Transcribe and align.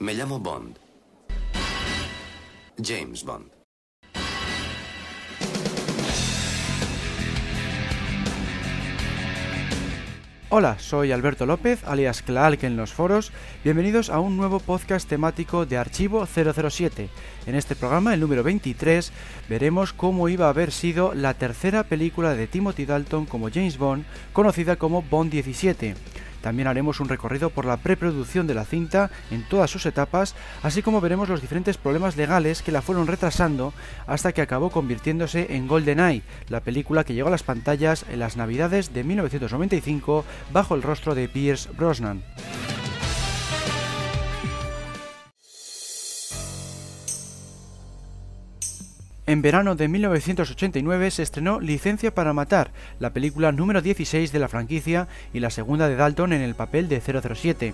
Me 0.00 0.14
llamo 0.14 0.40
Bond. 0.40 0.78
James 2.82 3.22
Bond. 3.22 3.50
Hola, 10.48 10.78
soy 10.78 11.12
Alberto 11.12 11.44
López, 11.44 11.84
alias 11.84 12.22
Clark 12.22 12.64
en 12.64 12.78
los 12.78 12.94
foros. 12.94 13.30
Bienvenidos 13.62 14.08
a 14.08 14.20
un 14.20 14.38
nuevo 14.38 14.58
podcast 14.58 15.06
temático 15.06 15.66
de 15.66 15.76
Archivo 15.76 16.26
007. 16.26 17.10
En 17.44 17.54
este 17.54 17.76
programa, 17.76 18.14
el 18.14 18.20
número 18.20 18.42
23, 18.42 19.12
veremos 19.50 19.92
cómo 19.92 20.30
iba 20.30 20.46
a 20.46 20.48
haber 20.48 20.72
sido 20.72 21.12
la 21.12 21.34
tercera 21.34 21.84
película 21.84 22.34
de 22.34 22.46
Timothy 22.46 22.86
Dalton 22.86 23.26
como 23.26 23.50
James 23.50 23.76
Bond, 23.76 24.06
conocida 24.32 24.76
como 24.76 25.02
Bond 25.02 25.30
17. 25.30 25.94
También 26.42 26.68
haremos 26.68 27.00
un 27.00 27.08
recorrido 27.08 27.50
por 27.50 27.64
la 27.64 27.76
preproducción 27.76 28.46
de 28.46 28.54
la 28.54 28.64
cinta 28.64 29.10
en 29.30 29.42
todas 29.48 29.70
sus 29.70 29.86
etapas, 29.86 30.34
así 30.62 30.82
como 30.82 31.00
veremos 31.00 31.28
los 31.28 31.40
diferentes 31.40 31.76
problemas 31.76 32.16
legales 32.16 32.62
que 32.62 32.72
la 32.72 32.82
fueron 32.82 33.06
retrasando 33.06 33.72
hasta 34.06 34.32
que 34.32 34.42
acabó 34.42 34.70
convirtiéndose 34.70 35.54
en 35.54 35.68
GoldenEye, 35.68 36.22
la 36.48 36.60
película 36.60 37.04
que 37.04 37.14
llegó 37.14 37.28
a 37.28 37.32
las 37.32 37.42
pantallas 37.42 38.04
en 38.10 38.18
las 38.18 38.36
Navidades 38.36 38.92
de 38.92 39.04
1995 39.04 40.24
bajo 40.52 40.74
el 40.74 40.82
rostro 40.82 41.14
de 41.14 41.28
Pierce 41.28 41.68
Brosnan. 41.76 42.22
En 49.30 49.42
verano 49.42 49.76
de 49.76 49.86
1989 49.86 51.12
se 51.12 51.22
estrenó 51.22 51.60
Licencia 51.60 52.12
para 52.12 52.32
Matar, 52.32 52.72
la 52.98 53.12
película 53.12 53.52
número 53.52 53.80
16 53.80 54.32
de 54.32 54.38
la 54.40 54.48
franquicia 54.48 55.06
y 55.32 55.38
la 55.38 55.50
segunda 55.50 55.88
de 55.88 55.94
Dalton 55.94 56.32
en 56.32 56.42
el 56.42 56.56
papel 56.56 56.88
de 56.88 57.00
007. 57.00 57.72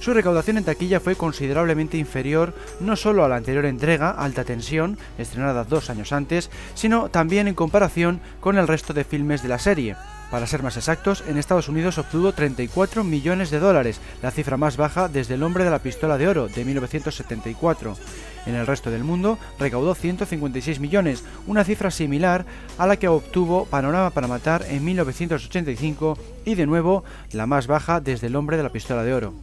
Su 0.00 0.14
recaudación 0.14 0.56
en 0.56 0.64
taquilla 0.64 1.00
fue 1.00 1.14
considerablemente 1.14 1.98
inferior 1.98 2.54
no 2.80 2.96
solo 2.96 3.22
a 3.22 3.28
la 3.28 3.36
anterior 3.36 3.66
entrega, 3.66 4.12
Alta 4.12 4.44
Tensión, 4.44 4.96
estrenada 5.18 5.64
dos 5.64 5.90
años 5.90 6.10
antes, 6.10 6.48
sino 6.74 7.10
también 7.10 7.48
en 7.48 7.54
comparación 7.54 8.22
con 8.40 8.56
el 8.56 8.66
resto 8.66 8.94
de 8.94 9.04
filmes 9.04 9.42
de 9.42 9.48
la 9.50 9.58
serie. 9.58 9.96
Para 10.34 10.48
ser 10.48 10.64
más 10.64 10.76
exactos, 10.76 11.22
en 11.28 11.38
Estados 11.38 11.68
Unidos 11.68 11.96
obtuvo 11.96 12.32
34 12.32 13.04
millones 13.04 13.52
de 13.52 13.60
dólares, 13.60 14.00
la 14.20 14.32
cifra 14.32 14.56
más 14.56 14.76
baja 14.76 15.06
desde 15.06 15.34
El 15.34 15.44
hombre 15.44 15.62
de 15.62 15.70
la 15.70 15.78
pistola 15.78 16.18
de 16.18 16.26
oro 16.26 16.48
de 16.48 16.64
1974. 16.64 17.96
En 18.44 18.56
el 18.56 18.66
resto 18.66 18.90
del 18.90 19.04
mundo 19.04 19.38
recaudó 19.60 19.94
156 19.94 20.80
millones, 20.80 21.22
una 21.46 21.62
cifra 21.62 21.92
similar 21.92 22.46
a 22.78 22.88
la 22.88 22.96
que 22.96 23.06
obtuvo 23.06 23.66
Panorama 23.66 24.10
para 24.10 24.26
Matar 24.26 24.64
en 24.68 24.84
1985 24.84 26.18
y 26.44 26.56
de 26.56 26.66
nuevo 26.66 27.04
la 27.30 27.46
más 27.46 27.68
baja 27.68 28.00
desde 28.00 28.26
El 28.26 28.34
hombre 28.34 28.56
de 28.56 28.64
la 28.64 28.72
pistola 28.72 29.04
de 29.04 29.14
oro. 29.14 29.34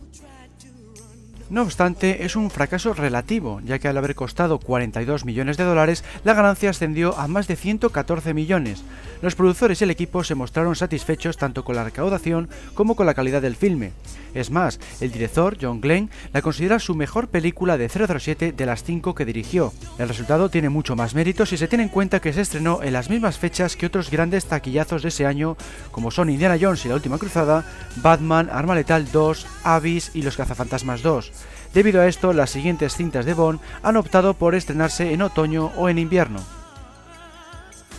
No 1.51 1.63
obstante, 1.63 2.23
es 2.23 2.37
un 2.37 2.49
fracaso 2.49 2.93
relativo, 2.93 3.59
ya 3.65 3.77
que 3.77 3.89
al 3.89 3.97
haber 3.97 4.15
costado 4.15 4.57
42 4.57 5.25
millones 5.25 5.57
de 5.57 5.65
dólares, 5.65 6.05
la 6.23 6.33
ganancia 6.33 6.69
ascendió 6.69 7.19
a 7.19 7.27
más 7.27 7.45
de 7.49 7.57
114 7.57 8.33
millones. 8.33 8.85
Los 9.21 9.35
productores 9.35 9.81
y 9.81 9.83
el 9.83 9.91
equipo 9.91 10.23
se 10.23 10.33
mostraron 10.33 10.77
satisfechos 10.77 11.35
tanto 11.35 11.65
con 11.65 11.75
la 11.75 11.83
recaudación 11.83 12.47
como 12.73 12.95
con 12.95 13.05
la 13.05 13.13
calidad 13.13 13.41
del 13.41 13.57
filme. 13.57 13.91
Es 14.33 14.49
más, 14.49 14.79
el 15.01 15.11
director, 15.11 15.57
John 15.61 15.81
Glenn, 15.81 16.09
la 16.31 16.41
considera 16.41 16.79
su 16.79 16.95
mejor 16.95 17.27
película 17.27 17.77
de 17.77 17.89
007 17.89 18.53
de 18.53 18.65
las 18.65 18.85
cinco 18.85 19.13
que 19.13 19.25
dirigió. 19.25 19.73
El 19.99 20.07
resultado 20.07 20.49
tiene 20.49 20.69
mucho 20.69 20.95
más 20.95 21.13
mérito 21.15 21.45
si 21.45 21.57
se 21.57 21.67
tiene 21.67 21.83
en 21.83 21.89
cuenta 21.89 22.21
que 22.21 22.31
se 22.31 22.41
estrenó 22.41 22.81
en 22.81 22.93
las 22.93 23.09
mismas 23.09 23.37
fechas 23.37 23.75
que 23.75 23.87
otros 23.87 24.09
grandes 24.09 24.45
taquillazos 24.45 25.03
de 25.03 25.09
ese 25.09 25.25
año, 25.25 25.57
como 25.91 26.11
son 26.11 26.29
Indiana 26.29 26.57
Jones 26.59 26.85
y 26.85 26.87
la 26.87 26.95
Última 26.95 27.17
Cruzada, 27.17 27.65
Batman, 27.97 28.49
Arma 28.49 28.73
Letal 28.73 29.11
2, 29.11 29.45
Abyss 29.65 30.11
y 30.13 30.21
Los 30.21 30.37
Cazafantasmas 30.37 31.01
2. 31.01 31.31
Debido 31.73 32.01
a 32.01 32.07
esto, 32.07 32.33
las 32.33 32.49
siguientes 32.49 32.95
cintas 32.95 33.25
de 33.25 33.33
Bond 33.33 33.59
han 33.81 33.95
optado 33.95 34.33
por 34.33 34.55
estrenarse 34.55 35.13
en 35.13 35.21
otoño 35.21 35.71
o 35.77 35.87
en 35.87 35.97
invierno. 35.97 36.41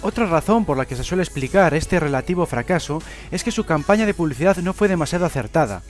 Otra 0.03 0.27
razón 0.27 0.65
por 0.65 0.77
la 0.77 0.85
que 0.85 0.97
se 0.97 1.05
suele 1.05 1.23
explicar 1.23 1.75
este 1.75 2.01
relativo 2.01 2.45
fracaso 2.45 3.01
es 3.31 3.45
que 3.45 3.53
su 3.53 3.65
campaña 3.65 4.05
de 4.05 4.15
publicidad 4.15 4.57
no 4.57 4.73
fue 4.73 4.89
demasiado 4.89 5.25
acertada. 5.25 5.83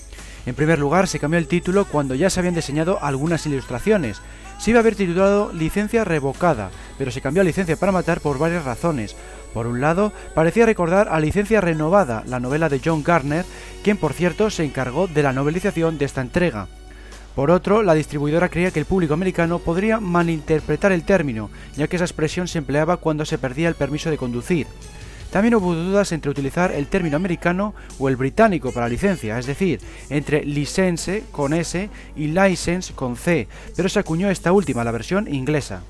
En 0.45 0.55
primer 0.55 0.79
lugar, 0.79 1.09
se 1.09 1.19
cambió 1.19 1.39
el 1.39 1.47
título 1.49 1.87
cuando 1.87 2.15
ya 2.15 2.29
se 2.29 2.39
habían 2.41 2.55
diseñado 2.55 2.99
algunas 3.01 3.47
ilustraciones. 3.47 4.21
Se 4.59 4.71
iba 4.71 4.81
a 4.81 4.83
haber 4.83 4.97
titulado 4.97 5.53
Licencia 5.53 6.05
Revocada, 6.05 6.71
pero 6.99 7.11
se 7.11 7.21
cambió 7.21 7.41
a 7.41 7.45
Licencia 7.45 7.77
para 7.77 7.91
Matar 7.91 8.21
por 8.21 8.39
varias 8.39 8.65
razones. 8.65 9.17
Por 9.55 9.67
un 9.67 9.81
lado, 9.81 10.13
parecía 10.35 10.67
recordar 10.67 11.09
a 11.11 11.19
Licencia 11.19 11.61
Renovada, 11.61 12.23
la 12.27 12.39
novela 12.39 12.69
de 12.69 12.81
John 12.85 13.03
Garner, 13.03 13.45
quien 13.83 13.97
por 13.97 14.13
cierto 14.13 14.51
se 14.51 14.65
encargó 14.65 15.07
de 15.07 15.23
la 15.23 15.33
novelización 15.33 15.97
de 15.97 16.05
esta 16.05 16.21
entrega. 16.21 16.69
Por 17.35 17.51
otro, 17.51 17.83
la 17.83 17.95
distribuidora 17.95 18.51
creía 18.51 18.71
que 18.71 18.81
el 18.81 18.85
público 18.85 19.15
americano 19.15 19.59
podría 19.59 20.01
malinterpretar 20.01 20.93
el 20.93 21.05
término, 21.05 21.51
ya 21.77 21.89
que 21.89 21.97
esa 21.97 22.05
expresión 22.05 22.47
se 22.47 22.59
empleaba 22.59 22.99
cuando 22.99 23.25
se 23.25 23.39
perdía 23.39 23.69
el 23.69 23.75
permiso 23.75 24.11
de 24.11 24.19
conducir. 24.19 24.67
También 25.31 25.55
hubo 25.55 25.75
dudas 25.75 26.13
entre 26.13 26.31
utilizar 26.31 26.73
el 26.73 26.89
término 26.89 27.17
americano 27.17 27.75
o 27.99 28.11
el 28.11 28.17
británico 28.17 28.71
para 28.71 28.89
licencia, 28.89 29.39
es 29.39 29.47
decir, 29.47 29.81
entre 30.11 30.45
license 30.45 31.25
con 31.33 31.55
S 31.55 31.89
y 32.15 32.27
license 32.27 32.93
con 32.93 33.17
C, 33.17 33.49
pero 33.75 33.89
se 33.89 33.99
acuñó 33.99 34.29
esta 34.29 34.53
última, 34.53 34.85
la 34.85 34.93
versión 34.93 35.33
inglesa. 35.33 35.83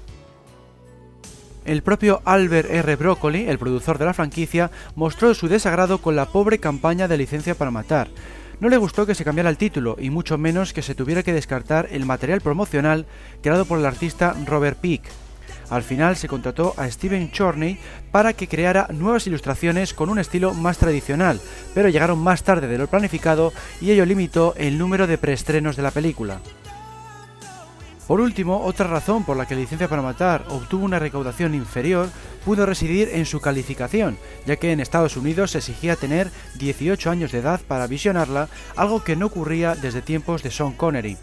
El 1.65 1.83
propio 1.83 2.23
Albert 2.25 2.71
R. 2.71 2.95
Broccoli, 2.95 3.49
el 3.49 3.59
productor 3.59 3.99
de 3.99 4.05
la 4.05 4.15
franquicia, 4.15 4.71
mostró 4.95 5.35
su 5.35 5.49
desagrado 5.49 5.99
con 5.99 6.15
la 6.15 6.27
pobre 6.27 6.59
campaña 6.59 7.09
de 7.09 7.19
licencia 7.19 7.57
para 7.57 7.73
matar. 7.73 8.09
No 8.63 8.69
le 8.69 8.77
gustó 8.77 9.07
que 9.07 9.17
se 9.17 9.25
cambiara 9.25 9.51
el 9.51 9.57
título 9.57 9.97
y 9.99 10.11
mucho 10.11 10.39
menos 10.39 10.73
que 10.73 10.83
se 10.83 10.95
tuviera 10.95 11.25
que 11.25 11.33
descartar 11.33 11.89
el 11.91 12.07
material 12.07 12.41
promocional 12.41 13.07
creado 13.43 13.65
por 13.65 13.81
el 13.81 13.87
artista 13.87 14.37
Robert 14.47 14.79
Peake. 14.79 15.11
Al 15.69 15.83
final 15.83 16.15
se 16.15 16.29
contrató 16.29 16.73
a 16.77 16.89
Steven 16.89 17.33
Chorney 17.33 17.77
para 18.13 18.35
que 18.35 18.47
creara 18.47 18.87
nuevas 18.93 19.27
ilustraciones 19.27 19.95
con 19.95 20.11
un 20.11 20.21
estilo 20.21 20.55
más 20.55 20.79
tradicional, 20.79 21.41
pero 21.75 21.89
llegaron 21.89 22.21
más 22.21 22.45
tarde 22.45 22.69
de 22.69 22.79
lo 22.79 22.87
planificado 22.87 23.53
y 23.81 23.91
ello 23.91 24.07
limitó 24.07 24.55
el 24.57 24.79
número 24.79 25.09
de 25.09 25.19
preestrenos 25.19 25.75
de 25.75 25.83
la 25.83 25.91
película. 25.91 26.39
Por 28.13 28.21
último, 28.21 28.61
otra 28.67 28.89
razón 28.89 29.25
por 29.25 29.39
la 29.39 29.47
que 29.47 29.55
Licencia 29.55 29.89
para 29.89 30.03
Matar 30.03 30.45
obtuvo 30.51 30.85
una 30.85 30.99
recaudación 30.99 31.55
inferior 31.55 32.11
pudo 32.45 32.67
residir 32.67 33.09
en 33.11 33.25
su 33.25 33.41
calificación, 33.41 34.19
ya 34.45 34.57
que 34.57 34.71
en 34.71 34.81
Estados 34.81 35.17
Unidos 35.17 35.53
se 35.53 35.59
exigía 35.59 35.97
tener 35.97 36.31
18 36.59 37.09
años 37.09 37.33
de 37.33 37.39
edad 37.39 37.63
para 37.67 37.87
visionarla, 37.87 38.51
algo 38.77 39.03
que 39.03 39.17
no 39.17 39.25
ocurría 39.25 39.75
desde 39.77 40.03
tiempos 40.03 40.43
de 40.43 40.51
Sean 40.51 40.75
Connery. 40.75 41.17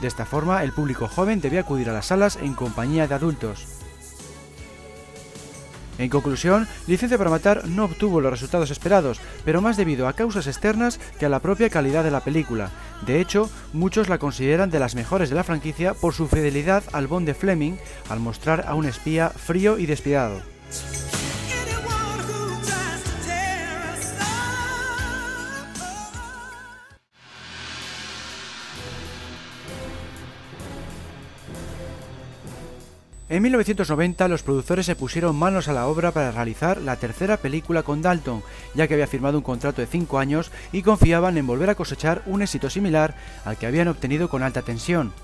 De 0.00 0.08
esta 0.08 0.26
forma, 0.26 0.64
el 0.64 0.72
público 0.72 1.06
joven 1.06 1.40
debía 1.40 1.60
acudir 1.60 1.88
a 1.88 1.92
las 1.92 2.06
salas 2.06 2.34
en 2.34 2.54
compañía 2.54 3.06
de 3.06 3.14
adultos. 3.14 3.81
En 5.98 6.08
conclusión, 6.08 6.66
Licencia 6.86 7.18
para 7.18 7.30
Matar 7.30 7.68
no 7.68 7.84
obtuvo 7.84 8.20
los 8.20 8.32
resultados 8.32 8.70
esperados, 8.70 9.20
pero 9.44 9.60
más 9.60 9.76
debido 9.76 10.08
a 10.08 10.14
causas 10.14 10.46
externas 10.46 10.98
que 11.18 11.26
a 11.26 11.28
la 11.28 11.40
propia 11.40 11.70
calidad 11.70 12.02
de 12.02 12.10
la 12.10 12.20
película. 12.20 12.70
De 13.06 13.20
hecho, 13.20 13.50
muchos 13.72 14.08
la 14.08 14.18
consideran 14.18 14.70
de 14.70 14.78
las 14.78 14.94
mejores 14.94 15.28
de 15.28 15.36
la 15.36 15.44
franquicia 15.44 15.94
por 15.94 16.14
su 16.14 16.28
fidelidad 16.28 16.82
al 16.92 17.06
Bond 17.06 17.26
de 17.26 17.34
Fleming, 17.34 17.74
al 18.08 18.20
mostrar 18.20 18.64
a 18.66 18.74
un 18.74 18.86
espía 18.86 19.28
frío 19.28 19.78
y 19.78 19.86
despiadado. 19.86 20.40
En 33.32 33.42
1990 33.44 34.28
los 34.28 34.42
productores 34.42 34.84
se 34.84 34.94
pusieron 34.94 35.34
manos 35.34 35.66
a 35.66 35.72
la 35.72 35.86
obra 35.86 36.10
para 36.10 36.32
realizar 36.32 36.82
la 36.82 36.96
tercera 36.96 37.38
película 37.38 37.82
con 37.82 38.02
Dalton, 38.02 38.42
ya 38.74 38.86
que 38.86 38.92
había 38.92 39.06
firmado 39.06 39.38
un 39.38 39.42
contrato 39.42 39.80
de 39.80 39.86
5 39.86 40.18
años 40.18 40.50
y 40.70 40.82
confiaban 40.82 41.38
en 41.38 41.46
volver 41.46 41.70
a 41.70 41.74
cosechar 41.74 42.20
un 42.26 42.42
éxito 42.42 42.68
similar 42.68 43.14
al 43.46 43.56
que 43.56 43.64
habían 43.64 43.88
obtenido 43.88 44.28
con 44.28 44.42
alta 44.42 44.60
tensión. 44.60 45.14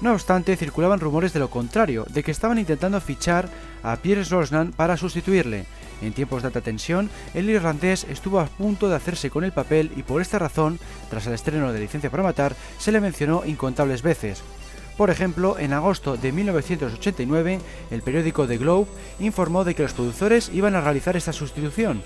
No 0.00 0.12
obstante, 0.12 0.54
circulaban 0.54 1.00
rumores 1.00 1.32
de 1.32 1.40
lo 1.40 1.50
contrario, 1.50 2.06
de 2.10 2.22
que 2.22 2.30
estaban 2.30 2.60
intentando 2.60 3.00
fichar 3.00 3.48
a 3.82 3.96
Pierce 3.96 4.32
Brosnan 4.32 4.70
para 4.70 4.96
sustituirle. 4.96 5.66
En 6.00 6.12
tiempos 6.12 6.42
de 6.42 6.46
alta 6.46 6.60
tensión, 6.60 7.10
el 7.34 7.50
irlandés 7.50 8.06
estuvo 8.08 8.38
a 8.38 8.46
punto 8.46 8.88
de 8.88 8.94
hacerse 8.94 9.30
con 9.30 9.42
el 9.42 9.50
papel 9.50 9.90
y 9.96 10.04
por 10.04 10.22
esta 10.22 10.38
razón, 10.38 10.78
tras 11.10 11.26
el 11.26 11.32
estreno 11.32 11.72
de 11.72 11.80
Licencia 11.80 12.08
para 12.08 12.22
Matar, 12.22 12.54
se 12.78 12.92
le 12.92 13.00
mencionó 13.00 13.42
incontables 13.44 14.02
veces. 14.02 14.44
Por 14.96 15.10
ejemplo, 15.10 15.58
en 15.58 15.72
agosto 15.72 16.16
de 16.16 16.32
1989, 16.32 17.60
el 17.90 18.02
periódico 18.02 18.46
The 18.46 18.58
Globe 18.58 18.88
informó 19.20 19.64
de 19.64 19.74
que 19.74 19.82
los 19.82 19.94
productores 19.94 20.50
iban 20.52 20.74
a 20.74 20.80
realizar 20.80 21.16
esta 21.16 21.32
sustitución. 21.32 22.02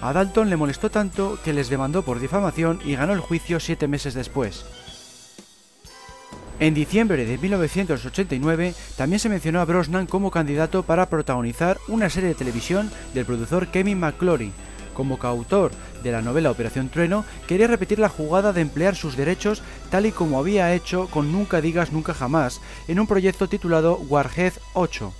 A 0.00 0.12
Dalton 0.12 0.48
le 0.48 0.56
molestó 0.56 0.90
tanto 0.90 1.38
que 1.44 1.52
les 1.52 1.68
demandó 1.68 2.02
por 2.02 2.20
difamación 2.20 2.80
y 2.84 2.94
ganó 2.94 3.12
el 3.12 3.20
juicio 3.20 3.60
siete 3.60 3.86
meses 3.86 4.14
después. 4.14 4.64
En 6.58 6.74
diciembre 6.74 7.24
de 7.24 7.38
1989 7.38 8.74
también 8.96 9.18
se 9.18 9.30
mencionó 9.30 9.60
a 9.60 9.64
Brosnan 9.64 10.06
como 10.06 10.30
candidato 10.30 10.82
para 10.82 11.06
protagonizar 11.06 11.78
una 11.88 12.10
serie 12.10 12.28
de 12.30 12.34
televisión 12.34 12.90
del 13.14 13.24
productor 13.24 13.68
Kevin 13.68 14.00
McClory, 14.00 14.52
como 15.00 15.18
coautor 15.18 15.72
de 16.02 16.12
la 16.12 16.20
novela 16.20 16.50
Operación 16.50 16.90
Trueno, 16.90 17.24
quería 17.48 17.66
repetir 17.66 17.98
la 17.98 18.10
jugada 18.10 18.52
de 18.52 18.60
emplear 18.60 18.94
sus 18.94 19.16
derechos 19.16 19.62
tal 19.90 20.04
y 20.04 20.12
como 20.12 20.38
había 20.38 20.74
hecho 20.74 21.08
con 21.08 21.32
Nunca 21.32 21.62
digas 21.62 21.90
nunca 21.90 22.12
jamás 22.12 22.60
en 22.86 23.00
un 23.00 23.06
proyecto 23.06 23.48
titulado 23.48 23.96
Warhead 23.96 24.52
8. 24.74 25.10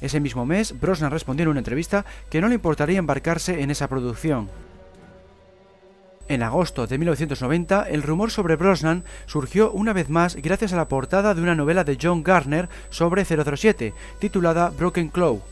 Ese 0.00 0.20
mismo 0.20 0.46
mes, 0.46 0.78
Brosnan 0.78 1.10
respondió 1.10 1.42
en 1.42 1.48
una 1.48 1.58
entrevista 1.58 2.04
que 2.30 2.40
no 2.40 2.46
le 2.46 2.54
importaría 2.54 3.00
embarcarse 3.00 3.60
en 3.60 3.72
esa 3.72 3.88
producción. 3.88 4.50
En 6.28 6.44
agosto 6.44 6.86
de 6.86 6.96
1990, 6.96 7.88
el 7.88 8.04
rumor 8.04 8.30
sobre 8.30 8.54
Brosnan 8.54 9.02
surgió 9.26 9.72
una 9.72 9.92
vez 9.92 10.10
más 10.10 10.36
gracias 10.36 10.72
a 10.72 10.76
la 10.76 10.86
portada 10.86 11.34
de 11.34 11.42
una 11.42 11.56
novela 11.56 11.82
de 11.82 11.98
John 12.00 12.22
Garner 12.22 12.68
sobre 12.88 13.24
007, 13.24 13.94
titulada 14.20 14.70
Broken 14.70 15.08
Claw. 15.08 15.42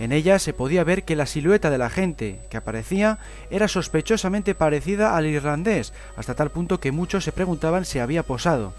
En 0.00 0.12
ella 0.12 0.38
se 0.38 0.54
podía 0.54 0.82
ver 0.82 1.04
que 1.04 1.14
la 1.14 1.26
silueta 1.26 1.68
de 1.68 1.76
la 1.76 1.90
gente 1.90 2.40
que 2.48 2.56
aparecía 2.56 3.18
era 3.50 3.68
sospechosamente 3.68 4.54
parecida 4.54 5.14
al 5.14 5.26
irlandés, 5.26 5.92
hasta 6.16 6.34
tal 6.34 6.50
punto 6.50 6.80
que 6.80 6.90
muchos 6.90 7.22
se 7.22 7.32
preguntaban 7.32 7.84
si 7.84 7.98
había 7.98 8.22
posado. 8.22 8.72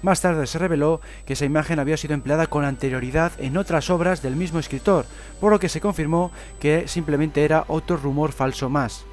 Más 0.00 0.22
tarde 0.22 0.46
se 0.46 0.58
reveló 0.58 1.02
que 1.26 1.34
esa 1.34 1.44
imagen 1.44 1.80
había 1.80 1.98
sido 1.98 2.14
empleada 2.14 2.46
con 2.46 2.64
anterioridad 2.64 3.32
en 3.38 3.58
otras 3.58 3.90
obras 3.90 4.22
del 4.22 4.36
mismo 4.36 4.58
escritor, 4.58 5.04
por 5.38 5.52
lo 5.52 5.60
que 5.60 5.68
se 5.68 5.82
confirmó 5.82 6.32
que 6.60 6.88
simplemente 6.88 7.44
era 7.44 7.66
otro 7.68 7.98
rumor 7.98 8.32
falso 8.32 8.70
más. 8.70 9.04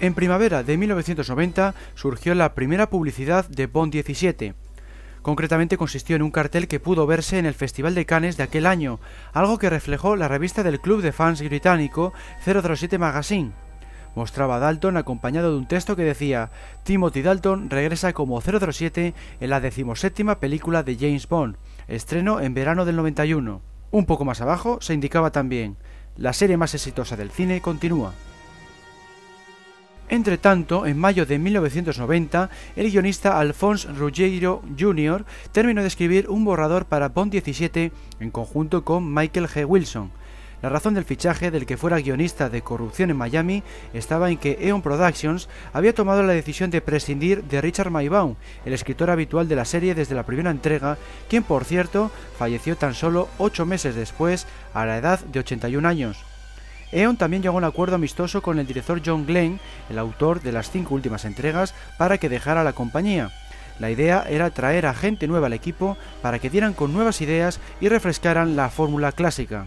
En 0.00 0.14
primavera 0.14 0.62
de 0.62 0.78
1990 0.78 1.74
surgió 1.94 2.34
la 2.34 2.54
primera 2.54 2.88
publicidad 2.88 3.46
de 3.46 3.66
Bond 3.66 3.92
17. 3.92 4.54
Concretamente 5.22 5.76
consistió 5.76 6.16
en 6.16 6.22
un 6.22 6.30
cartel 6.30 6.68
que 6.68 6.80
pudo 6.80 7.06
verse 7.06 7.38
en 7.38 7.46
el 7.46 7.54
Festival 7.54 7.94
de 7.94 8.06
Cannes 8.06 8.36
de 8.36 8.42
aquel 8.42 8.66
año, 8.66 9.00
algo 9.32 9.58
que 9.58 9.70
reflejó 9.70 10.16
la 10.16 10.28
revista 10.28 10.62
del 10.62 10.80
club 10.80 11.02
de 11.02 11.12
fans 11.12 11.42
británico 11.42 12.12
007 12.44 12.98
Magazine. 12.98 13.52
Mostraba 14.14 14.56
a 14.56 14.58
Dalton 14.58 14.96
acompañado 14.96 15.52
de 15.52 15.58
un 15.58 15.68
texto 15.68 15.94
que 15.94 16.02
decía 16.02 16.50
Timothy 16.82 17.22
Dalton 17.22 17.70
regresa 17.70 18.12
como 18.12 18.40
007 18.40 19.14
en 19.40 19.50
la 19.50 19.60
decimoséptima 19.60 20.40
película 20.40 20.82
de 20.82 20.96
James 20.96 21.28
Bond, 21.28 21.56
estreno 21.86 22.40
en 22.40 22.54
verano 22.54 22.84
del 22.84 22.96
91. 22.96 23.60
Un 23.90 24.06
poco 24.06 24.24
más 24.24 24.40
abajo 24.40 24.78
se 24.80 24.94
indicaba 24.94 25.30
también 25.30 25.76
la 26.16 26.32
serie 26.32 26.56
más 26.56 26.74
exitosa 26.74 27.16
del 27.16 27.30
cine 27.30 27.60
continúa. 27.60 28.12
Entre 30.10 30.38
tanto, 30.38 30.86
en 30.86 30.98
mayo 30.98 31.26
de 31.26 31.38
1990, 31.38 32.48
el 32.76 32.90
guionista 32.90 33.38
Alphonse 33.38 33.88
Ruggiero 33.88 34.62
Jr. 34.78 35.26
terminó 35.52 35.82
de 35.82 35.88
escribir 35.88 36.30
un 36.30 36.46
borrador 36.46 36.86
para 36.86 37.10
Bond 37.10 37.30
17 37.30 37.92
en 38.20 38.30
conjunto 38.30 38.84
con 38.84 39.12
Michael 39.12 39.48
G. 39.48 39.66
Wilson. 39.68 40.10
La 40.62 40.70
razón 40.70 40.94
del 40.94 41.04
fichaje 41.04 41.50
del 41.50 41.66
que 41.66 41.76
fuera 41.76 42.00
guionista 42.00 42.48
de 42.48 42.62
Corrupción 42.62 43.10
en 43.10 43.16
Miami 43.18 43.62
estaba 43.92 44.30
en 44.30 44.38
que 44.38 44.58
Eon 44.60 44.82
Productions 44.82 45.48
había 45.74 45.94
tomado 45.94 46.22
la 46.22 46.32
decisión 46.32 46.70
de 46.70 46.80
prescindir 46.80 47.44
de 47.44 47.60
Richard 47.60 47.90
Maybaum, 47.90 48.34
el 48.64 48.72
escritor 48.72 49.10
habitual 49.10 49.46
de 49.46 49.56
la 49.56 49.66
serie 49.66 49.94
desde 49.94 50.14
la 50.14 50.26
primera 50.26 50.50
entrega, 50.50 50.96
quien 51.28 51.44
por 51.44 51.64
cierto 51.64 52.10
falleció 52.38 52.76
tan 52.76 52.94
solo 52.94 53.28
ocho 53.36 53.66
meses 53.66 53.94
después 53.94 54.46
a 54.72 54.86
la 54.86 54.96
edad 54.96 55.20
de 55.20 55.40
81 55.40 55.86
años. 55.86 56.27
Eon 56.92 57.16
también 57.16 57.42
llegó 57.42 57.56
a 57.56 57.58
un 57.58 57.64
acuerdo 57.64 57.96
amistoso 57.96 58.42
con 58.42 58.58
el 58.58 58.66
director 58.66 59.00
John 59.04 59.26
Glenn, 59.26 59.60
el 59.90 59.98
autor 59.98 60.40
de 60.40 60.52
las 60.52 60.70
cinco 60.70 60.94
últimas 60.94 61.24
entregas, 61.24 61.74
para 61.98 62.18
que 62.18 62.28
dejara 62.28 62.64
la 62.64 62.72
compañía. 62.72 63.30
La 63.78 63.90
idea 63.90 64.24
era 64.28 64.50
traer 64.50 64.86
a 64.86 64.94
gente 64.94 65.28
nueva 65.28 65.46
al 65.46 65.52
equipo 65.52 65.96
para 66.22 66.38
que 66.38 66.50
dieran 66.50 66.72
con 66.72 66.92
nuevas 66.92 67.20
ideas 67.20 67.60
y 67.80 67.88
refrescaran 67.88 68.56
la 68.56 68.70
fórmula 68.70 69.12
clásica. 69.12 69.66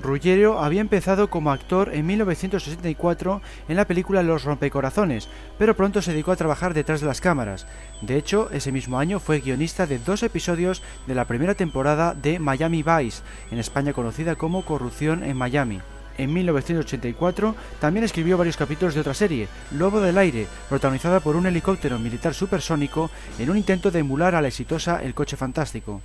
Ruggiero 0.00 0.60
había 0.60 0.80
empezado 0.80 1.28
como 1.28 1.50
actor 1.50 1.90
en 1.92 2.06
1964 2.06 3.42
en 3.68 3.76
la 3.76 3.84
película 3.84 4.22
Los 4.22 4.44
rompecorazones, 4.44 5.28
pero 5.58 5.74
pronto 5.76 6.02
se 6.02 6.12
dedicó 6.12 6.30
a 6.30 6.36
trabajar 6.36 6.72
detrás 6.72 7.00
de 7.00 7.06
las 7.06 7.20
cámaras. 7.20 7.66
De 8.00 8.16
hecho, 8.16 8.48
ese 8.52 8.70
mismo 8.70 8.98
año 8.98 9.18
fue 9.18 9.40
guionista 9.40 9.86
de 9.86 9.98
dos 9.98 10.22
episodios 10.22 10.82
de 11.08 11.14
la 11.16 11.24
primera 11.24 11.54
temporada 11.54 12.14
de 12.14 12.38
Miami 12.38 12.84
Vice, 12.84 13.22
en 13.50 13.58
España 13.58 13.92
conocida 13.92 14.36
como 14.36 14.64
Corrupción 14.64 15.24
en 15.24 15.36
Miami. 15.36 15.80
En 16.16 16.32
1984 16.32 17.54
también 17.80 18.04
escribió 18.04 18.36
varios 18.36 18.56
capítulos 18.56 18.94
de 18.94 19.00
otra 19.00 19.14
serie, 19.14 19.48
Lobo 19.72 20.00
del 20.00 20.18
Aire, 20.18 20.46
protagonizada 20.68 21.20
por 21.20 21.36
un 21.36 21.46
helicóptero 21.46 21.98
militar 21.98 22.34
supersónico 22.34 23.10
en 23.38 23.50
un 23.50 23.56
intento 23.56 23.90
de 23.90 24.00
emular 24.00 24.34
a 24.34 24.42
la 24.42 24.48
exitosa 24.48 25.00
El 25.02 25.14
Coche 25.14 25.36
Fantástico. 25.36 26.02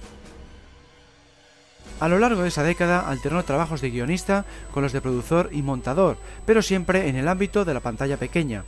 A 2.03 2.09
lo 2.09 2.19
largo 2.19 2.41
de 2.41 2.49
esa 2.49 2.63
década 2.63 2.99
alternó 2.99 3.43
trabajos 3.43 3.79
de 3.79 3.89
guionista 3.89 4.43
con 4.73 4.83
los 4.83 4.91
de 4.91 4.99
productor 4.99 5.47
y 5.53 5.61
montador, 5.61 6.17
pero 6.45 6.61
siempre 6.61 7.07
en 7.07 7.15
el 7.15 7.29
ámbito 7.29 7.63
de 7.63 7.73
la 7.73 7.79
pantalla 7.79 8.17
pequeña. 8.17 8.65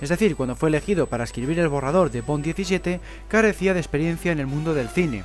Es 0.00 0.08
decir, 0.08 0.34
cuando 0.34 0.56
fue 0.56 0.68
elegido 0.68 1.06
para 1.06 1.22
escribir 1.22 1.60
el 1.60 1.68
borrador 1.68 2.10
de 2.10 2.22
Bond 2.22 2.42
17, 2.42 3.00
carecía 3.28 3.72
de 3.72 3.78
experiencia 3.78 4.32
en 4.32 4.40
el 4.40 4.48
mundo 4.48 4.74
del 4.74 4.88
cine. 4.88 5.22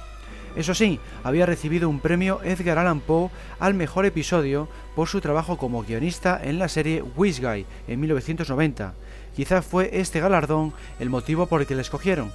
Eso 0.56 0.76
sí, 0.76 1.00
había 1.24 1.48
recibido 1.48 1.90
un 1.90 2.00
premio 2.00 2.42
Edgar 2.44 2.78
Allan 2.78 3.00
Poe 3.00 3.32
al 3.58 3.74
mejor 3.74 4.06
episodio 4.06 4.70
por 4.96 5.08
su 5.08 5.20
trabajo 5.20 5.58
como 5.58 5.82
guionista 5.82 6.40
en 6.40 6.60
la 6.60 6.70
serie 6.70 7.02
Wish 7.02 7.42
Guy 7.42 7.66
en 7.88 8.00
1990. 8.00 8.94
Quizá 9.36 9.64
fue 9.64 9.90
este 9.94 10.20
galardón 10.20 10.74
el 11.00 11.10
motivo 11.10 11.48
por 11.48 11.62
el 11.62 11.66
que 11.66 11.74
le 11.74 11.82
escogieron. 11.82 12.32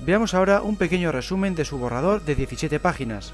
Veamos 0.00 0.34
ahora 0.34 0.62
un 0.62 0.74
pequeño 0.74 1.12
resumen 1.12 1.54
de 1.54 1.64
su 1.64 1.78
borrador 1.78 2.24
de 2.24 2.34
17 2.34 2.80
páginas. 2.80 3.32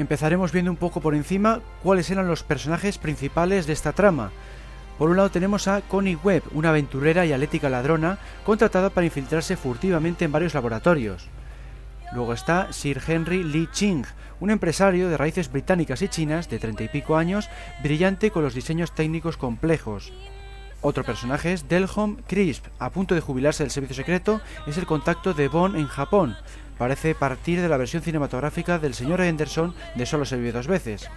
Empezaremos 0.00 0.52
viendo 0.52 0.70
un 0.70 0.76
poco 0.76 1.00
por 1.00 1.14
encima 1.14 1.60
cuáles 1.82 2.10
eran 2.10 2.26
los 2.26 2.42
personajes 2.42 2.98
principales 2.98 3.66
de 3.66 3.72
esta 3.72 3.92
trama. 3.92 4.30
Por 4.98 5.10
un 5.10 5.16
lado 5.16 5.30
tenemos 5.30 5.68
a 5.68 5.80
Connie 5.82 6.18
Webb, 6.22 6.42
una 6.52 6.70
aventurera 6.70 7.24
y 7.24 7.32
atlética 7.32 7.70
ladrona 7.70 8.18
contratada 8.44 8.90
para 8.90 9.06
infiltrarse 9.06 9.56
furtivamente 9.56 10.24
en 10.24 10.32
varios 10.32 10.54
laboratorios. 10.54 11.28
Luego 12.12 12.32
está 12.32 12.72
Sir 12.72 13.00
Henry 13.06 13.44
Lee 13.44 13.68
Ching, 13.72 14.04
un 14.40 14.50
empresario 14.50 15.08
de 15.08 15.16
raíces 15.16 15.50
británicas 15.52 16.02
y 16.02 16.08
chinas 16.08 16.48
de 16.48 16.58
treinta 16.58 16.82
y 16.82 16.88
pico 16.88 17.16
años, 17.16 17.48
brillante 17.82 18.30
con 18.30 18.42
los 18.42 18.54
diseños 18.54 18.92
técnicos 18.94 19.36
complejos. 19.36 20.12
Otro 20.82 21.04
personaje 21.04 21.52
es 21.52 21.68
Delhom 21.68 22.16
Crisp, 22.26 22.64
a 22.78 22.90
punto 22.90 23.14
de 23.14 23.20
jubilarse 23.20 23.62
del 23.62 23.70
servicio 23.70 23.96
secreto, 23.96 24.40
es 24.66 24.78
el 24.78 24.86
contacto 24.86 25.34
de 25.34 25.48
Bond 25.48 25.76
en 25.76 25.86
Japón, 25.86 26.36
parece 26.80 27.14
partir 27.14 27.60
de 27.60 27.68
la 27.68 27.76
versión 27.76 28.02
cinematográfica 28.02 28.78
del 28.78 28.94
señor 28.94 29.20
Henderson 29.20 29.74
de 29.96 30.06
Solo 30.06 30.24
se 30.24 30.50
dos 30.50 30.66
veces. 30.66 31.10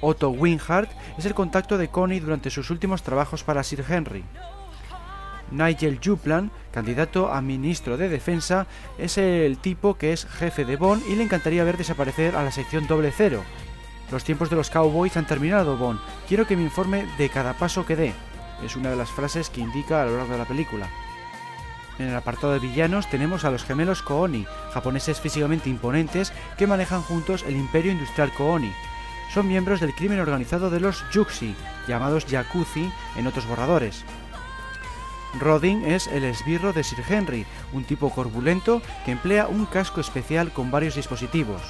Otto 0.00 0.30
Winhart 0.30 0.88
es 1.18 1.26
el 1.26 1.34
contacto 1.34 1.78
de 1.78 1.88
Connie 1.88 2.20
durante 2.20 2.48
sus 2.48 2.70
últimos 2.70 3.02
trabajos 3.02 3.42
para 3.42 3.64
Sir 3.64 3.84
Henry. 3.88 4.22
Nigel 5.50 5.98
Juplan, 6.00 6.52
candidato 6.70 7.32
a 7.32 7.42
ministro 7.42 7.96
de 7.96 8.08
Defensa, 8.08 8.68
es 8.98 9.18
el 9.18 9.58
tipo 9.58 9.98
que 9.98 10.12
es 10.12 10.26
jefe 10.26 10.64
de 10.64 10.76
Bond 10.76 11.02
y 11.10 11.16
le 11.16 11.24
encantaría 11.24 11.64
ver 11.64 11.76
desaparecer 11.76 12.36
a 12.36 12.44
la 12.44 12.52
sección 12.52 12.86
doble 12.86 13.10
cero. 13.10 13.42
Los 14.12 14.22
tiempos 14.22 14.48
de 14.48 14.54
los 14.54 14.70
cowboys 14.70 15.16
han 15.16 15.26
terminado, 15.26 15.76
Bond. 15.76 15.98
Quiero 16.28 16.46
que 16.46 16.56
me 16.56 16.62
informe 16.62 17.04
de 17.18 17.28
cada 17.30 17.54
paso 17.54 17.84
que 17.84 17.96
dé. 17.96 18.14
Es 18.64 18.76
una 18.76 18.90
de 18.90 18.96
las 18.96 19.10
frases 19.10 19.50
que 19.50 19.60
indica 19.60 20.02
a 20.02 20.06
lo 20.06 20.18
largo 20.18 20.34
de 20.34 20.38
la 20.38 20.46
película. 20.46 20.88
En 21.98 22.08
el 22.08 22.16
apartado 22.16 22.52
de 22.52 22.58
villanos 22.58 23.08
tenemos 23.10 23.44
a 23.44 23.50
los 23.50 23.64
gemelos 23.64 24.02
Kooni, 24.02 24.46
japoneses 24.72 25.20
físicamente 25.20 25.68
imponentes 25.68 26.32
que 26.56 26.66
manejan 26.66 27.02
juntos 27.02 27.44
el 27.46 27.56
imperio 27.56 27.92
industrial 27.92 28.32
Kooni. 28.32 28.72
Son 29.32 29.46
miembros 29.46 29.80
del 29.80 29.94
crimen 29.94 30.20
organizado 30.20 30.70
de 30.70 30.80
los 30.80 31.04
Yuxi, 31.12 31.54
llamados 31.88 32.26
Yakuzi 32.26 32.90
en 33.16 33.26
otros 33.26 33.46
borradores. 33.46 34.04
Rodin 35.40 35.84
es 35.84 36.06
el 36.08 36.24
esbirro 36.24 36.72
de 36.72 36.84
Sir 36.84 37.02
Henry, 37.08 37.46
un 37.72 37.84
tipo 37.84 38.10
corpulento 38.10 38.82
que 39.04 39.12
emplea 39.12 39.46
un 39.46 39.64
casco 39.64 40.00
especial 40.00 40.52
con 40.52 40.70
varios 40.70 40.94
dispositivos. 40.94 41.62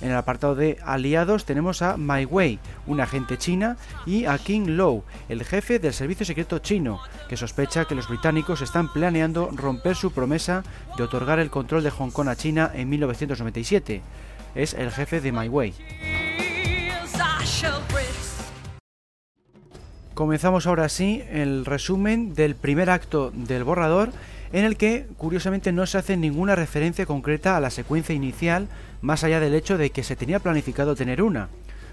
En 0.00 0.10
el 0.10 0.16
apartado 0.16 0.54
de 0.54 0.78
aliados 0.84 1.44
tenemos 1.44 1.82
a 1.82 1.96
Mai 1.96 2.24
Wei, 2.24 2.60
una 2.88 3.04
agente 3.04 3.38
china, 3.38 3.76
y 4.06 4.24
a 4.24 4.36
King 4.38 4.70
Low, 4.70 5.04
el 5.28 5.44
jefe 5.44 5.78
del 5.78 5.92
servicio 5.92 6.26
secreto 6.26 6.58
chino, 6.58 7.00
que 7.28 7.36
sospecha 7.36 7.84
que 7.84 7.94
los 7.94 8.08
británicos 8.08 8.62
están 8.62 8.92
planeando 8.92 9.50
romper 9.52 9.94
su 9.94 10.10
promesa 10.10 10.64
de 10.96 11.04
otorgar 11.04 11.38
el 11.38 11.50
control 11.50 11.84
de 11.84 11.90
Hong 11.90 12.10
Kong 12.10 12.28
a 12.28 12.36
China 12.36 12.70
en 12.74 12.88
1997. 12.88 14.02
Es 14.54 14.74
el 14.74 14.90
jefe 14.90 15.20
de 15.20 15.30
Mai 15.30 15.48
Wei. 15.48 15.74
Comenzamos 20.14 20.66
ahora 20.66 20.88
sí 20.88 21.22
el 21.30 21.64
resumen 21.64 22.34
del 22.34 22.56
primer 22.56 22.90
acto 22.90 23.30
del 23.32 23.62
borrador 23.62 24.10
en 24.52 24.64
el 24.64 24.76
que 24.76 25.06
curiosamente 25.16 25.72
no 25.72 25.86
se 25.86 25.98
hace 25.98 26.16
ninguna 26.16 26.56
referencia 26.56 27.06
concreta 27.06 27.56
a 27.56 27.60
la 27.60 27.70
secuencia 27.70 28.14
inicial 28.14 28.66
más 29.00 29.22
allá 29.22 29.40
del 29.40 29.54
hecho 29.54 29.78
de 29.78 29.90
que 29.90 30.02
se 30.02 30.16
tenía 30.16 30.40
planificado 30.40 30.96
tener 30.96 31.22
una. 31.22 31.48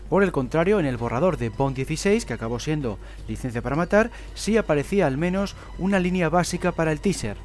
Por 0.09 0.23
el 0.23 0.31
contrario, 0.31 0.79
en 0.79 0.85
el 0.85 0.97
borrador 0.97 1.37
de 1.37 1.49
Bond 1.49 1.75
16, 1.75 2.25
que 2.25 2.33
acabó 2.33 2.59
siendo 2.59 2.99
Licencia 3.27 3.61
para 3.61 3.75
Matar, 3.75 4.11
sí 4.35 4.55
aparecía 4.55 5.07
al 5.07 5.17
menos 5.17 5.55
una 5.79 5.99
línea 5.99 6.29
básica 6.29 6.71
para 6.71 6.91
el 6.91 6.99
teaser. 6.99 7.37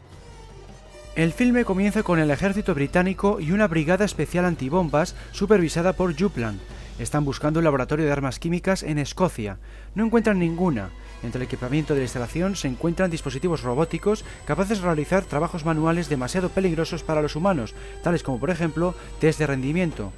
El 1.16 1.32
filme 1.32 1.64
comienza 1.64 2.02
con 2.02 2.18
el 2.18 2.30
ejército 2.30 2.74
británico 2.74 3.40
y 3.40 3.52
una 3.52 3.66
brigada 3.66 4.04
especial 4.04 4.44
antibombas 4.44 5.16
supervisada 5.32 5.94
por 5.94 6.18
Juplan. 6.18 6.60
Están 6.98 7.24
buscando 7.24 7.60
un 7.60 7.64
laboratorio 7.64 8.04
de 8.04 8.12
armas 8.12 8.38
químicas 8.38 8.82
en 8.82 8.98
Escocia. 8.98 9.58
No 9.94 10.04
encuentran 10.04 10.38
ninguna. 10.38 10.90
Entre 11.22 11.40
el 11.40 11.46
equipamiento 11.46 11.94
de 11.94 12.00
la 12.00 12.04
instalación 12.04 12.56
se 12.56 12.68
encuentran 12.68 13.10
dispositivos 13.10 13.62
robóticos 13.62 14.24
capaces 14.44 14.78
de 14.78 14.84
realizar 14.84 15.24
trabajos 15.24 15.64
manuales 15.64 16.08
demasiado 16.08 16.50
peligrosos 16.50 17.02
para 17.02 17.22
los 17.22 17.36
humanos, 17.36 17.74
tales 18.02 18.22
como 18.22 18.38
por 18.38 18.50
ejemplo 18.50 18.94
test 19.18 19.38
de 19.38 19.46
rendimiento. 19.46 20.12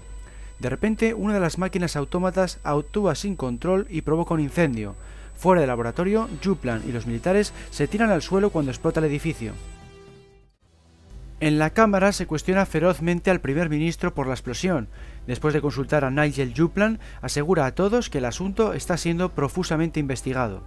De 0.63 0.71
repente, 0.71 1.13
una 1.13 1.35
de 1.35 1.41
las 1.41 1.59
máquinas 1.59 1.97
autómatas 1.97 2.61
actúa 2.63 3.17
sin 3.17 3.35
control 3.35 3.89
y 3.91 4.03
provoca 4.03 4.35
un 4.35 4.39
incendio. 4.39 4.95
Fuera 5.35 5.61
del 5.61 5.67
laboratorio, 5.67 6.29
Juplan 6.43 6.85
y 6.87 6.93
los 6.93 7.05
militares 7.05 7.53
se 7.71 7.89
tiran 7.89 8.11
al 8.11 8.23
suelo 8.23 8.51
cuando 8.51 8.71
explota 8.71 9.01
el 9.01 9.07
edificio. 9.07 9.55
En 11.41 11.59
la 11.59 11.71
Cámara 11.71 12.13
se 12.13 12.29
cuestiona 12.29 12.65
ferozmente 12.65 13.33
al 13.33 13.41
primer 13.41 13.71
ministro 13.71 14.15
por 14.15 14.29
la 14.29 14.35
explosión. 14.35 14.87
Después 15.27 15.53
de 15.53 15.61
consultar 15.61 16.05
a 16.05 16.13
Nigel 16.13 16.55
Juplan, 16.57 17.01
asegura 17.23 17.67
a 17.67 17.75
todos 17.75 18.09
que 18.09 18.19
el 18.19 18.25
asunto 18.25 18.73
está 18.73 18.97
siendo 18.97 19.31
profusamente 19.31 19.99
investigado. 19.99 20.63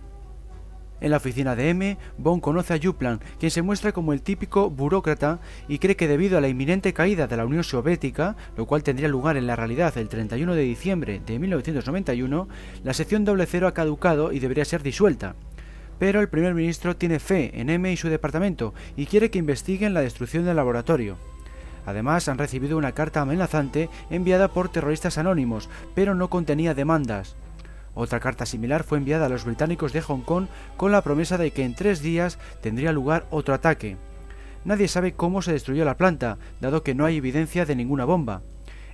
En 1.06 1.12
la 1.12 1.18
oficina 1.18 1.56
de 1.56 1.70
M, 1.70 2.00
Bond 2.18 2.42
conoce 2.42 2.74
a 2.74 2.80
Juplan, 2.82 3.20
quien 3.38 3.52
se 3.52 3.62
muestra 3.62 3.92
como 3.92 4.12
el 4.12 4.24
típico 4.24 4.72
burócrata 4.72 5.40
y 5.68 5.78
cree 5.78 5.96
que 5.96 6.08
debido 6.08 6.36
a 6.36 6.42
la 6.42 6.48
inminente 6.48 6.94
caída 6.94 7.28
de 7.28 7.38
la 7.38 7.46
Unión 7.46 7.64
Soviética, 7.64 8.36
lo 8.58 8.66
cual 8.66 8.82
tendría 8.82 9.08
lugar 9.08 9.38
en 9.38 9.46
la 9.46 9.56
realidad 9.56 9.96
el 10.00 10.10
31 10.10 10.56
de 10.56 10.64
diciembre 10.64 11.22
de 11.24 11.38
1991, 11.38 12.48
la 12.84 12.94
sección 12.96 13.24
doble 13.24 13.46
cero 13.46 13.68
ha 13.68 13.76
caducado 13.76 14.32
y 14.32 14.40
debería 14.40 14.66
ser 14.66 14.82
disuelta. 14.82 15.36
Pero 16.00 16.22
el 16.22 16.28
primer 16.28 16.56
ministro 16.56 16.96
tiene 16.96 17.20
fe 17.20 17.52
en 17.54 17.70
M 17.70 17.92
y 17.92 17.98
su 17.98 18.10
departamento 18.10 18.74
y 18.98 19.06
quiere 19.06 19.30
que 19.30 19.38
investiguen 19.38 19.94
la 19.94 20.02
destrucción 20.02 20.44
del 20.44 20.56
laboratorio. 20.56 21.20
Además, 21.86 22.28
han 22.30 22.40
recibido 22.40 22.80
una 22.80 22.94
carta 22.94 23.22
amenazante 23.22 23.92
enviada 24.10 24.48
por 24.48 24.70
terroristas 24.70 25.20
anónimos, 25.20 25.70
pero 25.94 26.16
no 26.16 26.32
contenía 26.32 26.74
demandas. 26.74 27.36
Otra 27.96 28.20
carta 28.20 28.46
similar 28.46 28.84
fue 28.84 28.98
enviada 28.98 29.26
a 29.26 29.30
los 29.30 29.46
británicos 29.46 29.94
de 29.94 30.02
Hong 30.02 30.22
Kong 30.22 30.48
con 30.78 30.92
la 30.92 31.02
promesa 31.02 31.38
de 31.38 31.52
que 31.52 31.64
en 31.64 31.74
tres 31.74 32.02
días 32.02 32.38
tendría 32.62 32.92
lugar 32.92 33.26
otro 33.32 33.54
ataque. 33.54 33.98
Nadie 34.66 34.88
sabe 34.88 35.14
cómo 35.14 35.42
se 35.42 35.54
destruyó 35.54 35.86
la 35.86 35.98
planta, 35.98 36.38
dado 36.60 36.84
que 36.84 36.94
no 36.94 37.06
hay 37.06 37.18
evidencia 37.18 37.66
de 37.66 37.76
ninguna 37.76 38.04
bomba. 38.04 38.42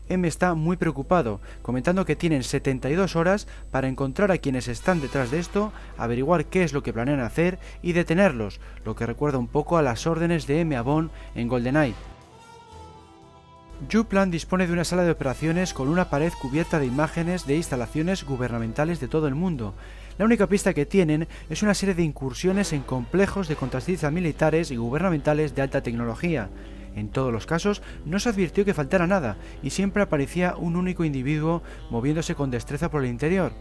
M 0.10 0.27
está 0.27 0.53
muy 0.53 0.77
preocupado, 0.77 1.39
comentando 1.62 2.05
que 2.05 2.17
tienen 2.17 2.43
72 2.43 3.15
horas 3.15 3.48
para 3.72 3.88
encontrar 3.88 4.31
a 4.31 4.38
quienes 4.38 4.67
están 4.67 5.00
detrás 5.00 5.31
de 5.31 5.39
esto, 5.39 5.72
averiguar 5.98 6.46
qué 6.46 6.63
es 6.63 6.74
lo 6.74 6.84
que 6.84 6.93
planean 6.93 7.22
hacer 7.22 7.58
y 7.81 7.93
detenerlos, 7.93 8.60
lo 8.84 8.96
que 8.96 9.05
recuerda 9.05 9.38
un 9.38 9.48
poco 9.48 9.77
a 9.77 9.81
las 9.81 10.05
órdenes 10.05 10.48
de 10.48 10.60
M. 10.62 10.79
Bond 10.81 11.12
en 11.34 11.48
GoldenEye. 11.48 12.11
Juplan 13.90 14.30
dispone 14.30 14.68
de 14.68 14.74
una 14.74 14.84
sala 14.84 15.04
de 15.04 15.12
operaciones 15.12 15.74
con 15.74 15.88
una 15.88 16.10
pared 16.10 16.32
cubierta 16.40 16.80
de 16.80 16.86
imágenes 16.86 17.48
de 17.48 17.56
instalaciones 17.56 18.24
gubernamentales 18.24 19.00
de 19.00 19.08
todo 19.08 19.28
el 19.28 19.34
mundo. 19.34 19.74
La 20.20 20.26
única 20.26 20.46
pista 20.48 20.74
que 20.74 20.86
tienen 20.86 21.28
es 21.50 21.64
una 21.64 21.74
serie 21.74 21.96
de 21.96 22.04
incursiones 22.04 22.74
en 22.74 22.84
complejos 22.84 23.48
de 23.48 23.56
contratistas 23.56 24.14
militares 24.14 24.70
y 24.70 24.78
gubernamentales 24.78 25.56
de 25.56 25.64
alta 25.64 25.82
tecnología. 25.82 26.50
En 26.96 27.10
todos 27.10 27.34
los 27.34 27.48
casos 27.48 27.82
no 28.06 28.20
se 28.20 28.30
advirtió 28.30 28.66
que 28.66 28.76
faltara 28.76 29.08
nada 29.08 29.38
y 29.64 29.72
siempre 29.72 30.04
aparecía 30.04 30.56
un 30.56 30.76
único 30.76 31.04
individuo 31.04 31.64
moviéndose 31.90 32.36
con 32.36 32.52
destreza 32.52 32.92
por 32.92 33.04
el 33.04 33.10
interior. 33.10 33.54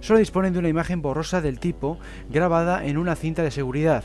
Solo 0.00 0.18
disponen 0.18 0.52
de 0.52 0.58
una 0.58 0.68
imagen 0.68 1.00
borrosa 1.00 1.40
del 1.40 1.60
tipo 1.60 1.98
grabada 2.28 2.84
en 2.84 2.98
una 2.98 3.14
cinta 3.14 3.42
de 3.42 3.50
seguridad. 3.50 4.02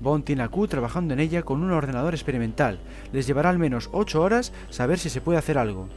Bond 0.00 0.24
tiene 0.24 0.42
a 0.42 0.48
Q 0.48 0.66
trabajando 0.66 1.14
en 1.14 1.20
ella 1.20 1.42
con 1.42 1.62
un 1.62 1.70
ordenador 1.70 2.14
experimental. 2.14 2.80
Les 3.12 3.26
llevará 3.26 3.50
al 3.50 3.58
menos 3.58 3.88
8 3.92 4.20
horas 4.20 4.52
saber 4.70 4.98
si 4.98 5.10
se 5.10 5.20
puede 5.20 5.38
hacer 5.38 5.58
algo. 5.58 5.88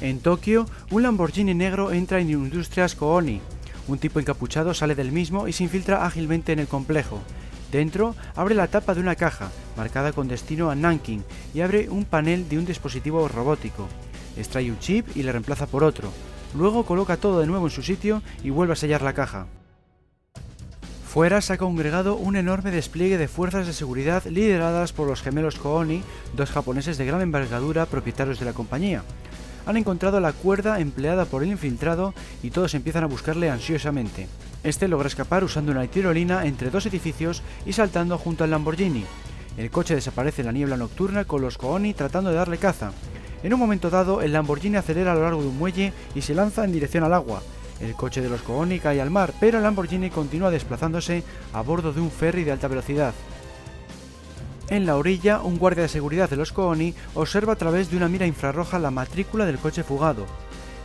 En 0.00 0.20
Tokio, 0.20 0.66
un 0.90 1.02
Lamborghini 1.02 1.52
negro 1.52 1.92
entra 1.92 2.20
en 2.20 2.30
Industrias 2.30 2.94
Kooni. 2.94 3.40
Un 3.86 3.98
tipo 3.98 4.18
encapuchado 4.18 4.72
sale 4.72 4.94
del 4.94 5.12
mismo 5.12 5.46
y 5.46 5.52
se 5.52 5.64
infiltra 5.64 6.06
ágilmente 6.06 6.52
en 6.52 6.58
el 6.58 6.68
complejo. 6.68 7.18
Dentro, 7.70 8.14
abre 8.34 8.54
la 8.54 8.68
tapa 8.68 8.94
de 8.94 9.00
una 9.00 9.14
caja, 9.14 9.50
marcada 9.76 10.12
con 10.12 10.26
destino 10.26 10.70
a 10.70 10.74
Nanking, 10.74 11.22
y 11.54 11.60
abre 11.60 11.88
un 11.88 12.04
panel 12.04 12.48
de 12.48 12.58
un 12.58 12.64
dispositivo 12.64 13.28
robótico. 13.28 13.86
Extrae 14.36 14.70
un 14.70 14.78
chip 14.78 15.06
y 15.14 15.22
le 15.22 15.32
reemplaza 15.32 15.66
por 15.66 15.84
otro. 15.84 16.10
Luego 16.56 16.84
coloca 16.84 17.16
todo 17.16 17.40
de 17.40 17.46
nuevo 17.46 17.66
en 17.66 17.70
su 17.70 17.82
sitio 17.82 18.22
y 18.42 18.50
vuelve 18.50 18.72
a 18.72 18.76
sellar 18.76 19.02
la 19.02 19.12
caja. 19.12 19.46
Fuera 21.12 21.40
se 21.40 21.52
ha 21.52 21.58
congregado 21.58 22.14
un 22.14 22.36
enorme 22.36 22.70
despliegue 22.70 23.18
de 23.18 23.26
fuerzas 23.26 23.66
de 23.66 23.72
seguridad 23.72 24.24
lideradas 24.26 24.92
por 24.92 25.08
los 25.08 25.22
gemelos 25.22 25.56
Kooni, 25.56 26.04
dos 26.36 26.52
japoneses 26.52 26.98
de 26.98 27.04
gran 27.04 27.20
envergadura 27.20 27.86
propietarios 27.86 28.38
de 28.38 28.44
la 28.44 28.52
compañía. 28.52 29.02
Han 29.66 29.76
encontrado 29.76 30.20
la 30.20 30.32
cuerda 30.32 30.78
empleada 30.78 31.24
por 31.24 31.42
el 31.42 31.48
infiltrado 31.48 32.14
y 32.44 32.50
todos 32.50 32.74
empiezan 32.74 33.02
a 33.02 33.08
buscarle 33.08 33.50
ansiosamente. 33.50 34.28
Este 34.62 34.86
logra 34.86 35.08
escapar 35.08 35.42
usando 35.42 35.72
una 35.72 35.84
tirolina 35.88 36.46
entre 36.46 36.70
dos 36.70 36.86
edificios 36.86 37.42
y 37.66 37.72
saltando 37.72 38.16
junto 38.16 38.44
al 38.44 38.50
Lamborghini. 38.50 39.04
El 39.56 39.72
coche 39.72 39.96
desaparece 39.96 40.42
en 40.42 40.46
la 40.46 40.52
niebla 40.52 40.76
nocturna 40.76 41.24
con 41.24 41.42
los 41.42 41.58
Kooni 41.58 41.92
tratando 41.92 42.30
de 42.30 42.36
darle 42.36 42.58
caza. 42.58 42.92
En 43.42 43.52
un 43.52 43.58
momento 43.58 43.90
dado, 43.90 44.22
el 44.22 44.32
Lamborghini 44.32 44.76
acelera 44.76 45.10
a 45.10 45.14
lo 45.16 45.22
largo 45.22 45.42
de 45.42 45.48
un 45.48 45.58
muelle 45.58 45.92
y 46.14 46.22
se 46.22 46.36
lanza 46.36 46.64
en 46.64 46.70
dirección 46.70 47.02
al 47.02 47.14
agua, 47.14 47.42
el 47.80 47.94
coche 47.94 48.20
de 48.20 48.28
los 48.28 48.42
Kooni 48.42 48.78
cae 48.78 49.00
al 49.00 49.10
mar, 49.10 49.32
pero 49.40 49.60
Lamborghini 49.60 50.10
continúa 50.10 50.50
desplazándose 50.50 51.22
a 51.52 51.62
bordo 51.62 51.92
de 51.92 52.00
un 52.00 52.10
ferry 52.10 52.44
de 52.44 52.52
alta 52.52 52.68
velocidad. 52.68 53.14
En 54.68 54.86
la 54.86 54.96
orilla, 54.96 55.40
un 55.40 55.58
guardia 55.58 55.82
de 55.82 55.88
seguridad 55.88 56.30
de 56.30 56.36
los 56.36 56.52
Kooni 56.52 56.94
observa 57.14 57.54
a 57.54 57.56
través 57.56 57.90
de 57.90 57.96
una 57.96 58.08
mira 58.08 58.26
infrarroja 58.26 58.78
la 58.78 58.90
matrícula 58.90 59.44
del 59.44 59.58
coche 59.58 59.82
fugado. 59.82 60.26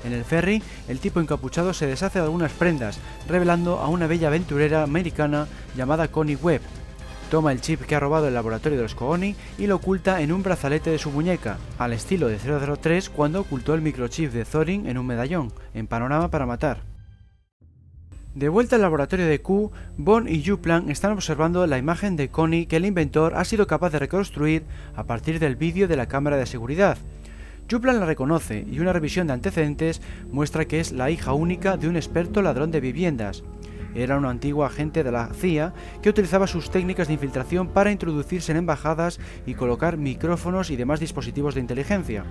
En 0.03 0.13
el 0.13 0.23
ferry, 0.23 0.61
el 0.87 0.99
tipo 0.99 1.19
encapuchado 1.19 1.73
se 1.73 1.87
deshace 1.87 2.19
de 2.19 2.25
algunas 2.25 2.51
prendas, 2.51 2.99
revelando 3.27 3.79
a 3.79 3.87
una 3.87 4.07
bella 4.07 4.27
aventurera 4.27 4.83
americana 4.83 5.47
llamada 5.75 6.07
Connie 6.07 6.35
Webb, 6.35 6.61
Toma 7.29 7.51
el 7.51 7.61
chip 7.61 7.81
que 7.81 7.95
ha 7.95 7.99
robado 7.99 8.27
el 8.27 8.33
laboratorio 8.33 8.77
de 8.77 8.83
los 8.83 8.95
Kooni 8.95 9.35
y 9.57 9.67
lo 9.67 9.77
oculta 9.77 10.21
en 10.21 10.31
un 10.31 10.43
brazalete 10.43 10.91
de 10.91 10.99
su 10.99 11.09
muñeca, 11.09 11.57
al 11.79 11.93
estilo 11.93 12.27
de 12.27 12.37
003 12.37 13.09
cuando 13.09 13.41
ocultó 13.41 13.73
el 13.73 13.81
microchip 13.81 14.31
de 14.31 14.45
Thorin 14.45 14.87
en 14.87 14.97
un 14.97 15.07
medallón, 15.07 15.51
en 15.73 15.87
panorama 15.87 16.29
para 16.29 16.45
matar. 16.45 16.95
De 18.35 18.49
vuelta 18.49 18.75
al 18.75 18.81
laboratorio 18.81 19.25
de 19.25 19.41
Q, 19.41 19.71
Bond 19.97 20.29
y 20.29 20.45
Juplan 20.45 20.89
están 20.89 21.13
observando 21.13 21.65
la 21.67 21.77
imagen 21.77 22.17
de 22.17 22.27
Connie 22.27 22.65
que 22.65 22.75
el 22.75 22.85
inventor 22.85 23.33
ha 23.35 23.45
sido 23.45 23.65
capaz 23.65 23.91
de 23.91 23.99
reconstruir 23.99 24.63
a 24.93 25.05
partir 25.05 25.39
del 25.39 25.55
vídeo 25.55 25.87
de 25.87 25.95
la 25.95 26.07
cámara 26.07 26.35
de 26.35 26.45
seguridad. 26.45 26.97
Juplan 27.71 27.99
la 27.99 28.05
reconoce 28.05 28.65
y 28.69 28.79
una 28.79 28.91
revisión 28.93 29.27
de 29.27 29.33
antecedentes 29.33 30.01
muestra 30.31 30.65
que 30.65 30.81
es 30.81 30.91
la 30.91 31.09
hija 31.09 31.33
única 31.33 31.77
de 31.77 31.87
un 31.87 31.95
experto 31.95 32.41
ladrón 32.41 32.71
de 32.71 32.81
viviendas. 32.81 33.41
Era 33.95 34.17
un 34.17 34.25
antiguo 34.25 34.65
agente 34.65 35.03
de 35.03 35.11
la 35.11 35.29
CIA 35.33 35.73
que 36.01 36.09
utilizaba 36.09 36.47
sus 36.47 36.69
técnicas 36.69 37.07
de 37.07 37.13
infiltración 37.13 37.69
para 37.69 37.91
introducirse 37.91 38.51
en 38.51 38.57
embajadas 38.57 39.19
y 39.45 39.53
colocar 39.53 39.97
micrófonos 39.97 40.69
y 40.69 40.75
demás 40.75 40.99
dispositivos 40.99 41.55
de 41.55 41.61
inteligencia. 41.61 42.25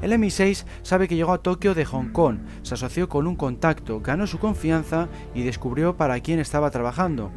El 0.00 0.12
MI6 0.12 0.64
sabe 0.82 1.06
que 1.06 1.14
llegó 1.14 1.32
a 1.32 1.42
Tokio 1.42 1.74
de 1.74 1.84
Hong 1.84 2.10
Kong, 2.10 2.38
se 2.62 2.74
asoció 2.74 3.08
con 3.08 3.26
un 3.26 3.36
contacto, 3.36 4.00
ganó 4.00 4.26
su 4.26 4.38
confianza 4.38 5.08
y 5.34 5.42
descubrió 5.42 5.96
para 5.96 6.18
quién 6.20 6.40
estaba 6.40 6.70
trabajando. 6.70 7.30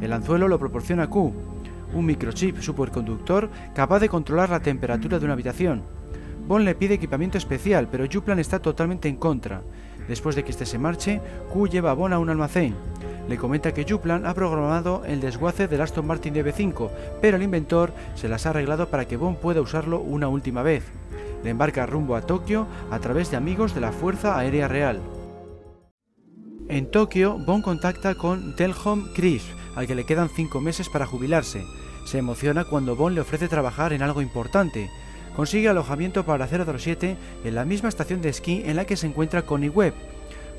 El 0.00 0.12
anzuelo 0.12 0.48
lo 0.48 0.58
proporciona 0.58 1.08
Q, 1.08 1.32
un 1.94 2.06
microchip 2.06 2.58
superconductor 2.60 3.50
capaz 3.74 4.00
de 4.00 4.08
controlar 4.08 4.50
la 4.50 4.60
temperatura 4.60 5.18
de 5.18 5.24
una 5.24 5.34
habitación. 5.34 5.82
Bond 6.48 6.64
le 6.64 6.74
pide 6.74 6.94
equipamiento 6.94 7.38
especial, 7.38 7.88
pero 7.90 8.06
Juplan 8.10 8.38
está 8.38 8.58
totalmente 8.58 9.08
en 9.08 9.16
contra. 9.16 9.62
Después 10.08 10.34
de 10.34 10.42
que 10.42 10.50
éste 10.50 10.64
se 10.64 10.78
marche, 10.78 11.20
Q 11.52 11.68
lleva 11.68 11.90
a 11.90 11.94
Bond 11.94 12.14
a 12.14 12.18
un 12.18 12.30
almacén. 12.30 12.74
Le 13.28 13.36
comenta 13.36 13.74
que 13.74 13.84
Juplan 13.86 14.24
ha 14.24 14.32
programado 14.32 15.04
el 15.04 15.20
desguace 15.20 15.68
del 15.68 15.82
Aston 15.82 16.06
Martin 16.06 16.34
DB5, 16.34 16.90
pero 17.20 17.36
el 17.36 17.42
inventor 17.42 17.92
se 18.14 18.26
las 18.26 18.46
ha 18.46 18.50
arreglado 18.50 18.88
para 18.88 19.06
que 19.06 19.18
Bond 19.18 19.36
pueda 19.36 19.60
usarlo 19.60 20.00
una 20.00 20.28
última 20.28 20.62
vez. 20.62 20.84
Le 21.44 21.50
embarca 21.50 21.84
rumbo 21.84 22.16
a 22.16 22.22
Tokio 22.22 22.66
a 22.90 22.98
través 23.00 23.30
de 23.30 23.36
amigos 23.36 23.74
de 23.74 23.82
la 23.82 23.92
Fuerza 23.92 24.38
Aérea 24.38 24.66
Real. 24.66 25.00
En 26.68 26.90
Tokio, 26.90 27.38
Bond 27.38 27.64
contacta 27.64 28.14
con 28.14 28.56
Delhom 28.56 29.12
Chris, 29.14 29.44
al 29.76 29.86
que 29.86 29.94
le 29.94 30.04
quedan 30.04 30.30
5 30.30 30.60
meses 30.62 30.88
para 30.88 31.06
jubilarse. 31.06 31.64
Se 32.06 32.16
emociona 32.16 32.64
cuando 32.64 32.96
Bond 32.96 33.14
le 33.14 33.20
ofrece 33.20 33.48
trabajar 33.48 33.92
en 33.92 34.02
algo 34.02 34.22
importante. 34.22 34.88
Consigue 35.36 35.68
alojamiento 35.68 36.24
para 36.24 36.48
007 36.48 37.16
en 37.44 37.54
la 37.54 37.66
misma 37.66 37.90
estación 37.90 38.22
de 38.22 38.30
esquí 38.30 38.62
en 38.64 38.76
la 38.76 38.86
que 38.86 38.96
se 38.96 39.06
encuentra 39.06 39.42
Connie 39.42 39.68
Webb, 39.68 39.94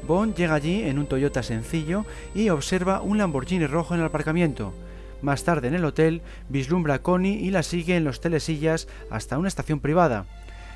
Bond 0.08 0.36
llega 0.36 0.56
allí 0.56 0.84
en 0.84 1.00
un 1.00 1.08
Toyota 1.08 1.44
sencillo 1.44 2.06
y 2.34 2.50
observa 2.50 3.02
un 3.02 3.18
Lamborghini 3.18 3.68
rojo 3.68 3.94
en 3.94 4.00
el 4.00 4.08
aparcamiento. 4.08 4.74
Más 5.22 5.44
tarde 5.44 5.68
en 5.68 5.76
el 5.76 5.86
hotel, 5.86 6.22
vislumbra 6.48 6.96
a 6.96 7.00
Connie 7.00 7.40
y 7.40 7.52
la 7.52 7.64
sigue 7.64 7.96
en 7.96 8.04
los 8.04 8.22
telesillas 8.22 8.88
hasta 9.10 9.38
una 9.38 9.50
estación 9.50 9.80
privada. 9.80 10.26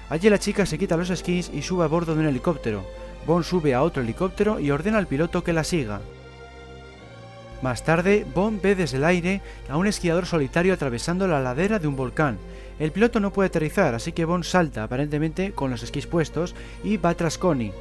Allí 0.09 0.29
la 0.29 0.39
chica 0.39 0.65
se 0.65 0.77
quita 0.77 0.97
los 0.97 1.09
esquís 1.09 1.49
y 1.53 1.61
sube 1.61 1.85
a 1.85 1.87
bordo 1.87 2.13
de 2.13 2.21
un 2.21 2.27
helicóptero. 2.27 2.83
Bond 3.25 3.45
sube 3.45 3.73
a 3.73 3.83
otro 3.83 4.03
helicóptero 4.03 4.59
y 4.59 4.69
ordena 4.69 4.97
al 4.97 5.07
piloto 5.07 5.43
que 5.43 5.53
la 5.53 5.63
siga. 5.63 6.01
Más 7.61 7.85
tarde, 7.85 8.25
Bond 8.35 8.61
ve 8.61 8.75
desde 8.75 8.97
el 8.97 9.05
aire 9.05 9.41
a 9.69 9.77
un 9.77 9.87
esquiador 9.87 10.25
solitario 10.25 10.73
atravesando 10.73 11.29
la 11.29 11.39
ladera 11.39 11.79
de 11.79 11.87
un 11.87 11.95
volcán. 11.95 12.37
El 12.77 12.91
piloto 12.91 13.21
no 13.21 13.31
puede 13.31 13.47
aterrizar, 13.47 13.95
así 13.95 14.11
que 14.11 14.25
Bond 14.25 14.43
salta, 14.43 14.83
aparentemente 14.83 15.53
con 15.53 15.71
los 15.71 15.81
esquís 15.81 16.05
puestos, 16.05 16.55
y 16.83 16.97
va 16.97 17.13
tras 17.13 17.37
Connie. 17.37 17.71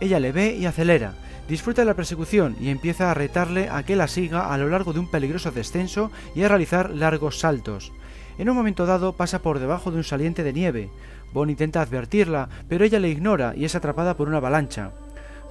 Ella 0.00 0.18
le 0.18 0.32
ve 0.32 0.56
y 0.56 0.66
acelera. 0.66 1.14
Disfruta 1.48 1.82
de 1.82 1.86
la 1.86 1.94
persecución 1.94 2.56
y 2.60 2.70
empieza 2.70 3.10
a 3.10 3.14
retarle 3.14 3.68
a 3.70 3.82
que 3.82 3.96
la 3.96 4.08
siga 4.08 4.52
a 4.52 4.56
lo 4.56 4.68
largo 4.68 4.92
de 4.92 5.00
un 5.00 5.10
peligroso 5.10 5.50
descenso 5.50 6.10
y 6.34 6.42
a 6.42 6.48
realizar 6.48 6.90
largos 6.90 7.40
saltos. 7.40 7.92
En 8.38 8.48
un 8.48 8.56
momento 8.56 8.86
dado 8.86 9.14
pasa 9.14 9.42
por 9.42 9.58
debajo 9.58 9.90
de 9.90 9.98
un 9.98 10.04
saliente 10.04 10.42
de 10.42 10.52
nieve. 10.52 10.90
Bond 11.32 11.50
intenta 11.50 11.82
advertirla, 11.82 12.48
pero 12.68 12.84
ella 12.84 12.98
le 12.98 13.10
ignora 13.10 13.52
y 13.54 13.64
es 13.64 13.74
atrapada 13.74 14.16
por 14.16 14.28
una 14.28 14.38
avalancha. 14.38 14.92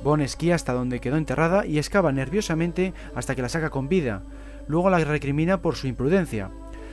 Bond 0.04 0.24
esquía 0.24 0.56
hasta 0.56 0.74
donde 0.74 1.00
quedó 1.00 1.18
enterrada 1.18 1.66
y 1.66 1.78
excava 1.78 2.12
nerviosamente 2.12 2.94
hasta 3.14 3.36
que 3.36 3.42
la 3.42 3.50
saca 3.50 3.70
con 3.70 3.90
vida. 3.90 4.24
Luego 4.68 4.90
la 4.90 5.00
recrimina 5.00 5.62
por 5.62 5.76
su 5.76 5.88
imprudencia. 5.88 6.50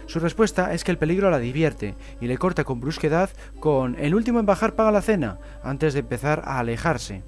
Su 0.06 0.18
respuesta 0.18 0.75
es 0.75 0.84
que 0.84 0.90
el 0.90 0.98
peligro 0.98 1.30
la 1.30 1.38
divierte 1.38 1.94
y 2.20 2.26
le 2.26 2.38
corta 2.38 2.64
con 2.64 2.80
brusquedad 2.80 3.30
con 3.60 3.96
el 3.98 4.14
último 4.14 4.40
en 4.40 4.46
bajar 4.46 4.75
paga 4.75 4.92
la 4.92 5.02
cena, 5.02 5.38
antes 5.62 5.94
de 5.94 6.00
empezar 6.00 6.42
a 6.44 6.58
alejarse. 6.58 7.22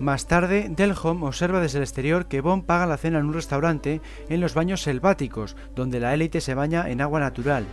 Más 0.00 0.26
tarde, 0.26 0.68
Delholm 0.70 1.24
observa 1.24 1.60
desde 1.60 1.76
el 1.76 1.84
exterior 1.84 2.26
que 2.26 2.40
Bond 2.40 2.64
paga 2.64 2.86
la 2.86 2.96
cena 2.96 3.18
en 3.18 3.26
un 3.26 3.34
restaurante 3.34 4.00
en 4.30 4.40
los 4.40 4.54
baños 4.54 4.80
selváticos, 4.80 5.56
donde 5.76 6.00
la 6.00 6.14
élite 6.14 6.40
se 6.40 6.54
baña 6.54 6.88
en 6.88 7.02
agua 7.02 7.20
natural. 7.20 7.66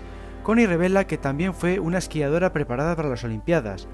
Connie 0.43 0.67
revela 0.67 1.07
que 1.07 1.17
también 1.17 1.53
fue 1.53 1.79
una 1.79 1.99
esquiadora 1.99 2.51
preparada 2.51 2.97
para 2.97 3.07
las 3.07 3.23
Olimpiadas. 3.23 3.87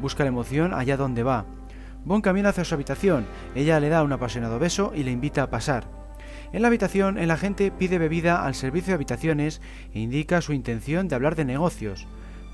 Busca 0.00 0.22
la 0.22 0.28
emoción 0.28 0.72
allá 0.72 0.96
donde 0.96 1.24
va. 1.24 1.46
Bond 2.04 2.22
camina 2.22 2.50
hacia 2.50 2.64
su 2.64 2.76
habitación, 2.76 3.26
ella 3.56 3.80
le 3.80 3.88
da 3.88 4.04
un 4.04 4.12
apasionado 4.12 4.60
beso 4.60 4.92
y 4.94 5.02
le 5.02 5.10
invita 5.10 5.42
a 5.42 5.50
pasar. 5.50 5.88
En 6.52 6.62
la 6.62 6.68
habitación, 6.68 7.18
el 7.18 7.32
agente 7.32 7.72
pide 7.72 7.98
bebida 7.98 8.46
al 8.46 8.54
servicio 8.54 8.92
de 8.92 8.94
habitaciones 8.94 9.60
e 9.92 9.98
indica 9.98 10.40
su 10.42 10.52
intención 10.52 11.08
de 11.08 11.16
hablar 11.16 11.34
de 11.34 11.44
negocios. 11.44 12.06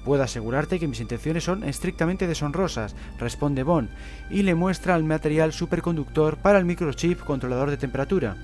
Puedo 0.06 0.22
asegurarte 0.22 0.78
que 0.78 0.86
mis 0.86 1.00
intenciones 1.00 1.42
son 1.42 1.64
estrictamente 1.64 2.28
deshonrosas, 2.28 2.94
responde 3.18 3.64
Bond, 3.64 3.88
y 4.30 4.44
le 4.44 4.54
muestra 4.54 4.94
el 4.94 5.02
material 5.02 5.52
superconductor 5.52 6.36
para 6.36 6.60
el 6.60 6.64
microchip 6.64 7.18
controlador 7.24 7.70
de 7.70 7.76
temperatura. 7.76 8.36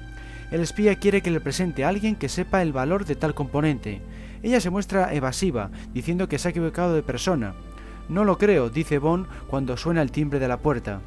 El 0.51 0.61
espía 0.61 0.97
quiere 0.97 1.23
que 1.23 1.31
le 1.31 1.39
presente 1.39 1.85
a 1.85 1.89
alguien 1.89 2.17
que 2.17 2.29
sepa 2.29 2.63
el 2.63 2.73
valor 2.73 3.05
de 3.05 3.15
tal 3.15 3.37
componente. 3.37 4.01
Ella 4.43 4.61
se 4.61 4.71
muestra 4.71 5.15
evasiva, 5.15 5.71
diciendo 5.95 6.29
que 6.29 6.41
se 6.41 6.49
ha 6.49 6.51
equivocado 6.51 6.97
de 6.97 7.05
persona. 7.05 7.55
No 8.09 8.25
lo 8.25 8.39
creo, 8.39 8.69
dice 8.69 8.99
Bond 8.99 9.29
cuando 9.47 9.77
suena 9.77 10.03
el 10.03 10.11
timbre 10.11 10.41
de 10.41 10.49
la 10.49 10.59
puerta. 10.59 11.01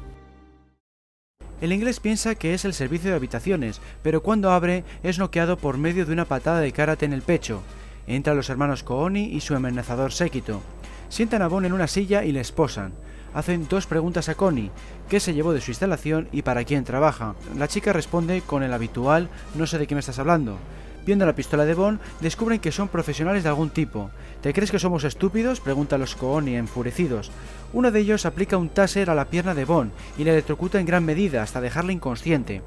El 1.60 1.70
inglés 1.74 2.00
piensa 2.00 2.34
que 2.34 2.54
es 2.54 2.64
el 2.64 2.72
servicio 2.72 3.10
de 3.10 3.16
habitaciones, 3.16 3.82
pero 4.02 4.22
cuando 4.22 4.50
abre 4.50 4.84
es 5.02 5.18
noqueado 5.18 5.58
por 5.58 5.76
medio 5.76 6.06
de 6.06 6.14
una 6.14 6.24
patada 6.24 6.60
de 6.60 6.72
karate 6.72 7.04
en 7.04 7.12
el 7.12 7.20
pecho. 7.20 7.60
Entran 8.06 8.36
los 8.36 8.50
hermanos 8.50 8.82
Kooni 8.82 9.24
y 9.24 9.40
su 9.40 9.54
amenazador 9.54 10.12
séquito. 10.12 10.62
Sientan 11.08 11.42
a 11.42 11.48
Bond 11.48 11.66
en 11.66 11.72
una 11.72 11.86
silla 11.86 12.24
y 12.24 12.32
le 12.32 12.40
esposan. 12.40 12.92
Hacen 13.34 13.66
dos 13.68 13.86
preguntas 13.86 14.28
a 14.28 14.34
Connie, 14.34 14.70
qué 15.08 15.20
se 15.20 15.34
llevó 15.34 15.52
de 15.52 15.60
su 15.60 15.70
instalación 15.70 16.28
y 16.32 16.42
para 16.42 16.64
quién 16.64 16.84
trabaja. 16.84 17.34
La 17.58 17.68
chica 17.68 17.92
responde 17.92 18.40
con 18.40 18.62
el 18.62 18.72
habitual 18.72 19.28
no 19.54 19.66
sé 19.66 19.78
de 19.78 19.86
qué 19.86 19.94
me 19.94 20.00
estás 20.00 20.18
hablando. 20.18 20.56
Viendo 21.04 21.26
la 21.26 21.34
pistola 21.34 21.64
de 21.64 21.74
Bond, 21.74 22.00
descubren 22.20 22.58
que 22.58 22.72
son 22.72 22.88
profesionales 22.88 23.44
de 23.44 23.48
algún 23.48 23.70
tipo. 23.70 24.10
¿Te 24.40 24.52
crees 24.52 24.70
que 24.70 24.78
somos 24.78 25.04
estúpidos? 25.04 25.60
preguntan 25.60 26.00
los 26.00 26.16
Kooni 26.16 26.56
enfurecidos. 26.56 27.30
Uno 27.72 27.92
de 27.92 28.00
ellos 28.00 28.26
aplica 28.26 28.56
un 28.56 28.70
taser 28.70 29.10
a 29.10 29.14
la 29.14 29.26
pierna 29.26 29.54
de 29.54 29.64
Bond 29.64 29.92
y 30.18 30.24
le 30.24 30.32
electrocuta 30.32 30.80
en 30.80 30.86
gran 30.86 31.04
medida 31.04 31.42
hasta 31.42 31.60
dejarla 31.60 31.92
inconsciente. 31.92 32.62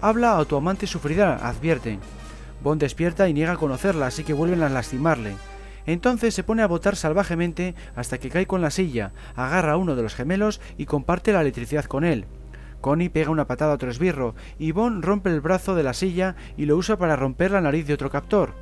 Habla 0.00 0.38
a 0.38 0.44
tu 0.44 0.56
amante 0.56 0.86
sufrirá, 0.86 1.36
advierten. 1.36 2.00
Bond 2.62 2.80
despierta 2.80 3.28
y 3.28 3.34
niega 3.34 3.56
conocerla, 3.56 4.06
así 4.06 4.24
que 4.24 4.32
vuelven 4.32 4.62
a 4.62 4.68
lastimarle. 4.68 5.36
Entonces 5.86 6.34
se 6.34 6.44
pone 6.44 6.62
a 6.62 6.66
botar 6.66 6.96
salvajemente 6.96 7.74
hasta 7.96 8.18
que 8.18 8.28
cae 8.28 8.46
con 8.46 8.60
la 8.60 8.70
silla, 8.70 9.12
agarra 9.34 9.72
a 9.72 9.76
uno 9.76 9.96
de 9.96 10.02
los 10.02 10.14
gemelos 10.14 10.60
y 10.76 10.84
comparte 10.84 11.32
la 11.32 11.40
electricidad 11.40 11.86
con 11.86 12.04
él. 12.04 12.26
Connie 12.80 13.08
pega 13.08 13.30
una 13.30 13.46
patada 13.46 13.72
a 13.72 13.74
otro 13.74 13.90
esbirro 13.90 14.34
y 14.58 14.72
Bond 14.72 15.04
rompe 15.04 15.30
el 15.30 15.40
brazo 15.40 15.74
de 15.74 15.82
la 15.82 15.94
silla 15.94 16.36
y 16.56 16.66
lo 16.66 16.76
usa 16.76 16.98
para 16.98 17.16
romper 17.16 17.50
la 17.50 17.60
nariz 17.60 17.86
de 17.86 17.94
otro 17.94 18.10
captor. 18.10 18.54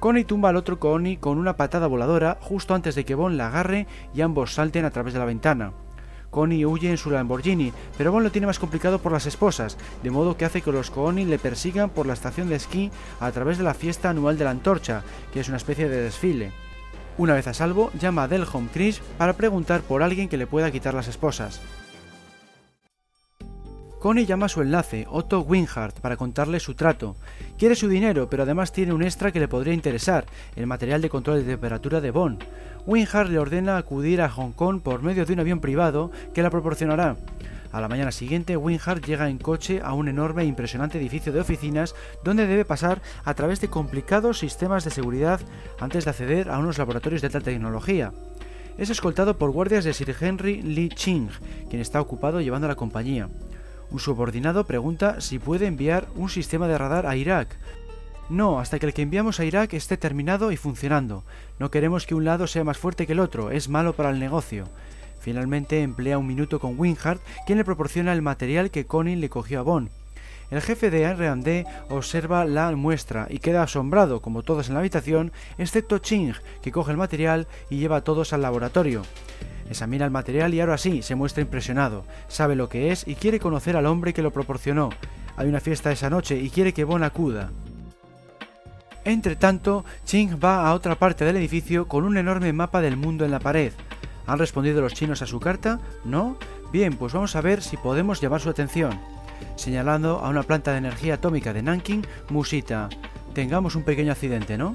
Connie 0.00 0.24
tumba 0.24 0.50
al 0.50 0.56
otro 0.56 0.78
Connie 0.78 1.16
con 1.16 1.38
una 1.38 1.56
patada 1.56 1.86
voladora 1.86 2.36
justo 2.40 2.74
antes 2.74 2.94
de 2.94 3.04
que 3.04 3.14
Bond 3.14 3.36
la 3.36 3.48
agarre 3.48 3.86
y 4.14 4.20
ambos 4.20 4.52
salten 4.54 4.84
a 4.84 4.90
través 4.90 5.14
de 5.14 5.18
la 5.18 5.24
ventana. 5.24 5.72
Connie 6.36 6.66
huye 6.66 6.90
en 6.90 6.98
su 6.98 7.10
Lamborghini, 7.10 7.72
pero 7.96 8.12
Bond 8.12 8.24
lo 8.24 8.30
tiene 8.30 8.46
más 8.46 8.58
complicado 8.58 8.98
por 8.98 9.10
las 9.10 9.24
esposas, 9.24 9.78
de 10.02 10.10
modo 10.10 10.36
que 10.36 10.44
hace 10.44 10.60
que 10.60 10.70
los 10.70 10.90
Connie 10.90 11.24
le 11.24 11.38
persigan 11.38 11.88
por 11.88 12.06
la 12.06 12.12
estación 12.12 12.50
de 12.50 12.56
esquí 12.56 12.90
a 13.20 13.32
través 13.32 13.56
de 13.56 13.64
la 13.64 13.72
fiesta 13.72 14.10
anual 14.10 14.36
de 14.36 14.44
la 14.44 14.50
antorcha, 14.50 15.02
que 15.32 15.40
es 15.40 15.48
una 15.48 15.56
especie 15.56 15.88
de 15.88 16.02
desfile. 16.02 16.52
Una 17.16 17.32
vez 17.32 17.46
a 17.46 17.54
salvo, 17.54 17.90
llama 17.98 18.24
a 18.24 18.28
Delholm 18.28 18.68
Chris 18.68 19.00
para 19.16 19.32
preguntar 19.32 19.80
por 19.80 20.02
alguien 20.02 20.28
que 20.28 20.36
le 20.36 20.46
pueda 20.46 20.70
quitar 20.70 20.92
las 20.92 21.08
esposas. 21.08 21.62
Connie 23.98 24.26
llama 24.26 24.46
a 24.46 24.50
su 24.50 24.60
enlace, 24.60 25.06
Otto 25.08 25.40
Winhardt, 25.40 26.00
para 26.00 26.18
contarle 26.18 26.60
su 26.60 26.74
trato. 26.74 27.16
Quiere 27.56 27.74
su 27.74 27.88
dinero, 27.88 28.28
pero 28.28 28.42
además 28.42 28.72
tiene 28.72 28.92
un 28.92 29.02
extra 29.02 29.32
que 29.32 29.40
le 29.40 29.48
podría 29.48 29.72
interesar, 29.72 30.26
el 30.54 30.66
material 30.66 31.00
de 31.00 31.08
control 31.08 31.38
de 31.38 31.52
temperatura 31.52 32.02
de 32.02 32.10
Bond. 32.10 32.44
Winhardt 32.86 33.30
le 33.30 33.40
ordena 33.40 33.78
acudir 33.78 34.22
a 34.22 34.28
Hong 34.30 34.52
Kong 34.52 34.80
por 34.80 35.02
medio 35.02 35.26
de 35.26 35.32
un 35.32 35.40
avión 35.40 35.60
privado 35.60 36.12
que 36.32 36.42
la 36.42 36.50
proporcionará. 36.50 37.16
A 37.72 37.80
la 37.80 37.88
mañana 37.88 38.12
siguiente, 38.12 38.56
Winhardt 38.56 39.04
llega 39.04 39.28
en 39.28 39.38
coche 39.38 39.80
a 39.82 39.92
un 39.92 40.06
enorme 40.06 40.42
e 40.42 40.46
impresionante 40.46 40.98
edificio 40.98 41.32
de 41.32 41.40
oficinas 41.40 41.96
donde 42.22 42.46
debe 42.46 42.64
pasar 42.64 43.02
a 43.24 43.34
través 43.34 43.60
de 43.60 43.68
complicados 43.68 44.38
sistemas 44.38 44.84
de 44.84 44.92
seguridad 44.92 45.40
antes 45.80 46.04
de 46.04 46.10
acceder 46.10 46.48
a 46.48 46.58
unos 46.58 46.78
laboratorios 46.78 47.22
de 47.22 47.26
alta 47.26 47.40
tecnología. 47.40 48.12
Es 48.78 48.88
escoltado 48.88 49.36
por 49.36 49.50
guardias 49.50 49.84
de 49.84 49.92
Sir 49.92 50.14
Henry 50.20 50.62
Lee 50.62 50.90
Ching, 50.90 51.28
quien 51.68 51.82
está 51.82 52.00
ocupado 52.00 52.40
llevando 52.40 52.66
a 52.66 52.68
la 52.68 52.76
compañía. 52.76 53.28
Un 53.90 53.98
subordinado 53.98 54.64
pregunta 54.64 55.20
si 55.20 55.38
puede 55.38 55.66
enviar 55.66 56.06
un 56.14 56.28
sistema 56.28 56.68
de 56.68 56.78
radar 56.78 57.06
a 57.06 57.16
Irak. 57.16 57.56
No, 58.28 58.58
hasta 58.58 58.80
que 58.80 58.86
el 58.86 58.94
que 58.94 59.02
enviamos 59.02 59.38
a 59.38 59.44
Irak 59.44 59.74
esté 59.74 59.96
terminado 59.96 60.50
y 60.50 60.56
funcionando. 60.56 61.22
No 61.60 61.70
queremos 61.70 62.06
que 62.06 62.14
un 62.16 62.24
lado 62.24 62.48
sea 62.48 62.64
más 62.64 62.76
fuerte 62.76 63.06
que 63.06 63.12
el 63.12 63.20
otro, 63.20 63.52
es 63.52 63.68
malo 63.68 63.94
para 63.94 64.10
el 64.10 64.18
negocio. 64.18 64.68
Finalmente 65.20 65.82
emplea 65.82 66.18
un 66.18 66.26
minuto 66.26 66.58
con 66.58 66.78
Winhardt, 66.78 67.22
quien 67.46 67.58
le 67.58 67.64
proporciona 67.64 68.12
el 68.12 68.22
material 68.22 68.70
que 68.70 68.84
Connie 68.84 69.16
le 69.16 69.28
cogió 69.28 69.60
a 69.60 69.62
Bond. 69.62 69.90
El 70.50 70.60
jefe 70.60 70.90
de 70.90 71.02
R&D 71.02 71.66
observa 71.88 72.44
la 72.44 72.70
muestra 72.74 73.26
y 73.30 73.38
queda 73.38 73.62
asombrado, 73.62 74.20
como 74.20 74.42
todos 74.42 74.68
en 74.68 74.74
la 74.74 74.80
habitación, 74.80 75.32
excepto 75.58 75.98
Ching, 75.98 76.34
que 76.62 76.72
coge 76.72 76.92
el 76.92 76.96
material 76.96 77.46
y 77.70 77.78
lleva 77.78 77.96
a 77.96 78.04
todos 78.04 78.32
al 78.32 78.42
laboratorio. 78.42 79.02
Examina 79.68 80.04
el 80.04 80.12
material 80.12 80.54
y 80.54 80.60
ahora 80.60 80.78
sí, 80.78 81.02
se 81.02 81.16
muestra 81.16 81.42
impresionado. 81.42 82.04
Sabe 82.28 82.54
lo 82.54 82.68
que 82.68 82.92
es 82.92 83.06
y 83.06 83.16
quiere 83.16 83.40
conocer 83.40 83.76
al 83.76 83.86
hombre 83.86 84.14
que 84.14 84.22
lo 84.22 84.32
proporcionó. 84.32 84.90
Hay 85.36 85.48
una 85.48 85.60
fiesta 85.60 85.90
esa 85.90 86.10
noche 86.10 86.36
y 86.38 86.50
quiere 86.50 86.72
que 86.72 86.84
Bon 86.84 87.02
acuda. 87.02 87.50
Entre 89.06 89.36
tanto, 89.36 89.84
Ching 90.04 90.36
va 90.42 90.66
a 90.66 90.74
otra 90.74 90.96
parte 90.96 91.24
del 91.24 91.36
edificio 91.36 91.86
con 91.86 92.02
un 92.02 92.18
enorme 92.18 92.52
mapa 92.52 92.80
del 92.80 92.96
mundo 92.96 93.24
en 93.24 93.30
la 93.30 93.38
pared. 93.38 93.72
¿Han 94.26 94.40
respondido 94.40 94.80
los 94.80 94.94
chinos 94.94 95.22
a 95.22 95.26
su 95.26 95.38
carta? 95.38 95.78
¿No? 96.04 96.36
Bien, 96.72 96.96
pues 96.96 97.12
vamos 97.12 97.36
a 97.36 97.40
ver 97.40 97.62
si 97.62 97.76
podemos 97.76 98.20
llamar 98.20 98.40
su 98.40 98.50
atención. 98.50 98.98
Señalando 99.54 100.18
a 100.18 100.28
una 100.28 100.42
planta 100.42 100.72
de 100.72 100.78
energía 100.78 101.14
atómica 101.14 101.52
de 101.52 101.62
Nanking, 101.62 102.04
musita. 102.30 102.88
Tengamos 103.32 103.76
un 103.76 103.84
pequeño 103.84 104.10
accidente, 104.10 104.58
¿no? 104.58 104.74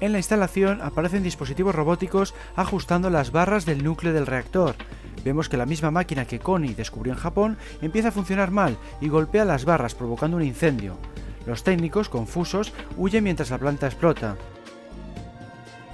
En 0.00 0.10
la 0.10 0.18
instalación 0.18 0.82
aparecen 0.82 1.22
dispositivos 1.22 1.76
robóticos 1.76 2.34
ajustando 2.56 3.10
las 3.10 3.30
barras 3.30 3.64
del 3.64 3.84
núcleo 3.84 4.12
del 4.12 4.26
reactor. 4.26 4.74
Vemos 5.24 5.48
que 5.48 5.56
la 5.56 5.66
misma 5.66 5.92
máquina 5.92 6.24
que 6.24 6.40
Connie 6.40 6.74
descubrió 6.74 7.12
en 7.12 7.20
Japón 7.20 7.58
empieza 7.80 8.08
a 8.08 8.12
funcionar 8.12 8.50
mal 8.50 8.76
y 9.00 9.06
golpea 9.06 9.44
las 9.44 9.64
barras 9.64 9.94
provocando 9.94 10.36
un 10.36 10.42
incendio. 10.42 10.98
Los 11.46 11.64
técnicos, 11.64 12.08
confusos, 12.08 12.72
huyen 12.96 13.24
mientras 13.24 13.50
la 13.50 13.58
planta 13.58 13.86
explota. 13.86 14.36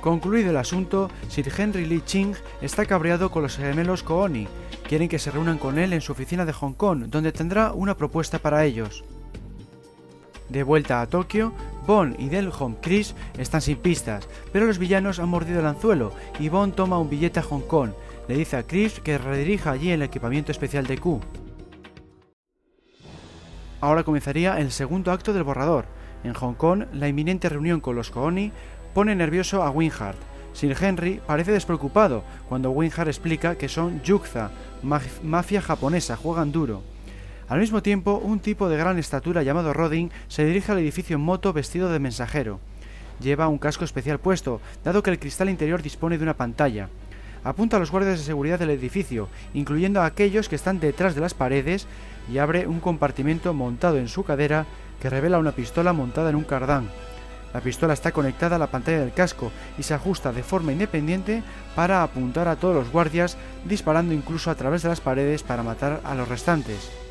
Concluido 0.00 0.50
el 0.50 0.56
asunto, 0.56 1.11
Sir 1.28 1.52
Henry 1.56 1.84
Lee 1.84 2.02
Ching 2.04 2.34
está 2.62 2.87
cabreado 2.87 3.30
con 3.30 3.42
los 3.42 3.56
gemelos 3.56 4.02
Kooni. 4.02 4.46
Quieren 4.87 5.08
que 5.08 5.18
se 5.18 5.30
reúnan 5.30 5.58
con 5.58 5.78
él 5.78 5.92
en 5.92 6.00
su 6.00 6.12
oficina 6.12 6.44
de 6.44 6.52
Hong 6.52 6.74
Kong, 6.74 7.06
donde 7.08 7.32
tendrá 7.32 7.72
una 7.72 7.96
propuesta 7.96 8.38
para 8.38 8.64
ellos. 8.64 9.04
De 10.48 10.62
vuelta 10.62 11.02
a 11.02 11.06
Tokio, 11.06 11.52
Bond 11.87 12.16
y 12.18 12.28
Delholm 12.28 12.76
Chris 12.80 13.14
están 13.37 13.61
sin 13.61 13.76
pistas, 13.76 14.28
pero 14.52 14.66
los 14.66 14.78
villanos 14.78 15.18
han 15.18 15.28
mordido 15.28 15.61
el 15.61 15.66
anzuelo 15.66 16.12
y 16.38 16.48
Bond 16.48 16.74
toma 16.74 16.98
un 16.98 17.11
billete 17.11 17.40
a 17.40 17.42
Hong 17.42 17.62
Kong. 17.62 17.90
Le 18.28 18.37
dice 18.37 18.56
a 18.56 18.62
Chris 18.62 19.00
que 19.00 19.18
redirija 19.18 19.72
allí 19.72 19.90
el 19.90 20.02
equipamiento 20.02 20.52
especial 20.52 20.87
de 20.87 20.98
Q. 20.98 21.20
Ahora 23.80 24.02
comenzaría 24.02 24.58
el 24.58 24.72
segundo 24.72 25.12
acto 25.12 25.32
del 25.32 25.44
borrador. 25.44 25.86
En 26.24 26.34
Hong 26.34 26.54
Kong, 26.54 26.84
la 26.92 27.06
inminente 27.06 27.48
reunión 27.48 27.80
con 27.80 27.94
los 27.94 28.10
Kooni 28.10 28.50
pone 28.92 29.14
nervioso 29.14 29.62
a 29.62 29.70
Winhardt. 29.70 30.18
Sir 30.52 30.76
Henry 30.80 31.20
parece 31.24 31.52
despreocupado 31.52 32.24
cuando 32.48 32.72
Winhardt 32.72 33.08
explica 33.08 33.54
que 33.54 33.68
son 33.68 34.02
Yukza, 34.02 34.50
mafia 35.22 35.62
japonesa, 35.62 36.16
juegan 36.16 36.50
duro. 36.50 36.82
Al 37.48 37.60
mismo 37.60 37.80
tiempo, 37.80 38.20
un 38.22 38.40
tipo 38.40 38.68
de 38.68 38.76
gran 38.76 38.98
estatura 38.98 39.44
llamado 39.44 39.72
Rodin 39.72 40.10
se 40.26 40.44
dirige 40.44 40.72
al 40.72 40.78
edificio 40.78 41.14
en 41.14 41.22
moto 41.22 41.52
vestido 41.52 41.88
de 41.88 42.00
mensajero. 42.00 42.58
Lleva 43.20 43.48
un 43.48 43.58
casco 43.58 43.84
especial 43.84 44.18
puesto, 44.18 44.60
dado 44.82 45.04
que 45.04 45.10
el 45.10 45.20
cristal 45.20 45.48
interior 45.48 45.82
dispone 45.82 46.18
de 46.18 46.24
una 46.24 46.36
pantalla. 46.36 46.88
Apunta 47.48 47.78
a 47.78 47.80
los 47.80 47.90
guardias 47.90 48.18
de 48.18 48.26
seguridad 48.26 48.58
del 48.58 48.68
edificio, 48.68 49.30
incluyendo 49.54 50.02
a 50.02 50.04
aquellos 50.04 50.50
que 50.50 50.54
están 50.54 50.80
detrás 50.80 51.14
de 51.14 51.22
las 51.22 51.32
paredes, 51.32 51.87
y 52.30 52.37
abre 52.37 52.66
un 52.66 52.78
compartimento 52.78 53.54
montado 53.54 53.96
en 53.96 54.08
su 54.08 54.22
cadera 54.22 54.66
que 55.00 55.08
revela 55.08 55.38
una 55.38 55.52
pistola 55.52 55.94
montada 55.94 56.28
en 56.28 56.37
un 56.37 56.44
cardán. 56.44 56.90
La 57.54 57.62
pistola 57.62 57.94
está 57.94 58.12
conectada 58.12 58.56
a 58.56 58.58
la 58.58 58.66
pantalla 58.66 59.00
del 59.00 59.14
casco 59.14 59.50
y 59.78 59.82
se 59.82 59.94
ajusta 59.94 60.30
de 60.30 60.42
forma 60.42 60.72
independiente 60.72 61.42
para 61.74 62.02
apuntar 62.02 62.48
a 62.48 62.56
todos 62.56 62.74
los 62.74 62.92
guardias, 62.92 63.38
disparando 63.64 64.12
incluso 64.12 64.50
a 64.50 64.54
través 64.54 64.82
de 64.82 64.90
las 64.90 65.00
paredes 65.00 65.42
para 65.42 65.62
matar 65.62 66.02
a 66.04 66.14
los 66.14 66.28
restantes. 66.28 67.07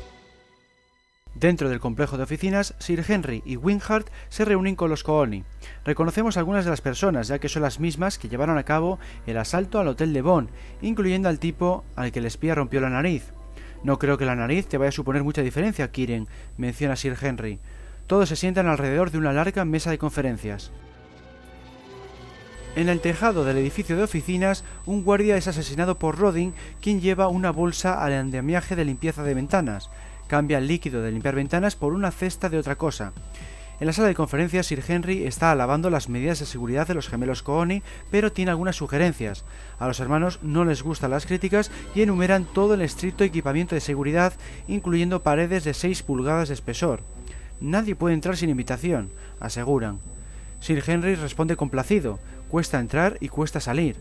Dentro 1.38 1.68
del 1.68 1.78
complejo 1.78 2.16
de 2.16 2.24
oficinas, 2.24 2.74
Sir 2.80 3.04
Henry 3.06 3.44
y 3.46 3.56
Winhart 3.56 4.08
se 4.28 4.44
reúnen 4.44 4.74
con 4.74 4.90
los 4.90 5.04
Cooni. 5.04 5.44
Reconocemos 5.84 6.36
algunas 6.36 6.64
de 6.64 6.72
las 6.72 6.80
personas, 6.80 7.28
ya 7.28 7.38
que 7.38 7.48
son 7.48 7.62
las 7.62 7.78
mismas 7.78 8.18
que 8.18 8.28
llevaron 8.28 8.58
a 8.58 8.64
cabo 8.64 8.98
el 9.24 9.38
asalto 9.38 9.78
al 9.78 9.86
hotel 9.86 10.12
de 10.12 10.20
Bonn, 10.20 10.50
incluyendo 10.82 11.28
al 11.28 11.38
tipo 11.38 11.84
al 11.94 12.10
que 12.10 12.18
el 12.18 12.26
espía 12.26 12.56
rompió 12.56 12.80
la 12.80 12.90
nariz. 12.90 13.32
No 13.84 14.00
creo 14.00 14.18
que 14.18 14.24
la 14.24 14.34
nariz 14.34 14.66
te 14.66 14.78
vaya 14.78 14.88
a 14.88 14.92
suponer 14.92 15.22
mucha 15.22 15.42
diferencia, 15.42 15.92
Kiren, 15.92 16.26
menciona 16.56 16.96
Sir 16.96 17.16
Henry. 17.20 17.60
Todos 18.08 18.30
se 18.30 18.34
sientan 18.34 18.66
alrededor 18.66 19.12
de 19.12 19.18
una 19.18 19.32
larga 19.32 19.64
mesa 19.64 19.92
de 19.92 19.98
conferencias. 19.98 20.72
En 22.74 22.88
el 22.88 23.00
tejado 23.00 23.44
del 23.44 23.58
edificio 23.58 23.96
de 23.96 24.02
oficinas, 24.02 24.64
un 24.86 25.04
guardia 25.04 25.36
es 25.36 25.46
asesinado 25.46 26.00
por 26.00 26.18
Rodin, 26.18 26.52
quien 26.80 27.00
lleva 27.00 27.28
una 27.28 27.52
bolsa 27.52 28.02
al 28.02 28.12
andamiaje 28.12 28.74
de 28.74 28.84
limpieza 28.84 29.22
de 29.22 29.34
ventanas 29.34 29.88
cambia 30.28 30.58
el 30.58 30.68
líquido 30.68 31.02
de 31.02 31.10
limpiar 31.10 31.34
ventanas 31.34 31.74
por 31.74 31.92
una 31.92 32.12
cesta 32.12 32.48
de 32.48 32.58
otra 32.58 32.76
cosa. 32.76 33.12
En 33.80 33.86
la 33.86 33.92
sala 33.92 34.08
de 34.08 34.14
conferencias, 34.14 34.66
Sir 34.66 34.82
Henry 34.86 35.24
está 35.24 35.52
alabando 35.52 35.88
las 35.88 36.08
medidas 36.08 36.40
de 36.40 36.46
seguridad 36.46 36.88
de 36.88 36.94
los 36.94 37.08
gemelos 37.08 37.44
Cooni, 37.44 37.82
pero 38.10 38.32
tiene 38.32 38.50
algunas 38.50 38.74
sugerencias. 38.74 39.44
A 39.78 39.86
los 39.86 40.00
hermanos 40.00 40.40
no 40.42 40.64
les 40.64 40.82
gustan 40.82 41.12
las 41.12 41.26
críticas 41.26 41.70
y 41.94 42.02
enumeran 42.02 42.44
todo 42.44 42.74
el 42.74 42.82
estricto 42.82 43.22
equipamiento 43.22 43.76
de 43.76 43.80
seguridad, 43.80 44.32
incluyendo 44.66 45.22
paredes 45.22 45.62
de 45.62 45.74
6 45.74 46.02
pulgadas 46.02 46.48
de 46.48 46.54
espesor. 46.54 47.02
Nadie 47.60 47.94
puede 47.94 48.14
entrar 48.14 48.36
sin 48.36 48.50
invitación, 48.50 49.10
aseguran. 49.38 50.00
Sir 50.60 50.82
Henry 50.84 51.14
responde 51.14 51.56
complacido, 51.56 52.18
cuesta 52.48 52.80
entrar 52.80 53.16
y 53.20 53.28
cuesta 53.28 53.60
salir. 53.60 53.96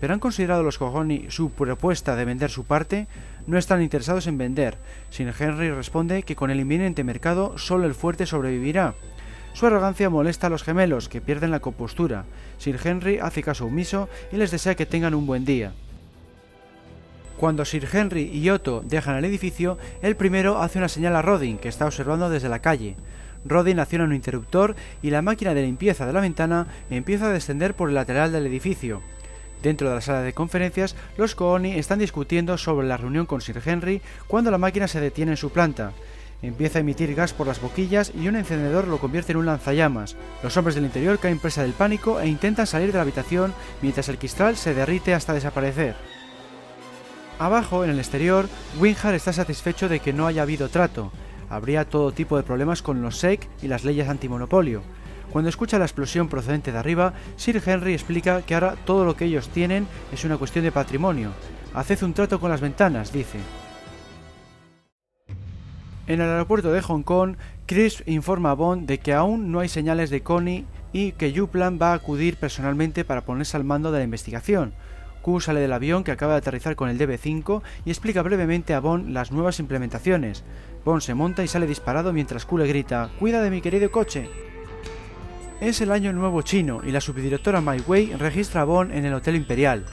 ¿Pero 0.00 0.14
han 0.14 0.20
considerado 0.20 0.62
los 0.62 0.78
Cooni 0.78 1.26
su 1.28 1.50
propuesta 1.50 2.14
de 2.14 2.24
vender 2.24 2.50
su 2.50 2.64
parte? 2.64 3.08
No 3.46 3.58
están 3.58 3.82
interesados 3.82 4.26
en 4.26 4.38
vender. 4.38 4.78
Sir 5.10 5.34
Henry 5.38 5.70
responde 5.70 6.22
que 6.22 6.36
con 6.36 6.50
el 6.50 6.60
inminente 6.60 7.04
mercado 7.04 7.58
solo 7.58 7.86
el 7.86 7.94
fuerte 7.94 8.26
sobrevivirá. 8.26 8.94
Su 9.54 9.66
arrogancia 9.66 10.10
molesta 10.10 10.46
a 10.46 10.50
los 10.50 10.62
gemelos, 10.62 11.08
que 11.08 11.20
pierden 11.20 11.50
la 11.50 11.60
compostura. 11.60 12.24
Sir 12.58 12.78
Henry 12.82 13.18
hace 13.18 13.42
caso 13.42 13.66
omiso 13.66 14.08
y 14.30 14.36
les 14.36 14.50
desea 14.50 14.76
que 14.76 14.86
tengan 14.86 15.14
un 15.14 15.26
buen 15.26 15.44
día. 15.44 15.72
Cuando 17.38 17.64
Sir 17.64 17.88
Henry 17.92 18.22
y 18.22 18.50
Otto 18.50 18.82
dejan 18.84 19.16
el 19.16 19.24
edificio, 19.24 19.78
el 20.02 20.16
primero 20.16 20.60
hace 20.60 20.78
una 20.78 20.88
señal 20.88 21.16
a 21.16 21.22
Rodin, 21.22 21.58
que 21.58 21.68
está 21.68 21.86
observando 21.86 22.30
desde 22.30 22.48
la 22.48 22.60
calle. 22.60 22.96
Rodin 23.44 23.78
acciona 23.78 24.04
un 24.04 24.12
interruptor 24.12 24.74
y 25.02 25.10
la 25.10 25.22
máquina 25.22 25.54
de 25.54 25.62
limpieza 25.62 26.06
de 26.06 26.12
la 26.12 26.20
ventana 26.20 26.66
empieza 26.90 27.26
a 27.26 27.32
descender 27.32 27.74
por 27.74 27.88
el 27.88 27.94
lateral 27.94 28.32
del 28.32 28.46
edificio. 28.46 29.02
Dentro 29.62 29.88
de 29.88 29.96
la 29.96 30.00
sala 30.00 30.22
de 30.22 30.32
conferencias, 30.32 30.94
los 31.16 31.34
Cooni 31.34 31.72
están 31.72 31.98
discutiendo 31.98 32.56
sobre 32.58 32.86
la 32.86 32.96
reunión 32.96 33.26
con 33.26 33.40
Sir 33.40 33.60
Henry 33.64 34.00
cuando 34.26 34.50
la 34.50 34.58
máquina 34.58 34.88
se 34.88 35.00
detiene 35.00 35.32
en 35.32 35.36
su 35.36 35.50
planta. 35.50 35.92
Empieza 36.40 36.78
a 36.78 36.80
emitir 36.80 37.14
gas 37.16 37.32
por 37.32 37.48
las 37.48 37.60
boquillas 37.60 38.12
y 38.14 38.28
un 38.28 38.36
encendedor 38.36 38.86
lo 38.86 38.98
convierte 38.98 39.32
en 39.32 39.38
un 39.38 39.46
lanzallamas. 39.46 40.14
Los 40.42 40.56
hombres 40.56 40.76
del 40.76 40.84
interior 40.84 41.18
caen 41.18 41.40
presa 41.40 41.62
del 41.62 41.72
pánico 41.72 42.20
e 42.20 42.28
intentan 42.28 42.68
salir 42.68 42.92
de 42.92 42.98
la 42.98 43.02
habitación 43.02 43.52
mientras 43.82 44.08
el 44.08 44.18
cristal 44.18 44.56
se 44.56 44.74
derrite 44.74 45.14
hasta 45.14 45.34
desaparecer. 45.34 45.96
Abajo, 47.40 47.84
en 47.84 47.90
el 47.90 47.98
exterior, 47.98 48.48
Winhar 48.78 49.14
está 49.14 49.32
satisfecho 49.32 49.88
de 49.88 50.00
que 50.00 50.12
no 50.12 50.26
haya 50.26 50.42
habido 50.42 50.68
trato. 50.68 51.10
Habría 51.50 51.88
todo 51.88 52.12
tipo 52.12 52.36
de 52.36 52.42
problemas 52.42 52.82
con 52.82 53.02
los 53.02 53.18
SEC 53.18 53.48
y 53.62 53.68
las 53.68 53.84
leyes 53.84 54.08
antimonopolio. 54.08 54.82
Cuando 55.32 55.50
escucha 55.50 55.78
la 55.78 55.84
explosión 55.84 56.28
procedente 56.28 56.72
de 56.72 56.78
arriba, 56.78 57.12
Sir 57.36 57.62
Henry 57.64 57.92
explica 57.92 58.42
que 58.42 58.54
ahora 58.54 58.76
todo 58.84 59.04
lo 59.04 59.14
que 59.14 59.26
ellos 59.26 59.48
tienen 59.48 59.86
es 60.12 60.24
una 60.24 60.38
cuestión 60.38 60.64
de 60.64 60.72
patrimonio. 60.72 61.30
Haced 61.74 62.02
un 62.02 62.14
trato 62.14 62.40
con 62.40 62.50
las 62.50 62.60
ventanas, 62.60 63.12
dice. 63.12 63.38
En 66.06 66.22
el 66.22 66.28
aeropuerto 66.28 66.72
de 66.72 66.80
Hong 66.80 67.02
Kong, 67.02 67.36
Chris 67.66 68.02
informa 68.06 68.52
a 68.52 68.54
Bond 68.54 68.86
de 68.86 68.98
que 68.98 69.12
aún 69.12 69.52
no 69.52 69.60
hay 69.60 69.68
señales 69.68 70.08
de 70.08 70.22
Connie 70.22 70.64
y 70.90 71.12
que 71.12 71.32
Yuplan 71.32 71.78
va 71.80 71.92
a 71.92 71.96
acudir 71.96 72.38
personalmente 72.38 73.04
para 73.04 73.26
ponerse 73.26 73.58
al 73.58 73.64
mando 73.64 73.92
de 73.92 73.98
la 73.98 74.04
investigación. 74.04 74.72
Q 75.20 75.40
sale 75.40 75.60
del 75.60 75.74
avión 75.74 76.04
que 76.04 76.12
acaba 76.12 76.32
de 76.32 76.38
aterrizar 76.38 76.76
con 76.76 76.88
el 76.88 76.98
DB5 76.98 77.60
y 77.84 77.90
explica 77.90 78.22
brevemente 78.22 78.72
a 78.72 78.80
Bond 78.80 79.10
las 79.10 79.32
nuevas 79.32 79.60
implementaciones. 79.60 80.44
Bond 80.86 81.02
se 81.02 81.12
monta 81.12 81.44
y 81.44 81.48
sale 81.48 81.66
disparado 81.66 82.14
mientras 82.14 82.46
Q 82.46 82.56
le 82.56 82.66
grita 82.66 83.10
¡Cuida 83.18 83.42
de 83.42 83.50
mi 83.50 83.60
querido 83.60 83.90
coche! 83.90 84.30
Es 85.60 85.80
el 85.80 85.90
año 85.90 86.12
nuevo 86.12 86.42
chino 86.42 86.82
y 86.84 86.92
la 86.92 87.00
subdirectora 87.00 87.60
Mai 87.60 87.82
Wei 87.84 88.14
registra 88.14 88.60
a 88.60 88.64
Bond 88.64 88.92
en 88.92 89.04
el 89.04 89.12
Hotel 89.12 89.34
Imperial. 89.34 89.84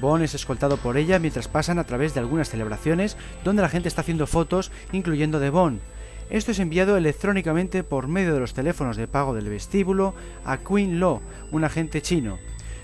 Bond 0.00 0.24
es 0.24 0.34
escoltado 0.34 0.78
por 0.78 0.96
ella 0.96 1.18
mientras 1.18 1.46
pasan 1.46 1.78
a 1.78 1.84
través 1.84 2.14
de 2.14 2.20
algunas 2.20 2.48
celebraciones 2.48 3.18
donde 3.44 3.60
la 3.60 3.68
gente 3.68 3.88
está 3.88 4.00
haciendo 4.00 4.26
fotos, 4.26 4.72
incluyendo 4.92 5.38
de 5.38 5.50
Bond. 5.50 5.80
Esto 6.30 6.52
es 6.52 6.58
enviado 6.58 6.96
electrónicamente 6.96 7.84
por 7.84 8.08
medio 8.08 8.32
de 8.32 8.40
los 8.40 8.54
teléfonos 8.54 8.96
de 8.96 9.08
pago 9.08 9.34
del 9.34 9.50
vestíbulo 9.50 10.14
a 10.46 10.56
Queen 10.56 10.98
Lo, 11.00 11.20
un 11.50 11.64
agente 11.64 12.00
chino. 12.00 12.38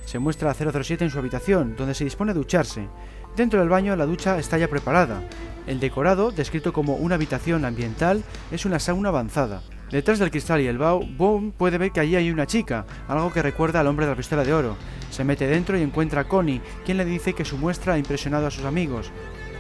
Se 0.05 0.19
muestra 0.19 0.51
a 0.51 0.55
007 0.55 1.05
en 1.05 1.11
su 1.11 1.19
habitación, 1.19 1.75
donde 1.75 1.95
se 1.95 2.05
dispone 2.05 2.33
a 2.33 2.35
ducharse. 2.35 2.87
Dentro 3.35 3.61
del 3.61 3.71
baño 3.71 3.97
la 3.97 4.05
ducha 4.05 4.39
está 4.39 4.59
ya 4.59 4.69
preparada. 4.69 5.23
El 5.67 5.81
decorado, 5.81 6.33
descrito 6.33 6.75
como 6.75 6.97
una 6.97 7.15
habitación 7.15 7.65
ambiental, 7.65 8.25
es 8.51 8.67
una 8.67 8.79
sauna 8.79 9.09
avanzada. 9.09 9.63
Detrás 9.91 10.19
del 10.19 10.33
cristal 10.33 10.61
y 10.61 10.67
el 10.67 10.79
bao, 10.79 11.01
Bond 11.01 11.53
puede 11.53 11.79
ver 11.79 11.93
que 11.93 12.01
allí 12.01 12.17
hay 12.17 12.31
una 12.31 12.47
chica, 12.47 12.85
algo 13.07 13.33
que 13.33 13.43
recuerda 13.43 13.79
al 13.79 13.87
hombre 13.87 14.05
de 14.05 14.13
la 14.13 14.17
pistola 14.17 14.43
de 14.43 14.53
oro. 14.53 14.77
Se 15.11 15.23
mete 15.23 15.47
dentro 15.47 15.79
y 15.79 15.83
encuentra 15.83 16.23
a 16.23 16.29
Connie, 16.29 16.61
quien 16.85 16.97
le 16.97 17.05
dice 17.05 17.35
que 17.35 17.45
su 17.45 17.57
muestra 17.57 17.95
ha 17.95 17.99
impresionado 17.99 18.49
a 18.49 18.51
sus 18.51 18.65
amigos. 18.65 19.13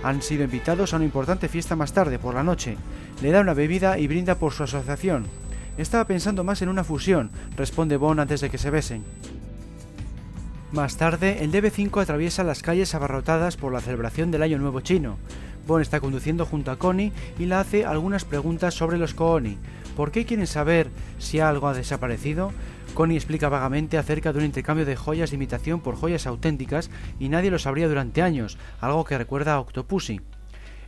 Han 0.02 0.22
sido 0.22 0.42
invitados 0.42 0.92
a 0.92 0.96
una 0.96 1.04
importante 1.04 1.48
fiesta 1.48 1.76
más 1.76 1.92
tarde, 1.92 2.18
por 2.18 2.34
la 2.34 2.42
noche. 2.42 2.76
Le 3.22 3.30
da 3.30 3.40
una 3.40 3.54
bebida 3.54 3.98
y 3.98 4.08
brinda 4.08 4.34
por 4.34 4.52
su 4.52 4.64
asociación. 4.64 5.26
Estaba 5.78 6.06
pensando 6.06 6.42
más 6.42 6.60
en 6.60 6.70
una 6.70 6.82
fusión, 6.84 7.30
responde 7.56 7.96
Bond 7.96 8.20
antes 8.20 8.40
de 8.40 8.50
que 8.50 8.58
se 8.58 8.70
besen. 8.70 9.04
Más 10.72 10.96
tarde, 10.96 11.44
el 11.44 11.52
DB5 11.52 12.02
atraviesa 12.02 12.42
las 12.42 12.62
calles 12.62 12.94
abarrotadas 12.96 13.56
por 13.56 13.72
la 13.72 13.80
celebración 13.80 14.32
del 14.32 14.42
Año 14.42 14.58
Nuevo 14.58 14.80
Chino. 14.80 15.18
Bond 15.68 15.82
está 15.82 16.00
conduciendo 16.00 16.46
junto 16.46 16.72
a 16.72 16.76
Connie 16.76 17.12
y 17.38 17.46
le 17.46 17.54
hace 17.54 17.84
algunas 17.84 18.24
preguntas 18.24 18.74
sobre 18.74 18.98
los 18.98 19.14
Kooni, 19.14 19.58
¿Por 19.96 20.12
qué 20.12 20.26
quieren 20.26 20.46
saber 20.46 20.90
si 21.18 21.40
algo 21.40 21.68
ha 21.68 21.74
desaparecido? 21.74 22.52
Connie 22.92 23.16
explica 23.16 23.48
vagamente 23.48 23.96
acerca 23.96 24.32
de 24.32 24.40
un 24.40 24.44
intercambio 24.44 24.84
de 24.84 24.94
joyas 24.94 25.30
de 25.30 25.36
imitación 25.36 25.80
por 25.80 25.96
joyas 25.96 26.26
auténticas 26.26 26.90
y 27.18 27.30
nadie 27.30 27.50
lo 27.50 27.58
sabría 27.58 27.88
durante 27.88 28.20
años, 28.20 28.58
algo 28.82 29.04
que 29.04 29.16
recuerda 29.16 29.54
a 29.54 29.60
Octopussy. 29.60 30.20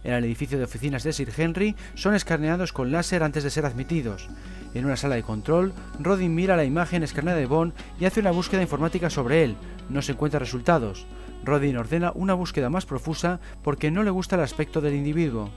En 0.05 0.13
el 0.13 0.25
edificio 0.25 0.59
de 0.59 0.65
oficinas 0.65 1.05
de 1.05 1.15
Sir 1.15 1.33
Henry 1.35 1.75
son 1.95 2.15
escaneados 2.15 2.75
con 2.75 2.93
láser 2.93 3.23
antes 3.23 3.45
de 3.45 3.51
ser 3.51 3.65
admitidos. 3.65 4.29
En 4.75 4.85
una 4.85 4.97
sala 4.97 5.15
de 5.15 5.23
control, 5.23 5.73
Rodin 5.99 6.35
mira 6.35 6.55
la 6.57 6.65
imagen 6.65 7.03
escaneada 7.03 7.39
de 7.39 7.47
Bond 7.47 7.73
y 7.99 8.05
hace 8.05 8.21
una 8.21 8.31
búsqueda 8.31 8.61
informática 8.61 9.09
sobre 9.09 9.43
él. 9.43 9.57
No 9.89 10.03
se 10.03 10.13
encuentra 10.13 10.39
resultados. 10.39 11.07
Rodin 11.45 11.79
ordena 11.79 12.13
una 12.15 12.35
búsqueda 12.35 12.69
más 12.69 12.85
profusa 12.85 13.41
porque 13.63 13.91
no 13.91 14.03
le 14.03 14.11
gusta 14.11 14.37
el 14.37 14.43
aspecto 14.43 14.83
del 14.83 14.95
individuo. 14.95 15.51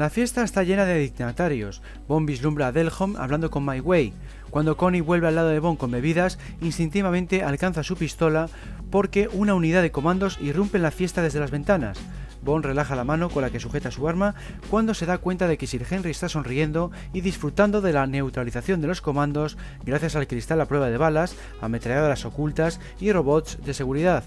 La 0.00 0.08
fiesta 0.08 0.42
está 0.42 0.62
llena 0.62 0.86
de 0.86 0.98
dignatarios. 0.98 1.82
Bond 2.08 2.26
vislumbra 2.26 2.68
a 2.68 2.72
Delholm 2.72 3.16
hablando 3.16 3.50
con 3.50 3.66
My 3.66 3.80
Way. 3.80 4.14
Cuando 4.48 4.78
Connie 4.78 5.02
vuelve 5.02 5.28
al 5.28 5.34
lado 5.34 5.50
de 5.50 5.60
Bond 5.60 5.76
con 5.76 5.90
bebidas, 5.90 6.38
instintivamente 6.62 7.42
alcanza 7.42 7.82
su 7.82 7.96
pistola 7.96 8.48
porque 8.90 9.28
una 9.30 9.52
unidad 9.52 9.82
de 9.82 9.92
comandos 9.92 10.38
irrumpe 10.40 10.78
en 10.78 10.84
la 10.84 10.90
fiesta 10.90 11.20
desde 11.20 11.38
las 11.38 11.50
ventanas. 11.50 11.98
Bond 12.42 12.64
relaja 12.64 12.96
la 12.96 13.04
mano 13.04 13.28
con 13.28 13.42
la 13.42 13.50
que 13.50 13.60
sujeta 13.60 13.90
su 13.90 14.08
arma 14.08 14.34
cuando 14.70 14.94
se 14.94 15.04
da 15.04 15.18
cuenta 15.18 15.46
de 15.46 15.58
que 15.58 15.66
Sir 15.66 15.84
Henry 15.90 16.12
está 16.12 16.30
sonriendo 16.30 16.90
y 17.12 17.20
disfrutando 17.20 17.82
de 17.82 17.92
la 17.92 18.06
neutralización 18.06 18.80
de 18.80 18.88
los 18.88 19.02
comandos 19.02 19.58
gracias 19.84 20.16
al 20.16 20.26
cristal 20.26 20.62
a 20.62 20.64
prueba 20.64 20.88
de 20.88 20.96
balas, 20.96 21.36
ametralladoras 21.60 22.24
ocultas 22.24 22.80
y 23.00 23.12
robots 23.12 23.58
de 23.66 23.74
seguridad. 23.74 24.24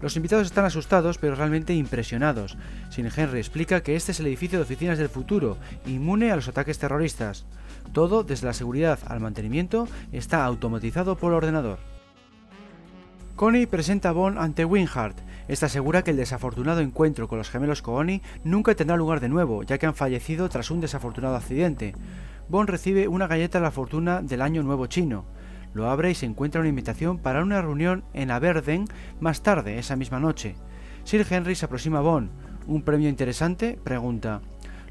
Los 0.00 0.16
invitados 0.16 0.46
están 0.46 0.64
asustados 0.64 1.18
pero 1.18 1.34
realmente 1.34 1.74
impresionados. 1.74 2.56
Sin 2.88 3.06
Henry 3.06 3.38
explica 3.38 3.82
que 3.82 3.96
este 3.96 4.12
es 4.12 4.20
el 4.20 4.26
edificio 4.26 4.58
de 4.58 4.64
oficinas 4.64 4.98
del 4.98 5.08
futuro, 5.08 5.58
inmune 5.86 6.32
a 6.32 6.36
los 6.36 6.48
ataques 6.48 6.78
terroristas. 6.78 7.44
Todo, 7.92 8.24
desde 8.24 8.46
la 8.46 8.54
seguridad 8.54 8.98
al 9.06 9.20
mantenimiento, 9.20 9.88
está 10.12 10.44
automatizado 10.44 11.16
por 11.16 11.32
ordenador. 11.32 11.78
Connie 13.36 13.66
presenta 13.66 14.10
a 14.10 14.12
Bond 14.12 14.38
ante 14.38 14.64
Winhart. 14.64 15.18
Esta 15.48 15.66
asegura 15.66 16.02
que 16.02 16.10
el 16.10 16.16
desafortunado 16.16 16.80
encuentro 16.80 17.26
con 17.26 17.38
los 17.38 17.50
gemelos 17.50 17.82
Cooney 17.82 18.22
nunca 18.44 18.74
tendrá 18.74 18.96
lugar 18.96 19.20
de 19.20 19.28
nuevo, 19.28 19.62
ya 19.62 19.78
que 19.78 19.86
han 19.86 19.94
fallecido 19.94 20.48
tras 20.48 20.70
un 20.70 20.80
desafortunado 20.80 21.36
accidente. 21.36 21.94
Bond 22.48 22.68
recibe 22.68 23.08
una 23.08 23.26
galleta 23.26 23.58
de 23.58 23.64
la 23.64 23.70
fortuna 23.70 24.22
del 24.22 24.42
Año 24.42 24.62
Nuevo 24.62 24.86
Chino. 24.86 25.24
Lo 25.72 25.88
abre 25.90 26.10
y 26.10 26.14
se 26.14 26.26
encuentra 26.26 26.60
una 26.60 26.68
invitación 26.68 27.18
para 27.18 27.42
una 27.42 27.62
reunión 27.62 28.04
en 28.12 28.30
Aberden 28.30 28.86
más 29.20 29.42
tarde, 29.42 29.78
esa 29.78 29.96
misma 29.96 30.20
noche. 30.20 30.56
Sir 31.04 31.26
Henry 31.28 31.54
se 31.54 31.66
aproxima 31.66 31.98
a 31.98 32.02
Bond. 32.02 32.30
¿Un 32.66 32.82
premio 32.82 33.08
interesante? 33.08 33.78
pregunta. 33.82 34.40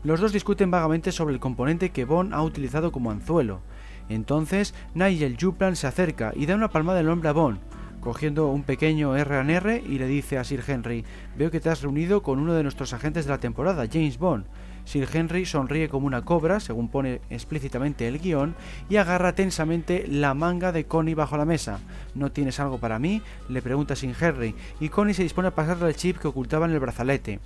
Los 0.04 0.20
dos 0.20 0.32
discuten 0.32 0.72
vagamente 0.72 1.12
sobre 1.12 1.34
el 1.34 1.40
componente 1.40 1.90
que 1.90 2.06
Bond 2.06 2.34
ha 2.34 2.42
utilizado 2.42 2.92
como 2.92 3.12
anzuelo. 3.12 3.62
Entonces, 4.08 4.74
Nigel 4.94 5.38
Juplan 5.40 5.76
se 5.76 5.88
acerca 5.88 6.32
y 6.36 6.46
da 6.46 6.56
una 6.56 6.70
palmada 6.70 7.02
el 7.02 7.10
hombre 7.10 7.30
a 7.30 7.34
Bond 7.34 7.60
cogiendo 8.00 8.48
un 8.48 8.64
pequeño 8.64 9.16
R&R 9.16 9.84
y 9.86 10.00
le 10.00 10.08
dice 10.08 10.38
a 10.38 10.44
Sir 10.44 10.64
Henry, 10.66 11.06
veo 11.38 11.52
que 11.52 11.60
te 11.60 11.70
has 11.70 11.82
reunido 11.82 12.24
con 12.24 12.40
uno 12.40 12.54
de 12.54 12.64
nuestros 12.64 12.94
agentes 12.94 13.26
de 13.26 13.32
la 13.32 13.40
temporada, 13.40 13.88
James 13.92 14.18
Bond. 14.18 14.46
Sir 14.90 15.08
Henry 15.14 15.46
sonríe 15.46 15.88
como 15.88 16.08
una 16.08 16.24
cobra, 16.24 16.60
según 16.60 16.88
pone 16.88 17.22
explícitamente 17.30 18.08
el 18.08 18.18
guion, 18.18 18.56
y 18.90 18.96
agarra 18.96 19.36
tensamente 19.36 20.08
la 20.08 20.34
manga 20.34 20.72
de 20.72 20.86
Connie 20.86 21.14
bajo 21.14 21.38
la 21.38 21.46
mesa. 21.46 21.80
¿No 22.16 22.32
tienes 22.32 22.60
algo 22.60 22.80
para 22.80 22.98
mí? 22.98 23.22
le 23.50 23.62
pregunta 23.62 23.96
Sir 23.96 24.16
Henry, 24.20 24.56
y 24.80 24.90
Connie 24.90 25.14
se 25.14 25.22
dispone 25.22 25.50
a 25.50 25.54
pasarle 25.54 25.90
el 25.90 25.96
chip 25.96 26.18
que 26.18 26.28
ocultaba 26.28 26.66
en 26.66 26.72
el 26.72 26.80
brazalete. 26.80 27.40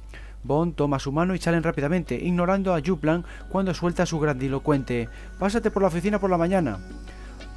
Bond 0.46 0.76
toma 0.76 1.00
su 1.00 1.12
mano 1.12 1.36
y 1.36 1.40
salen 1.40 1.64
rápidamente, 1.64 2.16
ignorando 2.16 2.74
a 2.74 2.80
Juplan 2.80 3.26
cuando 3.50 3.74
suelta 3.74 4.06
su 4.06 4.22
grandilocuente 4.22 5.10
Pásate 5.38 5.70
por 5.70 5.82
la 5.82 5.90
oficina 5.90 6.22
por 6.22 6.30
la 6.30 6.38
mañana. 6.38 6.80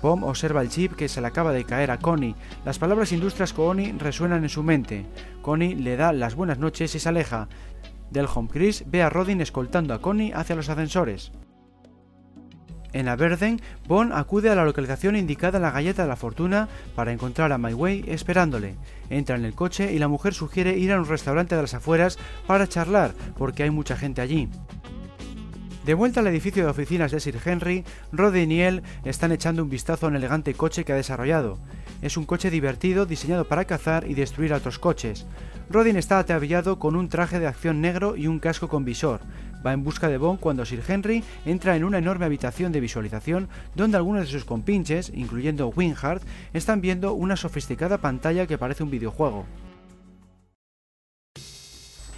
Bond 0.02 0.24
observa 0.24 0.62
el 0.62 0.68
chip 0.68 0.94
que 0.94 1.08
se 1.08 1.20
le 1.20 1.28
acaba 1.28 1.52
de 1.52 1.64
caer 1.64 1.92
a 1.92 1.98
Connie. 1.98 2.34
Las 2.64 2.78
palabras 2.78 3.12
Industrias 3.12 3.52
Connie 3.52 3.94
resuenan 3.98 4.42
en 4.42 4.48
su 4.48 4.62
mente. 4.62 5.06
Connie 5.42 5.74
le 5.74 5.96
da 5.96 6.12
las 6.12 6.34
buenas 6.34 6.58
noches 6.58 6.94
y 6.94 6.98
se 6.98 7.08
aleja. 7.08 7.48
Delhom 8.10 8.48
Chris 8.48 8.84
ve 8.86 9.02
a 9.02 9.10
Rodin 9.10 9.40
escoltando 9.40 9.94
a 9.94 10.00
Connie 10.00 10.32
hacia 10.32 10.56
los 10.56 10.68
ascensores. 10.68 11.32
En 12.92 13.08
Aberden, 13.08 13.60
Bond 13.86 14.12
acude 14.14 14.48
a 14.48 14.54
la 14.54 14.64
localización 14.64 15.16
indicada 15.16 15.58
en 15.58 15.62
la 15.62 15.70
galleta 15.70 16.02
de 16.02 16.08
la 16.08 16.16
fortuna 16.16 16.68
para 16.94 17.12
encontrar 17.12 17.52
a 17.52 17.58
My 17.58 17.74
Way 17.74 18.06
esperándole. 18.08 18.76
Entra 19.10 19.36
en 19.36 19.44
el 19.44 19.54
coche 19.54 19.92
y 19.92 19.98
la 19.98 20.08
mujer 20.08 20.32
sugiere 20.32 20.78
ir 20.78 20.92
a 20.92 20.98
un 20.98 21.06
restaurante 21.06 21.54
de 21.54 21.62
las 21.62 21.74
afueras 21.74 22.18
para 22.46 22.66
charlar 22.66 23.12
porque 23.36 23.64
hay 23.64 23.70
mucha 23.70 23.96
gente 23.96 24.22
allí. 24.22 24.48
De 25.84 25.94
vuelta 25.94 26.20
al 26.20 26.26
edificio 26.26 26.64
de 26.64 26.70
oficinas 26.70 27.12
de 27.12 27.20
Sir 27.20 27.38
Henry, 27.44 27.84
Rodin 28.12 28.50
y 28.50 28.60
él 28.62 28.82
están 29.04 29.30
echando 29.30 29.62
un 29.62 29.68
vistazo 29.68 30.06
a 30.06 30.08
un 30.08 30.16
elegante 30.16 30.54
coche 30.54 30.84
que 30.84 30.92
ha 30.92 30.96
desarrollado. 30.96 31.58
Es 32.02 32.16
un 32.16 32.24
coche 32.24 32.50
divertido 32.50 33.06
diseñado 33.06 33.46
para 33.46 33.66
cazar 33.66 34.10
y 34.10 34.14
destruir 34.14 34.52
a 34.52 34.56
otros 34.56 34.78
coches. 34.78 35.26
Rodin 35.68 35.96
está 35.96 36.18
ataviado 36.20 36.78
con 36.78 36.94
un 36.94 37.08
traje 37.08 37.40
de 37.40 37.48
acción 37.48 37.80
negro 37.80 38.16
y 38.16 38.28
un 38.28 38.38
casco 38.38 38.68
con 38.68 38.84
visor. 38.84 39.20
Va 39.66 39.72
en 39.72 39.82
busca 39.82 40.08
de 40.08 40.16
Bond 40.16 40.38
cuando 40.38 40.64
Sir 40.64 40.82
Henry 40.86 41.24
entra 41.44 41.74
en 41.74 41.82
una 41.82 41.98
enorme 41.98 42.24
habitación 42.24 42.70
de 42.70 42.78
visualización 42.78 43.48
donde 43.74 43.96
algunos 43.96 44.22
de 44.22 44.30
sus 44.30 44.44
compinches, 44.44 45.10
incluyendo 45.12 45.68
Winhart, 45.68 46.22
están 46.52 46.80
viendo 46.80 47.14
una 47.14 47.36
sofisticada 47.36 47.98
pantalla 47.98 48.46
que 48.46 48.58
parece 48.58 48.84
un 48.84 48.90
videojuego. 48.90 49.44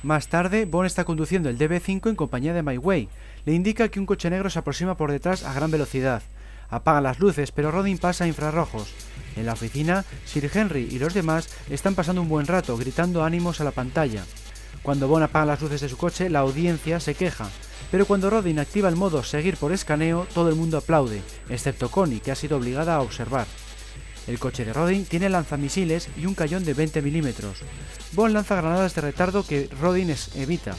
Más 0.03 0.29
tarde, 0.29 0.67
Bond 0.67 0.87
está 0.87 1.05
conduciendo 1.05 1.49
el 1.49 1.59
DB5 1.59 2.11
en 2.11 2.17
compañía 2.17 2.53
de 2.53 2.63
My 2.63 2.77
Way. 2.77 3.09
Le 3.47 3.55
indica 3.55 3.89
que 3.89 3.99
un 3.99 4.07
coche 4.07 4.31
negro 4.31 4.51
se 4.51 4.59
aproxima 4.59 4.97
por 4.97 5.11
detrás 5.11 5.43
a 5.45 5.55
gran 5.55 5.71
velocidad. 5.71 6.23
Apaga 6.71 7.01
las 7.01 7.19
luces, 7.19 7.53
pero 7.53 7.71
Rodin 7.71 7.99
pasa 7.99 8.25
a 8.25 8.29
infrarrojos. 8.29 8.89
En 9.37 9.47
la 9.47 9.55
oficina, 9.55 10.05
Sir 10.27 10.51
Henry 10.53 10.89
y 10.91 10.99
los 10.99 11.15
demás 11.15 11.49
están 11.71 11.95
pasando 11.95 12.21
un 12.21 12.29
buen 12.29 12.47
rato, 12.47 12.77
gritando 12.77 13.25
ánimos 13.25 13.61
a 13.61 13.65
la 13.65 13.71
pantalla. 13.71 14.25
Cuando 14.83 15.09
Bond 15.09 15.25
apaga 15.25 15.47
las 15.47 15.61
luces 15.61 15.81
de 15.81 15.89
su 15.89 15.97
coche, 15.97 16.29
la 16.29 16.41
audiencia 16.41 17.01
se 17.01 17.15
queja. 17.15 17.49
Pero 17.91 18.07
cuando 18.07 18.31
Rodin 18.31 18.59
activa 18.59 18.89
el 18.89 18.97
modo 18.97 19.23
seguir 19.23 19.57
por 19.57 19.73
escaneo, 19.73 20.27
todo 20.35 20.51
el 20.51 20.57
mundo 20.57 20.77
aplaude, 20.77 21.23
excepto 21.49 21.91
Connie, 21.91 22.21
que 22.21 22.31
ha 22.31 22.35
sido 22.35 22.59
obligada 22.59 22.97
a 22.97 23.01
observar. 23.01 23.47
El 24.27 24.39
coche 24.39 24.65
de 24.65 24.75
Rodin 24.75 25.07
tiene 25.07 25.31
lanzamisiles 25.31 26.11
y 26.19 26.27
un 26.27 26.35
cañón 26.35 26.65
de 26.65 26.75
20 26.75 27.01
milímetros. 27.01 27.61
Bond 28.13 28.35
lanza 28.35 28.57
granadas 28.57 28.95
de 28.95 29.01
retardo 29.01 29.47
que 29.47 29.71
Rodin 29.81 30.15
evita. 30.35 30.77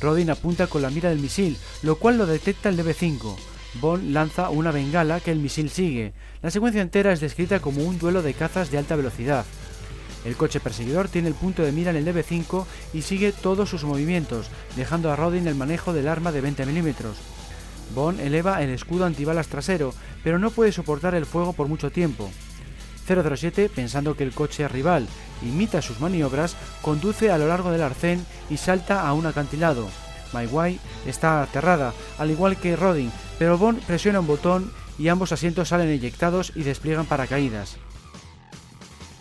Rodin 0.00 0.30
apunta 0.30 0.68
con 0.68 0.82
la 0.82 0.90
mira 0.90 1.08
del 1.08 1.18
misil, 1.18 1.56
lo 1.82 1.96
cual 1.96 2.16
lo 2.16 2.26
detecta 2.26 2.68
el 2.68 2.78
DB5. 2.78 3.36
Bond 3.80 4.12
lanza 4.12 4.50
una 4.50 4.70
bengala 4.70 5.20
que 5.20 5.32
el 5.32 5.38
misil 5.38 5.70
sigue. 5.70 6.12
La 6.42 6.50
secuencia 6.50 6.82
entera 6.82 7.12
es 7.12 7.20
descrita 7.20 7.60
como 7.60 7.82
un 7.82 7.98
duelo 7.98 8.22
de 8.22 8.34
cazas 8.34 8.70
de 8.70 8.78
alta 8.78 8.96
velocidad. 8.96 9.44
El 10.24 10.36
coche 10.36 10.60
perseguidor 10.60 11.08
tiene 11.08 11.28
el 11.28 11.34
punto 11.34 11.62
de 11.62 11.72
mira 11.72 11.90
en 11.90 11.96
el 11.96 12.06
DB5 12.06 12.64
y 12.94 13.02
sigue 13.02 13.32
todos 13.32 13.68
sus 13.68 13.84
movimientos, 13.84 14.46
dejando 14.76 15.12
a 15.12 15.16
Rodin 15.16 15.46
el 15.46 15.54
manejo 15.54 15.92
del 15.92 16.08
arma 16.08 16.32
de 16.32 16.40
20 16.40 16.64
milímetros. 16.66 17.16
Bond 17.94 18.20
eleva 18.20 18.62
el 18.62 18.70
escudo 18.70 19.04
antibalas 19.04 19.48
trasero, 19.48 19.92
pero 20.22 20.38
no 20.38 20.50
puede 20.50 20.72
soportar 20.72 21.14
el 21.14 21.26
fuego 21.26 21.52
por 21.52 21.68
mucho 21.68 21.90
tiempo. 21.90 22.30
007, 23.06 23.70
pensando 23.74 24.16
que 24.16 24.24
el 24.24 24.32
coche 24.32 24.66
rival 24.66 25.06
imita 25.42 25.82
sus 25.82 26.00
maniobras, 26.00 26.56
conduce 26.80 27.30
a 27.30 27.36
lo 27.36 27.46
largo 27.46 27.70
del 27.70 27.82
arcén 27.82 28.24
y 28.48 28.56
salta 28.56 29.06
a 29.06 29.12
un 29.12 29.26
acantilado. 29.26 29.88
My 30.32 30.80
está 31.06 31.42
aterrada, 31.42 31.92
al 32.18 32.30
igual 32.30 32.56
que 32.56 32.76
Rodin, 32.76 33.12
pero 33.38 33.58
Bond 33.58 33.82
presiona 33.82 34.20
un 34.20 34.26
botón 34.26 34.70
y 34.98 35.08
ambos 35.08 35.32
asientos 35.32 35.68
salen 35.68 35.88
eyectados 35.88 36.52
y 36.54 36.62
despliegan 36.62 37.06
paracaídas. 37.06 37.76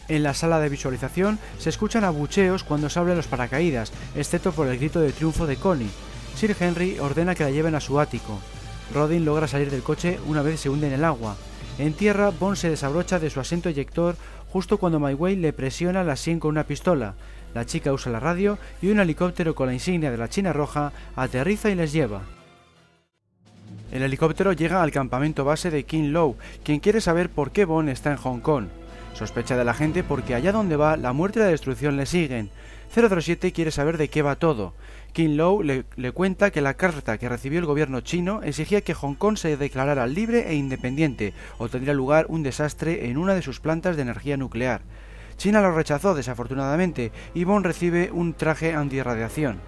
En 0.10 0.24
la 0.24 0.34
sala 0.34 0.60
de 0.60 0.70
visualización 0.70 1.40
se 1.58 1.70
escuchan 1.70 2.04
abucheos 2.04 2.64
cuando 2.64 2.90
se 2.90 3.00
abren 3.00 3.18
los 3.18 3.28
paracaídas, 3.28 3.92
excepto 4.16 4.52
por 4.52 4.68
el 4.68 4.78
grito 4.78 5.00
de 5.00 5.14
triunfo 5.14 5.48
de 5.48 5.56
Connie. 5.56 5.90
Sir 6.36 6.56
Henry 6.60 7.00
ordena 7.00 7.36
que 7.36 7.44
la 7.44 7.52
lleven 7.52 7.76
a 7.76 7.80
su 7.80 8.00
ático. 8.00 8.40
Rodin 8.94 9.26
logra 9.26 9.48
salir 9.48 9.72
del 9.72 9.82
coche 9.82 10.20
una 10.28 10.42
vez 10.42 10.60
se 10.60 10.70
hunde 10.70 10.88
en 10.88 10.94
el 10.94 11.06
agua. 11.06 11.36
En 11.80 11.94
tierra, 11.94 12.32
Bond 12.32 12.58
se 12.58 12.70
desabrocha 12.70 13.20
de 13.20 13.30
su 13.30 13.40
asiento 13.40 13.70
eyector 13.70 14.16
justo 14.52 14.78
cuando 14.78 15.00
My 15.00 15.14
Way 15.14 15.38
le 15.38 15.54
presiona 15.54 16.04
la 16.04 16.16
sien 16.16 16.40
con 16.40 16.52
una 16.52 16.66
pistola. 16.66 17.16
La 17.56 17.66
chica 17.66 17.94
usa 17.94 18.12
la 18.12 18.20
radio 18.20 18.58
y 18.82 18.90
un 18.90 19.00
helicóptero 19.00 19.56
con 19.56 19.68
la 19.68 19.74
insignia 19.74 20.12
de 20.12 20.18
la 20.18 20.30
China 20.30 20.54
Roja 20.54 20.92
aterriza 21.16 21.70
y 21.70 21.76
les 21.76 21.94
lleva. 21.94 22.22
El 23.94 24.02
helicóptero 24.02 24.54
llega 24.54 24.82
al 24.82 24.90
campamento 24.90 25.46
base 25.46 25.70
de 25.70 25.84
King 25.84 26.14
Low, 26.14 26.36
quien 26.64 26.80
quiere 26.80 27.00
saber 27.00 27.30
por 27.30 27.52
qué 27.52 27.64
Bond 27.64 27.90
está 27.90 28.10
en 28.10 28.18
Hong 28.18 28.40
Kong. 28.40 28.66
Sospecha 29.14 29.56
de 29.56 29.64
la 29.64 29.76
gente 29.76 30.04
porque 30.04 30.34
allá 30.34 30.52
donde 30.52 30.76
va, 30.76 30.98
la 30.98 31.14
muerte 31.14 31.38
y 31.38 31.44
la 31.44 31.50
destrucción 31.50 31.96
le 31.96 32.08
siguen. 32.08 32.50
007 32.92 33.52
quiere 33.52 33.70
saber 33.70 34.00
de 34.00 34.08
qué 34.08 34.24
va 34.24 34.36
todo. 34.36 34.74
King 35.12 35.36
Low 35.36 35.62
le, 35.62 36.12
cuenta 36.12 36.50
que 36.50 36.62
la 36.62 36.74
carta 36.74 37.20
que 37.20 37.30
recibió 37.30 37.60
el 37.60 37.68
gobierno 37.68 38.02
chino 38.02 38.42
exigía 38.42 38.82
que 38.82 38.96
Hong 38.96 39.14
Kong 39.14 39.38
se 39.38 39.58
declarara 39.58 40.08
libre 40.08 40.50
e 40.50 40.56
independiente 40.56 41.36
o 41.60 41.70
tendría 41.70 41.94
lugar 41.94 42.26
un 42.30 42.42
desastre 42.42 43.12
en 43.12 43.20
una 43.20 43.36
de 43.36 43.44
sus 43.44 43.60
plantas 43.60 43.96
de 43.96 44.02
energía 44.02 44.38
nuclear. 44.38 44.82
China 45.38 45.62
lo 45.62 45.72
rechazó 45.72 46.16
desafortunadamente 46.16 47.12
y 47.36 47.44
Bond 47.44 47.68
recibe 47.68 48.10
un 48.12 48.34
traje 48.34 48.74
antirradiación. 48.74 49.60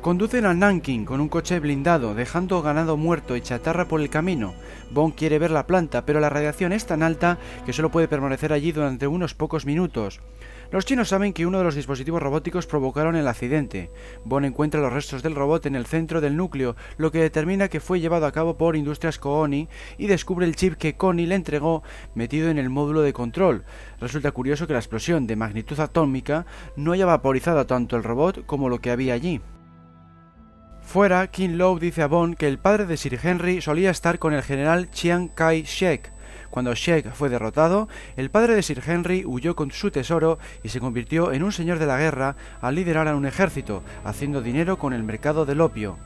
Conducen 0.00 0.46
a 0.46 0.54
Nanking 0.54 1.04
con 1.04 1.20
un 1.20 1.28
coche 1.28 1.58
blindado, 1.58 2.14
dejando 2.14 2.62
ganado 2.62 2.96
muerto 2.96 3.34
y 3.34 3.40
chatarra 3.40 3.88
por 3.88 4.00
el 4.00 4.08
camino. 4.08 4.54
Bond 4.92 5.16
quiere 5.16 5.40
ver 5.40 5.50
la 5.50 5.66
planta, 5.66 6.06
pero 6.06 6.20
la 6.20 6.30
radiación 6.30 6.72
es 6.72 6.86
tan 6.86 7.02
alta 7.02 7.36
que 7.66 7.72
solo 7.72 7.90
puede 7.90 8.06
permanecer 8.06 8.52
allí 8.52 8.70
durante 8.70 9.08
unos 9.08 9.34
pocos 9.34 9.66
minutos. 9.66 10.20
Los 10.70 10.86
chinos 10.86 11.08
saben 11.08 11.32
que 11.32 11.46
uno 11.46 11.58
de 11.58 11.64
los 11.64 11.74
dispositivos 11.74 12.22
robóticos 12.22 12.66
provocaron 12.66 13.16
el 13.16 13.26
accidente. 13.26 13.90
Bond 14.24 14.46
encuentra 14.46 14.80
los 14.80 14.92
restos 14.92 15.24
del 15.24 15.34
robot 15.34 15.66
en 15.66 15.74
el 15.74 15.84
centro 15.84 16.20
del 16.20 16.36
núcleo, 16.36 16.76
lo 16.96 17.10
que 17.10 17.18
determina 17.18 17.68
que 17.68 17.80
fue 17.80 17.98
llevado 17.98 18.26
a 18.26 18.32
cabo 18.32 18.56
por 18.56 18.76
Industrias 18.76 19.18
Kooni 19.18 19.68
y 19.98 20.06
descubre 20.06 20.46
el 20.46 20.54
chip 20.54 20.74
que 20.74 20.94
Connie 20.94 21.26
le 21.26 21.34
entregó 21.34 21.82
metido 22.14 22.50
en 22.50 22.58
el 22.58 22.70
módulo 22.70 23.02
de 23.02 23.12
control. 23.12 23.64
Resulta 24.00 24.30
curioso 24.30 24.68
que 24.68 24.74
la 24.74 24.78
explosión 24.78 25.26
de 25.26 25.34
magnitud 25.34 25.80
atómica 25.80 26.46
no 26.76 26.92
haya 26.92 27.04
vaporizado 27.04 27.66
tanto 27.66 27.96
el 27.96 28.04
robot 28.04 28.46
como 28.46 28.68
lo 28.68 28.78
que 28.78 28.92
había 28.92 29.14
allí. 29.14 29.40
Fuera, 30.88 31.26
King 31.26 31.58
Low 31.58 31.78
dice 31.78 32.00
a 32.00 32.06
Bond 32.06 32.34
que 32.36 32.48
el 32.48 32.58
padre 32.58 32.86
de 32.86 32.96
Sir 32.96 33.20
Henry 33.22 33.60
solía 33.60 33.90
estar 33.90 34.18
con 34.18 34.32
el 34.32 34.42
general 34.42 34.90
Chiang 34.90 35.28
Kai-shek, 35.28 36.10
cuando 36.48 36.74
Sheikh 36.74 37.12
fue 37.12 37.28
derrotado, 37.28 37.88
el 38.16 38.30
padre 38.30 38.54
de 38.54 38.62
Sir 38.62 38.82
Henry 38.86 39.22
huyó 39.26 39.54
con 39.54 39.70
su 39.70 39.90
tesoro 39.90 40.38
y 40.62 40.70
se 40.70 40.80
convirtió 40.80 41.30
en 41.32 41.42
un 41.42 41.52
señor 41.52 41.78
de 41.78 41.84
la 41.84 41.98
guerra 41.98 42.36
al 42.62 42.74
liderar 42.74 43.06
a 43.06 43.16
un 43.16 43.26
ejército, 43.26 43.82
haciendo 44.02 44.40
dinero 44.40 44.78
con 44.78 44.94
el 44.94 45.02
mercado 45.02 45.44
del 45.44 45.60
opio. 45.60 45.98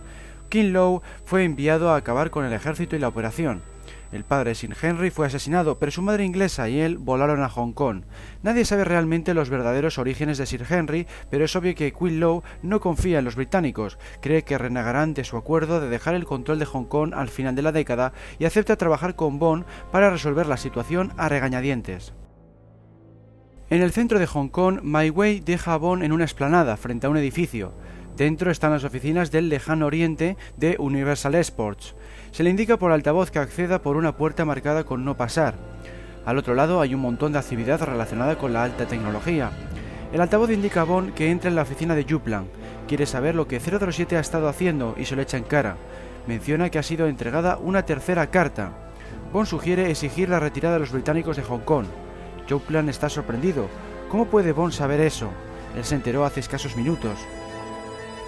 King 0.48 0.72
Low 0.72 1.00
fue 1.26 1.44
enviado 1.44 1.90
a 1.90 1.96
acabar 1.96 2.30
con 2.30 2.44
el 2.44 2.52
ejército 2.52 2.96
y 2.96 2.98
la 2.98 3.06
operación. 3.06 3.62
El 4.12 4.24
padre 4.24 4.54
Sir 4.54 4.76
Henry 4.80 5.08
fue 5.08 5.26
asesinado, 5.26 5.78
pero 5.78 5.90
su 5.90 6.02
madre 6.02 6.24
inglesa 6.24 6.68
y 6.68 6.78
él 6.78 6.98
volaron 6.98 7.42
a 7.42 7.48
Hong 7.48 7.72
Kong. 7.72 8.02
Nadie 8.42 8.66
sabe 8.66 8.84
realmente 8.84 9.32
los 9.32 9.48
verdaderos 9.48 9.96
orígenes 9.96 10.36
de 10.36 10.44
Sir 10.44 10.66
Henry, 10.68 11.06
pero 11.30 11.46
es 11.46 11.56
obvio 11.56 11.74
que 11.74 11.94
Queen 11.94 12.20
Lowe 12.20 12.42
no 12.62 12.80
confía 12.80 13.20
en 13.20 13.24
los 13.24 13.36
británicos, 13.36 13.98
cree 14.20 14.44
que 14.44 14.58
renegarán 14.58 15.14
de 15.14 15.24
su 15.24 15.38
acuerdo 15.38 15.80
de 15.80 15.88
dejar 15.88 16.14
el 16.14 16.26
control 16.26 16.58
de 16.58 16.66
Hong 16.66 16.84
Kong 16.84 17.14
al 17.14 17.30
final 17.30 17.54
de 17.54 17.62
la 17.62 17.72
década 17.72 18.12
y 18.38 18.44
acepta 18.44 18.76
trabajar 18.76 19.16
con 19.16 19.38
Bond 19.38 19.64
para 19.90 20.10
resolver 20.10 20.46
la 20.46 20.58
situación 20.58 21.14
a 21.16 21.30
regañadientes. 21.30 22.12
En 23.70 23.80
el 23.80 23.92
centro 23.92 24.18
de 24.18 24.26
Hong 24.26 24.48
Kong, 24.48 24.80
My 24.82 25.08
Way 25.08 25.40
deja 25.40 25.72
a 25.72 25.78
Bond 25.78 26.02
en 26.02 26.12
una 26.12 26.24
explanada 26.24 26.76
frente 26.76 27.06
a 27.06 27.10
un 27.10 27.16
edificio. 27.16 27.72
Dentro 28.18 28.50
están 28.50 28.72
las 28.72 28.84
oficinas 28.84 29.30
del 29.30 29.48
lejano 29.48 29.86
oriente 29.86 30.36
de 30.58 30.76
Universal 30.78 31.34
Sports. 31.36 31.94
Se 32.32 32.42
le 32.42 32.48
indica 32.48 32.78
por 32.78 32.92
altavoz 32.92 33.30
que 33.30 33.38
acceda 33.38 33.82
por 33.82 33.98
una 33.98 34.16
puerta 34.16 34.46
marcada 34.46 34.84
con 34.84 35.04
no 35.04 35.18
pasar. 35.18 35.54
Al 36.24 36.38
otro 36.38 36.54
lado 36.54 36.80
hay 36.80 36.94
un 36.94 37.02
montón 37.02 37.32
de 37.32 37.38
actividad 37.38 37.82
relacionada 37.82 38.38
con 38.38 38.54
la 38.54 38.62
alta 38.64 38.86
tecnología. 38.86 39.50
El 40.14 40.20
altavoz 40.22 40.50
indica 40.50 40.80
a 40.80 40.84
Bond 40.84 41.12
que 41.12 41.30
entra 41.30 41.50
en 41.50 41.56
la 41.56 41.62
oficina 41.62 41.94
de 41.94 42.06
Juplan. 42.08 42.46
Quiere 42.88 43.04
saber 43.04 43.34
lo 43.34 43.46
que 43.46 43.60
007 43.60 44.16
ha 44.16 44.20
estado 44.20 44.48
haciendo 44.48 44.94
y 44.96 45.04
se 45.04 45.14
lo 45.14 45.20
echa 45.20 45.36
en 45.36 45.44
cara. 45.44 45.76
Menciona 46.26 46.70
que 46.70 46.78
ha 46.78 46.82
sido 46.82 47.06
entregada 47.06 47.58
una 47.58 47.84
tercera 47.84 48.26
carta. 48.28 48.72
Bond 49.30 49.46
sugiere 49.46 49.90
exigir 49.90 50.30
la 50.30 50.40
retirada 50.40 50.76
de 50.76 50.80
los 50.80 50.92
británicos 50.92 51.36
de 51.36 51.42
Hong 51.42 51.60
Kong. 51.60 51.84
Juplan 52.48 52.88
está 52.88 53.10
sorprendido. 53.10 53.66
¿Cómo 54.08 54.24
puede 54.24 54.52
Bond 54.52 54.72
saber 54.72 55.02
eso? 55.02 55.28
Él 55.76 55.84
se 55.84 55.96
enteró 55.96 56.24
hace 56.24 56.40
escasos 56.40 56.76
minutos. 56.76 57.18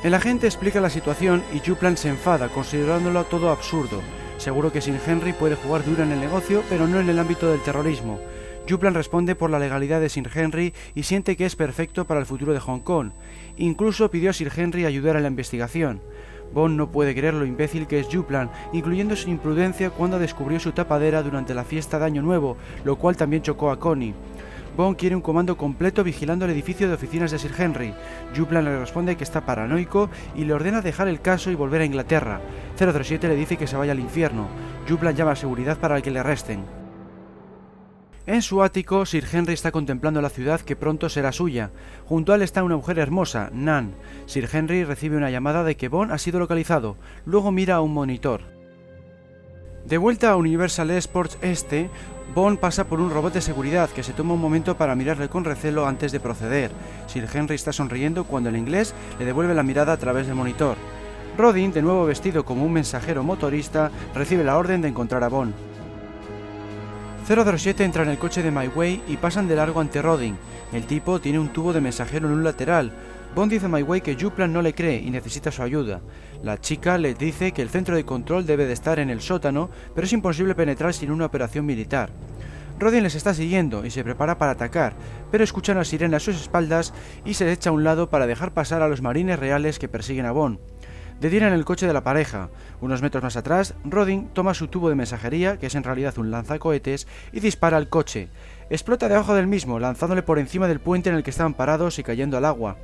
El 0.05 0.13
agente 0.13 0.47
explica 0.47 0.83
la 0.83 0.91
situación 0.91 1.43
y 1.55 1.67
Juplan 1.67 1.97
se 1.97 2.11
enfada, 2.11 2.51
considerándolo 2.51 3.25
todo 3.25 3.49
absurdo. 3.49 4.03
Seguro 4.37 4.71
que 4.71 4.83
Sir 4.83 5.01
Henry 5.07 5.33
puede 5.33 5.55
jugar 5.55 5.83
duro 5.83 6.03
en 6.03 6.13
el 6.13 6.21
negocio, 6.21 6.63
pero 6.69 6.87
no 6.87 7.01
en 7.01 7.09
el 7.09 7.19
ámbito 7.19 7.51
del 7.51 7.63
terrorismo. 7.63 8.21
Juplan 8.69 8.93
responde 8.93 9.35
por 9.35 9.49
la 9.49 9.59
legalidad 9.59 10.03
de 10.03 10.11
Sir 10.11 10.31
Henry 10.35 10.75
y 10.95 11.05
siente 11.05 11.39
que 11.39 11.47
es 11.47 11.57
perfecto 11.57 12.05
para 12.05 12.21
el 12.21 12.27
futuro 12.27 12.53
de 12.53 12.61
Hong 12.61 12.81
Kong. 12.81 13.13
Incluso 13.57 14.11
pidió 14.11 14.29
a 14.29 14.35
Sir 14.35 14.53
Henry 14.55 14.85
ayudar 14.85 15.17
en 15.17 15.23
la 15.23 15.31
investigación. 15.31 16.03
Bond 16.53 16.77
no 16.77 16.91
puede 16.91 17.15
creer 17.15 17.33
lo 17.33 17.47
imbécil 17.47 17.87
que 17.87 17.99
es 17.99 18.09
Juplan, 18.13 18.51
incluyendo 18.75 19.17
su 19.17 19.31
imprudencia 19.31 19.89
cuando 19.89 20.19
descubrió 20.19 20.61
su 20.61 20.73
tapadera 20.73 21.23
durante 21.23 21.55
la 21.55 21.65
fiesta 21.65 21.99
de 21.99 22.05
Año 22.05 22.21
Nuevo, 22.21 22.59
lo 22.85 22.97
cual 22.97 23.17
también 23.17 23.43
chocó 23.43 23.71
a 23.71 23.79
Connie. 23.81 24.13
Bond 24.77 24.97
quiere 24.97 25.15
un 25.15 25.23
comando 25.23 25.57
completo 25.57 26.03
vigilando 26.03 26.45
el 26.45 26.51
edificio 26.51 26.89
de 26.89 26.95
oficinas 26.95 27.31
de 27.31 27.39
Sir 27.39 27.53
Henry. 27.57 27.95
Juplan 28.37 28.65
le 28.65 28.79
responde 28.79 29.17
que 29.17 29.23
está 29.23 29.47
paranoico 29.47 30.11
y 30.35 30.45
le 30.45 30.53
ordena 30.53 30.81
dejar 30.81 31.07
el 31.07 31.21
caso 31.21 31.51
y 31.51 31.55
volver 31.55 31.83
a 31.83 31.85
Inglaterra. 31.85 32.41
007 32.77 33.29
le 33.29 33.37
dice 33.37 33.57
que 33.57 33.69
se 33.69 33.77
vaya 33.77 33.93
al 33.93 34.01
infierno. 34.01 34.49
Juplan 34.89 35.15
llama 35.15 35.33
a 35.33 35.37
seguridad 35.37 35.79
para 35.79 36.01
que 36.03 36.11
le 36.11 36.19
arresten. 36.19 36.65
En 38.27 38.41
su 38.41 38.63
ático, 38.63 39.05
Sir 39.05 39.27
Henry 39.31 39.53
está 39.53 39.71
contemplando 39.71 40.23
la 40.23 40.31
ciudad 40.31 40.63
que 40.63 40.77
pronto 40.77 41.09
será 41.11 41.31
suya. 41.31 41.71
Junto 42.07 42.33
a 42.33 42.37
él 42.37 42.43
está 42.43 42.65
una 42.65 42.77
mujer 42.77 42.99
hermosa, 42.99 43.51
Nan. 43.53 43.95
Sir 44.27 44.49
Henry 44.51 44.83
recibe 44.83 45.19
una 45.19 45.31
llamada 45.31 45.63
de 45.63 45.77
que 45.77 45.89
Bond 45.89 46.11
ha 46.11 46.19
sido 46.19 46.39
localizado. 46.39 46.97
Luego 47.27 47.53
mira 47.53 47.77
a 47.77 47.81
un 47.83 47.93
monitor. 47.93 48.55
De 49.85 49.99
vuelta 49.99 50.31
a 50.31 50.37
Universal 50.37 50.91
Sports 50.93 51.37
Este, 51.43 51.91
Bond 52.35 52.59
pasa 52.59 52.83
por 52.83 53.01
un 53.01 53.11
robot 53.11 53.35
de 53.35 53.41
seguridad 53.41 53.89
que 53.91 54.03
se 54.03 54.13
toma 54.13 54.35
un 54.35 54.41
momento 54.41 54.77
para 54.77 54.97
mirarle 54.97 55.29
con 55.29 55.45
recelo 55.45 55.87
antes 55.87 56.11
de 56.11 56.19
proceder. 56.19 56.73
Sir 57.07 57.29
Henry 57.33 57.55
está 57.55 57.73
sonriendo 57.73 58.25
cuando 58.25 58.49
el 58.49 58.57
inglés 58.57 58.93
le 59.21 59.25
devuelve 59.25 59.55
la 59.55 59.63
mirada 59.63 59.93
a 59.93 59.97
través 59.97 60.27
del 60.27 60.35
monitor. 60.35 60.77
Rodin, 61.39 61.73
de 61.73 61.83
nuevo 61.83 62.07
vestido 62.07 62.45
como 62.45 62.65
un 62.65 62.73
mensajero 62.73 63.23
motorista, 63.23 63.93
recibe 64.17 64.43
la 64.43 64.59
orden 64.59 64.83
de 64.83 64.89
encontrar 64.89 65.23
a 65.23 65.29
Bond. 65.29 65.55
007 67.29 67.85
entra 67.85 68.03
en 68.03 68.11
el 68.11 68.19
coche 68.19 68.43
de 68.43 68.51
My 68.51 68.67
Way 68.67 69.05
y 69.07 69.17
pasan 69.17 69.47
de 69.47 69.55
largo 69.55 69.81
ante 69.81 70.03
Rodin. 70.03 70.37
El 70.73 70.87
tipo 70.87 71.21
tiene 71.21 71.39
un 71.39 71.53
tubo 71.53 71.73
de 71.73 71.81
mensajero 71.81 72.27
en 72.27 72.35
un 72.35 72.43
lateral. 72.43 72.91
Bond 73.37 73.53
dice 73.53 73.67
a 73.67 73.69
My 73.69 73.83
Way 73.83 74.01
que 74.01 74.17
Juplan 74.21 74.53
no 74.53 74.61
le 74.61 74.75
cree 74.75 75.01
y 75.01 75.11
necesita 75.11 75.53
su 75.53 75.63
ayuda. 75.63 76.01
La 76.43 76.61
chica 76.61 76.99
le 76.99 77.15
dice 77.15 77.53
que 77.53 77.63
el 77.63 77.71
centro 77.71 77.97
de 77.97 78.05
control 78.05 78.47
debe 78.47 78.67
de 78.67 78.73
estar 78.73 78.99
en 78.99 79.11
el 79.11 79.21
sótano, 79.21 79.71
pero 79.95 80.07
es 80.07 80.13
imposible 80.13 80.55
penetrar 80.55 80.93
sin 80.93 81.11
una 81.11 81.27
operación 81.27 81.67
militar. 81.67 82.11
Rodin 82.79 83.05
les 83.05 83.15
está 83.15 83.33
siguiendo 83.35 83.87
y 83.87 83.91
se 83.91 84.03
prepara 84.03 84.37
para 84.37 84.53
atacar, 84.53 84.95
pero 85.31 85.45
escucha 85.45 85.73
una 85.73 85.85
sirena 85.85 86.17
a 86.17 86.21
sus 86.21 86.41
espaldas 86.41 86.93
y 87.25 87.35
se 87.35 87.51
echa 87.53 87.71
a 87.71 87.73
un 87.73 87.85
lado 87.85 88.11
para 88.11 88.27
dejar 88.27 88.53
pasar 88.53 88.83
a 88.83 88.89
los 88.89 89.01
marines 89.01 89.39
reales 89.39 89.79
que 89.79 89.89
persiguen 89.89 90.27
a 90.27 90.33
Bond. 90.33 90.59
Detienen 91.21 91.53
el 91.53 91.65
coche 91.65 91.87
de 91.87 91.93
la 91.93 92.03
pareja. 92.03 92.51
Unos 92.81 93.01
metros 93.01 93.23
más 93.23 93.37
atrás, 93.37 93.75
Rodin 93.85 94.29
toma 94.33 94.53
su 94.53 94.67
tubo 94.67 94.89
de 94.89 94.97
mensajería, 94.97 95.59
que 95.59 95.67
es 95.67 95.75
en 95.77 95.85
realidad 95.85 96.19
un 96.19 96.33
lanzacohetes, 96.33 97.07
y 97.33 97.41
dispara 97.41 97.77
al 97.77 97.89
coche. 97.89 98.29
Explota 98.69 99.09
debajo 99.09 99.35
del 99.35 99.47
mismo, 99.47 99.79
lanzándole 99.79 100.23
por 100.23 100.41
encima 100.41 100.67
del 100.67 100.81
puente 100.81 101.11
en 101.11 101.17
el 101.17 101.23
que 101.23 101.31
estaban 101.31 101.55
parados 101.55 101.99
y 101.99 102.03
cayendo 102.03 102.37
al 102.37 102.45
agua. 102.45 102.77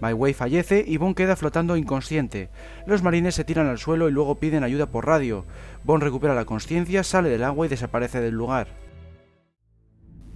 My 0.00 0.12
Way 0.12 0.34
fallece 0.34 0.84
y 0.86 0.96
Bond 0.98 1.16
queda 1.16 1.36
flotando 1.36 1.76
inconsciente. 1.76 2.48
Los 2.86 3.02
marines 3.02 3.34
se 3.34 3.44
tiran 3.44 3.66
al 3.66 3.78
suelo 3.78 4.08
y 4.08 4.12
luego 4.12 4.36
piden 4.36 4.64
ayuda 4.64 4.86
por 4.86 5.06
radio. 5.06 5.44
Bond 5.84 6.02
recupera 6.02 6.34
la 6.34 6.44
conciencia, 6.44 7.02
sale 7.02 7.28
del 7.28 7.44
agua 7.44 7.66
y 7.66 7.68
desaparece 7.68 8.20
del 8.20 8.34
lugar. 8.34 8.85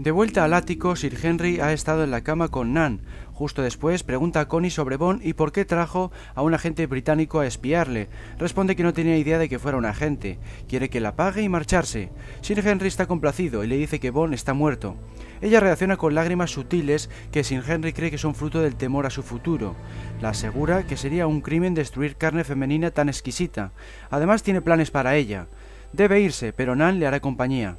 De 0.01 0.13
vuelta 0.13 0.45
al 0.45 0.55
ático, 0.55 0.97
Sir 0.97 1.15
Henry 1.23 1.61
ha 1.61 1.75
estado 1.75 2.03
en 2.05 2.11
la 2.11 2.23
cama 2.23 2.49
con 2.49 2.73
Nan. 2.73 3.03
Justo 3.35 3.61
después 3.61 4.03
pregunta 4.03 4.41
a 4.41 4.49
Connie 4.49 4.71
sobre 4.71 4.97
Bond 4.97 5.21
y 5.23 5.35
por 5.35 5.53
qué 5.53 5.67
trajo 5.67 6.11
a 6.35 6.41
un 6.41 6.55
agente 6.55 6.87
británico 6.87 7.39
a 7.39 7.47
espiarle. 7.47 8.09
Responde 8.39 8.77
que 8.77 8.83
no 8.83 8.95
tenía 8.95 9.19
idea 9.19 9.37
de 9.37 9.51
que 9.51 9.59
fuera 9.59 9.77
un 9.77 9.85
agente. 9.85 10.39
Quiere 10.67 10.89
que 10.89 11.01
la 11.01 11.17
pague 11.17 11.43
y 11.43 11.51
marcharse. 11.51 12.09
Sir 12.41 12.67
Henry 12.67 12.89
está 12.89 13.05
complacido 13.05 13.63
y 13.63 13.67
le 13.67 13.77
dice 13.77 14.01
que 14.01 14.09
Bond 14.09 14.33
está 14.33 14.55
muerto. 14.55 14.97
Ella 15.43 15.61
reacciona 15.61 15.99
con 15.99 16.15
lágrimas 16.15 16.51
sutiles 16.51 17.11
que 17.31 17.45
Sir 17.45 17.63
Henry 17.69 17.93
cree 17.93 18.11
que 18.11 18.17
son 18.17 18.35
fruto 18.35 18.63
del 18.63 18.77
temor 18.77 19.05
a 19.05 19.11
su 19.11 19.23
futuro. 19.23 19.77
La 20.23 20.31
asegura 20.31 20.87
que 20.87 20.97
sería 20.97 21.27
un 21.27 21.43
crimen 21.43 21.75
destruir 21.75 22.17
carne 22.17 22.45
femenina 22.45 22.91
tan 22.91 23.11
exquisita. 23.11 23.73
Además 24.09 24.43
tiene 24.43 24.63
planes 24.63 24.91
para 24.91 25.17
ella. 25.17 25.49
Debe 25.93 26.23
irse, 26.23 26.55
pero 26.55 26.75
Nan 26.75 27.01
le 27.01 27.07
hará 27.07 27.21
compañía. 27.21 27.77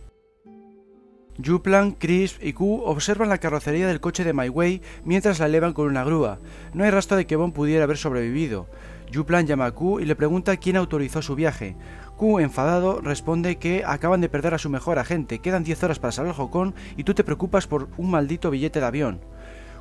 Juplan, 1.44 1.92
Crisp 1.92 2.44
y 2.44 2.54
Q 2.54 2.84
observan 2.86 3.30
la 3.30 3.38
carrocería 3.38 3.88
del 3.88 4.00
coche 4.00 4.24
de 4.24 4.34
My 4.34 4.50
Way 4.50 4.82
mientras 5.06 5.40
la 5.40 5.46
elevan 5.46 5.74
con 5.74 5.88
una 5.88 6.04
grúa. 6.04 6.40
No 6.74 6.84
hay 6.84 6.92
rastro 6.92 7.18
de 7.18 7.26
que 7.26 7.36
Bond 7.36 7.54
pudiera 7.54 7.86
haber 7.86 7.98
sobrevivido. 7.98 8.68
Juplan 9.14 9.48
llama 9.48 9.66
a 9.66 9.72
Q 9.72 10.00
y 10.00 10.06
le 10.06 10.16
pregunta 10.16 10.58
quién 10.58 10.78
autorizó 10.78 11.22
su 11.22 11.36
viaje. 11.36 11.76
Q, 12.18 12.40
enfadado, 12.40 13.02
responde 13.02 13.58
que 13.58 13.84
acaban 13.86 14.22
de 14.22 14.30
perder 14.30 14.54
a 14.54 14.60
su 14.60 14.70
mejor 14.70 15.00
agente, 15.00 15.40
quedan 15.40 15.64
10 15.64 15.84
horas 15.84 16.00
para 16.00 16.12
salir 16.12 16.30
al 16.32 16.36
Hong 16.36 16.74
y 16.96 17.04
tú 17.04 17.14
te 17.14 17.24
preocupas 17.24 17.68
por 17.68 17.90
un 17.98 18.12
maldito 18.12 18.52
billete 18.52 18.80
de 18.80 18.86
avión. 18.86 19.22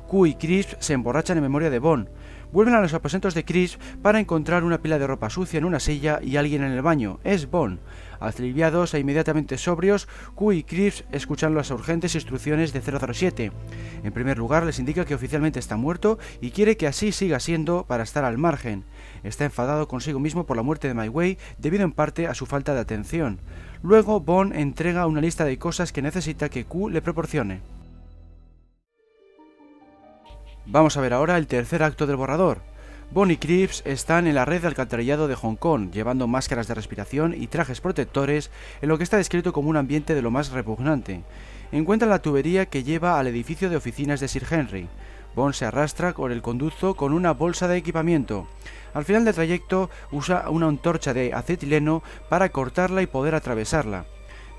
Q 0.07 0.25
y 0.25 0.35
Crisp 0.35 0.73
se 0.79 0.93
emborrachan 0.93 1.37
en 1.37 1.43
memoria 1.43 1.69
de 1.69 1.79
Bond. 1.79 2.09
Vuelven 2.51 2.75
a 2.75 2.81
los 2.81 2.93
aposentos 2.93 3.33
de 3.33 3.45
Crisp 3.45 3.79
para 4.01 4.19
encontrar 4.19 4.65
una 4.65 4.81
pila 4.81 4.99
de 4.99 5.07
ropa 5.07 5.29
sucia 5.29 5.57
en 5.57 5.63
una 5.63 5.79
silla 5.79 6.19
y 6.21 6.35
alguien 6.35 6.63
en 6.63 6.73
el 6.73 6.81
baño. 6.81 7.19
Es 7.23 7.49
Bond. 7.49 7.79
Aliviados 8.21 8.93
e 8.93 8.99
inmediatamente 8.99 9.57
sobrios, 9.57 10.07
Q 10.35 10.53
y 10.53 10.63
Crisp 10.63 11.05
escuchan 11.11 11.55
las 11.55 11.71
urgentes 11.71 12.13
instrucciones 12.13 12.71
de 12.71 12.81
007. 12.81 13.51
En 14.03 14.13
primer 14.13 14.37
lugar, 14.37 14.63
les 14.63 14.77
indica 14.77 15.05
que 15.05 15.15
oficialmente 15.15 15.59
está 15.59 15.75
muerto 15.75 16.19
y 16.39 16.51
quiere 16.51 16.77
que 16.77 16.85
así 16.85 17.11
siga 17.11 17.39
siendo 17.39 17.85
para 17.87 18.03
estar 18.03 18.23
al 18.23 18.37
margen. 18.37 18.85
Está 19.23 19.45
enfadado 19.45 19.87
consigo 19.87 20.19
mismo 20.19 20.45
por 20.45 20.55
la 20.55 20.63
muerte 20.63 20.87
de 20.87 20.93
My 20.93 21.09
Way 21.09 21.39
debido 21.57 21.83
en 21.83 21.91
parte 21.91 22.27
a 22.27 22.35
su 22.35 22.45
falta 22.45 22.75
de 22.75 22.79
atención. 22.79 23.39
Luego, 23.81 24.19
Bond 24.19 24.55
entrega 24.55 25.07
una 25.07 25.19
lista 25.19 25.43
de 25.43 25.57
cosas 25.57 25.91
que 25.91 26.03
necesita 26.03 26.49
que 26.49 26.65
Q 26.65 26.89
le 26.89 27.01
proporcione. 27.01 27.61
Vamos 30.67 30.95
a 30.95 31.01
ver 31.01 31.13
ahora 31.13 31.37
el 31.37 31.47
tercer 31.47 31.81
acto 31.81 32.05
del 32.05 32.17
borrador. 32.17 32.70
Bonnie 33.13 33.37
y 33.45 33.67
están 33.83 34.25
en 34.25 34.35
la 34.35 34.45
red 34.45 34.61
de 34.61 34.67
alcantarillado 34.67 35.27
de 35.27 35.35
Hong 35.35 35.57
Kong, 35.57 35.91
llevando 35.91 36.27
máscaras 36.27 36.69
de 36.69 36.75
respiración 36.75 37.35
y 37.37 37.47
trajes 37.47 37.81
protectores 37.81 38.51
en 38.81 38.87
lo 38.87 38.97
que 38.97 39.03
está 39.03 39.17
descrito 39.17 39.51
como 39.51 39.69
un 39.69 39.75
ambiente 39.75 40.15
de 40.15 40.21
lo 40.21 40.31
más 40.31 40.51
repugnante. 40.51 41.21
Encuentran 41.73 42.09
la 42.09 42.21
tubería 42.21 42.67
que 42.67 42.85
lleva 42.85 43.19
al 43.19 43.27
edificio 43.27 43.69
de 43.69 43.75
oficinas 43.75 44.21
de 44.21 44.29
Sir 44.29 44.45
Henry. 44.49 44.87
Bond 45.35 45.53
se 45.53 45.65
arrastra 45.65 46.13
por 46.13 46.31
el 46.31 46.41
conducto 46.41 46.95
con 46.95 47.11
una 47.11 47.33
bolsa 47.33 47.67
de 47.67 47.75
equipamiento. 47.75 48.47
Al 48.93 49.03
final 49.03 49.25
del 49.25 49.35
trayecto 49.35 49.89
usa 50.13 50.49
una 50.49 50.67
antorcha 50.67 51.13
de 51.13 51.33
acetileno 51.33 52.03
para 52.29 52.47
cortarla 52.47 53.01
y 53.01 53.07
poder 53.07 53.35
atravesarla. 53.35 54.05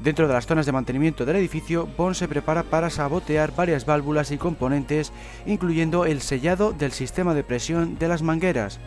Dentro 0.03 0.27
de 0.27 0.35
las 0.35 0.47
zonas 0.47 0.67
de 0.67 0.73
mantenimiento 0.73 1.25
del 1.25 1.37
edificio, 1.37 1.87
Bond 1.97 2.17
se 2.17 2.27
prepara 2.27 2.65
para 2.65 2.91
sabotear 2.91 3.55
varias 3.55 3.87
válvulas 3.87 4.33
y 4.33 4.37
componentes, 4.37 5.13
incluyendo 5.47 6.07
el 6.07 6.21
sellado 6.21 6.73
del 6.73 6.91
sistema 6.91 7.35
de 7.35 7.45
presión 7.45 7.97
de 8.01 8.09
las 8.09 8.21
mangueras. 8.21 8.81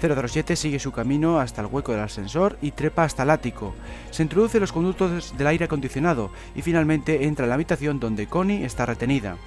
007 0.00 0.54
sigue 0.54 0.78
su 0.78 0.92
camino 0.92 1.40
hasta 1.40 1.62
el 1.62 1.66
hueco 1.66 1.90
del 1.90 2.02
ascensor 2.02 2.58
y 2.62 2.70
trepa 2.70 3.02
hasta 3.02 3.24
el 3.24 3.30
ático. 3.30 3.74
Se 4.12 4.22
introduce 4.22 4.60
los 4.60 4.70
conductos 4.70 5.36
del 5.36 5.48
aire 5.48 5.64
acondicionado 5.64 6.30
y 6.54 6.62
finalmente 6.62 7.24
entra 7.24 7.46
en 7.46 7.48
la 7.48 7.56
habitación 7.56 7.98
donde 7.98 8.28
Connie 8.28 8.64
está 8.64 8.86
retenida. 8.86 9.38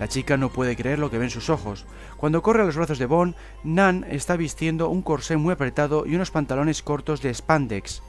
La 0.00 0.08
chica 0.08 0.36
no 0.36 0.48
puede 0.48 0.74
creer 0.74 0.98
lo 0.98 1.08
que 1.08 1.18
ven 1.18 1.30
sus 1.30 1.50
ojos. 1.50 1.86
Cuando 2.16 2.42
corre 2.42 2.62
a 2.62 2.66
los 2.66 2.76
brazos 2.76 2.98
de 2.98 3.06
Bond, 3.06 3.36
Nan 3.62 4.04
está 4.10 4.36
vistiendo 4.36 4.88
un 4.88 5.02
corsé 5.02 5.36
muy 5.36 5.52
apretado 5.52 6.04
y 6.04 6.16
unos 6.16 6.32
pantalones 6.32 6.82
cortos 6.82 7.22
de 7.22 7.32
spandex. 7.32 8.02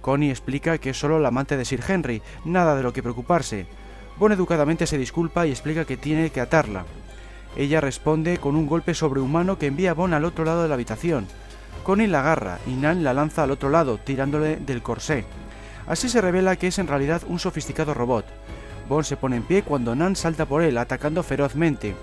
Connie 0.00 0.30
explica 0.30 0.78
que 0.78 0.90
es 0.90 0.98
solo 0.98 1.18
la 1.18 1.28
amante 1.28 1.56
de 1.56 1.64
Sir 1.64 1.80
Henry, 1.86 2.22
nada 2.44 2.74
de 2.74 2.82
lo 2.82 2.92
que 2.92 3.02
preocuparse. 3.02 3.66
Bond 4.18 4.34
educadamente 4.34 4.86
se 4.86 4.98
disculpa 4.98 5.46
y 5.46 5.50
explica 5.50 5.84
que 5.84 5.96
tiene 5.96 6.30
que 6.30 6.40
atarla. 6.40 6.84
Ella 7.56 7.80
responde 7.80 8.38
con 8.38 8.56
un 8.56 8.66
golpe 8.66 8.94
sobrehumano 8.94 9.58
que 9.58 9.66
envía 9.66 9.92
a 9.92 9.94
Bond 9.94 10.14
al 10.14 10.24
otro 10.24 10.44
lado 10.44 10.62
de 10.62 10.68
la 10.68 10.74
habitación. 10.74 11.26
Connie 11.84 12.06
la 12.06 12.20
agarra 12.20 12.58
y 12.66 12.70
Nan 12.72 13.02
la 13.02 13.14
lanza 13.14 13.42
al 13.42 13.50
otro 13.50 13.70
lado, 13.70 13.98
tirándole 13.98 14.56
del 14.56 14.82
corsé. 14.82 15.24
Así 15.86 16.08
se 16.08 16.20
revela 16.20 16.56
que 16.56 16.68
es 16.68 16.78
en 16.78 16.86
realidad 16.86 17.22
un 17.26 17.38
sofisticado 17.38 17.94
robot. 17.94 18.26
Bond 18.88 19.04
se 19.04 19.16
pone 19.16 19.36
en 19.36 19.42
pie 19.42 19.62
cuando 19.62 19.94
Nan 19.94 20.16
salta 20.16 20.46
por 20.46 20.62
él, 20.62 20.78
atacando 20.78 21.22
ferozmente. 21.22 21.94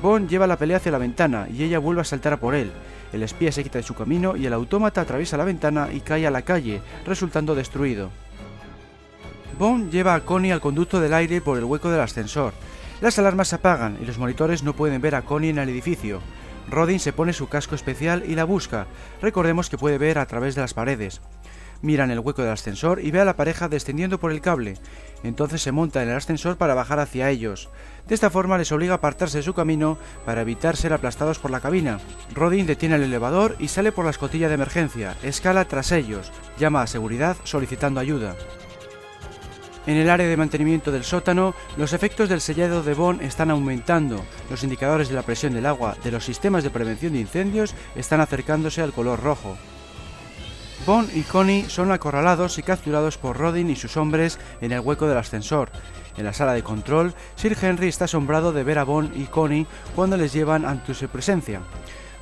Bond 0.00 0.28
lleva 0.28 0.46
la 0.46 0.56
pelea 0.56 0.78
hacia 0.78 0.92
la 0.92 0.98
ventana 0.98 1.46
y 1.52 1.62
ella 1.62 1.78
vuelve 1.78 2.00
a 2.00 2.04
saltar 2.04 2.38
por 2.38 2.54
él. 2.54 2.72
El 3.12 3.22
espía 3.22 3.52
se 3.52 3.62
quita 3.62 3.78
de 3.78 3.84
su 3.84 3.94
camino 3.94 4.36
y 4.36 4.46
el 4.46 4.52
autómata 4.52 5.02
atraviesa 5.02 5.36
la 5.36 5.44
ventana 5.44 5.88
y 5.92 6.00
cae 6.00 6.26
a 6.26 6.30
la 6.30 6.42
calle, 6.42 6.80
resultando 7.04 7.54
destruido. 7.54 8.10
Bond 9.58 9.90
lleva 9.90 10.14
a 10.14 10.20
Connie 10.20 10.52
al 10.52 10.60
conducto 10.60 11.00
del 11.00 11.14
aire 11.14 11.40
por 11.40 11.58
el 11.58 11.64
hueco 11.64 11.90
del 11.90 12.00
ascensor. 12.00 12.52
Las 13.00 13.18
alarmas 13.18 13.48
se 13.48 13.56
apagan 13.56 13.98
y 14.00 14.06
los 14.06 14.18
monitores 14.18 14.62
no 14.62 14.74
pueden 14.74 15.00
ver 15.00 15.14
a 15.14 15.22
Connie 15.22 15.50
en 15.50 15.58
el 15.58 15.68
edificio. 15.68 16.20
Rodin 16.70 17.00
se 17.00 17.12
pone 17.12 17.32
su 17.32 17.48
casco 17.48 17.74
especial 17.74 18.24
y 18.26 18.34
la 18.34 18.44
busca. 18.44 18.86
Recordemos 19.20 19.68
que 19.68 19.78
puede 19.78 19.98
ver 19.98 20.18
a 20.18 20.26
través 20.26 20.54
de 20.54 20.62
las 20.62 20.74
paredes. 20.74 21.20
Mira 21.82 22.04
en 22.04 22.12
el 22.12 22.20
hueco 22.20 22.42
del 22.42 22.52
ascensor 22.52 23.00
y 23.04 23.10
ve 23.10 23.20
a 23.20 23.24
la 23.24 23.36
pareja 23.36 23.68
descendiendo 23.68 24.18
por 24.18 24.30
el 24.30 24.40
cable. 24.40 24.78
Entonces 25.24 25.62
se 25.62 25.72
monta 25.72 26.02
en 26.02 26.08
el 26.08 26.16
ascensor 26.16 26.56
para 26.56 26.74
bajar 26.74 27.00
hacia 27.00 27.28
ellos. 27.28 27.70
De 28.06 28.14
esta 28.14 28.30
forma 28.30 28.56
les 28.56 28.70
obliga 28.70 28.94
a 28.94 28.96
apartarse 28.96 29.38
de 29.38 29.42
su 29.42 29.52
camino 29.52 29.98
para 30.24 30.42
evitar 30.42 30.76
ser 30.76 30.92
aplastados 30.92 31.40
por 31.40 31.50
la 31.50 31.60
cabina. 31.60 31.98
Rodin 32.34 32.66
detiene 32.66 32.94
el 32.94 33.02
elevador 33.02 33.56
y 33.58 33.68
sale 33.68 33.90
por 33.90 34.04
la 34.04 34.12
escotilla 34.12 34.48
de 34.48 34.54
emergencia, 34.54 35.16
escala 35.24 35.64
tras 35.64 35.90
ellos, 35.92 36.32
llama 36.58 36.82
a 36.82 36.86
seguridad 36.86 37.36
solicitando 37.44 38.00
ayuda. 38.00 38.36
En 39.84 39.96
el 39.96 40.10
área 40.10 40.28
de 40.28 40.36
mantenimiento 40.36 40.92
del 40.92 41.02
sótano, 41.02 41.54
los 41.76 41.92
efectos 41.92 42.28
del 42.28 42.40
sellado 42.40 42.84
de 42.84 42.94
Bond 42.94 43.20
están 43.22 43.50
aumentando. 43.50 44.24
Los 44.48 44.62
indicadores 44.62 45.08
de 45.08 45.16
la 45.16 45.22
presión 45.22 45.54
del 45.54 45.66
agua 45.66 45.96
de 46.04 46.12
los 46.12 46.24
sistemas 46.24 46.62
de 46.62 46.70
prevención 46.70 47.14
de 47.14 47.20
incendios 47.20 47.74
están 47.96 48.20
acercándose 48.20 48.80
al 48.80 48.92
color 48.92 49.20
rojo. 49.20 49.56
Bond 50.84 51.16
y 51.16 51.22
Connie 51.22 51.66
son 51.68 51.92
acorralados 51.92 52.58
y 52.58 52.64
capturados 52.64 53.16
por 53.16 53.36
Rodin 53.36 53.70
y 53.70 53.76
sus 53.76 53.96
hombres 53.96 54.40
en 54.60 54.72
el 54.72 54.80
hueco 54.80 55.06
del 55.06 55.16
ascensor. 55.16 55.70
En 56.16 56.24
la 56.24 56.32
sala 56.32 56.54
de 56.54 56.64
control, 56.64 57.14
Sir 57.36 57.56
Henry 57.60 57.86
está 57.86 58.06
asombrado 58.06 58.52
de 58.52 58.64
ver 58.64 58.78
a 58.78 58.84
Bond 58.84 59.16
y 59.16 59.26
Connie 59.26 59.68
cuando 59.94 60.16
les 60.16 60.32
llevan 60.32 60.64
ante 60.64 60.92
su 60.94 61.06
presencia. 61.06 61.60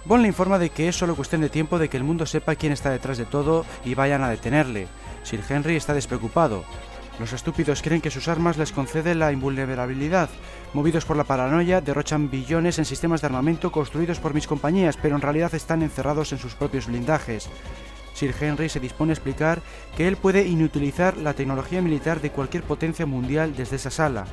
Bond 0.04 0.22
le 0.22 0.28
informa 0.28 0.58
de 0.58 0.68
que 0.68 0.88
es 0.88 0.96
solo 0.96 1.16
cuestión 1.16 1.40
de 1.40 1.48
tiempo 1.48 1.78
de 1.78 1.88
que 1.88 1.96
el 1.96 2.04
mundo 2.04 2.26
sepa 2.26 2.54
quién 2.54 2.72
está 2.72 2.90
detrás 2.90 3.16
de 3.16 3.24
todo 3.24 3.64
y 3.82 3.94
vayan 3.94 4.22
a 4.22 4.28
detenerle. 4.28 4.88
Sir 5.22 5.40
Henry 5.48 5.76
está 5.76 5.94
despreocupado. 5.94 6.64
Los 7.18 7.32
estúpidos 7.32 7.80
creen 7.80 8.02
que 8.02 8.10
sus 8.10 8.28
armas 8.28 8.58
les 8.58 8.72
conceden 8.72 9.20
la 9.20 9.32
invulnerabilidad. 9.32 10.28
Movidos 10.74 11.06
por 11.06 11.16
la 11.16 11.24
paranoia, 11.24 11.80
derrochan 11.80 12.30
billones 12.30 12.78
en 12.78 12.84
sistemas 12.84 13.22
de 13.22 13.26
armamento 13.26 13.72
construidos 13.72 14.20
por 14.20 14.34
mis 14.34 14.46
compañías, 14.46 14.98
pero 14.98 15.16
en 15.16 15.22
realidad 15.22 15.54
están 15.54 15.82
encerrados 15.82 16.32
en 16.32 16.38
sus 16.38 16.54
propios 16.54 16.86
blindajes. 16.86 17.48
Sir 18.20 18.34
Henry 18.38 18.68
se 18.68 18.80
dispone 18.80 19.12
a 19.12 19.14
explicar 19.14 19.62
que 19.96 20.06
él 20.06 20.16
puede 20.16 20.46
inutilizar 20.46 21.16
la 21.16 21.32
tecnología 21.32 21.80
militar 21.80 22.20
de 22.20 22.30
cualquier 22.30 22.62
potencia 22.62 23.06
mundial 23.06 23.54
desde 23.56 23.76
esa 23.76 23.90
sala. 23.90 24.26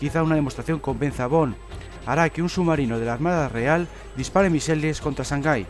Quizá 0.00 0.24
una 0.24 0.34
demostración 0.34 0.80
convenza 0.80 1.22
a 1.22 1.28
Bond. 1.28 1.54
Hará 2.04 2.30
que 2.30 2.42
un 2.42 2.48
submarino 2.48 2.98
de 2.98 3.06
la 3.06 3.12
Armada 3.12 3.48
Real 3.48 3.86
dispare 4.16 4.50
misiles 4.50 5.00
contra 5.00 5.24
Shanghái. 5.24 5.66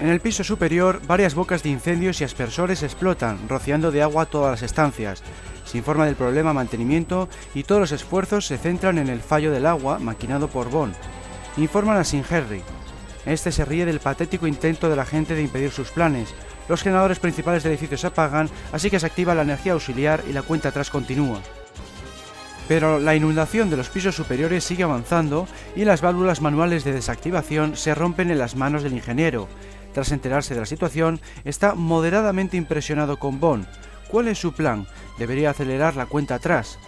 En 0.00 0.08
el 0.08 0.20
piso 0.20 0.42
superior, 0.42 1.00
varias 1.06 1.36
bocas 1.36 1.62
de 1.62 1.70
incendios 1.70 2.20
y 2.20 2.24
aspersores 2.24 2.82
explotan, 2.82 3.48
rociando 3.48 3.92
de 3.92 4.02
agua 4.02 4.26
todas 4.26 4.50
las 4.50 4.62
estancias. 4.62 5.22
Se 5.64 5.78
informa 5.78 6.06
del 6.06 6.16
problema 6.16 6.52
mantenimiento 6.52 7.28
y 7.54 7.62
todos 7.62 7.80
los 7.80 7.92
esfuerzos 7.92 8.44
se 8.44 8.58
centran 8.58 8.98
en 8.98 9.08
el 9.08 9.20
fallo 9.20 9.52
del 9.52 9.66
agua 9.66 10.00
maquinado 10.00 10.48
por 10.48 10.68
Bond. 10.68 10.94
Informan 11.58 11.96
a 11.96 12.02
Sin 12.02 12.24
Henry. 12.28 12.62
Este 13.28 13.52
se 13.52 13.66
ríe 13.66 13.84
del 13.84 14.00
patético 14.00 14.46
intento 14.46 14.88
de 14.88 14.96
la 14.96 15.04
gente 15.04 15.34
de 15.34 15.42
impedir 15.42 15.70
sus 15.70 15.90
planes. 15.90 16.34
Los 16.66 16.82
generadores 16.82 17.18
principales 17.18 17.62
del 17.62 17.72
edificio 17.72 17.98
se 17.98 18.06
apagan, 18.06 18.48
así 18.72 18.88
que 18.88 18.98
se 18.98 19.04
activa 19.04 19.34
la 19.34 19.42
energía 19.42 19.74
auxiliar 19.74 20.24
y 20.26 20.32
la 20.32 20.40
cuenta 20.40 20.70
atrás 20.70 20.88
continúa. 20.88 21.40
Pero 22.68 22.98
la 22.98 23.14
inundación 23.14 23.68
de 23.68 23.76
los 23.76 23.90
pisos 23.90 24.14
superiores 24.14 24.64
sigue 24.64 24.82
avanzando 24.82 25.46
y 25.76 25.84
las 25.84 26.00
válvulas 26.00 26.40
manuales 26.40 26.84
de 26.84 26.94
desactivación 26.94 27.76
se 27.76 27.94
rompen 27.94 28.30
en 28.30 28.38
las 28.38 28.56
manos 28.56 28.82
del 28.82 28.94
ingeniero. 28.94 29.46
Tras 29.92 30.10
enterarse 30.10 30.54
de 30.54 30.60
la 30.60 30.66
situación, 30.66 31.20
está 31.44 31.74
moderadamente 31.74 32.56
impresionado 32.56 33.18
con 33.18 33.40
Bond. 33.40 33.66
¿Cuál 34.08 34.28
es 34.28 34.38
su 34.38 34.54
plan? 34.54 34.86
Debería 35.18 35.50
acelerar 35.50 35.96
la 35.96 36.06
cuenta 36.06 36.36
atrás. 36.36 36.78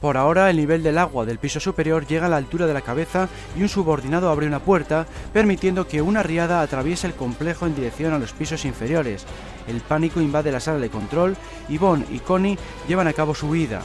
Por 0.00 0.16
ahora, 0.16 0.48
el 0.48 0.56
nivel 0.56 0.82
del 0.82 0.96
agua 0.96 1.26
del 1.26 1.38
piso 1.38 1.60
superior 1.60 2.06
llega 2.06 2.24
a 2.24 2.28
la 2.30 2.38
altura 2.38 2.66
de 2.66 2.72
la 2.72 2.80
cabeza 2.80 3.28
y 3.54 3.62
un 3.62 3.68
subordinado 3.68 4.30
abre 4.30 4.46
una 4.46 4.60
puerta, 4.60 5.06
permitiendo 5.34 5.86
que 5.86 6.00
una 6.00 6.22
riada 6.22 6.62
atraviese 6.62 7.06
el 7.06 7.12
complejo 7.12 7.66
en 7.66 7.74
dirección 7.74 8.14
a 8.14 8.18
los 8.18 8.32
pisos 8.32 8.64
inferiores. 8.64 9.26
El 9.68 9.82
pánico 9.82 10.20
invade 10.22 10.52
la 10.52 10.60
sala 10.60 10.78
de 10.78 10.88
control 10.88 11.36
y 11.68 11.76
Bond 11.76 12.06
y 12.10 12.20
Connie 12.20 12.58
llevan 12.88 13.08
a 13.08 13.12
cabo 13.12 13.34
su 13.34 13.48
huida. 13.48 13.82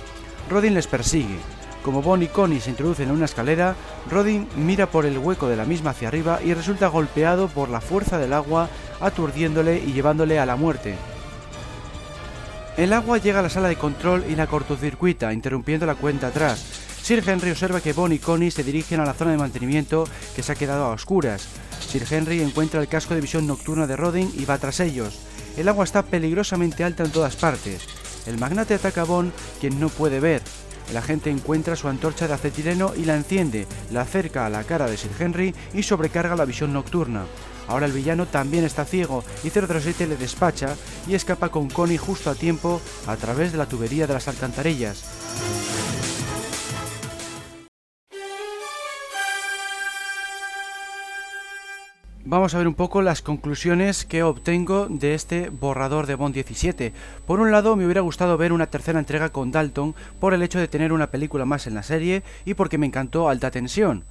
Rodin 0.49 0.73
les 0.73 0.87
persigue. 0.87 1.37
Como 1.83 2.01
Bond 2.01 2.23
y 2.23 2.27
Connie 2.27 2.61
se 2.61 2.69
introducen 2.69 3.09
en 3.09 3.15
una 3.15 3.25
escalera, 3.25 3.75
Rodin 4.09 4.47
mira 4.55 4.87
por 4.87 5.05
el 5.05 5.17
hueco 5.17 5.49
de 5.49 5.57
la 5.57 5.65
misma 5.65 5.91
hacia 5.91 6.07
arriba 6.07 6.39
y 6.41 6.53
resulta 6.53 6.87
golpeado 6.87 7.49
por 7.49 7.69
la 7.69 7.81
fuerza 7.81 8.17
del 8.17 8.31
agua, 8.31 8.69
aturdiéndole 9.01 9.79
y 9.79 9.91
llevándole 9.91 10.39
a 10.39 10.45
la 10.45 10.55
muerte. 10.55 10.95
El 12.77 12.91
agua 12.91 13.19
llega 13.19 13.39
a 13.39 13.41
la 13.41 13.49
sala 13.49 13.69
de 13.69 13.77
control 13.77 14.25
y 14.29 14.35
la 14.35 14.47
cortocircuita, 14.47 15.31
interrumpiendo 15.31 15.85
la 15.85 15.95
cuenta 15.95 16.27
atrás. 16.27 16.59
Sir 17.01 17.23
Henry 17.25 17.51
observa 17.51 17.79
que 17.79 17.93
Bond 17.93 18.13
y 18.13 18.19
Connie 18.19 18.51
se 18.51 18.65
dirigen 18.65 18.99
a 18.99 19.05
la 19.05 19.13
zona 19.13 19.31
de 19.31 19.37
mantenimiento 19.37 20.03
que 20.35 20.43
se 20.43 20.51
ha 20.51 20.55
quedado 20.55 20.83
a 20.83 20.89
oscuras. 20.89 21.47
Sir 21.79 22.05
Henry 22.09 22.41
encuentra 22.41 22.81
el 22.81 22.89
casco 22.89 23.15
de 23.15 23.21
visión 23.21 23.47
nocturna 23.47 23.87
de 23.87 23.95
Rodin 23.95 24.29
y 24.37 24.43
va 24.43 24.57
tras 24.57 24.81
ellos. 24.81 25.19
El 25.55 25.69
agua 25.69 25.85
está 25.85 26.03
peligrosamente 26.03 26.83
alta 26.83 27.05
en 27.05 27.11
todas 27.11 27.37
partes. 27.37 27.87
El 28.27 28.37
magnate 28.39 28.73
ataca 28.73 29.01
a 29.01 29.05
Bond, 29.05 29.31
quien 29.61 29.79
no 29.79 29.87
puede 29.87 30.19
ver. 30.19 30.41
El 30.89 30.97
agente 30.97 31.29
encuentra 31.29 31.77
su 31.77 31.87
antorcha 31.87 32.27
de 32.27 32.33
acetileno 32.33 32.91
y 32.93 33.05
la 33.05 33.15
enciende, 33.15 33.67
la 33.91 34.01
acerca 34.01 34.45
a 34.45 34.49
la 34.49 34.65
cara 34.65 34.87
de 34.87 34.97
Sir 34.97 35.11
Henry 35.17 35.55
y 35.73 35.83
sobrecarga 35.83 36.35
la 36.35 36.43
visión 36.43 36.73
nocturna. 36.73 37.23
Ahora 37.67 37.85
el 37.85 37.91
villano 37.91 38.25
también 38.25 38.63
está 38.63 38.85
ciego 38.85 39.23
y 39.43 39.49
007 39.49 40.07
le 40.07 40.17
despacha 40.17 40.75
y 41.07 41.15
escapa 41.15 41.49
con 41.49 41.69
Connie 41.69 41.97
justo 41.97 42.29
a 42.29 42.35
tiempo 42.35 42.81
a 43.07 43.15
través 43.15 43.51
de 43.51 43.57
la 43.57 43.65
tubería 43.65 44.07
de 44.07 44.13
las 44.13 44.27
alcantarillas. 44.27 45.03
Vamos 52.27 52.55
a 52.55 52.57
ver 52.57 52.67
un 52.67 52.73
poco 52.73 53.03
las 53.03 53.21
conclusiones 53.21 54.03
que 54.03 54.23
obtengo 54.23 54.87
de 54.89 55.13
este 55.13 55.49
borrador 55.49 56.07
de 56.07 56.15
Bond 56.15 56.33
17. 56.33 56.91
Por 57.27 57.39
un 57.39 57.51
lado, 57.51 57.75
me 57.75 57.85
hubiera 57.85 58.01
gustado 58.01 58.35
ver 58.35 58.51
una 58.51 58.65
tercera 58.65 58.97
entrega 58.97 59.29
con 59.29 59.51
Dalton 59.51 59.93
por 60.19 60.33
el 60.33 60.41
hecho 60.41 60.57
de 60.57 60.67
tener 60.67 60.91
una 60.91 61.11
película 61.11 61.45
más 61.45 61.67
en 61.67 61.75
la 61.75 61.83
serie 61.83 62.23
y 62.43 62.55
porque 62.55 62.79
me 62.79 62.87
encantó 62.87 63.29
Alta 63.29 63.51
Tensión. 63.51 64.05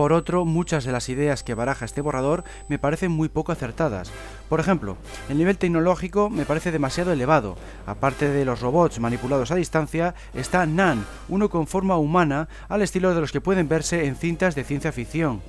Por 0.00 0.14
otro, 0.14 0.46
muchas 0.46 0.84
de 0.84 0.92
las 0.92 1.10
ideas 1.10 1.42
que 1.42 1.52
baraja 1.52 1.84
este 1.84 2.00
borrador 2.00 2.42
me 2.68 2.78
parecen 2.78 3.12
muy 3.12 3.28
poco 3.28 3.52
acertadas. 3.52 4.10
Por 4.48 4.58
ejemplo, 4.58 4.96
el 5.28 5.36
nivel 5.36 5.58
tecnológico 5.58 6.30
me 6.30 6.46
parece 6.46 6.72
demasiado 6.72 7.12
elevado. 7.12 7.58
Aparte 7.84 8.30
de 8.30 8.46
los 8.46 8.62
robots 8.62 8.98
manipulados 8.98 9.50
a 9.50 9.56
distancia, 9.56 10.14
está 10.32 10.64
Nan, 10.64 11.04
uno 11.28 11.50
con 11.50 11.66
forma 11.66 11.98
humana 11.98 12.48
al 12.70 12.80
estilo 12.80 13.14
de 13.14 13.20
los 13.20 13.30
que 13.30 13.42
pueden 13.42 13.68
verse 13.68 14.06
en 14.06 14.16
cintas 14.16 14.54
de 14.54 14.64
ciencia 14.64 14.90
ficción. 14.90 15.42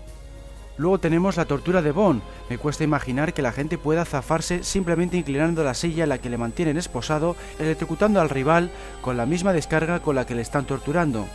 Luego 0.75 0.99
tenemos 0.99 1.37
la 1.37 1.45
tortura 1.45 1.81
de 1.81 1.93
Bond. 1.93 2.21
Me 2.49 2.57
cuesta 2.57 2.83
imaginar 2.83 3.33
que 3.33 3.41
la 3.41 3.53
gente 3.53 3.77
pueda 3.77 4.03
zafarse 4.03 4.65
simplemente 4.65 5.15
inclinando 5.15 5.63
la 5.63 5.75
silla 5.75 6.03
en 6.03 6.09
la 6.09 6.17
que 6.17 6.29
le 6.29 6.37
mantienen 6.37 6.75
esposado, 6.75 7.37
electrocutando 7.57 8.19
al 8.19 8.29
rival 8.29 8.69
con 9.01 9.15
la 9.15 9.25
misma 9.25 9.53
descarga 9.53 10.01
con 10.01 10.17
la 10.17 10.25
que 10.25 10.35
le 10.35 10.41
están 10.41 10.65
torturando. 10.65 11.25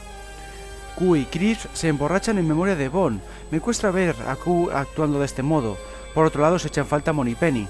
Q 0.96 1.16
y 1.16 1.24
Chris 1.26 1.68
se 1.72 1.88
emborrachan 1.88 2.38
en 2.38 2.48
memoria 2.48 2.74
de 2.74 2.88
Bond. 2.88 3.20
Me 3.50 3.60
cuesta 3.60 3.90
ver 3.90 4.16
a 4.26 4.34
Q 4.36 4.70
actuando 4.72 5.18
de 5.18 5.26
este 5.26 5.42
modo. 5.42 5.76
Por 6.14 6.26
otro 6.26 6.42
lado, 6.42 6.58
se 6.58 6.68
echan 6.68 6.86
falta 6.86 7.12
Penny. 7.38 7.68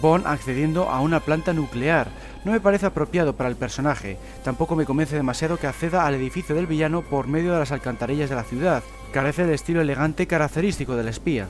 Bond 0.00 0.26
accediendo 0.26 0.88
a 0.88 1.00
una 1.00 1.20
planta 1.20 1.52
nuclear. 1.52 2.08
No 2.44 2.52
me 2.52 2.60
parece 2.60 2.86
apropiado 2.86 3.36
para 3.36 3.48
el 3.48 3.56
personaje. 3.56 4.18
Tampoco 4.42 4.74
me 4.74 4.86
convence 4.86 5.14
demasiado 5.14 5.56
que 5.56 5.66
acceda 5.66 6.06
al 6.06 6.14
edificio 6.14 6.54
del 6.54 6.66
villano 6.66 7.02
por 7.02 7.26
medio 7.26 7.52
de 7.52 7.60
las 7.60 7.72
alcantarillas 7.72 8.30
de 8.30 8.36
la 8.36 8.44
ciudad 8.44 8.82
carece 9.14 9.44
del 9.44 9.54
estilo 9.54 9.80
elegante 9.80 10.26
característico 10.26 10.96
del 10.96 11.06
espía. 11.06 11.46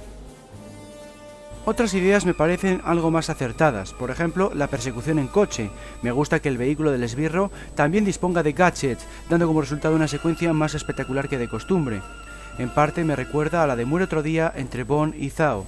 Otras 1.67 1.95
ideas 1.95 2.27
me 2.27 2.35
parecen 2.35 2.83
algo 2.85 3.11
más 3.11 3.31
acertadas, 3.31 3.95
por 3.95 4.11
ejemplo, 4.11 4.53
la 4.55 4.67
persecución 4.67 5.19
en 5.19 5.29
coche. 5.29 5.71
Me 6.03 6.13
gusta 6.13 6.41
que 6.41 6.51
el 6.51 6.59
vehículo 6.59 6.91
del 6.93 7.03
esbirro 7.03 7.51
también 7.75 8.05
disponga 8.05 8.43
de 8.43 8.53
gadgets, 8.53 9.07
dando 9.31 9.47
como 9.47 9.63
resultado 9.63 9.97
una 9.97 10.07
secuencia 10.07 10.53
más 10.53 10.75
espectacular 10.75 11.27
que 11.27 11.39
de 11.39 11.49
costumbre. 11.49 12.03
En 12.59 12.69
parte 12.69 13.03
me 13.03 13.17
recuerda 13.17 13.63
a 13.63 13.67
la 13.67 13.77
de 13.77 13.87
Muere 13.87 14.05
otro 14.05 14.23
día 14.23 14.53
entre 14.55 14.85
Bond 14.85 15.15
y 15.15 15.31
Zhao. 15.31 15.65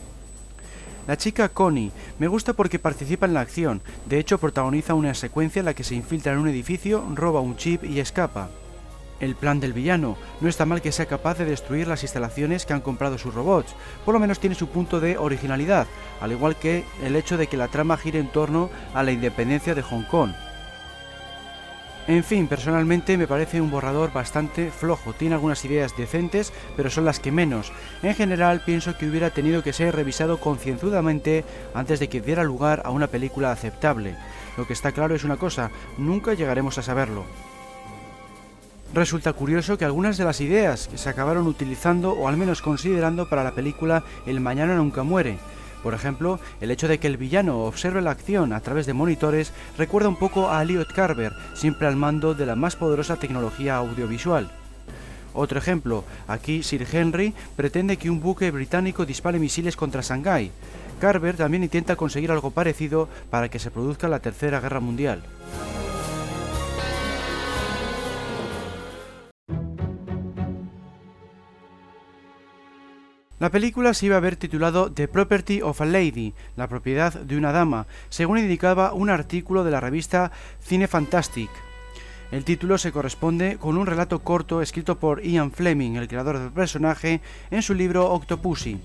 La 1.07 1.17
chica 1.17 1.49
Connie 1.49 1.93
me 2.19 2.29
gusta 2.29 2.53
porque 2.53 2.79
participa 2.79 3.25
en 3.25 3.33
la 3.33 3.41
acción, 3.41 3.81
de 4.05 4.19
hecho 4.19 4.37
protagoniza 4.37 4.93
una 4.93 5.15
secuencia 5.15 5.61
en 5.61 5.67
la 5.67 5.75
que 5.75 5.85
se 5.85 5.95
infiltra 5.95 6.35
en 6.35 6.41
un 6.41 6.49
edificio, 6.49 7.07
roba 7.15 7.41
un 7.41 7.57
chip 7.57 7.85
y 7.85 8.01
escapa. 8.01 8.51
El 9.21 9.35
plan 9.35 9.61
del 9.61 9.73
villano. 9.73 10.17
No 10.41 10.49
está 10.49 10.67
mal 10.67 10.83
que 10.83 10.93
sea 10.93 11.07
capaz 11.07 11.39
de 11.39 11.45
destruir 11.45 11.89
las 11.89 12.03
instalaciones 12.03 12.67
que 12.67 12.73
han 12.75 12.83
comprado 12.83 13.19
sus 13.19 13.35
robots. 13.35 13.75
Por 14.05 14.15
lo 14.15 14.21
menos 14.21 14.41
tiene 14.41 14.55
su 14.55 14.69
punto 14.69 15.01
de 15.01 15.17
originalidad, 15.17 15.87
al 16.21 16.33
igual 16.33 16.57
que 16.57 16.85
el 17.03 17.17
hecho 17.17 17.37
de 17.37 17.47
que 17.47 17.57
la 17.57 17.69
trama 17.69 17.97
gire 17.97 18.19
en 18.19 18.29
torno 18.29 18.71
a 18.95 19.03
la 19.03 19.13
independencia 19.13 19.75
de 19.75 19.83
Hong 19.83 20.05
Kong. 20.05 20.33
En 22.09 22.23
fin, 22.23 22.47
personalmente 22.47 23.17
me 23.17 23.27
parece 23.27 23.61
un 23.61 23.71
borrador 23.71 24.13
bastante 24.13 24.71
flojo, 24.71 25.13
tiene 25.13 25.35
algunas 25.35 25.65
ideas 25.65 25.97
decentes, 25.97 26.53
pero 26.77 26.89
son 26.89 27.05
las 27.05 27.19
que 27.19 27.33
menos. 27.33 27.73
En 28.01 28.15
general 28.15 28.63
pienso 28.65 28.97
que 28.97 29.09
hubiera 29.09 29.31
tenido 29.31 29.65
que 29.65 29.73
ser 29.73 29.97
revisado 29.97 30.39
concienzudamente 30.39 31.45
antes 31.75 31.99
de 31.99 32.09
que 32.09 32.21
diera 32.21 32.45
lugar 32.45 32.83
a 32.85 32.91
una 32.91 33.09
película 33.09 33.51
aceptable. 33.51 34.15
Lo 34.57 34.69
que 34.69 34.73
está 34.73 34.93
claro 34.93 35.17
es 35.17 35.25
una 35.25 35.37
cosa, 35.37 35.73
nunca 35.99 36.35
llegaremos 36.35 36.79
a 36.79 36.83
saberlo. 36.83 37.25
Resulta 38.97 39.35
curioso 39.35 39.77
que 39.77 39.85
algunas 39.85 40.17
de 40.17 40.25
las 40.25 40.41
ideas 40.41 40.89
que 40.89 40.97
se 40.97 41.11
acabaron 41.11 41.47
utilizando 41.49 42.13
o 42.13 42.29
al 42.29 42.39
menos 42.39 42.63
considerando 42.63 43.29
para 43.29 43.45
la 43.45 43.53
película 43.53 44.03
El 44.25 44.41
Mañana 44.41 44.75
Nunca 44.75 45.03
Muere, 45.03 45.37
por 45.83 45.93
ejemplo, 45.93 46.41
el 46.63 46.71
hecho 46.71 46.89
de 46.89 46.99
que 46.99 47.07
el 47.07 47.19
villano 47.19 47.65
observe 47.65 48.01
la 48.01 48.13
acción 48.13 48.55
a 48.55 48.61
través 48.61 48.87
de 48.87 48.95
monitores 48.95 49.53
recuerda 49.77 50.09
un 50.09 50.17
poco 50.17 50.51
a 50.51 50.63
Elliot 50.63 50.91
Carver, 50.95 51.35
siempre 51.53 51.87
al 51.87 51.95
mando 51.95 52.33
de 52.33 52.47
la 52.47 52.57
más 52.57 52.75
poderosa 52.75 53.17
tecnología 53.17 53.77
audiovisual. 53.77 54.51
Otro 55.35 55.59
ejemplo, 55.59 56.03
aquí 56.27 56.63
Sir 56.63 56.87
Henry 56.91 57.35
pretende 57.55 57.99
que 57.99 58.09
un 58.09 58.21
buque 58.21 58.51
británico 58.51 59.05
dispare 59.05 59.39
misiles 59.39 59.77
contra 59.77 60.01
Shanghái. 60.01 60.53
Carver 61.03 61.37
también 61.37 61.65
intenta 61.65 61.97
conseguir 61.97 62.33
algo 62.33 62.51
parecido 62.51 63.11
para 63.29 63.51
que 63.51 63.59
se 63.59 63.71
produzca 63.71 64.09
la 64.09 64.21
Tercera 64.21 64.59
Guerra 64.59 64.81
Mundial. 64.81 65.23
La 73.39 73.51
película 73.51 73.93
se 73.93 74.07
iba 74.07 74.15
a 74.15 74.19
haber 74.19 74.37
titulado 74.37 74.91
The 74.91 75.09
Property 75.09 75.61
of 75.61 75.83
a 75.83 75.85
Lady, 75.85 76.33
la 76.57 76.69
propiedad 76.69 77.13
de 77.13 77.37
una 77.37 77.53
dama, 77.53 77.87
según 78.09 78.39
indicaba 78.39 78.95
un 78.95 79.11
artículo 79.11 79.63
de 79.63 79.71
la 79.71 79.79
revista 79.79 80.33
Cine 80.59 80.89
Fantastic. 80.89 81.51
El 82.33 82.45
título 82.45 82.79
se 82.79 82.93
corresponde 82.93 83.59
con 83.59 83.77
un 83.77 83.87
relato 83.87 84.21
corto 84.21 84.63
escrito 84.63 84.99
por 84.99 85.23
Ian 85.23 85.53
Fleming, 85.53 85.97
el 85.97 86.09
creador 86.09 86.39
del 86.39 86.51
personaje, 86.51 87.21
en 87.51 87.61
su 87.61 87.75
libro 87.75 88.11
Octopussy. 88.11 88.79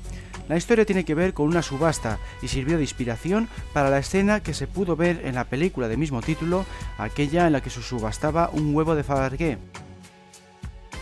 La 0.49 0.57
historia 0.57 0.85
tiene 0.85 1.05
que 1.05 1.15
ver 1.15 1.33
con 1.33 1.47
una 1.47 1.61
subasta 1.61 2.19
y 2.41 2.49
sirvió 2.49 2.75
de 2.75 2.83
inspiración 2.83 3.47
para 3.71 3.89
la 3.89 3.99
escena 3.99 4.41
que 4.41 4.53
se 4.53 4.67
pudo 4.67 4.97
ver 4.97 5.21
en 5.23 5.35
la 5.35 5.45
película 5.45 5.87
de 5.87 5.95
mismo 5.95 6.21
título, 6.21 6.65
aquella 6.97 7.47
en 7.47 7.53
la 7.53 7.61
que 7.61 7.69
se 7.69 7.81
subastaba 7.81 8.49
un 8.51 8.75
huevo 8.75 8.95
de 8.95 9.03
Fabergé. 9.05 9.59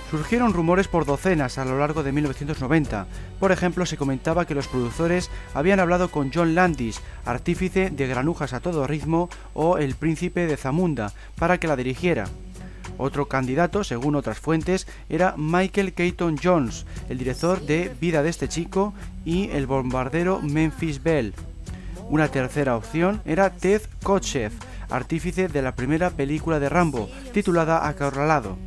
Surgieron 0.09 0.53
rumores 0.53 0.87
por 0.87 1.05
docenas 1.05 1.59
a 1.59 1.65
lo 1.65 1.77
largo 1.77 2.01
de 2.01 2.11
1990. 2.11 3.05
Por 3.39 3.51
ejemplo, 3.51 3.85
se 3.85 3.95
comentaba 3.95 4.45
que 4.45 4.55
los 4.55 4.67
productores 4.67 5.29
habían 5.53 5.79
hablado 5.79 6.09
con 6.09 6.31
John 6.33 6.55
Landis, 6.55 6.99
artífice 7.25 7.91
de 7.91 8.07
Granujas 8.07 8.53
a 8.53 8.59
todo 8.59 8.87
ritmo 8.87 9.29
o 9.53 9.77
El 9.77 9.93
Príncipe 9.93 10.47
de 10.47 10.57
Zamunda, 10.57 11.13
para 11.37 11.59
que 11.59 11.67
la 11.67 11.75
dirigiera. 11.75 12.25
Otro 12.97 13.27
candidato, 13.27 13.83
según 13.83 14.15
otras 14.15 14.39
fuentes, 14.39 14.87
era 15.09 15.35
Michael 15.37 15.93
Keaton 15.93 16.37
Jones, 16.43 16.87
el 17.07 17.19
director 17.19 17.61
de 17.61 17.93
Vida 18.01 18.23
de 18.23 18.29
este 18.29 18.49
chico 18.49 18.95
y 19.25 19.51
El 19.51 19.67
bombardero 19.67 20.41
Memphis 20.41 21.03
Bell. 21.03 21.35
Una 22.09 22.29
tercera 22.29 22.75
opción 22.75 23.21
era 23.25 23.51
Ted 23.51 23.83
Kotcheff, 24.01 24.53
artífice 24.89 25.49
de 25.49 25.61
la 25.61 25.75
primera 25.75 26.09
película 26.09 26.59
de 26.59 26.67
Rambo, 26.67 27.09
titulada 27.31 27.87
Acorralado. 27.87 28.57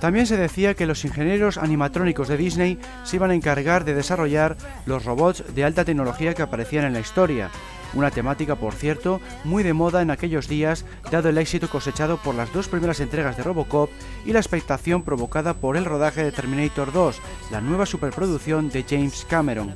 También 0.00 0.26
se 0.26 0.36
decía 0.36 0.74
que 0.74 0.86
los 0.86 1.04
ingenieros 1.04 1.58
animatrónicos 1.58 2.28
de 2.28 2.36
Disney 2.36 2.78
se 3.04 3.16
iban 3.16 3.30
a 3.30 3.34
encargar 3.34 3.84
de 3.84 3.94
desarrollar 3.94 4.56
los 4.86 5.04
robots 5.04 5.42
de 5.54 5.64
alta 5.64 5.84
tecnología 5.84 6.34
que 6.34 6.42
aparecían 6.42 6.84
en 6.84 6.92
la 6.92 7.00
historia, 7.00 7.50
una 7.94 8.10
temática, 8.10 8.54
por 8.54 8.74
cierto, 8.74 9.20
muy 9.44 9.62
de 9.62 9.72
moda 9.72 10.02
en 10.02 10.10
aquellos 10.10 10.48
días, 10.48 10.84
dado 11.10 11.28
el 11.28 11.38
éxito 11.38 11.68
cosechado 11.68 12.18
por 12.18 12.34
las 12.34 12.52
dos 12.52 12.68
primeras 12.68 13.00
entregas 13.00 13.36
de 13.36 13.42
Robocop 13.42 13.90
y 14.26 14.32
la 14.32 14.40
expectación 14.40 15.02
provocada 15.02 15.54
por 15.54 15.76
el 15.76 15.84
rodaje 15.84 16.22
de 16.22 16.32
Terminator 16.32 16.92
2, 16.92 17.20
la 17.50 17.60
nueva 17.60 17.86
superproducción 17.86 18.68
de 18.68 18.84
James 18.88 19.26
Cameron. 19.28 19.74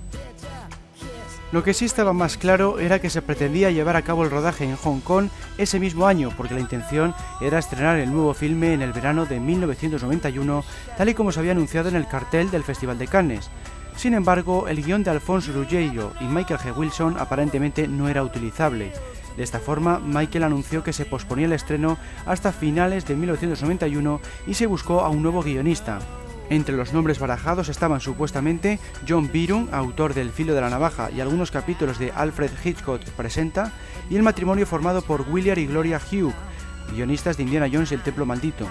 Lo 1.53 1.63
que 1.63 1.75
sí 1.75 1.85
estaba 1.85 2.15
más 2.15 2.39
claro 2.39 2.79
era 2.79 2.99
que 2.99 3.11
se 3.11 3.21
pretendía 3.21 3.71
llevar 3.71 3.95
a 3.97 4.03
cabo 4.03 4.25
el 4.25 4.31
rodaje 4.31 4.65
en 4.65 4.75
Hong 4.77 5.01
Kong 5.01 5.29
ese 5.59 5.79
mismo 5.79 6.07
año, 6.07 6.31
porque 6.35 6.55
la 6.55 6.61
intención 6.61 7.15
era 7.43 7.59
estrenar 7.59 7.99
el 7.99 8.11
nuevo 8.11 8.33
filme 8.33 8.73
en 8.73 8.81
el 8.81 8.95
verano 8.95 9.27
de 9.27 9.39
1991, 9.39 10.65
tal 10.97 11.09
y 11.11 11.15
como 11.15 11.31
se 11.31 11.41
había 11.41 11.53
anunciado 11.53 11.91
en 11.91 11.97
el 11.97 12.09
cartel 12.09 12.51
del 12.51 12.65
Festival 12.65 12.99
de 12.99 13.07
Cannes. 13.07 13.51
Sin 13.97 14.15
embargo, 14.15 14.67
el 14.67 14.83
guion 14.83 15.05
de 15.05 15.11
Alfonso 15.11 15.53
Ruggiero 15.53 16.15
y 16.21 16.25
Michael 16.25 16.59
G. 16.59 16.75
Wilson 16.75 17.19
aparentemente 17.19 17.87
no 17.87 18.09
era 18.09 18.25
utilizable. 18.25 18.91
De 19.37 19.43
esta 19.43 19.59
forma, 19.59 19.99
Michael 19.99 20.45
anunció 20.45 20.83
que 20.83 20.95
se 20.95 21.05
posponía 21.05 21.45
el 21.45 21.53
estreno 21.53 21.99
hasta 22.25 22.53
finales 22.53 23.05
de 23.05 23.15
1991 23.15 24.21
y 24.47 24.55
se 24.55 24.67
buscó 24.67 25.01
a 25.01 25.11
un 25.11 25.23
nuevo 25.23 25.43
guionista. 25.43 25.99
Entre 26.53 26.77
los 26.77 26.93
nombres 26.93 27.19
barajados 27.19 27.71
estaban 27.71 28.03
supuestamente 28.03 28.79
John 29.09 29.31
Byron, 29.33 29.71
autor 29.73 30.13
del 30.13 30.29
Filo 30.29 30.53
de 30.53 30.61
la 30.61 30.69
Navaja 30.69 31.11
y 31.11 31.23
algunos 31.23 31.51
capítulos 31.51 31.99
de 31.99 32.13
Alfred 32.13 32.51
Hitchcock 32.63 33.01
Presenta, 33.17 33.73
y 34.11 34.17
el 34.17 34.23
matrimonio 34.23 34.67
formado 34.67 35.01
por 35.01 35.23
William 35.31 35.59
y 35.59 35.65
Gloria 35.65 35.99
Hugh, 35.99 36.35
guionistas 36.93 37.39
de 37.39 37.45
Indiana 37.45 37.71
Jones 37.73 37.91
y 37.91 37.95
el 37.95 38.03
Templo 38.03 38.27
Maldito. 38.27 38.69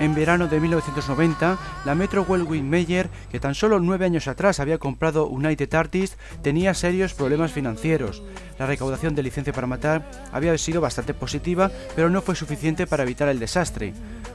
En 0.00 0.16
verano 0.16 0.48
de 0.48 0.58
1990, 0.58 1.58
la 1.84 1.94
Metro 1.94 2.24
Goldwyn 2.24 2.68
Mayer, 2.68 3.08
que 3.30 3.38
tan 3.38 3.54
solo 3.54 3.78
nueve 3.78 4.04
años 4.04 4.26
atrás 4.26 4.58
había 4.58 4.78
comprado 4.78 5.28
United 5.28 5.72
Artists, 5.72 6.18
tenía 6.42 6.74
serios 6.74 7.14
problemas 7.14 7.52
financieros. 7.52 8.24
La 8.58 8.66
recaudación 8.66 9.14
de 9.14 9.22
licencia 9.22 9.52
para 9.52 9.68
matar 9.68 10.10
había 10.32 10.58
sido 10.58 10.80
bastante 10.80 11.14
positiva, 11.14 11.70
pero 11.94 12.10
no 12.10 12.20
fue 12.20 12.34
suficiente 12.34 12.88
para 12.88 13.04
evitar 13.04 13.28
el 13.28 13.38
desastre. 13.38 13.94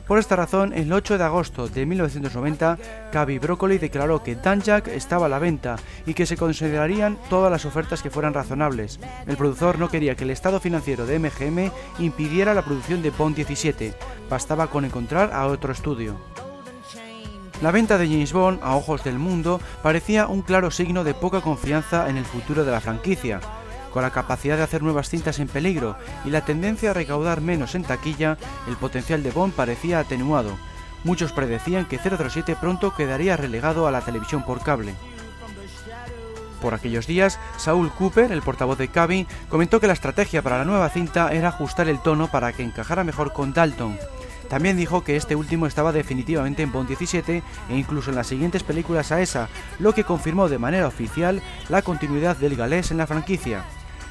Por 0.09 0.17
esta 0.17 0.35
razón, 0.35 0.73
el 0.73 0.91
8 0.91 1.19
de 1.19 1.23
agosto 1.23 1.67
de 1.67 1.85
1990, 1.85 2.79
Cavi 3.11 3.37
Broccoli 3.37 3.77
declaró 3.77 4.23
que 4.23 4.35
Danjak 4.35 4.87
estaba 4.87 5.27
a 5.27 5.29
la 5.29 5.37
venta 5.37 5.75
y 6.07 6.15
que 6.15 6.25
se 6.25 6.35
considerarían 6.35 7.19
todas 7.29 7.51
las 7.51 7.63
ofertas 7.65 8.01
que 8.01 8.09
fueran 8.09 8.33
razonables. 8.33 8.99
El 9.27 9.37
productor 9.37 9.77
no 9.77 9.87
quería 9.87 10.15
que 10.15 10.23
el 10.23 10.31
estado 10.31 10.59
financiero 10.59 11.05
de 11.05 11.19
MGM 11.19 11.71
impidiera 11.99 12.55
la 12.55 12.63
producción 12.63 13.03
de 13.03 13.11
Bond 13.11 13.35
17, 13.35 13.93
bastaba 14.27 14.65
con 14.65 14.83
encontrar 14.83 15.31
a 15.31 15.45
otro 15.45 15.71
estudio. 15.71 16.19
La 17.61 17.69
venta 17.69 17.99
de 17.99 18.07
James 18.07 18.33
Bond 18.33 18.61
a 18.63 18.75
ojos 18.75 19.03
del 19.03 19.19
mundo 19.19 19.61
parecía 19.83 20.25
un 20.25 20.41
claro 20.41 20.71
signo 20.71 21.03
de 21.03 21.13
poca 21.13 21.41
confianza 21.41 22.09
en 22.09 22.17
el 22.17 22.25
futuro 22.25 22.65
de 22.65 22.71
la 22.71 22.81
franquicia. 22.81 23.41
Con 23.91 24.03
la 24.03 24.11
capacidad 24.11 24.57
de 24.57 24.63
hacer 24.63 24.83
nuevas 24.83 25.09
cintas 25.09 25.39
en 25.39 25.47
peligro 25.47 25.97
y 26.23 26.29
la 26.29 26.45
tendencia 26.45 26.91
a 26.91 26.93
recaudar 26.93 27.41
menos 27.41 27.75
en 27.75 27.83
taquilla, 27.83 28.37
el 28.67 28.77
potencial 28.77 29.23
de 29.23 29.31
Bond 29.31 29.53
parecía 29.53 29.99
atenuado. 29.99 30.57
Muchos 31.03 31.31
predecían 31.31 31.85
que 31.85 31.97
007 31.97 32.57
pronto 32.59 32.93
quedaría 32.93 33.37
relegado 33.37 33.87
a 33.87 33.91
la 33.91 34.01
televisión 34.01 34.43
por 34.43 34.61
cable. 34.61 34.93
Por 36.61 36.73
aquellos 36.73 37.07
días, 37.07 37.39
Saul 37.57 37.89
Cooper, 37.89 38.31
el 38.31 38.41
portavoz 38.41 38.77
de 38.77 38.89
Cabin, 38.89 39.27
comentó 39.47 39.79
que 39.79 39.87
la 39.87 39.93
estrategia 39.93 40.41
para 40.41 40.57
la 40.57 40.65
nueva 40.65 40.89
cinta 40.89 41.31
era 41.31 41.49
ajustar 41.49 41.87
el 41.87 42.01
tono 42.01 42.29
para 42.29 42.51
que 42.51 42.63
encajara 42.63 43.05
mejor 43.05 43.31
con 43.31 43.53
Dalton. 43.53 43.97
También 44.49 44.75
dijo 44.75 45.03
que 45.03 45.15
este 45.15 45.35
último 45.35 45.67
estaba 45.67 45.91
definitivamente 45.91 46.63
en 46.63 46.71
Bond 46.71 46.87
17 46.87 47.43
e 47.69 47.77
incluso 47.77 48.09
en 48.09 48.15
las 48.17 48.27
siguientes 48.27 48.63
películas 48.63 49.11
a 49.11 49.21
esa, 49.21 49.47
lo 49.77 49.93
que 49.93 50.03
confirmó 50.03 50.49
de 50.49 50.57
manera 50.57 50.87
oficial 50.87 51.41
la 51.69 51.81
continuidad 51.81 52.35
del 52.35 52.55
galés 52.55 52.91
en 52.91 52.97
la 52.97 53.07
franquicia. 53.07 53.63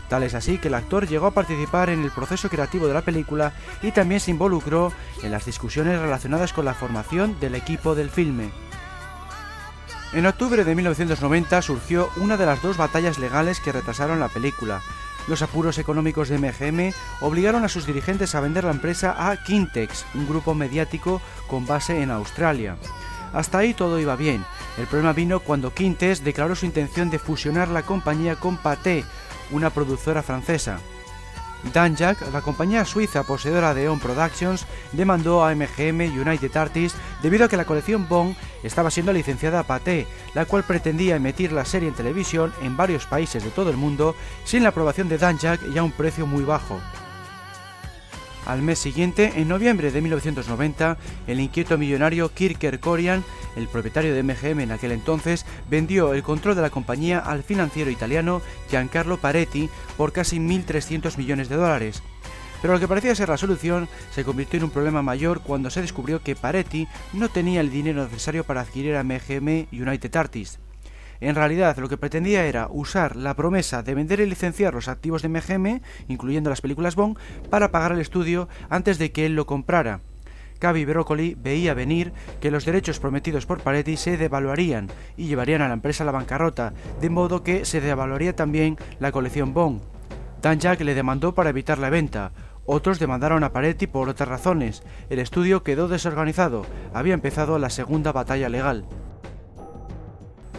Tal 0.08 0.22
es 0.22 0.34
así 0.34 0.58
que 0.58 0.68
el 0.68 0.74
actor 0.74 1.06
llegó 1.06 1.26
a 1.26 1.32
participar 1.32 1.90
en 1.90 2.02
el 2.02 2.10
proceso 2.10 2.48
creativo 2.48 2.88
de 2.88 2.94
la 2.94 3.02
película 3.02 3.52
y 3.82 3.92
también 3.92 4.20
se 4.20 4.30
involucró 4.30 4.92
en 5.22 5.30
las 5.30 5.44
discusiones 5.44 6.00
relacionadas 6.00 6.52
con 6.52 6.64
la 6.64 6.74
formación 6.74 7.38
del 7.40 7.54
equipo 7.54 7.94
del 7.94 8.10
filme. 8.10 8.50
En 10.14 10.24
octubre 10.24 10.64
de 10.64 10.74
1990 10.74 11.60
surgió 11.60 12.08
una 12.16 12.38
de 12.38 12.46
las 12.46 12.62
dos 12.62 12.78
batallas 12.78 13.18
legales 13.18 13.60
que 13.60 13.72
retrasaron 13.72 14.20
la 14.20 14.30
película. 14.30 14.80
Los 15.26 15.42
apuros 15.42 15.76
económicos 15.76 16.30
de 16.30 16.38
MGM 16.38 16.94
obligaron 17.20 17.62
a 17.62 17.68
sus 17.68 17.84
dirigentes 17.84 18.34
a 18.34 18.40
vender 18.40 18.64
la 18.64 18.70
empresa 18.70 19.30
a 19.30 19.36
Quintex, 19.44 20.06
un 20.14 20.26
grupo 20.26 20.54
mediático 20.54 21.20
con 21.46 21.66
base 21.66 22.02
en 22.02 22.10
Australia. 22.10 22.78
Hasta 23.34 23.58
ahí 23.58 23.74
todo 23.74 24.00
iba 24.00 24.16
bien. 24.16 24.46
El 24.78 24.86
problema 24.86 25.12
vino 25.12 25.40
cuando 25.40 25.74
Quintex 25.74 26.24
declaró 26.24 26.54
su 26.54 26.64
intención 26.64 27.10
de 27.10 27.18
fusionar 27.18 27.68
la 27.68 27.82
compañía 27.82 28.36
con 28.36 28.56
Pathé, 28.56 29.04
una 29.50 29.70
productora 29.70 30.22
francesa. 30.22 30.80
Danjak, 31.72 32.32
la 32.32 32.40
compañía 32.40 32.84
suiza 32.84 33.24
poseedora 33.24 33.74
de 33.74 33.88
On 33.88 33.98
Productions, 33.98 34.66
demandó 34.92 35.44
a 35.44 35.54
MGM 35.54 36.20
United 36.20 36.56
Artists 36.56 36.98
debido 37.22 37.44
a 37.44 37.48
que 37.48 37.56
la 37.56 37.64
colección 37.64 38.08
Bond 38.08 38.36
estaba 38.62 38.90
siendo 38.90 39.12
licenciada 39.12 39.60
a 39.60 39.64
Pathé, 39.64 40.06
la 40.34 40.44
cual 40.44 40.62
pretendía 40.62 41.16
emitir 41.16 41.52
la 41.52 41.64
serie 41.64 41.88
en 41.88 41.94
televisión 41.94 42.52
en 42.62 42.76
varios 42.76 43.06
países 43.06 43.42
de 43.42 43.50
todo 43.50 43.70
el 43.70 43.76
mundo 43.76 44.14
sin 44.44 44.62
la 44.62 44.68
aprobación 44.68 45.08
de 45.08 45.18
Danjak 45.18 45.60
y 45.74 45.78
a 45.78 45.82
un 45.82 45.92
precio 45.92 46.26
muy 46.26 46.44
bajo. 46.44 46.80
Al 48.48 48.62
mes 48.62 48.78
siguiente, 48.78 49.34
en 49.36 49.46
noviembre 49.46 49.92
de 49.92 50.00
1990, 50.00 50.96
el 51.26 51.38
inquieto 51.38 51.76
millonario 51.76 52.32
Kirk 52.32 52.56
Kerkorian, 52.56 53.22
el 53.56 53.68
propietario 53.68 54.14
de 54.14 54.22
MGM 54.22 54.60
en 54.60 54.72
aquel 54.72 54.92
entonces, 54.92 55.44
vendió 55.68 56.14
el 56.14 56.22
control 56.22 56.56
de 56.56 56.62
la 56.62 56.70
compañía 56.70 57.18
al 57.18 57.42
financiero 57.42 57.90
italiano 57.90 58.40
Giancarlo 58.70 59.18
Paretti 59.18 59.68
por 59.98 60.12
casi 60.12 60.38
1.300 60.38 61.18
millones 61.18 61.50
de 61.50 61.56
dólares. 61.56 62.02
Pero 62.62 62.72
lo 62.72 62.80
que 62.80 62.88
parecía 62.88 63.14
ser 63.14 63.28
la 63.28 63.36
solución 63.36 63.86
se 64.14 64.24
convirtió 64.24 64.56
en 64.56 64.64
un 64.64 64.70
problema 64.70 65.02
mayor 65.02 65.42
cuando 65.42 65.68
se 65.68 65.82
descubrió 65.82 66.22
que 66.22 66.34
Paretti 66.34 66.88
no 67.12 67.28
tenía 67.28 67.60
el 67.60 67.70
dinero 67.70 68.02
necesario 68.02 68.44
para 68.44 68.62
adquirir 68.62 68.96
a 68.96 69.04
MGM 69.04 69.66
United 69.72 70.16
Artists. 70.16 70.58
En 71.20 71.34
realidad, 71.34 71.76
lo 71.78 71.88
que 71.88 71.96
pretendía 71.96 72.44
era 72.46 72.68
usar 72.70 73.16
la 73.16 73.34
promesa 73.34 73.82
de 73.82 73.94
vender 73.94 74.20
y 74.20 74.26
licenciar 74.26 74.74
los 74.74 74.88
activos 74.88 75.22
de 75.22 75.28
MGM, 75.28 75.80
incluyendo 76.08 76.50
las 76.50 76.60
películas 76.60 76.94
Bond, 76.94 77.18
para 77.50 77.70
pagar 77.70 77.92
al 77.92 78.00
estudio 78.00 78.48
antes 78.68 78.98
de 78.98 79.10
que 79.12 79.26
él 79.26 79.34
lo 79.34 79.46
comprara. 79.46 80.00
Cavi 80.58 80.84
Broccoli 80.84 81.36
veía 81.40 81.74
venir 81.74 82.12
que 82.40 82.50
los 82.50 82.64
derechos 82.64 82.98
prometidos 82.98 83.46
por 83.46 83.60
Paretti 83.60 83.96
se 83.96 84.16
devaluarían 84.16 84.88
y 85.16 85.26
llevarían 85.26 85.62
a 85.62 85.68
la 85.68 85.74
empresa 85.74 86.02
a 86.02 86.06
la 86.06 86.12
bancarrota, 86.12 86.72
de 87.00 87.10
modo 87.10 87.42
que 87.42 87.64
se 87.64 87.80
devaluaría 87.80 88.34
también 88.34 88.76
la 88.98 89.12
colección 89.12 89.54
Bond. 89.54 89.82
Dan 90.42 90.58
Jack 90.58 90.80
le 90.80 90.94
demandó 90.94 91.34
para 91.34 91.50
evitar 91.50 91.78
la 91.78 91.90
venta, 91.90 92.32
otros 92.70 92.98
demandaron 92.98 93.44
a 93.44 93.52
Paretti 93.54 93.86
por 93.86 94.10
otras 94.10 94.28
razones. 94.28 94.82
El 95.08 95.20
estudio 95.20 95.62
quedó 95.62 95.88
desorganizado. 95.88 96.66
Había 96.92 97.14
empezado 97.14 97.58
la 97.58 97.70
segunda 97.70 98.12
batalla 98.12 98.50
legal. 98.50 98.84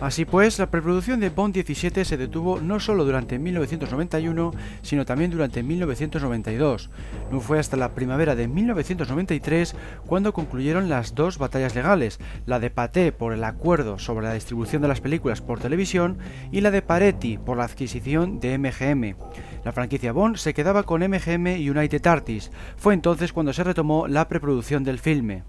Así 0.02 0.24
pues, 0.24 0.58
la 0.60 0.72
preproducción 0.72 1.20
de 1.20 1.30
Bond 1.30 1.54
17 1.54 2.06
se 2.06 2.16
detuvo 2.16 2.62
no 2.62 2.80
solo 2.80 3.04
durante 3.04 3.38
1991, 3.38 4.54
sino 4.82 5.06
también 5.06 5.30
durante 5.30 5.62
1992. 5.62 6.90
No 7.32 7.42
fue 7.42 7.60
hasta 7.60 7.76
la 7.76 7.94
primavera 7.94 8.34
de 8.36 8.48
1993 8.48 9.76
cuando 10.06 10.32
concluyeron 10.32 10.88
las 10.88 11.16
dos 11.16 11.38
batallas 11.38 11.76
legales, 11.76 12.20
la 12.46 12.62
de 12.62 12.70
Paté 12.70 13.12
por 13.12 13.34
el 13.34 13.44
acuerdo 13.44 14.00
sobre 14.00 14.26
la 14.26 14.34
distribución 14.34 14.82
de 14.82 14.88
las 14.88 15.02
películas 15.02 15.42
por 15.42 15.60
televisión 15.60 16.18
y 16.50 16.62
la 16.62 16.72
de 16.72 16.82
Paretti 16.82 17.38
por 17.38 17.58
la 17.58 17.66
adquisición 17.66 18.40
de 18.40 18.58
MGM. 18.58 19.18
La 19.66 19.74
franquicia 19.74 20.14
Bond 20.14 20.38
se 20.38 20.54
quedaba 20.54 20.84
con 20.84 21.02
MGM 21.02 21.70
United 21.70 22.08
Artists. 22.08 22.52
Fue 22.78 22.94
entonces 22.94 23.34
cuando 23.34 23.52
se 23.52 23.66
retomó 23.66 24.08
la 24.08 24.30
preproducción 24.30 24.86
del 24.86 25.00
filme. 25.00 25.44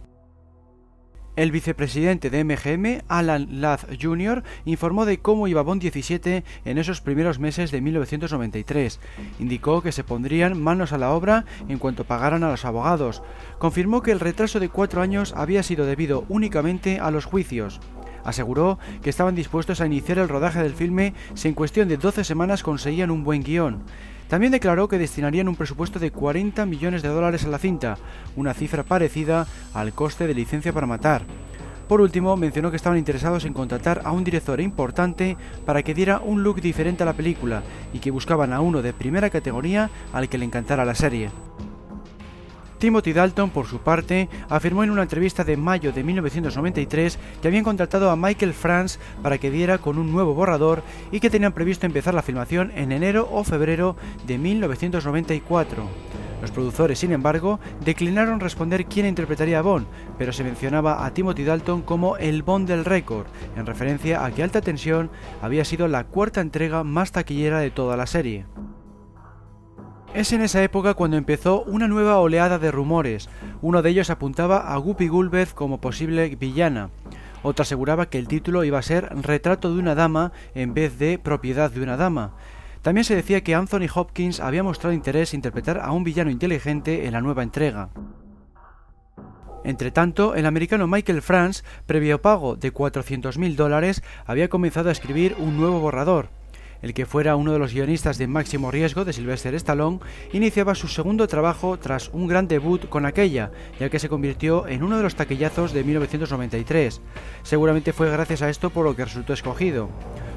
El 1.40 1.52
vicepresidente 1.52 2.28
de 2.28 2.44
MGM, 2.44 3.04
Alan 3.08 3.62
Ladd 3.62 3.98
Jr., 3.98 4.42
informó 4.66 5.06
de 5.06 5.20
cómo 5.20 5.48
iba 5.48 5.62
Bond 5.62 5.80
17 5.80 6.44
en 6.66 6.76
esos 6.76 7.00
primeros 7.00 7.38
meses 7.38 7.70
de 7.70 7.80
1993. 7.80 9.00
Indicó 9.38 9.80
que 9.80 9.90
se 9.90 10.04
pondrían 10.04 10.60
manos 10.60 10.92
a 10.92 10.98
la 10.98 11.12
obra 11.12 11.46
en 11.70 11.78
cuanto 11.78 12.04
pagaran 12.04 12.44
a 12.44 12.50
los 12.50 12.66
abogados. 12.66 13.22
Confirmó 13.58 14.02
que 14.02 14.12
el 14.12 14.20
retraso 14.20 14.60
de 14.60 14.68
cuatro 14.68 15.00
años 15.00 15.32
había 15.34 15.62
sido 15.62 15.86
debido 15.86 16.26
únicamente 16.28 17.00
a 17.00 17.10
los 17.10 17.24
juicios. 17.24 17.80
Aseguró 18.22 18.78
que 19.00 19.08
estaban 19.08 19.34
dispuestos 19.34 19.80
a 19.80 19.86
iniciar 19.86 20.18
el 20.18 20.28
rodaje 20.28 20.62
del 20.62 20.74
filme 20.74 21.14
si 21.32 21.48
en 21.48 21.54
cuestión 21.54 21.88
de 21.88 21.96
12 21.96 22.22
semanas 22.22 22.62
conseguían 22.62 23.10
un 23.10 23.24
buen 23.24 23.42
guion. 23.42 23.82
También 24.30 24.52
declaró 24.52 24.86
que 24.86 24.96
destinarían 24.96 25.48
un 25.48 25.56
presupuesto 25.56 25.98
de 25.98 26.12
40 26.12 26.64
millones 26.64 27.02
de 27.02 27.08
dólares 27.08 27.44
a 27.44 27.48
la 27.48 27.58
cinta, 27.58 27.98
una 28.36 28.54
cifra 28.54 28.84
parecida 28.84 29.48
al 29.74 29.92
coste 29.92 30.28
de 30.28 30.34
licencia 30.34 30.72
para 30.72 30.86
matar. 30.86 31.22
Por 31.88 32.00
último, 32.00 32.36
mencionó 32.36 32.70
que 32.70 32.76
estaban 32.76 32.96
interesados 32.96 33.44
en 33.44 33.52
contratar 33.52 34.02
a 34.04 34.12
un 34.12 34.22
director 34.22 34.60
importante 34.60 35.36
para 35.66 35.82
que 35.82 35.94
diera 35.94 36.20
un 36.20 36.44
look 36.44 36.60
diferente 36.60 37.02
a 37.02 37.06
la 37.06 37.14
película 37.14 37.64
y 37.92 37.98
que 37.98 38.12
buscaban 38.12 38.52
a 38.52 38.60
uno 38.60 38.82
de 38.82 38.92
primera 38.92 39.30
categoría 39.30 39.90
al 40.12 40.28
que 40.28 40.38
le 40.38 40.44
encantara 40.44 40.84
la 40.84 40.94
serie. 40.94 41.30
Timothy 42.80 43.12
Dalton, 43.12 43.50
por 43.50 43.66
su 43.66 43.80
parte, 43.80 44.30
afirmó 44.48 44.82
en 44.82 44.90
una 44.90 45.02
entrevista 45.02 45.44
de 45.44 45.58
mayo 45.58 45.92
de 45.92 46.02
1993 46.02 47.18
que 47.40 47.46
habían 47.46 47.62
contratado 47.62 48.10
a 48.10 48.16
Michael 48.16 48.54
Franz 48.54 48.98
para 49.22 49.36
que 49.36 49.50
diera 49.50 49.76
con 49.76 49.98
un 49.98 50.10
nuevo 50.10 50.32
borrador 50.32 50.82
y 51.12 51.20
que 51.20 51.28
tenían 51.28 51.52
previsto 51.52 51.84
empezar 51.84 52.14
la 52.14 52.22
filmación 52.22 52.72
en 52.74 52.90
enero 52.90 53.28
o 53.30 53.44
febrero 53.44 53.96
de 54.26 54.38
1994. 54.38 55.84
Los 56.40 56.52
productores, 56.52 56.98
sin 56.98 57.12
embargo, 57.12 57.60
declinaron 57.84 58.40
responder 58.40 58.86
quién 58.86 59.04
interpretaría 59.04 59.58
a 59.58 59.62
Bond, 59.62 59.86
pero 60.16 60.32
se 60.32 60.42
mencionaba 60.42 61.04
a 61.04 61.12
Timothy 61.12 61.44
Dalton 61.44 61.82
como 61.82 62.16
el 62.16 62.42
Bond 62.42 62.66
del 62.66 62.86
récord, 62.86 63.26
en 63.56 63.66
referencia 63.66 64.24
a 64.24 64.30
que 64.30 64.42
Alta 64.42 64.62
Tensión 64.62 65.10
había 65.42 65.66
sido 65.66 65.86
la 65.86 66.04
cuarta 66.04 66.40
entrega 66.40 66.82
más 66.82 67.12
taquillera 67.12 67.58
de 67.58 67.70
toda 67.70 67.98
la 67.98 68.06
serie. 68.06 68.46
Es 70.12 70.32
en 70.32 70.42
esa 70.42 70.60
época 70.64 70.94
cuando 70.94 71.16
empezó 71.16 71.62
una 71.62 71.86
nueva 71.86 72.18
oleada 72.18 72.58
de 72.58 72.72
rumores. 72.72 73.28
Uno 73.62 73.80
de 73.80 73.90
ellos 73.90 74.10
apuntaba 74.10 74.72
a 74.72 74.76
Guppy 74.76 75.06
Gulbeth 75.06 75.54
como 75.54 75.80
posible 75.80 76.34
villana. 76.34 76.90
Otro 77.44 77.62
aseguraba 77.62 78.06
que 78.06 78.18
el 78.18 78.26
título 78.26 78.64
iba 78.64 78.78
a 78.78 78.82
ser 78.82 79.08
Retrato 79.22 79.72
de 79.72 79.78
una 79.78 79.94
dama 79.94 80.32
en 80.56 80.74
vez 80.74 80.98
de 80.98 81.20
Propiedad 81.20 81.70
de 81.70 81.80
una 81.80 81.96
dama. 81.96 82.34
También 82.82 83.04
se 83.04 83.14
decía 83.14 83.42
que 83.42 83.54
Anthony 83.54 83.86
Hopkins 83.94 84.40
había 84.40 84.64
mostrado 84.64 84.94
interés 84.94 85.32
en 85.32 85.38
interpretar 85.38 85.78
a 85.78 85.92
un 85.92 86.02
villano 86.02 86.30
inteligente 86.30 87.06
en 87.06 87.12
la 87.12 87.20
nueva 87.20 87.44
entrega. 87.44 87.90
Entre 89.62 89.92
tanto, 89.92 90.34
el 90.34 90.46
americano 90.46 90.88
Michael 90.88 91.22
Franz, 91.22 91.62
previo 91.86 92.20
pago 92.20 92.56
de 92.56 92.74
400.000 92.74 93.54
dólares, 93.54 94.02
había 94.26 94.48
comenzado 94.48 94.88
a 94.88 94.92
escribir 94.92 95.36
un 95.38 95.56
nuevo 95.56 95.78
borrador. 95.78 96.39
El 96.82 96.94
que 96.94 97.06
fuera 97.06 97.36
uno 97.36 97.52
de 97.52 97.58
los 97.58 97.74
guionistas 97.74 98.16
de 98.16 98.26
Máximo 98.26 98.70
Riesgo 98.70 99.04
de 99.04 99.12
Sylvester 99.12 99.54
Stallone 99.54 100.00
iniciaba 100.32 100.74
su 100.74 100.88
segundo 100.88 101.28
trabajo 101.28 101.78
tras 101.78 102.08
un 102.12 102.26
gran 102.26 102.48
debut 102.48 102.88
con 102.88 103.04
aquella, 103.04 103.50
ya 103.78 103.90
que 103.90 103.98
se 103.98 104.08
convirtió 104.08 104.66
en 104.66 104.82
uno 104.82 104.96
de 104.96 105.02
los 105.02 105.14
taquillazos 105.14 105.72
de 105.72 105.84
1993. 105.84 107.00
Seguramente 107.42 107.92
fue 107.92 108.10
gracias 108.10 108.42
a 108.42 108.48
esto 108.48 108.70
por 108.70 108.86
lo 108.86 108.96
que 108.96 109.04
resultó 109.04 109.34
escogido. 109.34 109.90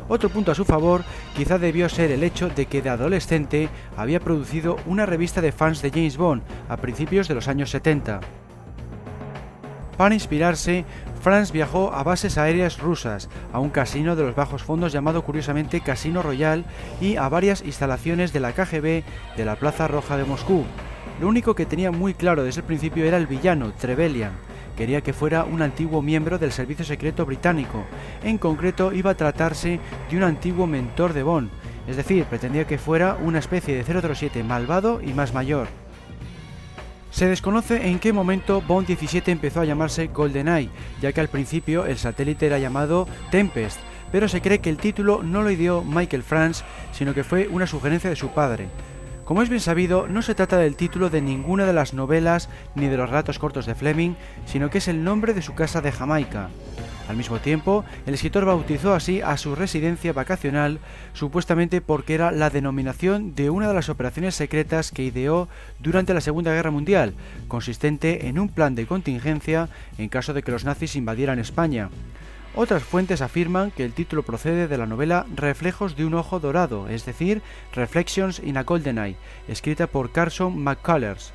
Otro 0.09 0.29
punto 0.29 0.51
a 0.51 0.55
su 0.55 0.65
favor 0.65 1.03
quizá 1.35 1.57
debió 1.57 1.87
ser 1.87 2.11
el 2.11 2.23
hecho 2.23 2.49
de 2.49 2.65
que 2.65 2.81
de 2.81 2.89
adolescente 2.89 3.69
había 3.95 4.19
producido 4.19 4.75
una 4.85 5.05
revista 5.05 5.39
de 5.39 5.53
fans 5.53 5.81
de 5.81 5.91
James 5.91 6.17
Bond 6.17 6.43
a 6.67 6.75
principios 6.75 7.29
de 7.29 7.35
los 7.35 7.47
años 7.47 7.69
70. 7.69 8.19
Para 9.97 10.15
inspirarse, 10.15 10.85
Franz 11.23 11.53
viajó 11.53 11.93
a 11.93 12.03
bases 12.03 12.37
aéreas 12.37 12.79
rusas, 12.79 13.29
a 13.53 13.59
un 13.59 13.69
casino 13.69 14.17
de 14.17 14.23
los 14.23 14.35
bajos 14.35 14.61
fondos 14.61 14.91
llamado 14.91 15.23
curiosamente 15.23 15.79
Casino 15.79 16.21
Royal 16.21 16.65
y 16.99 17.15
a 17.15 17.29
varias 17.29 17.61
instalaciones 17.61 18.33
de 18.33 18.41
la 18.41 18.51
KGB 18.51 19.03
de 19.37 19.45
la 19.45 19.55
Plaza 19.55 19.87
Roja 19.87 20.17
de 20.17 20.25
Moscú. 20.25 20.65
Lo 21.21 21.29
único 21.29 21.55
que 21.55 21.65
tenía 21.65 21.91
muy 21.91 22.13
claro 22.13 22.43
desde 22.43 22.59
el 22.59 22.67
principio 22.67 23.05
era 23.05 23.15
el 23.15 23.27
villano, 23.27 23.71
Trevelyan. 23.71 24.33
Quería 24.75 24.99
que 24.99 25.13
fuera 25.13 25.45
un 25.45 25.61
antiguo 25.61 26.01
miembro 26.01 26.39
del 26.39 26.51
servicio 26.51 26.83
secreto 26.83 27.25
británico. 27.25 27.85
En 28.21 28.37
concreto 28.37 28.91
iba 28.91 29.11
a 29.11 29.15
tratarse 29.15 29.79
de 30.11 30.17
un 30.17 30.23
antiguo 30.23 30.67
mentor 30.67 31.13
de 31.13 31.23
Bond, 31.23 31.51
es 31.87 31.95
decir, 31.95 32.25
pretendía 32.25 32.67
que 32.67 32.77
fuera 32.77 33.15
una 33.15 33.39
especie 33.39 33.81
de 33.81 34.13
007 34.13 34.43
malvado 34.43 35.01
y 35.01 35.13
más 35.13 35.33
mayor. 35.33 35.82
Se 37.13 37.27
desconoce 37.27 37.89
en 37.89 37.99
qué 37.99 38.11
momento 38.11 38.59
Bond 38.63 38.87
17 38.87 39.31
empezó 39.31 39.61
a 39.61 39.65
llamarse 39.65 40.07
GoldenEye, 40.07 40.71
ya 40.99 41.11
que 41.13 41.21
al 41.21 41.27
principio 41.27 41.85
el 41.85 41.99
satélite 41.99 42.47
era 42.47 42.57
llamado 42.57 43.07
Tempest, 43.29 43.77
pero 44.11 44.27
se 44.27 44.41
cree 44.41 44.61
que 44.61 44.71
el 44.71 44.77
título 44.77 45.21
no 45.21 45.43
lo 45.43 45.51
ideó 45.51 45.83
Michael 45.83 46.23
Franz, 46.23 46.63
sino 46.91 47.13
que 47.13 47.23
fue 47.23 47.47
una 47.49 47.67
sugerencia 47.67 48.09
de 48.09 48.15
su 48.15 48.29
padre. 48.29 48.67
Como 49.25 49.43
es 49.43 49.49
bien 49.49 49.61
sabido, 49.61 50.07
no 50.07 50.23
se 50.23 50.33
trata 50.33 50.57
del 50.57 50.75
título 50.75 51.11
de 51.11 51.21
ninguna 51.21 51.67
de 51.67 51.73
las 51.73 51.93
novelas 51.93 52.49
ni 52.73 52.87
de 52.87 52.97
los 52.97 53.07
relatos 53.07 53.37
cortos 53.37 53.67
de 53.67 53.75
Fleming, 53.75 54.15
sino 54.47 54.71
que 54.71 54.79
es 54.79 54.87
el 54.87 55.03
nombre 55.03 55.35
de 55.35 55.43
su 55.43 55.53
casa 55.53 55.81
de 55.81 55.91
Jamaica. 55.91 56.49
Al 57.09 57.17
mismo 57.17 57.39
tiempo, 57.39 57.83
el 58.05 58.13
escritor 58.13 58.45
bautizó 58.45 58.93
así 58.93 59.21
a 59.21 59.35
su 59.37 59.55
residencia 59.55 60.13
vacacional, 60.13 60.79
supuestamente 61.13 61.81
porque 61.81 62.13
era 62.13 62.31
la 62.31 62.49
denominación 62.49 63.35
de 63.35 63.49
una 63.49 63.67
de 63.67 63.73
las 63.73 63.89
operaciones 63.89 64.35
secretas 64.35 64.91
que 64.91 65.03
ideó 65.03 65.49
durante 65.79 66.13
la 66.13 66.21
Segunda 66.21 66.53
Guerra 66.53 66.71
Mundial, 66.71 67.13
consistente 67.49 68.27
en 68.27 68.39
un 68.39 68.47
plan 68.47 68.73
de 68.75 68.85
contingencia 68.85 69.67
en 69.97 70.07
caso 70.07 70.33
de 70.33 70.43
que 70.43 70.51
los 70.51 70.63
nazis 70.63 70.95
invadieran 70.95 71.39
España. 71.39 71.89
Otras 72.55 72.83
fuentes 72.83 73.21
afirman 73.21 73.71
que 73.71 73.83
el 73.83 73.93
título 73.93 74.23
procede 74.23 74.67
de 74.67 74.77
la 74.77 74.85
novela 74.85 75.25
Reflejos 75.35 75.97
de 75.97 76.05
un 76.05 76.13
ojo 76.13 76.39
dorado, 76.39 76.87
es 76.87 77.03
decir, 77.03 77.41
Reflections 77.73 78.39
in 78.39 78.57
a 78.57 78.63
Golden 78.63 78.99
Eye, 78.99 79.17
escrita 79.47 79.87
por 79.87 80.11
Carson 80.11 80.63
McCullers. 80.63 81.33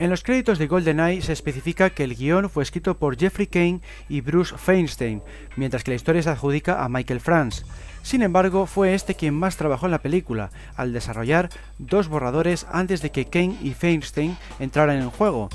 En 0.00 0.10
los 0.10 0.24
créditos 0.24 0.58
de 0.58 0.66
GoldenEye 0.66 1.22
se 1.22 1.32
especifica 1.32 1.90
que 1.90 2.02
el 2.02 2.16
guion 2.16 2.50
fue 2.50 2.64
escrito 2.64 2.98
por 2.98 3.16
Jeffrey 3.16 3.46
Kane 3.46 3.80
y 4.08 4.22
Bruce 4.22 4.56
Feinstein, 4.58 5.22
mientras 5.56 5.84
que 5.84 5.92
la 5.92 5.94
historia 5.94 6.22
se 6.22 6.30
adjudica 6.30 6.82
a 6.82 6.88
Michael 6.88 7.20
Franz. 7.20 7.64
Sin 8.02 8.22
embargo, 8.22 8.66
fue 8.66 8.94
este 8.94 9.14
quien 9.14 9.34
más 9.34 9.56
trabajó 9.56 9.86
en 9.86 9.92
la 9.92 10.02
película, 10.02 10.50
al 10.76 10.92
desarrollar 10.92 11.48
dos 11.78 12.08
borradores 12.08 12.66
antes 12.72 13.02
de 13.02 13.10
que 13.10 13.26
Kane 13.26 13.56
y 13.62 13.72
Feinstein 13.72 14.36
entraran 14.58 15.00
en 15.00 15.10
juego. 15.10 15.48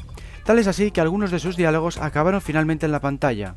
Tal 0.46 0.58
es 0.58 0.68
así 0.68 0.90
que 0.92 1.02
algunos 1.02 1.32
de 1.32 1.40
sus 1.40 1.58
diálogos 1.58 1.98
acabaron 1.98 2.42
finalmente 2.42 2.86
en 2.86 2.94
la 2.94 3.02
pantalla. 3.02 3.56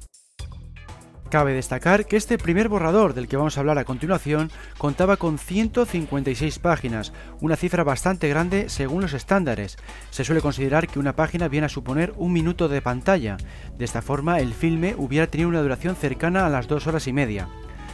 Cabe 1.33 1.55
destacar 1.55 2.05
que 2.05 2.19
este 2.19 2.37
primer 2.37 2.69
borrador 2.69 3.15
del 3.15 3.27
que 3.27 3.39
vamos 3.39 3.57
a 3.57 3.61
hablar 3.61 3.79
a 3.79 3.87
continuación 3.87 4.51
contaba 4.77 5.17
con 5.17 5.39
156 5.39 6.59
páginas, 6.59 7.15
una 7.41 7.57
cifra 7.57 7.85
bastante 7.85 8.29
grande 8.29 8.69
según 8.69 9.01
los 9.01 9.15
estándares. 9.15 9.79
Se 10.11 10.25
suele 10.25 10.43
considerar 10.43 10.89
que 10.89 10.99
una 10.99 11.17
página 11.17 11.49
viene 11.49 11.65
a 11.65 11.71
suponer 11.71 12.13
un 12.19 12.35
minuto 12.35 12.69
de 12.69 12.83
pantalla. 12.83 13.39
De 13.79 13.87
esta 13.87 14.03
forma, 14.03 14.41
el 14.41 14.53
filme 14.53 14.95
hubiera 14.99 15.27
tenido 15.27 15.49
una 15.49 15.63
duración 15.63 15.97
cercana 15.97 16.45
a 16.45 16.51
las 16.51 16.69
dos 16.69 16.87
horas 16.87 17.07
y 17.07 17.15
media. 17.15 17.49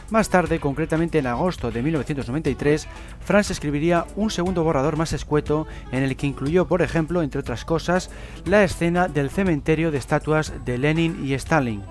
Más 0.09 0.27
tarde, 0.27 0.59
concretamente 0.59 1.19
en 1.19 1.27
agosto 1.27 1.71
de 1.71 1.81
1993, 1.81 2.89
Franz 3.21 3.51
escribiría 3.51 4.05
un 4.17 4.31
segundo 4.31 4.65
borrador 4.65 4.97
más 4.97 5.13
escueto 5.13 5.65
en 5.93 6.03
el 6.03 6.17
que 6.17 6.27
incluyó, 6.27 6.67
por 6.67 6.81
ejemplo, 6.81 7.21
entre 7.21 7.39
otras 7.39 7.63
cosas, 7.63 8.11
la 8.43 8.65
escena 8.65 9.07
del 9.07 9.29
cementerio 9.29 9.91
de 9.91 9.97
estatuas 9.97 10.51
de 10.65 10.77
Lenin 10.77 11.25
y 11.25 11.35
Stalin. 11.35 11.83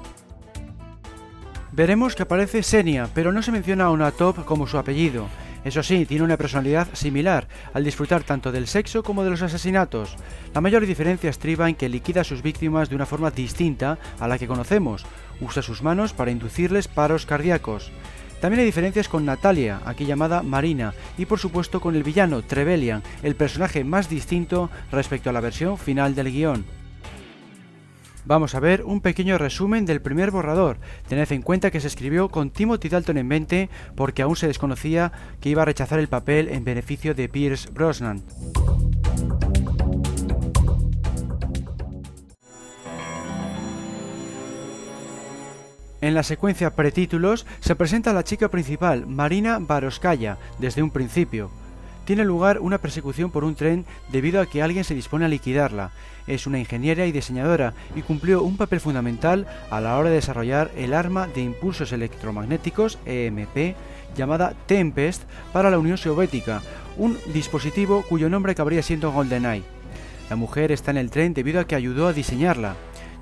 Veremos 1.79 2.17
que 2.17 2.25
aparece 2.25 2.65
Senia, 2.65 3.09
pero 3.15 3.31
no 3.31 3.41
se 3.41 3.53
menciona 3.53 3.85
a 3.85 3.91
una 3.91 4.11
top 4.11 4.45
como 4.45 4.67
su 4.67 4.79
apellido. 4.79 5.29
Eso 5.65 5.85
sí, 5.85 6.07
tiene 6.07 6.25
una 6.25 6.37
personalidad 6.37 6.89
similar, 6.93 7.47
al 7.73 7.85
disfrutar 7.85 8.25
tanto 8.25 8.51
del 8.51 8.67
sexo 8.67 9.05
como 9.05 9.23
de 9.23 9.31
los 9.31 9.43
asesinatos. 9.43 10.17
La 10.53 10.61
mayor 10.61 10.85
diferencia 10.85 11.31
estriba 11.31 11.69
en 11.69 11.77
que 11.77 11.89
liquida 11.89 12.23
a 12.23 12.25
sus 12.25 12.43
víctimas 12.43 12.89
de 12.89 12.97
una 12.97 13.07
forma 13.07 13.31
distinta 13.31 13.97
a 14.19 14.27
la 14.27 14.39
que 14.39 14.49
conocemos. 14.49 15.07
Usa 15.41 15.63
sus 15.63 15.81
manos 15.85 16.13
para 16.13 16.33
inducirles 16.33 16.89
paros 16.89 17.27
cardíacos. 17.27 17.93
También 18.41 18.59
hay 18.59 18.67
diferencias 18.67 19.09
con 19.09 19.25
Natalia, 19.25 19.81
aquí 19.85 20.05
llamada 20.05 20.43
Marina, 20.43 20.95
y 21.17 21.27
por 21.27 21.39
supuesto 21.39 21.81
con 21.81 21.95
el 21.95 22.03
villano, 22.03 22.43
Trevelyan, 22.43 23.05
el 23.23 23.37
personaje 23.37 23.85
más 23.85 24.09
distinto 24.09 24.69
respecto 24.91 25.31
a 25.31 25.33
la 25.33 25.41
versión 25.41 25.79
final 25.79 26.17
del 26.17 26.33
guion. 26.33 26.78
Vamos 28.29 28.55
a 28.55 28.61
ver 28.61 28.85
un 28.85 29.01
pequeño 29.01 29.39
resumen 29.39 29.87
del 29.87 30.03
primer 30.03 30.31
borrador. 30.31 30.77
Tened 31.09 31.33
en 31.33 31.41
cuenta 31.41 31.71
que 31.71 31.81
se 31.81 31.87
escribió 31.87 32.29
con 32.29 32.51
Timothy 32.51 32.91
Dalton 32.91 33.17
en 33.17 33.27
mente 33.27 33.71
porque 33.97 34.21
aún 34.21 34.37
se 34.37 34.47
desconocía 34.47 35.13
que 35.41 35.49
iba 35.49 35.63
a 35.63 35.65
rechazar 35.65 35.99
el 35.99 36.09
papel 36.09 36.51
en 36.51 36.63
beneficio 36.63 37.15
de 37.15 37.31
Pierce 37.31 37.71
Brosnan. 37.71 38.23
En 46.03 46.13
la 46.13 46.23
secuencia 46.23 46.77
pretítulos 46.77 47.47
se 47.61 47.77
presenta 47.77 48.11
a 48.11 48.15
la 48.15 48.25
chica 48.25 48.51
principal, 48.51 49.07
Marina 49.07 49.59
Baroskaya, 49.59 50.37
desde 50.59 50.83
un 50.83 50.91
principio 50.91 51.51
tiene 52.09 52.25
lugar 52.25 52.61
una 52.61 52.79
persecución 52.79 53.31
por 53.31 53.45
un 53.45 53.55
tren 53.55 53.85
debido 54.11 54.41
a 54.41 54.47
que 54.47 54.63
alguien 54.63 54.83
se 54.83 54.95
dispone 54.95 55.27
a 55.27 55.29
liquidarla. 55.29 55.91
Es 56.27 56.47
una 56.47 56.59
ingeniera 56.59 57.05
y 57.05 57.13
diseñadora 57.13 57.75
y 57.95 58.01
cumplió 58.01 58.43
un 58.45 58.57
papel 58.57 58.81
fundamental 58.81 59.47
a 59.69 59.79
la 59.83 59.95
hora 59.99 60.09
de 60.09 60.15
desarrollar 60.15 60.71
el 60.75 60.95
arma 60.95 61.27
de 61.27 61.43
impulsos 61.43 61.93
electromagnéticos 61.93 62.99
EMP 63.05 63.77
llamada 64.17 64.55
Tempest 64.65 65.25
para 65.53 65.71
la 65.71 65.79
Unión 65.79 65.99
Soviética, 65.99 66.63
un 66.97 67.19
dispositivo 67.35 68.03
cuyo 68.09 68.31
nombre 68.31 68.55
cabría 68.55 68.83
siendo 68.83 69.13
GoldenEye. 69.13 69.65
La 70.31 70.37
mujer 70.37 70.73
está 70.73 70.93
en 70.93 70.97
el 70.97 71.11
tren 71.11 71.35
debido 71.35 71.61
a 71.61 71.67
que 71.67 71.75
ayudó 71.75 72.07
a 72.07 72.15
diseñarla. 72.15 72.75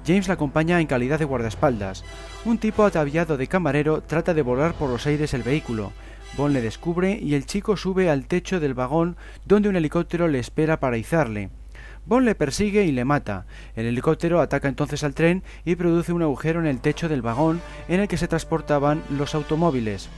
James 0.06 0.28
la 0.28 0.34
acompaña 0.34 0.80
en 0.80 0.86
calidad 0.86 1.18
de 1.18 1.24
guardaespaldas. 1.24 2.04
Un 2.44 2.58
tipo 2.58 2.84
ataviado 2.84 3.36
de 3.36 3.48
camarero 3.48 4.02
trata 4.02 4.32
de 4.32 4.42
volar 4.42 4.74
por 4.74 4.88
los 4.88 5.08
aires 5.08 5.34
el 5.34 5.42
vehículo. 5.42 5.90
Bond 6.36 6.54
le 6.54 6.60
descubre 6.60 7.18
y 7.20 7.34
el 7.34 7.46
chico 7.46 7.76
sube 7.76 8.10
al 8.10 8.26
techo 8.26 8.60
del 8.60 8.74
vagón 8.74 9.16
donde 9.44 9.68
un 9.68 9.76
helicóptero 9.76 10.28
le 10.28 10.38
espera 10.38 10.80
para 10.80 10.98
izarle. 10.98 11.50
Bond 12.06 12.24
le 12.24 12.34
persigue 12.34 12.84
y 12.84 12.92
le 12.92 13.04
mata. 13.04 13.46
El 13.74 13.86
helicóptero 13.86 14.40
ataca 14.40 14.68
entonces 14.68 15.02
al 15.02 15.14
tren 15.14 15.42
y 15.64 15.74
produce 15.74 16.12
un 16.12 16.22
agujero 16.22 16.60
en 16.60 16.66
el 16.66 16.80
techo 16.80 17.08
del 17.08 17.22
vagón 17.22 17.60
en 17.88 18.00
el 18.00 18.08
que 18.08 18.16
se 18.16 18.28
transportaban 18.28 19.02
los 19.10 19.34
automóviles. 19.34 20.08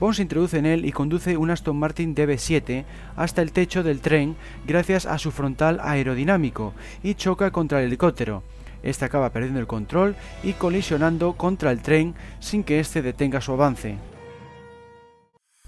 Bond 0.00 0.14
se 0.14 0.22
introduce 0.22 0.58
en 0.58 0.66
él 0.66 0.84
y 0.84 0.92
conduce 0.92 1.36
un 1.36 1.50
Aston 1.50 1.76
Martin 1.76 2.14
DB7 2.14 2.84
hasta 3.16 3.42
el 3.42 3.52
techo 3.52 3.82
del 3.82 4.00
tren 4.00 4.36
gracias 4.66 5.06
a 5.06 5.18
su 5.18 5.30
frontal 5.32 5.80
aerodinámico 5.82 6.72
y 7.02 7.14
choca 7.14 7.50
contra 7.50 7.80
el 7.80 7.86
helicóptero. 7.86 8.42
Este 8.82 9.04
acaba 9.04 9.30
perdiendo 9.30 9.60
el 9.60 9.66
control 9.66 10.14
y 10.42 10.52
colisionando 10.52 11.32
contra 11.34 11.72
el 11.72 11.82
tren 11.82 12.14
sin 12.38 12.62
que 12.62 12.78
éste 12.78 13.02
detenga 13.02 13.40
su 13.40 13.52
avance. 13.52 13.96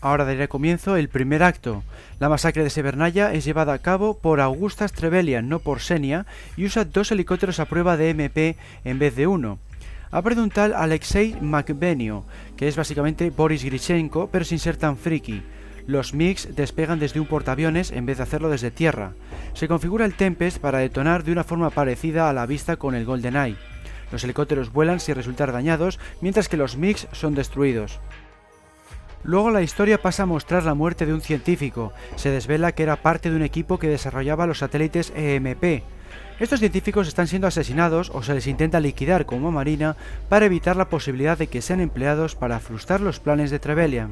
Ahora 0.01 0.25
daría 0.25 0.49
comienzo 0.49 0.97
el 0.97 1.11
primer 1.11 1.43
acto. 1.43 1.83
La 2.19 2.31
masacre 2.31 2.65
de 2.65 2.71
Severnaya 2.71 3.35
es 3.35 3.45
llevada 3.45 3.75
a 3.75 3.79
cabo 3.79 4.19
por 4.19 4.41
Augustas 4.41 4.93
Trevelyan, 4.93 5.49
no 5.49 5.59
por 5.59 5.81
Senia, 5.81 6.25
y 6.57 6.65
usa 6.65 6.87
dos 6.87 7.13
helicópteros 7.13 7.61
a 7.61 7.67
prueba 7.67 7.99
de 7.99 8.11
MP 8.11 8.57
en 8.85 8.99
vez 8.99 9.15
de 9.15 9.27
uno. 9.27 9.59
Aparece 10.11 10.41
un 10.41 10.51
tal 10.51 10.73
Alexei 10.73 11.37
Makbenio, 11.41 12.25
que 12.57 12.67
es 12.67 12.77
básicamente 12.77 13.31
Boris 13.31 13.63
Grishenko, 13.63 14.29
pero 14.33 14.45
sin 14.45 14.59
ser 14.59 14.77
tan 14.77 14.97
friki. 14.97 15.43
Los 15.87 16.15
MiGs 16.15 16.57
despegan 16.57 16.99
desde 16.99 17.21
un 17.21 17.27
portaaviones 17.27 17.91
en 17.91 18.07
vez 18.07 18.17
de 18.17 18.23
hacerlo 18.23 18.49
desde 18.49 18.71
tierra. 18.71 19.13
Se 19.53 19.69
configura 19.69 20.07
el 20.07 20.15
Tempest 20.15 20.59
para 20.59 20.79
detonar 20.79 21.25
de 21.25 21.33
una 21.33 21.45
forma 21.45 21.71
parecida 21.71 22.31
a 22.31 22.33
la 22.33 22.47
vista 22.47 22.77
con 22.77 22.95
el 22.95 23.05
GoldenEye. 23.05 23.57
Los 24.11 24.25
helicópteros 24.25 24.73
vuelan 24.73 24.99
sin 24.99 25.15
resultar 25.15 25.53
dañados, 25.53 25.99
mientras 26.21 26.49
que 26.49 26.57
los 26.57 26.77
MiGs 26.77 27.07
son 27.13 27.35
destruidos. 27.35 28.01
Luego 29.23 29.51
la 29.51 29.63
historia 29.63 30.01
pasa 30.01 30.23
a 30.23 30.27
mostrar 30.27 30.65
la 30.65 30.75
muerte 30.75 31.05
de 31.05 31.13
un 31.13 31.21
científico. 31.21 31.93
Se 32.17 32.31
desvela 32.31 32.73
que 32.73 32.83
era 32.83 32.97
parte 32.97 33.31
de 33.31 33.37
un 33.37 33.43
equipo 33.43 33.79
que 33.79 33.89
desarrollaba 33.89 34.47
los 34.47 34.59
satélites 34.59 35.13
EMP. 35.15 35.83
Estos 36.41 36.61
científicos 36.61 37.07
están 37.07 37.27
siendo 37.27 37.47
asesinados 37.47 38.11
o 38.15 38.23
se 38.23 38.33
les 38.33 38.47
intenta 38.47 38.81
liquidar 38.81 39.27
como 39.27 39.53
Marina 39.53 39.97
para 40.31 40.47
evitar 40.47 40.75
la 40.75 40.89
posibilidad 40.89 41.37
de 41.37 41.49
que 41.49 41.61
sean 41.61 41.81
empleados 41.81 42.35
para 42.35 42.61
frustrar 42.61 43.03
los 43.03 43.21
planes 43.21 43.51
de 43.51 43.59
Trevelyan. 43.59 44.11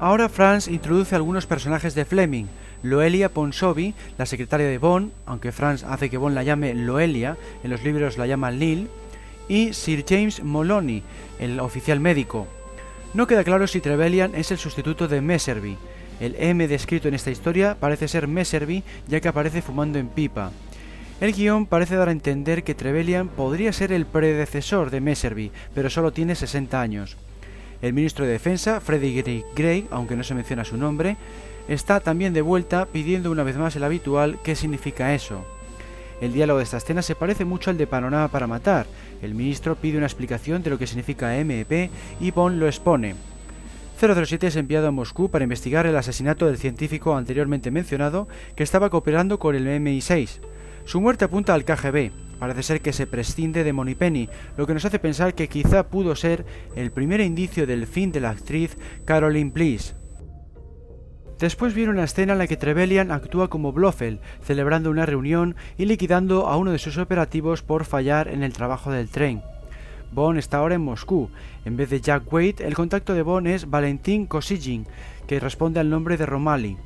Ahora 0.00 0.28
Franz 0.28 0.66
introduce 0.66 1.14
algunos 1.14 1.46
personajes 1.46 1.94
de 1.94 2.04
Fleming. 2.04 2.46
Loelia 2.82 3.28
Ponsovi, 3.28 3.94
la 4.18 4.26
secretaria 4.26 4.66
de 4.66 4.78
Bond, 4.78 5.12
aunque 5.26 5.52
Franz 5.52 5.84
hace 5.84 6.10
que 6.10 6.16
Bond 6.16 6.34
la 6.34 6.42
llame 6.42 6.74
Loelia, 6.74 7.36
en 7.62 7.70
los 7.70 7.84
libros 7.84 8.18
la 8.18 8.26
llama 8.26 8.50
Lil, 8.50 8.88
y 9.48 9.74
Sir 9.74 10.04
James 10.08 10.42
Moloney, 10.42 11.02
el 11.38 11.60
oficial 11.60 12.00
médico, 12.00 12.48
no 13.12 13.26
queda 13.26 13.44
claro 13.44 13.66
si 13.66 13.80
Trevelyan 13.80 14.34
es 14.34 14.50
el 14.52 14.58
sustituto 14.58 15.08
de 15.08 15.20
Messervy. 15.20 15.76
El 16.20 16.36
M 16.38 16.68
descrito 16.68 17.08
en 17.08 17.14
esta 17.14 17.30
historia 17.30 17.76
parece 17.78 18.06
ser 18.06 18.28
Messervy 18.28 18.84
ya 19.08 19.20
que 19.20 19.28
aparece 19.28 19.62
fumando 19.62 19.98
en 19.98 20.08
pipa. 20.08 20.52
El 21.20 21.32
guion 21.32 21.66
parece 21.66 21.96
dar 21.96 22.08
a 22.08 22.12
entender 22.12 22.62
que 22.62 22.74
Trevelyan 22.74 23.28
podría 23.28 23.72
ser 23.72 23.92
el 23.92 24.06
predecesor 24.06 24.90
de 24.90 25.00
Messervy, 25.00 25.50
pero 25.74 25.90
solo 25.90 26.12
tiene 26.12 26.34
60 26.34 26.80
años. 26.80 27.16
El 27.82 27.94
ministro 27.94 28.24
de 28.24 28.32
Defensa, 28.32 28.80
Frederick 28.80 29.46
Gray, 29.56 29.86
aunque 29.90 30.16
no 30.16 30.22
se 30.22 30.34
menciona 30.34 30.64
su 30.64 30.76
nombre, 30.76 31.16
está 31.68 32.00
también 32.00 32.32
de 32.32 32.42
vuelta 32.42 32.86
pidiendo 32.86 33.30
una 33.30 33.42
vez 33.42 33.56
más 33.56 33.74
el 33.76 33.84
habitual 33.84 34.38
¿qué 34.44 34.54
significa 34.54 35.14
eso? 35.14 35.44
El 36.20 36.34
diálogo 36.34 36.58
de 36.58 36.64
esta 36.64 36.76
escena 36.76 37.00
se 37.00 37.14
parece 37.14 37.44
mucho 37.44 37.70
al 37.70 37.78
de 37.78 37.86
Panorama 37.86 38.28
para 38.28 38.46
Matar. 38.46 38.86
El 39.22 39.34
ministro 39.34 39.76
pide 39.76 39.96
una 39.96 40.06
explicación 40.06 40.62
de 40.62 40.70
lo 40.70 40.78
que 40.78 40.86
significa 40.86 41.32
MEP 41.44 41.90
y 42.20 42.30
Bond 42.30 42.58
lo 42.58 42.66
expone. 42.66 43.14
007 43.98 44.46
es 44.46 44.56
enviado 44.56 44.88
a 44.88 44.90
Moscú 44.90 45.30
para 45.30 45.44
investigar 45.44 45.86
el 45.86 45.96
asesinato 45.96 46.46
del 46.46 46.58
científico 46.58 47.16
anteriormente 47.16 47.70
mencionado 47.70 48.28
que 48.54 48.62
estaba 48.62 48.90
cooperando 48.90 49.38
con 49.38 49.54
el 49.54 49.66
MI6. 49.66 50.40
Su 50.84 51.00
muerte 51.00 51.24
apunta 51.24 51.54
al 51.54 51.64
KGB. 51.64 52.10
Parece 52.38 52.62
ser 52.62 52.80
que 52.80 52.94
se 52.94 53.06
prescinde 53.06 53.64
de 53.64 53.72
Moneypenny, 53.74 54.30
lo 54.56 54.66
que 54.66 54.72
nos 54.72 54.86
hace 54.86 54.98
pensar 54.98 55.34
que 55.34 55.48
quizá 55.48 55.88
pudo 55.88 56.16
ser 56.16 56.46
el 56.74 56.90
primer 56.90 57.20
indicio 57.20 57.66
del 57.66 57.86
fin 57.86 58.12
de 58.12 58.20
la 58.20 58.30
actriz 58.30 58.76
Caroline 59.04 59.50
Bliss. 59.50 59.94
Después 61.40 61.72
viene 61.72 61.90
una 61.90 62.04
escena 62.04 62.34
en 62.34 62.38
la 62.38 62.46
que 62.46 62.58
Trevelyan 62.58 63.10
actúa 63.10 63.48
como 63.48 63.72
Blofeld, 63.72 64.20
celebrando 64.42 64.90
una 64.90 65.06
reunión 65.06 65.56
y 65.78 65.86
liquidando 65.86 66.46
a 66.46 66.58
uno 66.58 66.70
de 66.70 66.78
sus 66.78 66.98
operativos 66.98 67.62
por 67.62 67.86
fallar 67.86 68.28
en 68.28 68.42
el 68.42 68.52
trabajo 68.52 68.92
del 68.92 69.08
tren. 69.08 69.40
Bond 70.12 70.38
está 70.38 70.58
ahora 70.58 70.74
en 70.74 70.82
Moscú. 70.82 71.30
En 71.64 71.78
vez 71.78 71.88
de 71.88 72.02
Jack 72.02 72.30
Wade, 72.30 72.56
el 72.58 72.74
contacto 72.74 73.14
de 73.14 73.22
Bond 73.22 73.46
es 73.46 73.70
Valentín 73.70 74.26
Kosygin, 74.26 74.86
que 75.26 75.40
responde 75.40 75.80
al 75.80 75.88
nombre 75.88 76.18
de 76.18 76.26
Romali. 76.26 76.76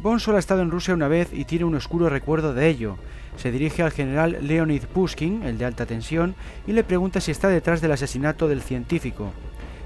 Bond 0.00 0.18
solo 0.18 0.38
ha 0.38 0.40
estado 0.40 0.62
en 0.62 0.72
Rusia 0.72 0.92
una 0.94 1.06
vez 1.06 1.32
y 1.32 1.44
tiene 1.44 1.64
un 1.64 1.76
oscuro 1.76 2.08
recuerdo 2.08 2.52
de 2.52 2.68
ello. 2.68 2.96
Se 3.36 3.52
dirige 3.52 3.84
al 3.84 3.92
general 3.92 4.38
Leonid 4.40 4.86
Pushkin, 4.86 5.44
el 5.44 5.56
de 5.56 5.66
alta 5.66 5.86
tensión, 5.86 6.34
y 6.66 6.72
le 6.72 6.82
pregunta 6.82 7.20
si 7.20 7.30
está 7.30 7.48
detrás 7.48 7.80
del 7.80 7.92
asesinato 7.92 8.48
del 8.48 8.60
científico. 8.60 9.32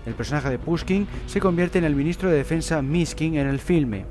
El 0.06 0.14
personaje 0.14 0.50
de 0.50 0.58
Pushkin 0.58 1.06
se 1.26 1.40
convierte 1.40 1.78
en 1.78 1.84
el 1.84 1.94
ministro 1.94 2.30
de 2.30 2.36
Defensa 2.36 2.82
Miskin 2.82 3.36
en 3.36 3.46
el 3.46 3.58
filme. 3.58 4.06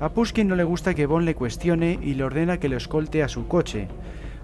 A 0.00 0.08
Pushkin 0.08 0.48
no 0.48 0.56
le 0.56 0.64
gusta 0.64 0.94
que 0.94 1.06
Bond 1.06 1.24
le 1.24 1.34
cuestione 1.34 1.98
y 2.02 2.14
le 2.14 2.24
ordena 2.24 2.58
que 2.58 2.68
lo 2.68 2.76
escolte 2.76 3.22
a 3.22 3.28
su 3.28 3.46
coche. 3.46 3.88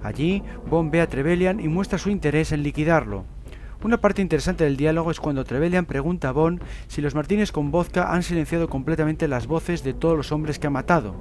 Allí, 0.02 0.42
Bond 0.70 0.92
ve 0.92 1.00
a 1.00 1.08
Trevelyan 1.08 1.60
y 1.60 1.68
muestra 1.68 1.98
su 1.98 2.10
interés 2.10 2.52
en 2.52 2.62
liquidarlo. 2.62 3.24
Una 3.82 4.00
parte 4.00 4.22
interesante 4.22 4.64
del 4.64 4.76
diálogo 4.76 5.10
es 5.10 5.20
cuando 5.20 5.44
Trevelyan 5.44 5.86
pregunta 5.86 6.28
a 6.28 6.32
Bond 6.32 6.62
si 6.88 7.00
los 7.00 7.14
Martínez 7.14 7.52
con 7.52 7.70
vodka 7.70 8.12
han 8.12 8.22
silenciado 8.22 8.68
completamente 8.68 9.28
las 9.28 9.46
voces 9.46 9.84
de 9.84 9.94
todos 9.94 10.16
los 10.16 10.32
hombres 10.32 10.58
que 10.58 10.66
ha 10.66 10.70
matado, 10.70 11.14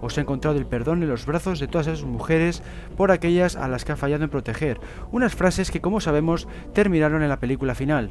o 0.00 0.08
se 0.08 0.20
ha 0.20 0.22
encontrado 0.22 0.56
el 0.56 0.66
perdón 0.66 1.02
en 1.02 1.08
los 1.08 1.26
brazos 1.26 1.58
de 1.58 1.66
todas 1.66 1.88
esas 1.88 2.04
mujeres 2.04 2.62
por 2.96 3.10
aquellas 3.10 3.56
a 3.56 3.66
las 3.66 3.84
que 3.84 3.92
ha 3.92 3.96
fallado 3.96 4.22
en 4.22 4.30
proteger, 4.30 4.78
unas 5.10 5.34
frases 5.34 5.70
que 5.72 5.80
como 5.80 6.00
sabemos 6.00 6.46
terminaron 6.74 7.22
en 7.24 7.28
la 7.28 7.40
película 7.40 7.74
final. 7.74 8.10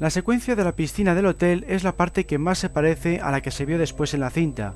La 0.00 0.10
secuencia 0.10 0.56
de 0.56 0.64
la 0.64 0.74
piscina 0.74 1.14
del 1.14 1.26
hotel 1.26 1.64
es 1.68 1.84
la 1.84 1.96
parte 1.96 2.26
que 2.26 2.36
más 2.36 2.58
se 2.58 2.68
parece 2.68 3.20
a 3.20 3.30
la 3.30 3.42
que 3.42 3.52
se 3.52 3.64
vio 3.64 3.78
después 3.78 4.12
en 4.12 4.20
la 4.20 4.30
cinta. 4.30 4.74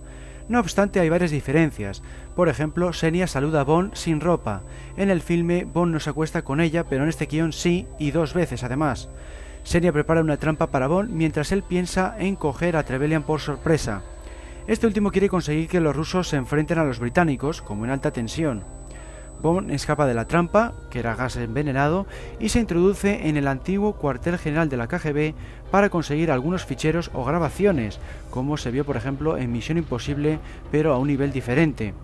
No 0.48 0.60
obstante, 0.60 1.00
hay 1.00 1.08
varias 1.08 1.32
diferencias. 1.32 2.04
Por 2.36 2.48
ejemplo, 2.48 2.92
Senia 2.92 3.26
saluda 3.26 3.62
a 3.62 3.64
Bond 3.64 3.94
sin 3.94 4.20
ropa. 4.20 4.62
En 4.96 5.10
el 5.10 5.20
filme, 5.20 5.64
Bond 5.64 5.92
no 5.92 5.98
se 5.98 6.10
acuesta 6.10 6.42
con 6.42 6.60
ella, 6.60 6.84
pero 6.84 7.02
en 7.02 7.08
este 7.08 7.26
guion 7.26 7.52
sí, 7.52 7.88
y 7.98 8.12
dos 8.12 8.32
veces 8.32 8.62
además. 8.62 9.08
Senia 9.64 9.92
prepara 9.92 10.20
una 10.20 10.36
trampa 10.36 10.68
para 10.68 10.86
Bond 10.86 11.10
mientras 11.10 11.50
él 11.50 11.64
piensa 11.64 12.14
en 12.16 12.36
coger 12.36 12.76
a 12.76 12.84
Trevelyan 12.84 13.24
por 13.24 13.40
sorpresa. 13.40 14.02
Este 14.68 14.86
último 14.86 15.10
quiere 15.10 15.28
conseguir 15.28 15.68
que 15.68 15.80
los 15.80 15.96
rusos 15.96 16.28
se 16.28 16.36
enfrenten 16.36 16.78
a 16.78 16.84
los 16.84 17.00
británicos, 17.00 17.60
como 17.60 17.84
en 17.84 17.90
alta 17.90 18.12
tensión. 18.12 18.77
Bond 19.42 19.70
escapa 19.70 20.06
de 20.06 20.14
la 20.14 20.26
trampa, 20.26 20.74
que 20.90 20.98
era 20.98 21.14
gas 21.14 21.36
envenenado, 21.36 22.06
y 22.40 22.48
se 22.48 22.60
introduce 22.60 23.28
en 23.28 23.36
el 23.36 23.46
antiguo 23.46 23.94
cuartel 23.94 24.38
general 24.38 24.68
de 24.68 24.76
la 24.76 24.88
KGB 24.88 25.34
para 25.70 25.90
conseguir 25.90 26.30
algunos 26.30 26.64
ficheros 26.64 27.10
o 27.14 27.24
grabaciones, 27.24 28.00
como 28.30 28.56
se 28.56 28.70
vio 28.70 28.84
por 28.84 28.96
ejemplo 28.96 29.36
en 29.36 29.52
Misión 29.52 29.78
Imposible, 29.78 30.38
pero 30.70 30.92
a 30.92 30.98
un 30.98 31.08
nivel 31.08 31.32
diferente. 31.32 31.94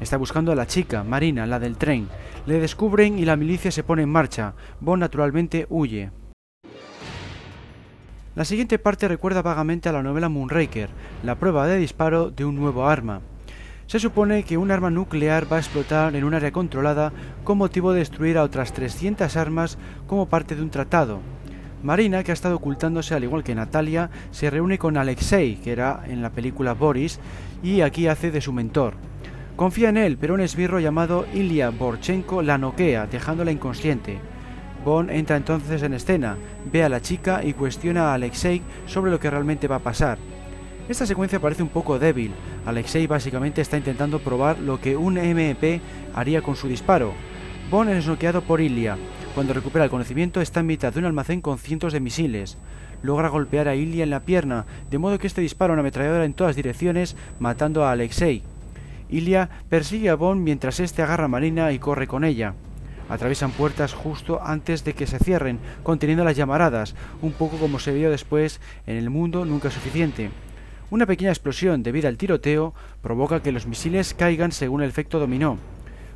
Está 0.00 0.16
buscando 0.16 0.52
a 0.52 0.54
la 0.54 0.66
chica, 0.66 1.04
Marina, 1.04 1.46
la 1.46 1.58
del 1.58 1.76
tren. 1.76 2.08
Le 2.46 2.58
descubren 2.58 3.18
y 3.18 3.24
la 3.24 3.36
milicia 3.36 3.70
se 3.70 3.82
pone 3.82 4.02
en 4.02 4.08
marcha. 4.08 4.54
Bond 4.80 5.00
naturalmente 5.00 5.66
huye. 5.68 6.10
La 8.34 8.44
siguiente 8.44 8.78
parte 8.78 9.08
recuerda 9.08 9.42
vagamente 9.42 9.88
a 9.88 9.92
la 9.92 10.02
novela 10.02 10.28
Moonraker, 10.28 10.88
la 11.22 11.34
prueba 11.34 11.66
de 11.66 11.76
disparo 11.76 12.30
de 12.30 12.44
un 12.44 12.56
nuevo 12.56 12.88
arma. 12.88 13.20
Se 13.90 13.98
supone 13.98 14.44
que 14.44 14.56
un 14.56 14.70
arma 14.70 14.88
nuclear 14.88 15.52
va 15.52 15.56
a 15.56 15.58
explotar 15.58 16.14
en 16.14 16.22
un 16.22 16.32
área 16.32 16.52
controlada 16.52 17.12
con 17.42 17.58
motivo 17.58 17.92
de 17.92 17.98
destruir 17.98 18.38
a 18.38 18.44
otras 18.44 18.72
300 18.72 19.36
armas 19.36 19.78
como 20.06 20.28
parte 20.28 20.54
de 20.54 20.62
un 20.62 20.70
tratado. 20.70 21.18
Marina, 21.82 22.22
que 22.22 22.30
ha 22.30 22.34
estado 22.34 22.54
ocultándose 22.54 23.16
al 23.16 23.24
igual 23.24 23.42
que 23.42 23.56
Natalia, 23.56 24.08
se 24.30 24.48
reúne 24.48 24.78
con 24.78 24.96
Alexei, 24.96 25.56
que 25.56 25.72
era 25.72 26.04
en 26.06 26.22
la 26.22 26.30
película 26.30 26.74
Boris, 26.74 27.18
y 27.64 27.80
aquí 27.80 28.06
hace 28.06 28.30
de 28.30 28.40
su 28.40 28.52
mentor. 28.52 28.94
Confía 29.56 29.88
en 29.88 29.96
él, 29.96 30.18
pero 30.20 30.34
un 30.34 30.40
esbirro 30.40 30.78
llamado 30.78 31.26
Ilya 31.34 31.70
Borchenko 31.70 32.42
la 32.42 32.58
noquea, 32.58 33.08
dejándola 33.08 33.50
inconsciente. 33.50 34.20
Bond 34.84 35.10
entra 35.10 35.36
entonces 35.36 35.82
en 35.82 35.94
escena, 35.94 36.36
ve 36.72 36.84
a 36.84 36.88
la 36.88 37.02
chica 37.02 37.42
y 37.42 37.54
cuestiona 37.54 38.10
a 38.10 38.14
Alexei 38.14 38.62
sobre 38.86 39.10
lo 39.10 39.18
que 39.18 39.30
realmente 39.30 39.66
va 39.66 39.76
a 39.76 39.80
pasar. 39.80 40.18
Esta 40.88 41.06
secuencia 41.06 41.40
parece 41.40 41.62
un 41.62 41.68
poco 41.68 41.98
débil. 41.98 42.32
Alexei 42.66 43.06
básicamente 43.06 43.60
está 43.60 43.76
intentando 43.76 44.18
probar 44.18 44.58
lo 44.58 44.80
que 44.80 44.96
un 44.96 45.18
MP 45.18 45.80
haría 46.14 46.42
con 46.42 46.56
su 46.56 46.68
disparo. 46.68 47.12
Bond 47.70 47.90
es 47.90 48.06
noqueado 48.06 48.42
por 48.42 48.60
Ilya. 48.60 48.96
Cuando 49.34 49.54
recupera 49.54 49.84
el 49.84 49.90
conocimiento 49.90 50.40
está 50.40 50.60
en 50.60 50.66
mitad 50.66 50.92
de 50.92 50.98
un 50.98 51.04
almacén 51.04 51.40
con 51.40 51.58
cientos 51.58 51.92
de 51.92 52.00
misiles. 52.00 52.58
Logra 53.02 53.28
golpear 53.28 53.68
a 53.68 53.76
Ilya 53.76 54.02
en 54.02 54.10
la 54.10 54.24
pierna, 54.24 54.66
de 54.90 54.98
modo 54.98 55.18
que 55.18 55.28
este 55.28 55.40
dispara 55.40 55.72
una 55.72 55.80
ametralladora 55.80 56.24
en 56.24 56.34
todas 56.34 56.56
direcciones, 56.56 57.16
matando 57.38 57.84
a 57.84 57.92
Alexei. 57.92 58.42
Ilya 59.08 59.48
persigue 59.68 60.10
a 60.10 60.16
Bond 60.16 60.42
mientras 60.42 60.80
este 60.80 61.02
agarra 61.02 61.26
a 61.26 61.28
Marina 61.28 61.70
y 61.72 61.78
corre 61.78 62.08
con 62.08 62.24
ella. 62.24 62.54
Atraviesan 63.08 63.52
puertas 63.52 63.92
justo 63.92 64.40
antes 64.42 64.84
de 64.84 64.94
que 64.94 65.06
se 65.06 65.18
cierren, 65.18 65.60
conteniendo 65.82 66.24
las 66.24 66.36
llamaradas, 66.36 66.94
un 67.22 67.32
poco 67.32 67.56
como 67.56 67.78
se 67.78 67.92
vio 67.92 68.10
después 68.10 68.60
en 68.86 68.96
El 68.96 69.10
Mundo 69.10 69.44
Nunca 69.44 69.70
Suficiente. 69.70 70.30
Una 70.90 71.06
pequeña 71.06 71.30
explosión 71.30 71.84
debido 71.84 72.08
al 72.08 72.16
tiroteo 72.16 72.74
provoca 73.00 73.40
que 73.40 73.52
los 73.52 73.66
misiles 73.66 74.12
caigan 74.12 74.50
según 74.50 74.82
el 74.82 74.88
efecto 74.88 75.20
dominó. 75.20 75.56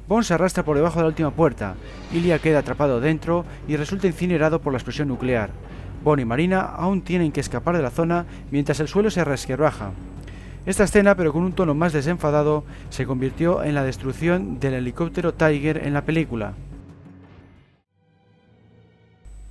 Bond 0.09 0.25
se 0.25 0.35
arrastra 0.35 0.65
por 0.65 0.77
debajo 0.77 0.97
de 0.97 1.03
la 1.03 1.09
última 1.09 1.31
puerta, 1.31 1.77
Ilya 2.13 2.41
queda 2.41 2.59
atrapado 2.59 3.01
dentro 3.01 3.45
y 3.69 3.77
resulta 3.77 4.09
incinerado 4.09 4.61
por 4.61 4.73
la 4.73 4.79
explosión 4.79 5.09
nuclear. 5.09 5.51
Bond 6.03 6.21
y 6.21 6.25
Marina 6.25 6.61
aún 6.61 7.03
tienen 7.03 7.31
que 7.31 7.41
escapar 7.41 7.77
de 7.77 7.83
la 7.83 7.91
zona 7.91 8.27
mientras 8.51 8.81
el 8.81 8.89
suelo 8.89 9.11
se 9.11 9.25
resquebraja. 9.25 9.93
Esta 10.67 10.85
escena, 10.85 11.15
pero 11.15 11.33
con 11.33 11.45
un 11.45 11.53
tono 11.53 11.75
más 11.75 11.93
desenfadado, 11.93 12.65
se 12.91 13.07
convirtió 13.07 13.63
en 13.63 13.75
la 13.75 13.85
destrucción 13.85 14.59
del 14.59 14.75
helicóptero 14.75 15.35
Tiger 15.35 15.87
en 15.87 15.95
la 15.95 16.03
película. 16.03 16.55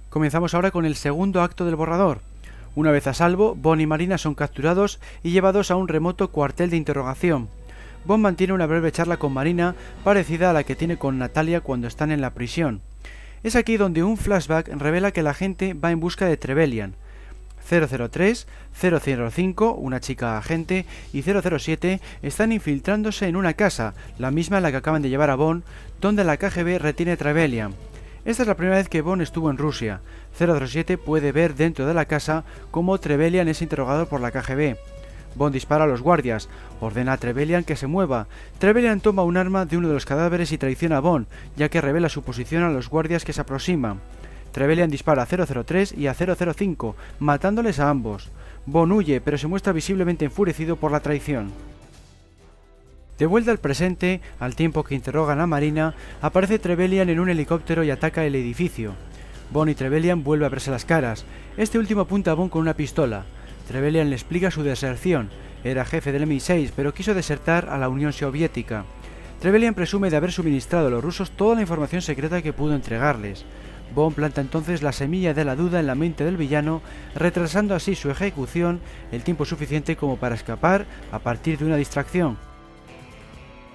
Comenzamos 0.10 0.54
ahora 0.54 0.72
con 0.72 0.86
el 0.86 0.96
segundo 0.96 1.42
acto 1.42 1.66
del 1.66 1.76
borrador. 1.76 2.33
Una 2.76 2.92
vez 2.92 3.06
a 3.08 3.14
salvo, 3.14 3.56
Bond 3.56 3.82
y 3.82 3.86
Marina 3.86 4.18
son 4.18 4.34
capturados 4.34 5.00
y 5.22 5.32
llevados 5.32 5.70
a 5.70 5.76
un 5.76 5.88
remoto 5.88 6.32
cuartel 6.32 6.72
de 6.72 6.78
interrogación. 6.78 7.50
Bond 8.06 8.24
mantiene 8.24 8.54
una 8.54 8.66
breve 8.66 8.92
charla 8.92 9.18
con 9.18 9.32
Marina 9.32 9.76
parecida 10.04 10.50
a 10.50 10.54
la 10.54 10.64
que 10.64 10.76
tiene 10.76 10.98
con 10.98 11.20
Natalia 11.20 11.62
cuando 11.62 11.88
están 11.88 12.12
en 12.12 12.20
la 12.20 12.34
prisión. 12.34 12.82
Es 13.44 13.56
aquí 13.56 13.78
donde 13.78 14.04
un 14.04 14.18
flashback 14.18 14.70
revela 14.70 15.12
que 15.12 15.22
la 15.22 15.34
gente 15.34 15.74
va 15.74 15.92
en 15.92 16.00
busca 16.00 16.26
de 16.26 16.38
Trevelyan. 16.38 16.96
003, 17.70 18.48
005, 18.74 19.74
una 19.74 20.00
chica 20.00 20.38
agente, 20.38 20.86
y 21.14 21.22
007 21.22 22.02
están 22.22 22.52
infiltrándose 22.52 23.28
en 23.28 23.36
una 23.36 23.54
casa, 23.54 23.94
la 24.18 24.32
misma 24.32 24.58
en 24.58 24.64
la 24.64 24.72
que 24.72 24.78
acaban 24.78 25.02
de 25.02 25.10
llevar 25.10 25.30
a 25.30 25.36
Bond, 25.36 25.64
donde 26.02 26.24
la 26.24 26.38
KGB 26.38 26.80
retiene 26.80 27.18
Trevelyan. 27.18 27.74
Esta 28.26 28.44
es 28.44 28.48
la 28.48 28.56
primera 28.56 28.78
vez 28.78 28.88
que 28.88 29.02
Bond 29.02 29.22
estuvo 29.22 29.50
en 29.50 29.58
Rusia. 29.58 30.00
007 30.38 30.98
puede 30.98 31.34
ver 31.34 31.56
dentro 31.56 31.86
de 31.86 31.94
la 31.94 32.06
casa 32.06 32.46
cómo 32.72 32.98
Trevelyan 32.98 33.50
es 33.50 33.62
interrogado 33.62 34.08
por 34.08 34.22
la 34.22 34.32
KGB. 34.32 34.78
Bond 35.36 35.54
dispara 35.54 35.84
a 35.84 35.88
los 35.88 36.02
guardias, 36.02 36.48
ordena 36.80 37.14
a 37.14 37.18
Trevelyan 37.18 37.66
que 37.66 37.76
se 37.76 37.88
mueva. 37.88 38.28
Trevelyan 38.60 39.02
toma 39.02 39.24
un 39.24 39.36
arma 39.36 39.66
de 39.66 39.76
uno 39.76 39.90
de 39.90 39.96
los 39.96 40.06
cadáveres 40.06 40.54
y 40.54 40.58
traiciona 40.58 40.98
a 40.98 41.02
Bond, 41.02 41.28
ya 41.58 41.68
que 41.68 41.82
revela 41.82 42.08
su 42.08 42.24
posición 42.24 42.64
a 42.64 42.70
los 42.70 42.88
guardias 42.88 43.26
que 43.26 43.34
se 43.34 43.42
aproximan. 43.42 44.00
Trevelyan 44.54 44.90
dispara 44.90 45.24
a 45.24 45.26
003 45.26 45.94
y 45.98 46.08
a 46.08 46.14
005, 46.14 46.96
matándoles 47.20 47.82
a 47.82 47.90
ambos. 47.90 48.30
Bond 48.66 48.94
huye, 48.94 49.20
pero 49.20 49.38
se 49.38 49.48
muestra 49.48 49.74
visiblemente 49.74 50.24
enfurecido 50.24 50.78
por 50.78 50.94
la 50.94 51.02
traición. 51.02 51.52
De 53.20 53.28
vuelta 53.28 53.52
al 53.52 53.60
presente, 53.60 54.22
al 54.40 54.56
tiempo 54.56 54.84
que 54.84 54.96
interrogan 54.96 55.40
a 55.40 55.46
Marina, 55.46 55.94
aparece 56.22 56.58
Trevelyan 56.58 57.10
en 57.10 57.20
un 57.20 57.30
helicóptero 57.30 57.84
y 57.84 57.92
ataca 57.92 58.26
el 58.26 58.34
edificio. 58.34 58.96
Bond 59.52 59.70
y 59.70 59.76
Trevelyan 59.76 60.24
vuelven 60.24 60.48
a 60.48 60.50
verse 60.50 60.72
las 60.72 60.84
caras. 60.84 61.26
Este 61.56 61.78
último 61.78 62.02
apunta 62.02 62.32
a 62.32 62.34
Bond 62.34 62.50
con 62.50 62.62
una 62.64 62.74
pistola. 62.74 63.26
Trevelyan 63.68 64.10
le 64.10 64.16
explica 64.16 64.50
su 64.50 64.64
deserción. 64.64 65.30
Era 65.64 65.86
jefe 65.86 66.12
del 66.12 66.28
MI6, 66.28 66.72
pero 66.76 66.96
quiso 66.96 67.14
desertar 67.14 67.70
a 67.70 67.78
la 67.78 67.88
Unión 67.88 68.14
Soviética. 68.14 68.84
Trevelyan 69.40 69.76
presume 69.76 70.10
de 70.10 70.18
haber 70.18 70.32
suministrado 70.32 70.88
a 70.88 70.90
los 70.90 71.04
rusos 71.04 71.32
toda 71.32 71.54
la 71.54 71.62
información 71.62 72.02
secreta 72.02 72.42
que 72.42 72.52
pudo 72.52 72.74
entregarles. 72.74 73.46
Bond 73.94 74.16
planta 74.16 74.42
entonces 74.42 74.82
la 74.82 74.92
semilla 74.92 75.36
de 75.36 75.46
la 75.46 75.56
duda 75.56 75.80
en 75.80 75.86
la 75.86 75.94
mente 75.94 76.26
del 76.26 76.38
villano, 76.38 76.82
retrasando 77.14 77.76
así 77.76 77.94
su 77.94 78.10
ejecución 78.10 78.82
el 79.12 79.22
tiempo 79.22 79.46
suficiente 79.46 79.96
como 79.96 80.18
para 80.18 80.34
escapar 80.34 80.88
a 81.12 81.20
partir 81.20 81.60
de 81.60 81.66
una 81.66 81.76
distracción. 81.76 82.38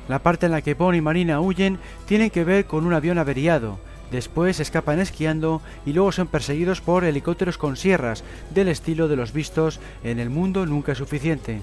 La 0.08 0.20
parte 0.20 0.46
en 0.46 0.52
la 0.52 0.62
que 0.62 0.74
Bond 0.74 0.96
y 0.96 1.00
Marina 1.00 1.40
huyen 1.40 1.78
tiene 2.06 2.30
que 2.30 2.44
ver 2.44 2.64
con 2.64 2.86
un 2.86 2.94
avión 2.94 3.18
averiado. 3.18 3.78
Después 4.10 4.58
escapan 4.58 5.00
esquiando 5.00 5.60
y 5.84 5.92
luego 5.92 6.12
son 6.12 6.28
perseguidos 6.28 6.80
por 6.80 7.04
helicópteros 7.04 7.58
con 7.58 7.76
sierras, 7.76 8.24
del 8.54 8.68
estilo 8.68 9.06
de 9.06 9.16
los 9.16 9.32
vistos 9.32 9.80
en 10.02 10.18
El 10.18 10.30
Mundo 10.30 10.64
Nunca 10.64 10.92
es 10.92 10.98
Suficiente. 10.98 11.60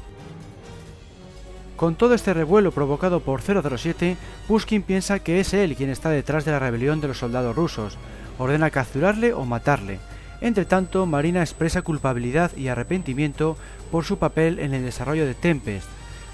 Con 1.75 1.95
todo 1.95 2.13
este 2.13 2.33
revuelo 2.33 2.71
provocado 2.71 3.19
por 3.19 3.41
007, 3.41 4.15
Pushkin 4.47 4.83
piensa 4.83 5.19
que 5.19 5.39
es 5.39 5.53
él 5.53 5.75
quien 5.75 5.89
está 5.89 6.09
detrás 6.09 6.45
de 6.45 6.51
la 6.51 6.59
rebelión 6.59 7.01
de 7.01 7.09
los 7.09 7.17
soldados 7.17 7.55
rusos. 7.55 7.97
Ordena 8.37 8.69
capturarle 8.69 9.33
o 9.33 9.43
matarle. 9.43 9.99
Entre 10.39 10.65
tanto, 10.65 11.05
Marina 11.05 11.41
expresa 11.41 11.81
culpabilidad 11.81 12.55
y 12.55 12.67
arrepentimiento 12.67 13.57
por 13.91 14.05
su 14.05 14.17
papel 14.19 14.59
en 14.59 14.73
el 14.73 14.83
desarrollo 14.83 15.25
de 15.25 15.33
Tempest, 15.33 15.87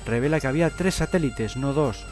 revela 0.06 0.40
que 0.40 0.48
había 0.48 0.70
tres 0.70 0.96
satélites, 0.96 1.58
no 1.58 1.74
dos. 1.74 2.06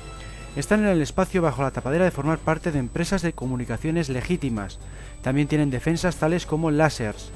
Están 0.55 0.81
en 0.81 0.87
el 0.87 1.01
espacio 1.01 1.41
bajo 1.41 1.61
la 1.61 1.71
tapadera 1.71 2.05
de 2.05 2.11
formar 2.11 2.39
parte 2.39 2.71
de 2.71 2.79
empresas 2.79 3.21
de 3.21 3.33
comunicaciones 3.33 4.09
legítimas. 4.09 4.79
También 5.21 5.47
tienen 5.47 5.69
defensas 5.69 6.15
tales 6.15 6.45
como 6.45 6.71
lásers. 6.71 7.31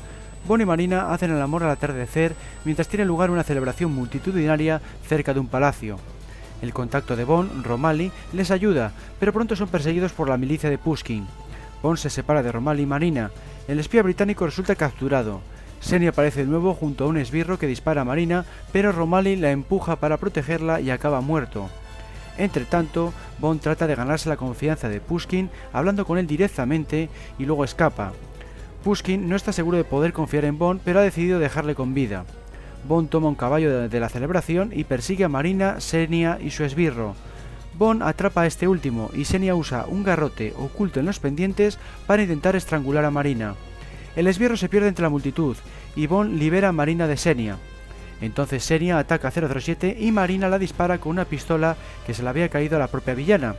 Bon 0.48 0.60
y 0.60 0.66
Marina 0.66 1.14
hacen 1.14 1.32
el 1.32 1.42
amor 1.42 1.64
al 1.64 1.70
atardecer 1.70 2.34
mientras 2.66 2.88
tiene 2.88 3.06
lugar 3.06 3.32
una 3.32 3.44
celebración 3.44 3.94
multitudinaria 3.94 4.82
cerca 5.08 5.34
de 5.34 5.40
un 5.40 5.48
palacio. 5.48 6.00
El 6.62 6.74
contacto 6.74 7.16
de 7.16 7.24
Bon, 7.24 7.64
Romali, 7.64 8.12
les 8.34 8.52
ayuda, 8.52 8.92
pero 9.20 9.32
pronto 9.32 9.56
son 9.56 9.68
perseguidos 9.68 10.12
por 10.12 10.28
la 10.28 10.38
milicia 10.38 10.70
de 10.70 10.78
Pushkin. 10.78 11.28
Bon 11.82 11.98
se 11.98 12.10
separa 12.10 12.42
de 12.42 12.52
Romali 12.52 12.84
y 12.84 12.86
Marina. 12.86 13.32
El 13.68 13.80
espía 13.80 14.02
británico 14.02 14.46
resulta 14.46 14.76
capturado. 14.76 15.42
Seni 15.84 16.08
aparece 16.08 16.46
de 16.46 16.48
nuevo 16.50 16.74
junto 16.74 17.04
a 17.04 17.08
un 17.08 17.18
esbirro 17.18 17.60
que 17.60 17.68
dispara 17.68 18.02
a 18.02 18.06
Marina, 18.06 18.46
pero 18.72 18.94
Romali 18.94 19.36
la 19.36 19.52
empuja 19.52 19.98
para 19.98 20.16
protegerla 20.16 20.80
y 20.80 20.90
acaba 20.90 21.20
muerto. 21.20 21.70
Entre 22.38 22.64
tanto, 22.64 23.14
Bond 23.40 23.60
trata 23.60 23.86
de 23.86 23.96
ganarse 23.96 24.30
la 24.30 24.38
confianza 24.38 24.88
de 24.88 25.02
Pushkin 25.02 25.50
hablando 25.74 26.06
con 26.06 26.18
él 26.18 26.26
directamente 26.26 27.10
y 27.38 27.46
luego 27.46 27.66
escapa. 27.66 28.14
Pushkin 28.86 29.28
no 29.28 29.36
está 29.36 29.52
seguro 29.52 29.78
de 29.78 29.84
poder 29.84 30.14
confiar 30.14 30.46
en 30.46 30.58
Bond, 30.58 30.80
pero 30.86 31.00
ha 31.00 31.04
decidido 31.04 31.38
dejarle 31.38 31.76
con 31.76 31.94
vida. 31.94 32.24
Bond 32.88 33.10
toma 33.10 33.28
un 33.28 33.36
caballo 33.36 33.90
de 33.90 34.00
la 34.00 34.08
celebración 34.08 34.72
y 34.74 34.86
persigue 34.86 35.26
a 35.26 35.30
Marina, 35.30 35.82
Senia 35.82 36.40
y 36.42 36.52
su 36.52 36.64
esbirro. 36.64 37.14
Bond 37.78 38.04
atrapa 38.04 38.44
a 38.44 38.48
este 38.48 38.70
último 38.70 39.10
y 39.14 39.26
Senia 39.26 39.54
usa 39.54 39.86
un 39.88 40.04
garrote 40.04 40.54
oculto 40.58 41.02
en 41.02 41.08
los 41.08 41.20
pendientes 41.20 41.78
para 42.08 42.24
intentar 42.24 42.56
estrangular 42.56 43.04
a 43.04 43.12
Marina. 43.12 43.56
El 44.16 44.28
esbirro 44.28 44.58
se 44.58 44.70
pierde 44.70 44.88
entre 44.88 45.04
la 45.04 45.10
multitud 45.10 45.58
y 45.96 46.08
Bond 46.08 46.38
libera 46.38 46.70
a 46.70 46.72
Marina 46.72 47.08
de 47.08 47.18
Senia. 47.18 47.58
Entonces 48.22 48.64
Senia 48.64 49.00
ataca 49.00 49.30
a 49.30 49.32
007 49.32 49.98
y 50.00 50.12
Marina 50.12 50.50
la 50.50 50.60
dispara 50.60 51.00
con 51.00 51.12
una 51.12 51.26
pistola 51.26 51.76
que 52.06 52.14
se 52.14 52.24
le 52.24 52.30
había 52.30 52.50
caído 52.50 52.76
a 52.76 52.80
la 52.80 52.88
propia 52.88 53.16
villana. 53.16 53.56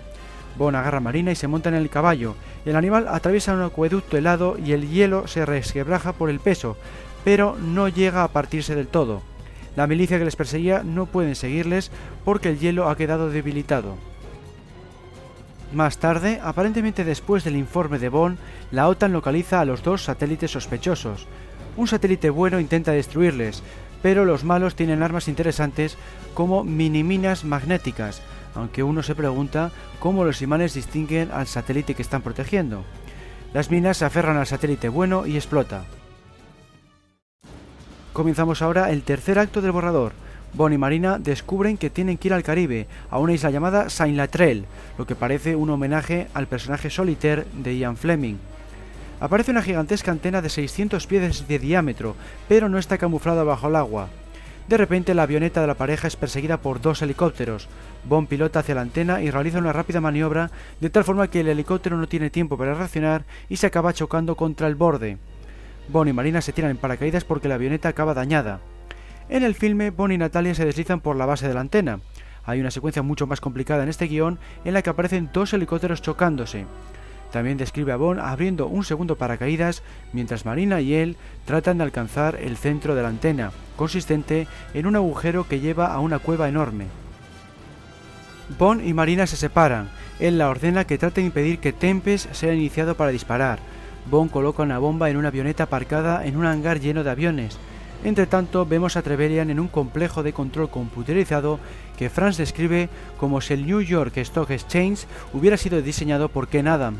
Bon 0.56 0.74
agarra 0.74 0.98
a 0.98 1.00
Marina 1.00 1.32
y 1.32 1.36
se 1.36 1.48
monta 1.48 1.68
en 1.68 1.74
el 1.74 1.90
caballo. 1.90 2.36
El 2.64 2.76
animal 2.76 3.08
atraviesa 3.08 3.52
un 3.52 3.62
acueducto 3.62 4.16
helado 4.16 4.56
y 4.64 4.72
el 4.72 4.88
hielo 4.88 5.26
se 5.26 5.44
resquebraja 5.44 6.12
por 6.12 6.30
el 6.30 6.38
peso, 6.38 6.76
pero 7.24 7.56
no 7.56 7.88
llega 7.88 8.22
a 8.22 8.28
partirse 8.28 8.76
del 8.76 8.86
todo. 8.86 9.22
La 9.74 9.88
milicia 9.88 10.18
que 10.18 10.24
les 10.24 10.36
perseguía 10.36 10.84
no 10.84 11.06
pueden 11.06 11.34
seguirles 11.34 11.90
porque 12.24 12.50
el 12.50 12.60
hielo 12.60 12.88
ha 12.88 12.96
quedado 12.96 13.30
debilitado. 13.30 13.96
Más 15.74 15.98
tarde, 15.98 16.40
aparentemente 16.40 17.02
después 17.02 17.42
del 17.42 17.56
informe 17.56 17.98
de 17.98 18.08
Bonn, 18.08 18.38
la 18.70 18.86
OTAN 18.86 19.12
localiza 19.12 19.60
a 19.60 19.64
los 19.64 19.82
dos 19.82 20.04
satélites 20.04 20.52
sospechosos. 20.52 21.26
Un 21.76 21.88
satélite 21.88 22.30
bueno 22.30 22.60
intenta 22.60 22.92
destruirles, 22.92 23.60
pero 24.00 24.24
los 24.24 24.44
malos 24.44 24.76
tienen 24.76 25.02
armas 25.02 25.26
interesantes 25.26 25.98
como 26.32 26.62
miniminas 26.62 27.44
magnéticas, 27.44 28.22
aunque 28.54 28.84
uno 28.84 29.02
se 29.02 29.16
pregunta 29.16 29.72
cómo 29.98 30.22
los 30.24 30.42
imanes 30.42 30.74
distinguen 30.74 31.32
al 31.32 31.48
satélite 31.48 31.96
que 31.96 32.02
están 32.02 32.22
protegiendo. 32.22 32.84
Las 33.52 33.72
minas 33.72 33.96
se 33.96 34.04
aferran 34.04 34.36
al 34.36 34.46
satélite 34.46 34.88
bueno 34.88 35.26
y 35.26 35.34
explota. 35.34 35.82
Comenzamos 38.12 38.62
ahora 38.62 38.92
el 38.92 39.02
tercer 39.02 39.40
acto 39.40 39.60
del 39.60 39.72
borrador. 39.72 40.12
Bon 40.54 40.72
y 40.72 40.78
Marina 40.78 41.18
descubren 41.18 41.76
que 41.76 41.90
tienen 41.90 42.16
que 42.16 42.28
ir 42.28 42.34
al 42.34 42.44
Caribe, 42.44 42.86
a 43.10 43.18
una 43.18 43.32
isla 43.32 43.50
llamada 43.50 43.90
Saint 43.90 44.16
Latrell, 44.16 44.66
lo 44.96 45.04
que 45.04 45.16
parece 45.16 45.56
un 45.56 45.68
homenaje 45.68 46.28
al 46.32 46.46
personaje 46.46 46.90
Solitaire 46.90 47.44
de 47.54 47.76
Ian 47.76 47.96
Fleming. 47.96 48.36
Aparece 49.18 49.50
una 49.50 49.62
gigantesca 49.62 50.12
antena 50.12 50.42
de 50.42 50.48
600 50.48 51.08
pies 51.08 51.48
de 51.48 51.58
diámetro, 51.58 52.14
pero 52.46 52.68
no 52.68 52.78
está 52.78 52.98
camuflada 52.98 53.42
bajo 53.42 53.66
el 53.66 53.74
agua. 53.74 54.08
De 54.68 54.76
repente 54.76 55.12
la 55.12 55.24
avioneta 55.24 55.60
de 55.60 55.66
la 55.66 55.74
pareja 55.74 56.06
es 56.06 56.14
perseguida 56.14 56.58
por 56.58 56.80
dos 56.80 57.02
helicópteros. 57.02 57.68
Bon 58.04 58.28
pilota 58.28 58.60
hacia 58.60 58.76
la 58.76 58.82
antena 58.82 59.22
y 59.22 59.30
realiza 59.30 59.58
una 59.58 59.72
rápida 59.72 60.00
maniobra 60.00 60.52
de 60.80 60.88
tal 60.88 61.02
forma 61.02 61.28
que 61.28 61.40
el 61.40 61.48
helicóptero 61.48 61.96
no 61.96 62.06
tiene 62.06 62.30
tiempo 62.30 62.56
para 62.56 62.74
reaccionar 62.74 63.24
y 63.48 63.56
se 63.56 63.66
acaba 63.66 63.92
chocando 63.92 64.36
contra 64.36 64.68
el 64.68 64.76
borde. 64.76 65.18
Bon 65.88 66.06
y 66.06 66.12
Marina 66.12 66.40
se 66.40 66.52
tiran 66.52 66.70
en 66.70 66.76
paracaídas 66.76 67.24
porque 67.24 67.48
la 67.48 67.56
avioneta 67.56 67.88
acaba 67.88 68.14
dañada. 68.14 68.60
En 69.28 69.42
el 69.42 69.54
filme, 69.54 69.90
Bon 69.90 70.12
y 70.12 70.18
Natalia 70.18 70.54
se 70.54 70.66
deslizan 70.66 71.00
por 71.00 71.16
la 71.16 71.26
base 71.26 71.48
de 71.48 71.54
la 71.54 71.60
antena. 71.60 72.00
Hay 72.44 72.60
una 72.60 72.70
secuencia 72.70 73.02
mucho 73.02 73.26
más 73.26 73.40
complicada 73.40 73.82
en 73.82 73.88
este 73.88 74.06
guion 74.06 74.38
en 74.64 74.74
la 74.74 74.82
que 74.82 74.90
aparecen 74.90 75.30
dos 75.32 75.54
helicópteros 75.54 76.02
chocándose. 76.02 76.66
También 77.32 77.56
describe 77.56 77.90
a 77.90 77.96
Bon 77.96 78.20
abriendo 78.20 78.66
un 78.66 78.84
segundo 78.84 79.16
paracaídas 79.16 79.82
mientras 80.12 80.44
Marina 80.44 80.80
y 80.82 80.94
él 80.94 81.16
tratan 81.46 81.78
de 81.78 81.84
alcanzar 81.84 82.36
el 82.36 82.56
centro 82.58 82.94
de 82.94 83.02
la 83.02 83.08
antena, 83.08 83.50
consistente 83.76 84.46
en 84.74 84.86
un 84.86 84.94
agujero 84.94 85.48
que 85.48 85.58
lleva 85.58 85.92
a 85.92 86.00
una 86.00 86.18
cueva 86.18 86.48
enorme. 86.48 86.86
Bon 88.58 88.86
y 88.86 88.92
Marina 88.92 89.26
se 89.26 89.36
separan. 89.36 89.88
Él 90.20 90.36
la 90.36 90.50
ordena 90.50 90.84
que 90.84 90.98
trate 90.98 91.22
de 91.22 91.26
impedir 91.26 91.58
que 91.58 91.72
Tempest 91.72 92.32
sea 92.34 92.52
iniciado 92.52 92.94
para 92.94 93.10
disparar. 93.10 93.58
Bon 94.10 94.28
coloca 94.28 94.62
una 94.62 94.78
bomba 94.78 95.08
en 95.08 95.16
una 95.16 95.28
avioneta 95.28 95.64
aparcada 95.64 96.26
en 96.26 96.36
un 96.36 96.44
hangar 96.44 96.78
lleno 96.78 97.02
de 97.02 97.10
aviones. 97.10 97.58
Entre 98.04 98.26
tanto, 98.26 98.66
vemos 98.66 98.96
a 98.96 99.02
Trevelyan 99.02 99.48
en 99.48 99.58
un 99.58 99.68
complejo 99.68 100.22
de 100.22 100.34
control 100.34 100.68
computerizado 100.68 101.58
que 101.96 102.10
Franz 102.10 102.36
describe 102.36 102.90
como 103.18 103.40
si 103.40 103.54
el 103.54 103.64
New 103.64 103.80
York 103.80 104.14
Stock 104.18 104.50
Exchange 104.50 105.06
hubiera 105.32 105.56
sido 105.56 105.80
diseñado 105.80 106.28
por 106.28 106.48
Ken 106.48 106.68
Adam. 106.68 106.96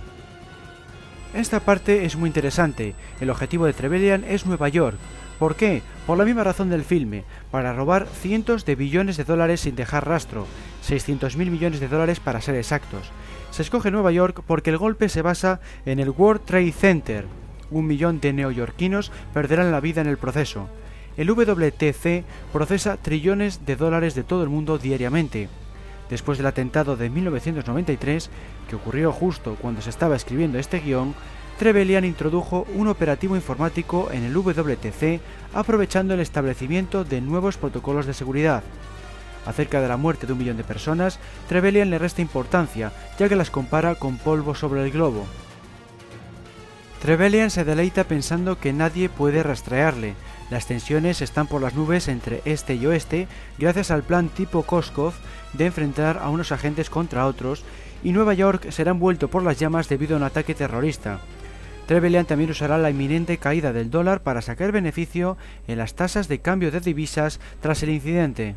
Esta 1.34 1.60
parte 1.60 2.06
es 2.06 2.16
muy 2.16 2.28
interesante. 2.28 2.94
El 3.20 3.28
objetivo 3.28 3.66
de 3.66 3.74
Trevelyan 3.74 4.24
es 4.24 4.46
Nueva 4.46 4.70
York. 4.70 4.96
¿Por 5.38 5.56
qué? 5.56 5.82
Por 6.06 6.16
la 6.16 6.24
misma 6.24 6.44
razón 6.44 6.70
del 6.70 6.84
filme, 6.84 7.24
para 7.50 7.74
robar 7.74 8.06
cientos 8.06 8.64
de 8.64 8.76
billones 8.76 9.18
de 9.18 9.24
dólares 9.24 9.60
sin 9.60 9.76
dejar 9.76 10.08
rastro, 10.08 10.46
600 10.82 11.36
mil 11.36 11.50
millones 11.50 11.80
de 11.80 11.88
dólares 11.88 12.18
para 12.20 12.40
ser 12.40 12.54
exactos. 12.54 13.10
Se 13.50 13.60
escoge 13.60 13.90
Nueva 13.90 14.12
York 14.12 14.42
porque 14.46 14.70
el 14.70 14.78
golpe 14.78 15.10
se 15.10 15.22
basa 15.22 15.60
en 15.84 15.98
el 15.98 16.10
World 16.10 16.44
Trade 16.46 16.72
Center. 16.72 17.26
Un 17.70 17.86
millón 17.86 18.20
de 18.20 18.32
neoyorquinos 18.32 19.12
perderán 19.34 19.70
la 19.70 19.80
vida 19.80 20.00
en 20.00 20.06
el 20.06 20.18
proceso. 20.18 20.68
El 21.16 21.28
WTC 21.28 22.24
procesa 22.52 22.96
trillones 22.96 23.64
de 23.66 23.76
dólares 23.76 24.14
de 24.14 24.24
todo 24.24 24.42
el 24.42 24.48
mundo 24.48 24.78
diariamente. 24.78 25.48
Después 26.10 26.38
del 26.38 26.46
atentado 26.46 26.96
de 26.96 27.08
1993, 27.08 28.30
que 28.68 28.76
ocurrió 28.76 29.12
justo 29.12 29.56
cuando 29.60 29.80
se 29.80 29.90
estaba 29.90 30.16
escribiendo 30.16 30.58
este 30.58 30.80
guion, 30.80 31.14
Trevelyan 31.58 32.04
introdujo 32.04 32.66
un 32.74 32.88
operativo 32.88 33.36
informático 33.36 34.10
en 34.10 34.24
el 34.24 34.34
WTC 34.34 35.20
aprovechando 35.52 36.14
el 36.14 36.20
establecimiento 36.20 37.04
de 37.04 37.20
nuevos 37.20 37.56
protocolos 37.56 38.06
de 38.06 38.14
seguridad. 38.14 38.64
Acerca 39.46 39.80
de 39.80 39.88
la 39.88 39.96
muerte 39.96 40.26
de 40.26 40.32
un 40.32 40.38
millón 40.38 40.56
de 40.56 40.64
personas, 40.64 41.20
Trevelyan 41.48 41.90
le 41.90 41.98
resta 41.98 42.22
importancia, 42.22 42.92
ya 43.18 43.28
que 43.28 43.36
las 43.36 43.50
compara 43.50 43.94
con 43.94 44.18
polvo 44.18 44.54
sobre 44.54 44.82
el 44.82 44.90
globo. 44.90 45.26
Trevelyan 47.02 47.50
se 47.50 47.64
deleita 47.64 48.04
pensando 48.04 48.58
que 48.58 48.72
nadie 48.72 49.10
puede 49.10 49.42
rastrearle. 49.42 50.14
Las 50.54 50.68
tensiones 50.68 51.20
están 51.20 51.48
por 51.48 51.60
las 51.60 51.74
nubes 51.74 52.06
entre 52.06 52.40
este 52.44 52.76
y 52.76 52.86
oeste 52.86 53.26
gracias 53.58 53.90
al 53.90 54.04
plan 54.04 54.28
tipo 54.28 54.62
Koskov 54.62 55.12
de 55.52 55.66
enfrentar 55.66 56.20
a 56.22 56.28
unos 56.28 56.52
agentes 56.52 56.90
contra 56.90 57.26
otros 57.26 57.64
y 58.04 58.12
Nueva 58.12 58.34
York 58.34 58.70
será 58.70 58.92
envuelto 58.92 59.26
por 59.26 59.42
las 59.42 59.58
llamas 59.58 59.88
debido 59.88 60.14
a 60.14 60.18
un 60.18 60.22
ataque 60.22 60.54
terrorista. 60.54 61.18
Trevelyan 61.88 62.26
también 62.26 62.50
usará 62.50 62.78
la 62.78 62.90
inminente 62.90 63.36
caída 63.38 63.72
del 63.72 63.90
dólar 63.90 64.22
para 64.22 64.42
sacar 64.42 64.70
beneficio 64.70 65.36
en 65.66 65.76
las 65.76 65.94
tasas 65.94 66.28
de 66.28 66.38
cambio 66.38 66.70
de 66.70 66.78
divisas 66.78 67.40
tras 67.60 67.82
el 67.82 67.90
incidente. 67.90 68.54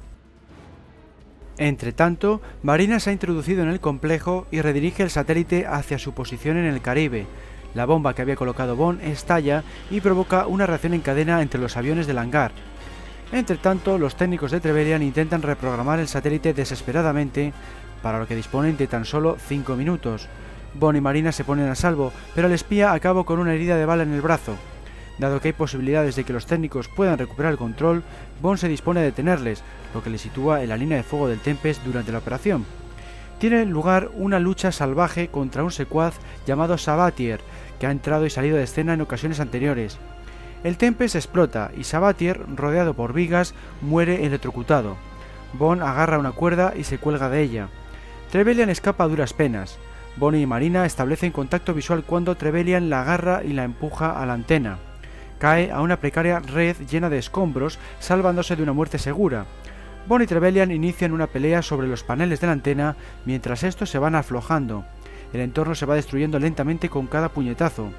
Entre 1.58 1.94
tanto, 1.94 2.44
Marina 2.62 3.00
se 3.00 3.10
ha 3.10 3.14
introducido 3.14 3.64
en 3.64 3.70
el 3.70 3.80
complejo 3.80 4.46
y 4.52 4.62
redirige 4.62 5.02
el 5.02 5.10
satélite 5.10 5.66
hacia 5.66 5.98
su 5.98 6.14
posición 6.14 6.58
en 6.58 6.66
el 6.66 6.80
Caribe. 6.80 7.26
La 7.74 7.86
bomba 7.86 8.14
que 8.14 8.22
había 8.22 8.36
colocado 8.36 8.76
Bond 8.76 9.02
estalla 9.04 9.64
y 9.92 10.02
provoca 10.02 10.48
una 10.48 10.66
reacción 10.66 10.94
en 10.94 11.02
cadena 11.02 11.42
entre 11.42 11.62
los 11.62 11.78
aviones 11.78 12.08
del 12.08 12.18
hangar. 12.18 12.52
Entre 13.32 13.58
tanto, 13.58 13.98
los 13.98 14.16
técnicos 14.16 14.52
de 14.52 14.60
Trevelyan 14.60 15.04
intentan 15.04 15.42
reprogramar 15.42 16.00
el 16.00 16.08
satélite 16.08 16.54
desesperadamente, 16.54 17.54
para 18.02 18.20
lo 18.20 18.28
que 18.28 18.36
disponen 18.36 18.78
de 18.78 18.88
tan 18.88 19.06
solo 19.06 19.38
5 19.48 19.76
minutos. 19.76 20.28
Bond 20.76 20.98
y 20.98 21.02
Marina 21.02 21.32
se 21.32 21.44
ponen 21.44 21.68
a 21.68 21.76
salvo, 21.76 22.14
pero 22.36 22.48
el 22.48 22.54
espía 22.54 22.94
acaba 22.94 23.26
con 23.26 23.40
una 23.40 23.54
herida 23.54 23.76
de 23.76 23.86
bala 23.86 24.04
en 24.04 24.14
el 24.14 24.22
brazo. 24.22 24.56
Dado 25.18 25.42
que 25.42 25.50
hay 25.50 25.54
posibilidades 25.54 26.16
de 26.16 26.24
que 26.24 26.34
los 26.34 26.46
técnicos 26.46 26.88
puedan 26.88 27.18
recuperar 27.18 27.52
el 27.52 27.58
control, 27.58 28.04
Bond 28.42 28.60
se 28.60 28.68
dispone 28.68 29.00
a 29.00 29.04
detenerles, 29.04 29.64
lo 29.94 30.04
que 30.04 30.12
le 30.12 30.20
sitúa 30.20 30.62
en 30.62 30.70
la 30.70 30.78
línea 30.78 30.98
de 30.98 31.04
fuego 31.04 31.28
del 31.28 31.40
Tempest 31.40 31.84
durante 31.84 32.12
la 32.12 32.20
operación. 32.20 32.66
Tiene 33.40 33.66
lugar 33.66 34.10
una 34.16 34.40
lucha 34.40 34.72
salvaje 34.72 35.28
contra 35.28 35.64
un 35.64 35.72
secuaz 35.72 36.16
llamado 36.46 36.78
Sabatier, 36.78 37.40
que 37.80 37.88
ha 37.88 37.92
entrado 37.92 38.26
y 38.26 38.30
salido 38.30 38.58
de 38.58 38.64
escena 38.64 38.94
en 38.94 39.02
ocasiones 39.02 39.40
anteriores. 39.40 39.98
El 40.64 40.78
Tempest 40.78 41.16
explota 41.16 41.72
y 41.78 41.84
Sabatier, 41.84 42.42
rodeado 42.56 42.96
por 42.96 43.14
vigas, 43.14 43.54
muere 43.82 44.26
electrocutado. 44.26 44.98
Bond 45.54 45.84
agarra 45.84 46.18
una 46.18 46.32
cuerda 46.32 46.74
y 46.76 46.84
se 46.84 46.98
cuelga 46.98 47.30
de 47.30 47.42
ella. 47.42 47.70
Trevelyan 48.32 48.70
escapa 48.70 49.04
a 49.04 49.08
duras 49.08 49.34
penas. 49.34 49.78
Bonnie 50.16 50.42
y 50.42 50.46
Marina 50.48 50.86
establecen 50.86 51.32
contacto 51.32 51.76
visual 51.76 52.04
cuando 52.04 52.36
Trevelyan 52.36 52.90
la 52.90 53.02
agarra 53.02 53.44
y 53.44 53.54
la 53.54 53.64
empuja 53.64 54.20
a 54.20 54.26
la 54.26 54.34
antena 54.34 54.80
cae 55.38 55.72
a 55.72 55.82
una 55.82 56.00
precaria 56.00 56.40
red 56.40 56.76
llena 56.90 57.10
de 57.10 57.18
escombros, 57.18 57.80
salvándose 58.00 58.56
de 58.56 58.64
una 58.64 58.74
muerte 58.74 58.98
segura. 58.98 59.46
Bond 60.08 60.24
y 60.24 60.28
Trevelyan 60.28 60.72
inician 60.72 61.12
una 61.12 61.28
pelea 61.28 61.62
sobre 61.62 61.88
los 61.88 62.04
paneles 62.04 62.40
de 62.40 62.48
la 62.48 62.54
antena 62.54 62.96
mientras 63.26 63.64
estos 63.64 63.90
se 63.90 64.00
van 64.00 64.16
aflojando. 64.16 64.86
El 65.34 65.42
entorno 65.42 65.76
se 65.76 65.86
va 65.86 65.96
destruyendo 65.96 66.40
lentamente 66.40 66.90
con 66.90 67.08
cada 67.08 67.30
puñetazo. 67.30 67.90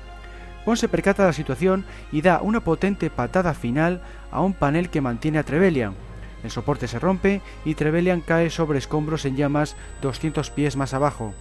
Bond 0.65 0.79
se 0.79 0.89
percata 0.89 1.23
de 1.23 1.29
la 1.29 1.33
situación 1.35 1.85
y 2.11 2.23
da 2.23 2.41
una 2.41 2.61
potente 2.61 3.11
patada 3.11 3.53
final 3.55 4.01
a 4.31 4.41
un 4.41 4.55
panel 4.55 4.89
que 4.89 5.01
mantiene 5.01 5.39
a 5.39 5.43
Trevelyan. 5.43 5.95
El 6.43 6.51
soporte 6.51 6.89
se 6.89 6.99
rompe 6.99 7.43
y 7.65 7.75
Trevelyan 7.75 8.23
cae 8.23 8.49
sobre 8.49 8.79
escombros 8.79 9.25
en 9.25 9.37
llamas 9.37 9.77
200 10.01 10.51
pies 10.51 10.77
más 10.77 10.95
abajo. 10.95 11.35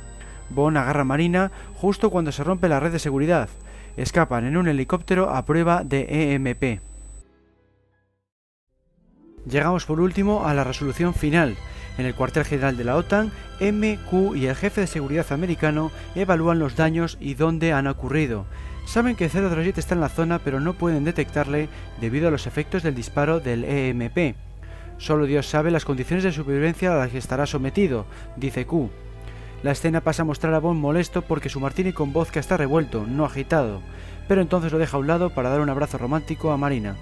Bond 0.49 0.77
agarra 0.77 1.01
a 1.01 1.05
Marina 1.05 1.51
justo 1.75 2.09
cuando 2.09 2.31
se 2.31 2.43
rompe 2.43 2.67
la 2.67 2.79
red 2.79 2.91
de 2.91 2.99
seguridad 2.99 3.49
escapan 3.97 4.45
en 4.45 4.55
un 4.55 4.67
helicóptero 4.67 5.29
a 5.29 5.43
prueba 5.43 5.83
de 5.83 6.33
EMP. 6.33 6.81
Llegamos 9.49 9.85
por 9.85 10.01
último 10.01 10.45
a 10.45 10.53
la 10.53 10.63
resolución 10.63 11.13
final. 11.13 11.55
En 11.97 12.05
el 12.05 12.15
cuartel 12.15 12.43
general 12.43 12.75
de 12.75 12.83
la 12.83 12.95
OTAN, 12.95 13.31
MQ 13.61 14.35
y 14.35 14.47
el 14.47 14.55
jefe 14.55 14.81
de 14.81 14.87
seguridad 14.87 15.31
americano 15.31 15.91
evalúan 16.15 16.59
los 16.59 16.75
daños 16.75 17.17
y 17.19 17.33
dónde 17.33 17.71
han 17.71 17.87
ocurrido. 17.87 18.45
Saben 18.85 19.15
que 19.15 19.29
007 19.29 19.79
está 19.79 19.95
en 19.95 20.01
la 20.01 20.09
zona 20.09 20.39
pero 20.39 20.59
no 20.59 20.73
pueden 20.73 21.03
detectarle 21.03 21.69
debido 21.99 22.27
a 22.27 22.31
los 22.31 22.45
efectos 22.45 22.83
del 22.83 22.95
disparo 22.95 23.39
del 23.39 23.63
EMP. 23.63 24.35
Solo 24.97 25.25
Dios 25.25 25.47
sabe 25.47 25.71
las 25.71 25.85
condiciones 25.85 26.23
de 26.23 26.31
supervivencia 26.31 26.93
a 26.93 26.97
las 26.97 27.11
que 27.11 27.17
estará 27.17 27.45
sometido, 27.45 28.05
dice 28.35 28.65
Q. 28.65 28.89
La 29.63 29.71
escena 29.71 30.01
pasa 30.01 30.23
a 30.23 30.25
mostrar 30.25 30.53
a 30.53 30.59
Bond 30.59 30.79
molesto 30.79 31.21
porque 31.21 31.49
su 31.49 31.59
martini 31.59 31.93
con 31.93 32.13
que 32.25 32.39
está 32.39 32.57
revuelto, 32.57 33.05
no 33.07 33.25
agitado, 33.25 33.81
pero 34.27 34.41
entonces 34.41 34.71
lo 34.71 34.77
deja 34.77 34.97
a 34.97 34.99
un 34.99 35.07
lado 35.07 35.29
para 35.31 35.49
dar 35.49 35.61
un 35.61 35.69
abrazo 35.69 35.97
romántico 35.97 36.51
a 36.51 36.57
Marina. 36.57 36.95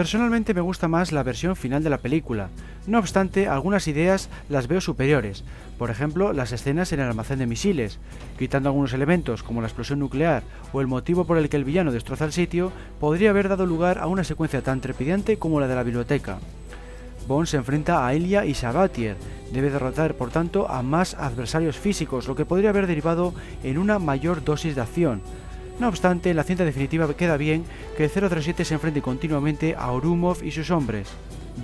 Personalmente 0.00 0.54
me 0.54 0.62
gusta 0.62 0.88
más 0.88 1.12
la 1.12 1.22
versión 1.22 1.56
final 1.56 1.84
de 1.84 1.90
la 1.90 1.98
película, 1.98 2.48
no 2.86 2.98
obstante 2.98 3.48
algunas 3.48 3.86
ideas 3.86 4.30
las 4.48 4.66
veo 4.66 4.80
superiores, 4.80 5.44
por 5.76 5.90
ejemplo 5.90 6.32
las 6.32 6.52
escenas 6.52 6.90
en 6.94 7.00
el 7.00 7.08
almacén 7.08 7.38
de 7.38 7.46
misiles, 7.46 7.98
quitando 8.38 8.70
algunos 8.70 8.94
elementos 8.94 9.42
como 9.42 9.60
la 9.60 9.66
explosión 9.66 9.98
nuclear 9.98 10.42
o 10.72 10.80
el 10.80 10.86
motivo 10.86 11.26
por 11.26 11.36
el 11.36 11.50
que 11.50 11.58
el 11.58 11.66
villano 11.66 11.92
destroza 11.92 12.24
el 12.24 12.32
sitio, 12.32 12.72
podría 12.98 13.28
haber 13.28 13.50
dado 13.50 13.66
lugar 13.66 13.98
a 13.98 14.06
una 14.06 14.24
secuencia 14.24 14.62
tan 14.62 14.80
trepidante 14.80 15.36
como 15.36 15.60
la 15.60 15.68
de 15.68 15.74
la 15.74 15.82
biblioteca. 15.82 16.38
Bond 17.28 17.46
se 17.46 17.58
enfrenta 17.58 18.06
a 18.06 18.14
Elia 18.14 18.46
y 18.46 18.54
Sabatier, 18.54 19.18
debe 19.52 19.68
derrotar 19.68 20.14
por 20.14 20.30
tanto 20.30 20.66
a 20.70 20.82
más 20.82 21.12
adversarios 21.12 21.76
físicos, 21.76 22.26
lo 22.26 22.34
que 22.34 22.46
podría 22.46 22.70
haber 22.70 22.86
derivado 22.86 23.34
en 23.62 23.76
una 23.76 23.98
mayor 23.98 24.42
dosis 24.44 24.76
de 24.76 24.80
acción, 24.80 25.20
no 25.80 25.88
obstante, 25.88 26.34
la 26.34 26.44
cinta 26.44 26.64
definitiva 26.64 27.12
queda 27.14 27.36
bien 27.36 27.64
que 27.96 28.08
037 28.08 28.64
se 28.64 28.74
enfrente 28.74 29.02
continuamente 29.02 29.74
a 29.76 29.90
Orumov 29.90 30.44
y 30.44 30.50
sus 30.50 30.70
hombres. 30.70 31.08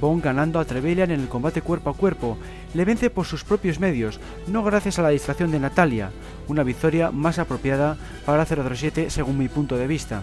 Bond 0.00 0.24
ganando 0.24 0.58
a 0.58 0.64
Trevelyan 0.64 1.10
en 1.10 1.20
el 1.20 1.28
combate 1.28 1.62
cuerpo 1.62 1.90
a 1.90 1.94
cuerpo, 1.94 2.38
le 2.74 2.84
vence 2.84 3.10
por 3.10 3.26
sus 3.26 3.44
propios 3.44 3.78
medios, 3.78 4.18
no 4.46 4.62
gracias 4.64 4.98
a 4.98 5.02
la 5.02 5.10
distracción 5.10 5.50
de 5.50 5.60
Natalia, 5.60 6.10
una 6.48 6.62
victoria 6.62 7.10
más 7.10 7.38
apropiada 7.38 7.96
para 8.24 8.44
037 8.44 9.10
según 9.10 9.38
mi 9.38 9.48
punto 9.48 9.76
de 9.76 9.86
vista. 9.86 10.22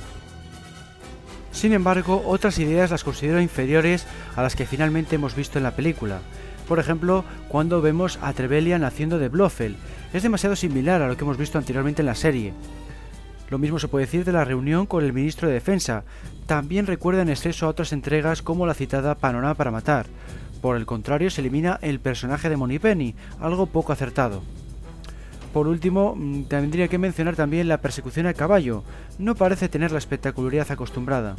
Sin 1.52 1.72
embargo, 1.72 2.24
otras 2.26 2.58
ideas 2.58 2.92
las 2.92 3.04
considero 3.04 3.40
inferiores 3.40 4.08
a 4.36 4.42
las 4.42 4.56
que 4.56 4.66
finalmente 4.66 5.16
hemos 5.16 5.36
visto 5.36 5.60
en 5.60 5.64
la 5.64 5.76
película. 5.76 6.20
Por 6.68 6.80
ejemplo, 6.80 7.24
cuando 7.48 7.82
vemos 7.82 8.18
a 8.22 8.34
Trevelyan 8.34 8.84
haciendo 8.84 9.20
de 9.20 9.30
Blofeld, 9.30 9.76
es 10.14 10.24
demasiado 10.24 10.56
similar 10.56 11.02
a 11.02 11.08
lo 11.08 11.16
que 11.16 11.24
hemos 11.24 11.38
visto 11.38 11.58
anteriormente 11.58 12.02
en 12.02 12.08
la 12.08 12.16
serie. 12.16 12.54
Lo 13.50 13.58
mismo 13.58 13.80
se 13.80 13.88
puede 13.88 14.06
decir 14.06 14.26
de 14.26 14.32
la 14.32 14.46
reunión 14.46 14.86
con 14.86 15.04
el 15.04 15.14
ministro 15.14 15.48
de 15.48 15.54
Defensa. 15.54 16.04
También 16.46 16.88
recuerda 16.88 17.22
en 17.22 17.30
exceso 17.30 17.66
a 17.66 17.70
otras 17.70 17.94
entregas 17.94 18.42
como 18.42 18.66
la 18.66 18.74
citada 18.74 19.16
Panorama 19.16 19.56
para 19.56 19.72
Matar. 19.72 20.08
Por 20.62 20.78
el 20.78 20.86
contrario, 20.86 21.30
se 21.30 21.42
elimina 21.42 21.78
el 21.82 22.00
personaje 22.00 22.50
de 22.50 22.80
Penny, 22.80 23.16
algo 23.40 23.66
poco 23.66 23.92
acertado. 23.92 24.42
Por 25.54 25.68
último, 25.68 26.16
mm, 26.16 26.46
tendría 26.46 26.88
que 26.88 26.98
mencionar 26.98 27.36
también 27.36 27.68
la 27.68 27.78
persecución 27.78 28.26
a 28.26 28.34
caballo. 28.34 28.84
No 29.20 29.36
parece 29.36 29.70
tener 29.70 29.92
la 29.92 30.00
espectacularidad 30.00 30.72
acostumbrada. 30.72 31.36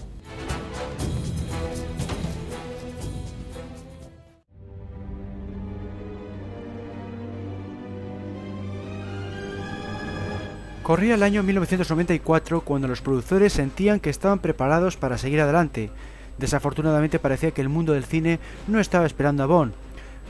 Corría 10.85 11.15
el 11.15 11.23
año 11.23 11.43
1994 11.43 12.61
cuando 12.61 12.89
los 12.89 13.01
productores 13.01 13.55
sentían 13.55 14.01
que 14.01 14.11
estaban 14.11 14.39
preparados 14.39 14.99
para 14.99 15.17
seguir 15.17 15.41
adelante. 15.41 15.89
Desafortunadamente 16.37 17.19
parecía 17.19 17.53
que 17.53 17.63
el 17.63 17.71
mundo 17.71 17.95
del 17.95 18.05
cine 18.05 18.39
no 18.69 18.79
estaba 18.79 19.07
esperando 19.07 19.43
a 19.43 19.47
Bond. 19.47 19.73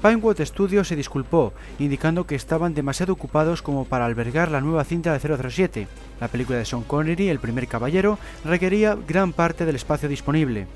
Pinewood 0.00 0.40
Studios 0.44 0.86
se 0.86 0.94
disculpó, 0.94 1.52
indicando 1.80 2.24
que 2.24 2.36
estaban 2.36 2.72
demasiado 2.72 3.14
ocupados 3.14 3.62
como 3.62 3.84
para 3.84 4.07
albergar 4.07 4.48
la 4.52 4.61
nueva 4.61 4.84
cinta 4.84 5.12
de 5.12 5.18
007. 5.18 5.88
La 6.20 6.28
película 6.28 6.59
de 6.59 6.64
Sean 6.64 6.84
Connery, 6.84 7.30
El 7.30 7.40
primer 7.40 7.66
caballero, 7.66 8.16
requería 8.44 8.96
gran 9.09 9.32
parte 9.32 9.66
del 9.66 9.74
espacio 9.74 10.09
disponible. 10.09 10.68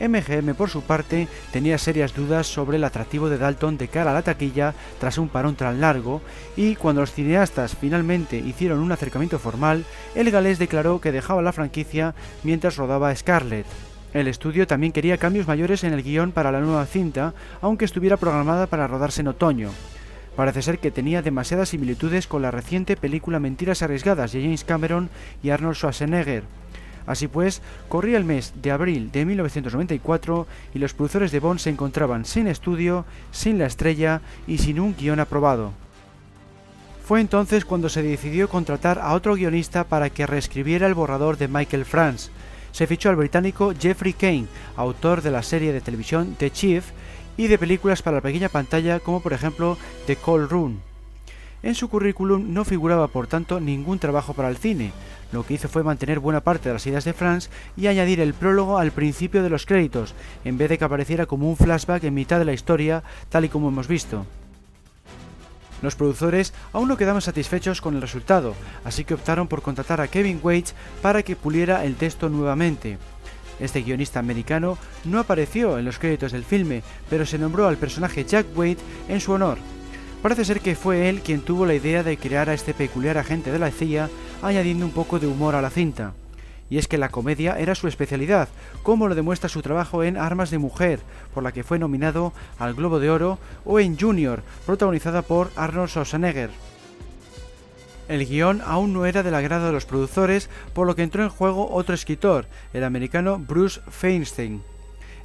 MGM 0.00 0.54
por 0.54 0.70
su 0.70 0.82
parte 0.82 1.28
tenía 1.52 1.78
serias 1.78 2.14
dudas 2.14 2.46
sobre 2.46 2.76
el 2.76 2.84
atractivo 2.84 3.28
de 3.28 3.38
Dalton 3.38 3.78
de 3.78 3.88
cara 3.88 4.10
a 4.10 4.14
la 4.14 4.22
taquilla 4.22 4.74
tras 5.00 5.18
un 5.18 5.28
parón 5.28 5.56
tan 5.56 5.80
largo 5.80 6.22
y 6.56 6.76
cuando 6.76 7.00
los 7.00 7.12
cineastas 7.12 7.76
finalmente 7.76 8.36
hicieron 8.38 8.80
un 8.80 8.92
acercamiento 8.92 9.38
formal, 9.38 9.84
el 10.14 10.30
galés 10.30 10.58
declaró 10.58 11.00
que 11.00 11.12
dejaba 11.12 11.42
la 11.42 11.52
franquicia 11.52 12.14
mientras 12.42 12.76
rodaba 12.76 13.14
Scarlett. 13.14 13.66
El 14.12 14.28
estudio 14.28 14.66
también 14.66 14.92
quería 14.92 15.18
cambios 15.18 15.46
mayores 15.46 15.84
en 15.84 15.92
el 15.92 16.02
guion 16.02 16.32
para 16.32 16.52
la 16.52 16.60
nueva 16.60 16.86
cinta, 16.86 17.34
aunque 17.60 17.84
estuviera 17.84 18.16
programada 18.16 18.66
para 18.66 18.86
rodarse 18.86 19.20
en 19.20 19.28
otoño. 19.28 19.70
Parece 20.36 20.60
ser 20.60 20.78
que 20.78 20.90
tenía 20.90 21.22
demasiadas 21.22 21.70
similitudes 21.70 22.26
con 22.26 22.42
la 22.42 22.50
reciente 22.50 22.96
película 22.96 23.40
Mentiras 23.40 23.82
Arriesgadas 23.82 24.32
de 24.32 24.42
James 24.42 24.64
Cameron 24.64 25.08
y 25.42 25.50
Arnold 25.50 25.76
Schwarzenegger, 25.76 26.44
Así 27.06 27.28
pues, 27.28 27.62
corría 27.88 28.16
el 28.16 28.24
mes 28.24 28.52
de 28.60 28.72
abril 28.72 29.10
de 29.12 29.24
1994 29.24 30.46
y 30.74 30.78
los 30.78 30.94
productores 30.94 31.32
de 31.32 31.40
Bond 31.40 31.60
se 31.60 31.70
encontraban 31.70 32.24
sin 32.24 32.48
estudio, 32.48 33.04
sin 33.30 33.58
la 33.58 33.66
estrella 33.66 34.20
y 34.46 34.58
sin 34.58 34.80
un 34.80 34.94
guion 34.96 35.20
aprobado. 35.20 35.72
Fue 37.06 37.20
entonces 37.20 37.64
cuando 37.64 37.88
se 37.88 38.02
decidió 38.02 38.48
contratar 38.48 38.98
a 38.98 39.12
otro 39.12 39.36
guionista 39.36 39.84
para 39.84 40.10
que 40.10 40.26
reescribiera 40.26 40.88
el 40.88 40.94
borrador 40.94 41.36
de 41.36 41.46
Michael 41.46 41.84
France. 41.84 42.30
Se 42.72 42.88
fichó 42.88 43.10
al 43.10 43.16
británico 43.16 43.72
Jeffrey 43.78 44.12
Kane, 44.12 44.46
autor 44.76 45.22
de 45.22 45.30
la 45.30 45.44
serie 45.44 45.72
de 45.72 45.80
televisión 45.80 46.34
The 46.36 46.50
Chief 46.50 46.84
y 47.36 47.46
de 47.46 47.58
películas 47.58 48.02
para 48.02 48.16
la 48.16 48.22
pequeña 48.22 48.48
pantalla 48.48 48.98
como 48.98 49.20
por 49.20 49.32
ejemplo 49.32 49.78
The 50.06 50.16
Cold 50.16 50.50
Room. 50.50 50.80
En 51.62 51.74
su 51.74 51.88
currículum 51.88 52.52
no 52.52 52.64
figuraba 52.64 53.08
por 53.08 53.26
tanto 53.26 53.60
ningún 53.60 53.98
trabajo 53.98 54.34
para 54.34 54.48
el 54.48 54.56
cine, 54.56 54.92
lo 55.32 55.44
que 55.44 55.54
hizo 55.54 55.68
fue 55.68 55.82
mantener 55.82 56.20
buena 56.20 56.40
parte 56.40 56.68
de 56.68 56.74
las 56.74 56.86
ideas 56.86 57.04
de 57.04 57.12
Franz 57.12 57.50
y 57.76 57.88
añadir 57.88 58.20
el 58.20 58.34
prólogo 58.34 58.78
al 58.78 58.92
principio 58.92 59.42
de 59.42 59.50
los 59.50 59.66
créditos, 59.66 60.14
en 60.44 60.56
vez 60.58 60.68
de 60.68 60.78
que 60.78 60.84
apareciera 60.84 61.26
como 61.26 61.48
un 61.48 61.56
flashback 61.56 62.04
en 62.04 62.14
mitad 62.14 62.38
de 62.38 62.44
la 62.44 62.52
historia, 62.52 63.02
tal 63.28 63.44
y 63.44 63.48
como 63.48 63.68
hemos 63.68 63.88
visto. 63.88 64.24
Los 65.82 65.94
productores 65.94 66.54
aún 66.72 66.88
no 66.88 66.96
quedaban 66.96 67.20
satisfechos 67.20 67.80
con 67.80 67.94
el 67.94 68.00
resultado, 68.00 68.54
así 68.84 69.04
que 69.04 69.14
optaron 69.14 69.46
por 69.46 69.62
contratar 69.62 70.00
a 70.00 70.08
Kevin 70.08 70.40
Waits 70.42 70.74
para 71.02 71.22
que 71.22 71.36
puliera 71.36 71.84
el 71.84 71.96
texto 71.96 72.28
nuevamente. 72.28 72.98
Este 73.60 73.82
guionista 73.82 74.20
americano 74.20 74.78
no 75.04 75.18
apareció 75.18 75.78
en 75.78 75.84
los 75.84 75.98
créditos 75.98 76.32
del 76.32 76.44
filme, 76.44 76.82
pero 77.10 77.26
se 77.26 77.38
nombró 77.38 77.68
al 77.68 77.76
personaje 77.76 78.24
Jack 78.24 78.46
Wade 78.56 78.78
en 79.08 79.20
su 79.20 79.32
honor. 79.32 79.58
Parece 80.26 80.44
ser 80.44 80.60
que 80.60 80.74
fue 80.74 81.08
él 81.08 81.20
quien 81.20 81.40
tuvo 81.40 81.66
la 81.66 81.74
idea 81.74 82.02
de 82.02 82.16
crear 82.16 82.50
a 82.50 82.54
este 82.54 82.74
peculiar 82.74 83.16
agente 83.16 83.52
de 83.52 83.60
la 83.60 83.70
CIA 83.70 84.10
añadiendo 84.42 84.84
un 84.84 84.90
poco 84.90 85.20
de 85.20 85.28
humor 85.28 85.54
a 85.54 85.62
la 85.62 85.70
cinta. 85.70 86.14
Y 86.68 86.78
es 86.78 86.88
que 86.88 86.98
la 86.98 87.10
comedia 87.10 87.56
era 87.60 87.76
su 87.76 87.86
especialidad, 87.86 88.48
como 88.82 89.06
lo 89.06 89.14
demuestra 89.14 89.48
su 89.48 89.62
trabajo 89.62 90.02
en 90.02 90.16
Armas 90.16 90.50
de 90.50 90.58
Mujer, 90.58 90.98
por 91.32 91.44
la 91.44 91.52
que 91.52 91.62
fue 91.62 91.78
nominado 91.78 92.32
al 92.58 92.74
Globo 92.74 92.98
de 92.98 93.08
Oro, 93.08 93.38
o 93.64 93.78
en 93.78 93.96
Junior, 93.96 94.42
protagonizada 94.66 95.22
por 95.22 95.52
Arnold 95.54 95.90
Schwarzenegger. 95.90 96.50
El 98.08 98.26
guion 98.26 98.62
aún 98.66 98.92
no 98.92 99.06
era 99.06 99.22
del 99.22 99.36
agrado 99.36 99.66
de 99.66 99.72
los 99.72 99.86
productores, 99.86 100.50
por 100.74 100.88
lo 100.88 100.96
que 100.96 101.04
entró 101.04 101.22
en 101.22 101.28
juego 101.28 101.70
otro 101.70 101.94
escritor, 101.94 102.46
el 102.72 102.82
americano 102.82 103.38
Bruce 103.38 103.80
Feinstein 103.88 104.60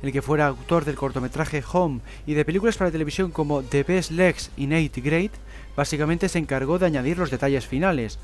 el 0.02 0.12
que 0.12 0.22
fuera 0.22 0.47
autor 0.47 0.86
del 0.86 0.95
cortometraje 0.95 1.64
Home 1.72 1.99
y 2.26 2.34
de 2.34 2.45
películas 2.45 2.78
para 2.78 2.91
televisión 2.91 3.32
como 3.32 3.64
The 3.64 3.84
Best 3.84 4.12
Legs 4.12 4.52
in 4.58 4.74
Eighth 4.74 4.97
Grade, 4.97 5.32
básicamente 5.76 6.30
se 6.30 6.39
encargó 6.39 6.80
de 6.80 6.86
añadir 6.86 7.18
los 7.18 7.32
detalles 7.32 7.68
finales. 7.68 8.20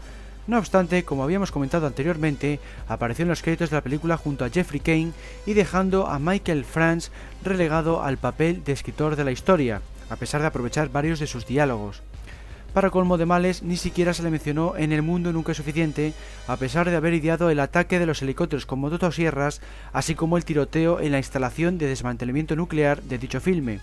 No 0.47 0.57
obstante, 0.57 1.03
como 1.03 1.23
habíamos 1.23 1.51
comentado 1.51 1.88
anteriormente, 1.88 2.59
apareció 2.88 3.23
en 3.23 3.30
los 3.30 3.41
créditos 3.41 3.69
de 3.69 3.75
la 3.75 3.84
película 3.84 4.15
junto 4.15 4.45
a 4.45 4.49
Jeffrey 4.49 4.80
Kane 4.80 5.11
y 5.45 5.53
dejando 5.53 6.07
a 6.07 6.19
Michael 6.19 6.63
Franz 6.63 7.11
relegado 7.43 8.01
al 8.01 8.17
papel 8.17 8.63
de 8.63 8.71
escritor 8.71 9.17
de 9.17 9.25
la 9.25 9.32
historia, 9.32 9.82
a 10.09 10.15
pesar 10.15 10.41
de 10.41 10.47
aprovechar 10.47 10.89
varios 10.89 11.19
de 11.19 11.28
sus 11.28 11.45
diálogos. 11.45 12.01
Para 12.78 12.91
colmo 12.91 13.17
de 13.17 13.25
males, 13.25 13.63
ni 13.63 13.75
siquiera 13.75 14.13
se 14.13 14.21
le 14.21 14.30
mencionó 14.30 14.75
en 14.78 14.91
El 14.91 15.01
Mundo 15.01 15.34
Nunca 15.34 15.55
Suficiente, 15.55 16.13
a 16.47 16.57
pesar 16.57 16.88
de 16.88 16.95
haber 16.95 17.15
ideado 17.15 17.49
el 17.49 17.60
ataque 17.60 17.97
de 17.97 18.06
los 18.06 18.22
helicópteros 18.22 18.68
con 18.68 18.77
motosierras, 18.77 19.61
así 19.93 20.14
como 20.14 20.38
el 20.38 20.45
tiroteo 20.45 20.99
en 20.99 21.11
la 21.11 21.18
instalación 21.18 21.80
de 21.80 21.88
desmantelamiento 21.88 22.56
nuclear 22.56 23.02
de 23.02 23.18
dicho 23.18 23.41
filme. 23.41 23.80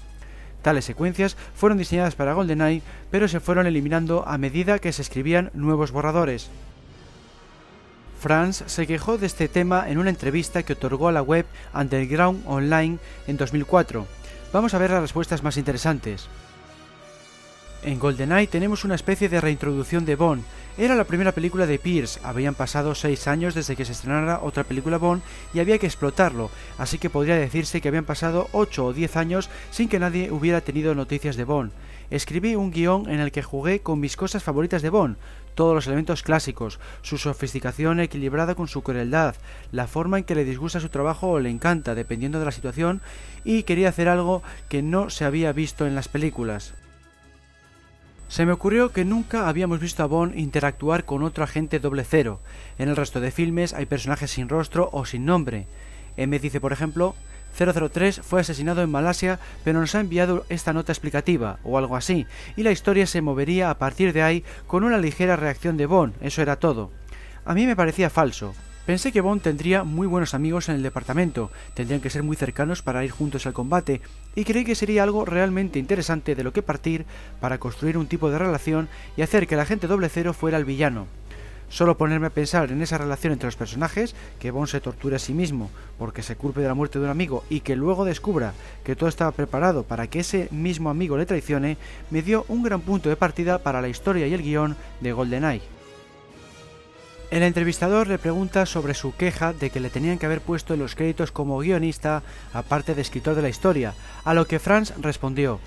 Tales 0.62 0.84
secuencias 0.84 1.36
fueron 1.56 1.76
diseñadas 1.76 2.14
para 2.14 2.34
GoldenEye, 2.34 2.82
pero 3.10 3.26
se 3.26 3.40
fueron 3.40 3.66
eliminando 3.66 4.22
a 4.28 4.38
medida 4.38 4.78
que 4.78 4.92
se 4.92 5.02
escribían 5.02 5.50
nuevos 5.54 5.90
borradores. 5.90 6.48
Franz 8.20 8.62
se 8.66 8.86
quejó 8.86 9.18
de 9.18 9.26
este 9.26 9.48
tema 9.48 9.90
en 9.90 9.98
una 9.98 10.10
entrevista 10.10 10.62
que 10.62 10.74
otorgó 10.74 11.08
a 11.08 11.12
la 11.12 11.20
web 11.20 11.46
Underground 11.74 12.44
Online 12.46 12.98
en 13.26 13.38
2004. 13.38 14.06
Vamos 14.52 14.72
a 14.72 14.78
ver 14.78 14.92
las 14.92 15.02
respuestas 15.02 15.42
más 15.42 15.56
interesantes. 15.56 16.28
En 17.84 17.98
GoldenEye 17.98 18.46
tenemos 18.46 18.86
una 18.86 18.94
especie 18.94 19.28
de 19.28 19.42
reintroducción 19.42 20.06
de 20.06 20.16
Bond. 20.16 20.42
Era 20.78 20.94
la 20.94 21.04
primera 21.04 21.32
película 21.32 21.66
de 21.66 21.78
Pierce, 21.78 22.18
habían 22.22 22.54
pasado 22.54 22.94
6 22.94 23.28
años 23.28 23.54
desde 23.54 23.76
que 23.76 23.84
se 23.84 23.92
estrenara 23.92 24.40
otra 24.42 24.64
película 24.64 24.96
Bond 24.96 25.20
y 25.52 25.60
había 25.60 25.76
que 25.76 25.84
explotarlo, 25.84 26.50
así 26.78 26.96
que 26.96 27.10
podría 27.10 27.36
decirse 27.36 27.82
que 27.82 27.88
habían 27.88 28.06
pasado 28.06 28.48
8 28.52 28.86
o 28.86 28.92
10 28.94 29.16
años 29.18 29.50
sin 29.70 29.90
que 29.90 29.98
nadie 29.98 30.32
hubiera 30.32 30.62
tenido 30.62 30.94
noticias 30.94 31.36
de 31.36 31.44
Bond. 31.44 31.72
Escribí 32.10 32.56
un 32.56 32.70
guion 32.70 33.10
en 33.10 33.20
el 33.20 33.30
que 33.30 33.42
jugué 33.42 33.80
con 33.80 34.00
mis 34.00 34.16
cosas 34.16 34.42
favoritas 34.42 34.80
de 34.80 34.88
Bond, 34.88 35.18
todos 35.54 35.74
los 35.74 35.86
elementos 35.86 36.22
clásicos, 36.22 36.80
su 37.02 37.18
sofisticación 37.18 38.00
equilibrada 38.00 38.54
con 38.54 38.66
su 38.66 38.82
crueldad, 38.82 39.34
la 39.72 39.86
forma 39.86 40.16
en 40.16 40.24
que 40.24 40.34
le 40.34 40.46
disgusta 40.46 40.80
su 40.80 40.88
trabajo 40.88 41.32
o 41.32 41.38
le 41.38 41.50
encanta, 41.50 41.94
dependiendo 41.94 42.38
de 42.38 42.46
la 42.46 42.52
situación, 42.52 43.02
y 43.44 43.64
quería 43.64 43.90
hacer 43.90 44.08
algo 44.08 44.42
que 44.70 44.80
no 44.80 45.10
se 45.10 45.26
había 45.26 45.52
visto 45.52 45.86
en 45.86 45.94
las 45.94 46.08
películas. 46.08 46.72
Se 48.34 48.44
me 48.46 48.50
ocurrió 48.50 48.90
que 48.90 49.04
nunca 49.04 49.48
habíamos 49.48 49.78
visto 49.78 50.02
a 50.02 50.06
Bond 50.06 50.36
interactuar 50.36 51.04
con 51.04 51.22
otro 51.22 51.44
agente 51.44 51.78
doble 51.78 52.02
cero. 52.02 52.40
En 52.78 52.88
el 52.88 52.96
resto 52.96 53.20
de 53.20 53.30
filmes 53.30 53.72
hay 53.72 53.86
personajes 53.86 54.32
sin 54.32 54.48
rostro 54.48 54.90
o 54.92 55.04
sin 55.04 55.24
nombre. 55.24 55.68
M 56.16 56.36
dice, 56.40 56.60
por 56.60 56.72
ejemplo, 56.72 57.14
003 57.56 58.22
fue 58.24 58.40
asesinado 58.40 58.82
en 58.82 58.90
Malasia, 58.90 59.38
pero 59.62 59.78
nos 59.78 59.94
ha 59.94 60.00
enviado 60.00 60.46
esta 60.48 60.72
nota 60.72 60.90
explicativa, 60.90 61.60
o 61.62 61.78
algo 61.78 61.94
así, 61.94 62.26
y 62.56 62.64
la 62.64 62.72
historia 62.72 63.06
se 63.06 63.22
movería 63.22 63.70
a 63.70 63.78
partir 63.78 64.12
de 64.12 64.24
ahí 64.24 64.42
con 64.66 64.82
una 64.82 64.98
ligera 64.98 65.36
reacción 65.36 65.76
de 65.76 65.86
Bond, 65.86 66.14
eso 66.20 66.42
era 66.42 66.56
todo. 66.56 66.90
A 67.44 67.54
mí 67.54 67.66
me 67.66 67.76
parecía 67.76 68.10
falso. 68.10 68.52
Pensé 68.86 69.12
que 69.12 69.22
Bond 69.22 69.40
tendría 69.40 69.82
muy 69.82 70.06
buenos 70.06 70.34
amigos 70.34 70.68
en 70.68 70.74
el 70.74 70.82
departamento, 70.82 71.50
tendrían 71.72 72.02
que 72.02 72.10
ser 72.10 72.22
muy 72.22 72.36
cercanos 72.36 72.82
para 72.82 73.02
ir 73.02 73.10
juntos 73.10 73.46
al 73.46 73.54
combate, 73.54 74.02
y 74.34 74.44
creí 74.44 74.66
que 74.66 74.74
sería 74.74 75.02
algo 75.02 75.24
realmente 75.24 75.78
interesante 75.78 76.34
de 76.34 76.44
lo 76.44 76.52
que 76.52 76.60
partir 76.60 77.06
para 77.40 77.56
construir 77.56 77.96
un 77.96 78.08
tipo 78.08 78.30
de 78.30 78.38
relación 78.38 78.88
y 79.16 79.22
hacer 79.22 79.46
que 79.46 79.56
la 79.56 79.64
gente 79.64 79.86
doble 79.86 80.10
cero 80.10 80.34
fuera 80.34 80.58
el 80.58 80.66
villano. 80.66 81.06
Solo 81.70 81.96
ponerme 81.96 82.26
a 82.26 82.30
pensar 82.30 82.70
en 82.70 82.82
esa 82.82 82.98
relación 82.98 83.32
entre 83.32 83.46
los 83.46 83.56
personajes, 83.56 84.14
que 84.38 84.50
Bond 84.50 84.68
se 84.68 84.82
torture 84.82 85.16
a 85.16 85.18
sí 85.18 85.32
mismo 85.32 85.70
porque 85.98 86.22
se 86.22 86.36
culpe 86.36 86.60
de 86.60 86.68
la 86.68 86.74
muerte 86.74 86.98
de 86.98 87.06
un 87.06 87.10
amigo 87.10 87.42
y 87.48 87.60
que 87.60 87.76
luego 87.76 88.04
descubra 88.04 88.52
que 88.84 88.96
todo 88.96 89.08
estaba 89.08 89.32
preparado 89.32 89.84
para 89.84 90.08
que 90.08 90.20
ese 90.20 90.46
mismo 90.50 90.90
amigo 90.90 91.16
le 91.16 91.24
traicione, 91.24 91.78
me 92.10 92.20
dio 92.20 92.44
un 92.48 92.62
gran 92.62 92.82
punto 92.82 93.08
de 93.08 93.16
partida 93.16 93.60
para 93.60 93.80
la 93.80 93.88
historia 93.88 94.26
y 94.26 94.34
el 94.34 94.42
guion 94.42 94.76
de 95.00 95.12
GoldenEye. 95.12 95.73
El 97.30 97.42
entrevistador 97.42 98.06
le 98.06 98.18
pregunta 98.18 98.66
sobre 98.66 98.94
su 98.94 99.14
queja 99.16 99.52
de 99.52 99.70
que 99.70 99.80
le 99.80 99.90
tenían 99.90 100.18
que 100.18 100.26
haber 100.26 100.40
puesto 100.40 100.74
en 100.74 100.80
los 100.80 100.94
créditos 100.94 101.32
como 101.32 101.58
guionista, 101.58 102.22
aparte 102.52 102.94
de 102.94 103.02
escritor 103.02 103.34
de 103.34 103.42
la 103.42 103.48
historia, 103.48 103.94
a 104.24 104.34
lo 104.34 104.46
que 104.46 104.58
Franz 104.58 104.92
respondió, 105.00 105.58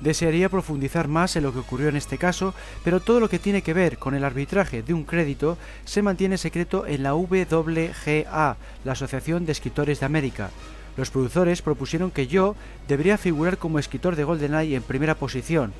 Desearía 0.00 0.50
profundizar 0.50 1.08
más 1.08 1.36
en 1.36 1.42
lo 1.42 1.52
que 1.52 1.58
ocurrió 1.58 1.88
en 1.88 1.96
este 1.96 2.18
caso, 2.18 2.54
pero 2.84 3.00
todo 3.00 3.18
lo 3.18 3.30
que 3.30 3.38
tiene 3.38 3.62
que 3.62 3.72
ver 3.72 3.96
con 3.96 4.14
el 4.14 4.24
arbitraje 4.24 4.82
de 4.82 4.92
un 4.92 5.04
crédito 5.04 5.56
se 5.84 6.02
mantiene 6.02 6.36
secreto 6.36 6.86
en 6.86 7.02
la 7.02 7.14
WGA, 7.14 8.56
la 8.84 8.92
Asociación 8.92 9.46
de 9.46 9.52
Escritores 9.52 10.00
de 10.00 10.06
América. 10.06 10.50
Los 10.98 11.10
productores 11.10 11.62
propusieron 11.62 12.10
que 12.10 12.26
yo 12.26 12.56
debería 12.88 13.16
figurar 13.16 13.56
como 13.56 13.78
escritor 13.78 14.16
de 14.16 14.24
GoldenEye 14.24 14.76
en 14.76 14.82
primera 14.82 15.14
posición, 15.14 15.72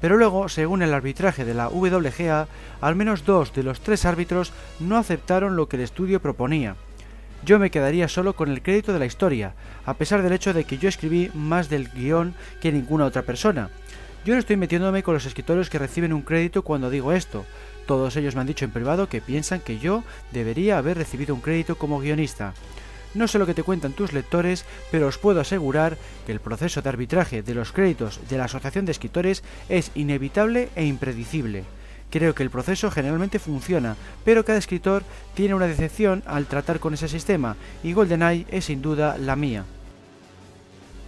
pero 0.00 0.16
luego, 0.16 0.48
según 0.48 0.82
el 0.82 0.94
arbitraje 0.94 1.44
de 1.44 1.54
la 1.54 1.68
WGA, 1.68 2.48
al 2.80 2.96
menos 2.96 3.24
dos 3.24 3.52
de 3.54 3.62
los 3.62 3.80
tres 3.80 4.04
árbitros 4.04 4.52
no 4.80 4.96
aceptaron 4.96 5.56
lo 5.56 5.68
que 5.68 5.76
el 5.76 5.82
estudio 5.82 6.20
proponía 6.20 6.76
yo 7.46 7.60
me 7.60 7.70
quedaría 7.70 8.08
solo 8.08 8.34
con 8.34 8.50
el 8.50 8.60
crédito 8.60 8.92
de 8.92 8.98
la 8.98 9.06
historia, 9.06 9.54
a 9.84 9.94
pesar 9.94 10.22
del 10.22 10.32
hecho 10.32 10.52
de 10.52 10.64
que 10.64 10.78
yo 10.78 10.88
escribí 10.88 11.30
más 11.32 11.68
del 11.68 11.88
guion 11.88 12.34
que 12.60 12.72
ninguna 12.72 13.04
otra 13.04 13.22
persona. 13.22 13.70
Yo 14.24 14.34
no 14.34 14.40
estoy 14.40 14.56
metiéndome 14.56 15.04
con 15.04 15.14
los 15.14 15.26
escritores 15.26 15.70
que 15.70 15.78
reciben 15.78 16.12
un 16.12 16.22
crédito 16.22 16.62
cuando 16.62 16.90
digo 16.90 17.12
esto. 17.12 17.46
Todos 17.86 18.16
ellos 18.16 18.34
me 18.34 18.40
han 18.40 18.48
dicho 18.48 18.64
en 18.64 18.72
privado 18.72 19.08
que 19.08 19.20
piensan 19.20 19.60
que 19.60 19.78
yo 19.78 20.02
debería 20.32 20.78
haber 20.78 20.98
recibido 20.98 21.36
un 21.36 21.40
crédito 21.40 21.76
como 21.76 22.00
guionista. 22.00 22.52
No 23.14 23.28
sé 23.28 23.38
lo 23.38 23.46
que 23.46 23.54
te 23.54 23.62
cuentan 23.62 23.92
tus 23.92 24.12
lectores, 24.12 24.64
pero 24.90 25.06
os 25.06 25.18
puedo 25.18 25.40
asegurar 25.40 25.96
que 26.26 26.32
el 26.32 26.40
proceso 26.40 26.82
de 26.82 26.88
arbitraje 26.88 27.42
de 27.42 27.54
los 27.54 27.72
créditos 27.72 28.20
de 28.28 28.38
la 28.38 28.44
Asociación 28.44 28.84
de 28.84 28.92
Escritores 28.92 29.42
es 29.68 29.90
inevitable 29.94 30.68
e 30.76 30.84
impredecible. 30.84 31.64
Creo 32.10 32.34
que 32.34 32.42
el 32.42 32.50
proceso 32.50 32.90
generalmente 32.90 33.38
funciona, 33.38 33.96
pero 34.24 34.44
cada 34.44 34.58
escritor 34.58 35.02
tiene 35.34 35.54
una 35.54 35.66
decepción 35.66 36.22
al 36.26 36.46
tratar 36.46 36.78
con 36.78 36.94
ese 36.94 37.08
sistema, 37.08 37.56
y 37.82 37.92
GoldenEye 37.92 38.46
es 38.50 38.66
sin 38.66 38.80
duda 38.80 39.18
la 39.18 39.34
mía. 39.34 39.64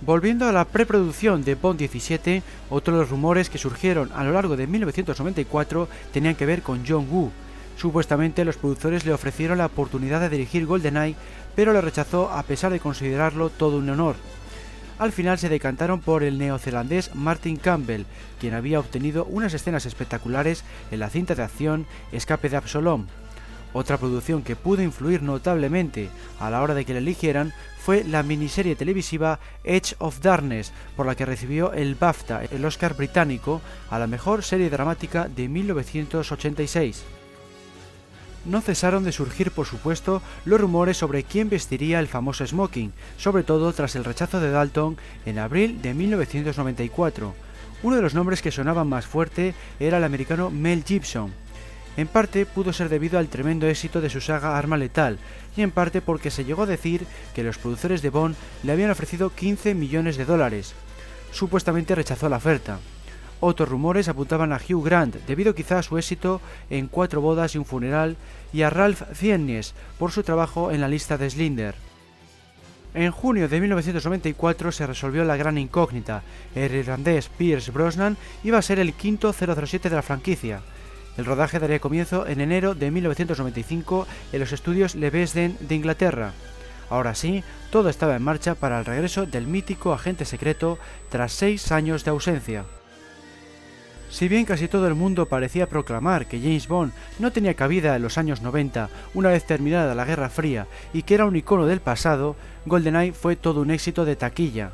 Volviendo 0.00 0.46
a 0.46 0.52
la 0.52 0.64
preproducción 0.64 1.42
de 1.42 1.56
Bond 1.56 1.78
17, 1.78 2.42
otros 2.70 2.94
de 2.94 3.00
los 3.00 3.10
rumores 3.10 3.50
que 3.50 3.58
surgieron 3.58 4.10
a 4.14 4.22
lo 4.22 4.32
largo 4.32 4.56
de 4.56 4.66
1994 4.66 5.88
tenían 6.12 6.36
que 6.36 6.46
ver 6.46 6.62
con 6.62 6.84
John 6.86 7.08
Woo. 7.10 7.32
Supuestamente 7.76 8.44
los 8.44 8.56
productores 8.56 9.04
le 9.04 9.12
ofrecieron 9.12 9.58
la 9.58 9.66
oportunidad 9.66 10.20
de 10.20 10.28
dirigir 10.28 10.66
GoldenEye, 10.66 11.16
pero 11.58 11.72
lo 11.72 11.80
rechazó 11.80 12.30
a 12.30 12.44
pesar 12.44 12.70
de 12.70 12.78
considerarlo 12.78 13.50
todo 13.50 13.78
un 13.78 13.90
honor 13.90 14.14
al 14.96 15.10
final 15.10 15.38
se 15.38 15.48
decantaron 15.48 15.98
por 16.00 16.22
el 16.22 16.38
neozelandés 16.38 17.12
Martin 17.16 17.56
Campbell, 17.56 18.04
quien 18.38 18.54
había 18.54 18.78
obtenido 18.78 19.24
unas 19.24 19.54
escenas 19.54 19.84
espectaculares 19.84 20.62
en 20.92 21.00
la 21.00 21.10
cinta 21.10 21.34
de 21.34 21.42
acción 21.42 21.86
Escape 22.12 22.48
de 22.48 22.58
Absalom. 22.58 23.06
Otra 23.72 23.98
producción 23.98 24.42
que 24.42 24.54
pudo 24.54 24.82
influir 24.82 25.22
notablemente 25.22 26.10
a 26.38 26.48
la 26.48 26.62
hora 26.62 26.74
de 26.74 26.84
que 26.84 26.92
le 26.92 27.00
eligieran 27.00 27.52
fue 27.80 28.04
la 28.04 28.22
miniserie 28.22 28.76
televisiva 28.76 29.40
Edge 29.64 29.96
of 29.98 30.20
Darkness, 30.20 30.72
por 30.96 31.06
la 31.06 31.16
que 31.16 31.26
recibió 31.26 31.72
el 31.72 31.96
BAFTA, 31.96 32.44
el 32.50 32.64
Oscar 32.64 32.94
británico, 32.94 33.60
a 33.90 33.98
la 33.98 34.06
mejor 34.06 34.44
serie 34.44 34.70
dramática 34.70 35.28
de 35.28 35.48
1986 35.48 37.17
no 38.48 38.60
cesaron 38.60 39.04
de 39.04 39.12
surgir, 39.12 39.50
por 39.50 39.66
supuesto, 39.66 40.22
los 40.44 40.60
rumores 40.60 40.96
sobre 40.96 41.22
quién 41.22 41.48
vestiría 41.48 42.00
el 42.00 42.08
famoso 42.08 42.46
smoking, 42.46 42.92
sobre 43.16 43.44
todo 43.44 43.72
tras 43.72 43.94
el 43.96 44.04
rechazo 44.04 44.40
de 44.40 44.50
Dalton 44.50 44.96
en 45.26 45.38
abril 45.38 45.80
de 45.82 45.94
1994. 45.94 47.34
Uno 47.82 47.96
de 47.96 48.02
los 48.02 48.14
nombres 48.14 48.42
que 48.42 48.50
sonaban 48.50 48.88
más 48.88 49.06
fuerte 49.06 49.54
era 49.78 49.98
el 49.98 50.04
americano 50.04 50.50
Mel 50.50 50.82
Gibson. 50.84 51.32
En 51.96 52.08
parte 52.08 52.46
pudo 52.46 52.72
ser 52.72 52.88
debido 52.88 53.18
al 53.18 53.28
tremendo 53.28 53.66
éxito 53.66 54.00
de 54.00 54.10
su 54.10 54.20
saga 54.20 54.56
Arma 54.56 54.76
Letal, 54.76 55.18
y 55.56 55.62
en 55.62 55.70
parte 55.70 56.00
porque 56.00 56.30
se 56.30 56.44
llegó 56.44 56.62
a 56.62 56.66
decir 56.66 57.06
que 57.34 57.42
los 57.42 57.58
productores 57.58 58.02
de 58.02 58.10
Bond 58.10 58.36
le 58.62 58.72
habían 58.72 58.90
ofrecido 58.90 59.30
15 59.30 59.74
millones 59.74 60.16
de 60.16 60.24
dólares. 60.24 60.74
Supuestamente 61.32 61.94
rechazó 61.94 62.28
la 62.28 62.36
oferta. 62.36 62.78
Otros 63.40 63.68
rumores 63.68 64.08
apuntaban 64.08 64.52
a 64.52 64.56
Hugh 64.56 64.84
Grant, 64.84 65.16
debido 65.26 65.54
quizá 65.54 65.78
a 65.78 65.82
su 65.82 65.96
éxito 65.96 66.40
en 66.70 66.88
Cuatro 66.88 67.20
bodas 67.20 67.54
y 67.54 67.58
un 67.58 67.64
funeral, 67.64 68.16
y 68.52 68.62
a 68.62 68.70
Ralph 68.70 69.02
Fiennes 69.12 69.74
por 69.98 70.10
su 70.10 70.22
trabajo 70.22 70.72
en 70.72 70.80
la 70.80 70.88
lista 70.88 71.18
de 71.18 71.30
Slinder. 71.30 71.74
En 72.94 73.12
junio 73.12 73.48
de 73.48 73.60
1994 73.60 74.72
se 74.72 74.86
resolvió 74.86 75.22
la 75.24 75.36
gran 75.36 75.58
incógnita. 75.58 76.22
El 76.54 76.74
irlandés 76.74 77.28
Pierce 77.28 77.70
Brosnan 77.70 78.16
iba 78.42 78.58
a 78.58 78.62
ser 78.62 78.80
el 78.80 78.94
quinto 78.94 79.32
007 79.32 79.90
de 79.90 79.94
la 79.94 80.02
franquicia. 80.02 80.62
El 81.16 81.24
rodaje 81.24 81.58
daría 81.58 81.80
comienzo 81.80 82.26
en 82.26 82.40
enero 82.40 82.74
de 82.74 82.90
1995 82.90 84.06
en 84.32 84.40
los 84.40 84.52
estudios 84.52 84.94
Levesden 84.94 85.56
de 85.60 85.74
Inglaterra. 85.74 86.32
Ahora 86.90 87.14
sí, 87.14 87.44
todo 87.70 87.90
estaba 87.90 88.16
en 88.16 88.22
marcha 88.22 88.54
para 88.54 88.78
el 88.78 88.84
regreso 88.84 89.26
del 89.26 89.46
mítico 89.46 89.92
agente 89.92 90.24
secreto 90.24 90.78
tras 91.10 91.32
seis 91.32 91.70
años 91.70 92.04
de 92.04 92.10
ausencia. 92.10 92.64
Si 94.10 94.26
bien 94.26 94.46
casi 94.46 94.68
todo 94.68 94.88
el 94.88 94.94
mundo 94.94 95.26
parecía 95.26 95.68
proclamar 95.68 96.26
que 96.26 96.40
James 96.40 96.66
Bond 96.66 96.92
no 97.18 97.30
tenía 97.30 97.54
cabida 97.54 97.94
en 97.94 98.02
los 98.02 98.16
años 98.16 98.40
90, 98.40 98.88
una 99.14 99.28
vez 99.28 99.44
terminada 99.44 99.94
la 99.94 100.06
Guerra 100.06 100.30
Fría, 100.30 100.66
y 100.94 101.02
que 101.02 101.14
era 101.14 101.26
un 101.26 101.36
icono 101.36 101.66
del 101.66 101.80
pasado, 101.80 102.34
GoldenEye 102.64 103.12
fue 103.12 103.36
todo 103.36 103.60
un 103.60 103.70
éxito 103.70 104.04
de 104.04 104.16
taquilla. 104.16 104.70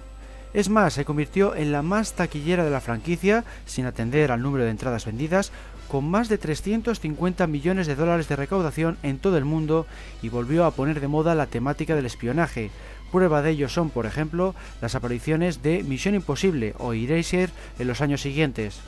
Es 0.52 0.68
más, 0.68 0.94
se 0.94 1.04
convirtió 1.04 1.56
en 1.56 1.72
la 1.72 1.82
más 1.82 2.12
taquillera 2.12 2.64
de 2.64 2.70
la 2.70 2.80
franquicia, 2.80 3.44
sin 3.66 3.86
atender 3.86 4.30
al 4.30 4.40
número 4.40 4.64
de 4.64 4.70
entradas 4.70 5.04
vendidas, 5.04 5.50
con 5.88 6.08
más 6.08 6.28
de 6.28 6.38
350 6.38 7.46
millones 7.48 7.88
de 7.88 7.96
dólares 7.96 8.28
de 8.28 8.36
recaudación 8.36 8.96
en 9.02 9.18
todo 9.18 9.36
el 9.36 9.44
mundo 9.44 9.86
y 10.22 10.28
volvió 10.28 10.64
a 10.64 10.70
poner 10.70 11.00
de 11.00 11.08
moda 11.08 11.34
la 11.34 11.46
temática 11.46 11.94
del 11.94 12.06
espionaje, 12.06 12.70
Prueba 13.14 13.42
de 13.42 13.50
ello 13.50 13.68
son, 13.68 13.90
por 13.90 14.06
ejemplo, 14.06 14.56
las 14.82 14.96
apariciones 14.96 15.62
de 15.62 15.84
Misión 15.84 16.16
Imposible 16.16 16.74
o 16.78 16.94
Eraser 16.94 17.48
en 17.78 17.86
los 17.86 18.00
años 18.00 18.22
siguientes. 18.22 18.80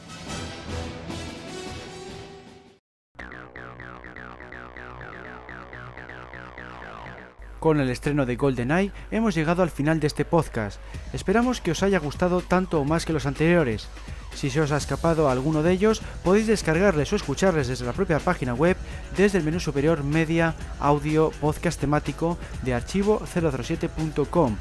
Con 7.66 7.80
el 7.80 7.90
estreno 7.90 8.26
de 8.26 8.36
GoldenEye 8.36 8.92
hemos 9.10 9.34
llegado 9.34 9.64
al 9.64 9.70
final 9.70 9.98
de 9.98 10.06
este 10.06 10.24
podcast. 10.24 10.80
Esperamos 11.12 11.60
que 11.60 11.72
os 11.72 11.82
haya 11.82 11.98
gustado 11.98 12.40
tanto 12.40 12.80
o 12.80 12.84
más 12.84 13.04
que 13.04 13.12
los 13.12 13.26
anteriores. 13.26 13.88
Si 14.36 14.50
se 14.50 14.60
os 14.60 14.70
ha 14.70 14.76
escapado 14.76 15.28
alguno 15.28 15.64
de 15.64 15.72
ellos, 15.72 16.00
podéis 16.22 16.46
descargarles 16.46 17.12
o 17.12 17.16
escucharles 17.16 17.66
desde 17.66 17.84
la 17.84 17.92
propia 17.92 18.20
página 18.20 18.54
web, 18.54 18.76
desde 19.16 19.38
el 19.38 19.44
menú 19.44 19.58
superior 19.58 20.04
Media, 20.04 20.54
Audio, 20.78 21.32
Podcast 21.40 21.80
temático 21.80 22.38
de 22.62 22.76
archivo007.com. 22.76 24.56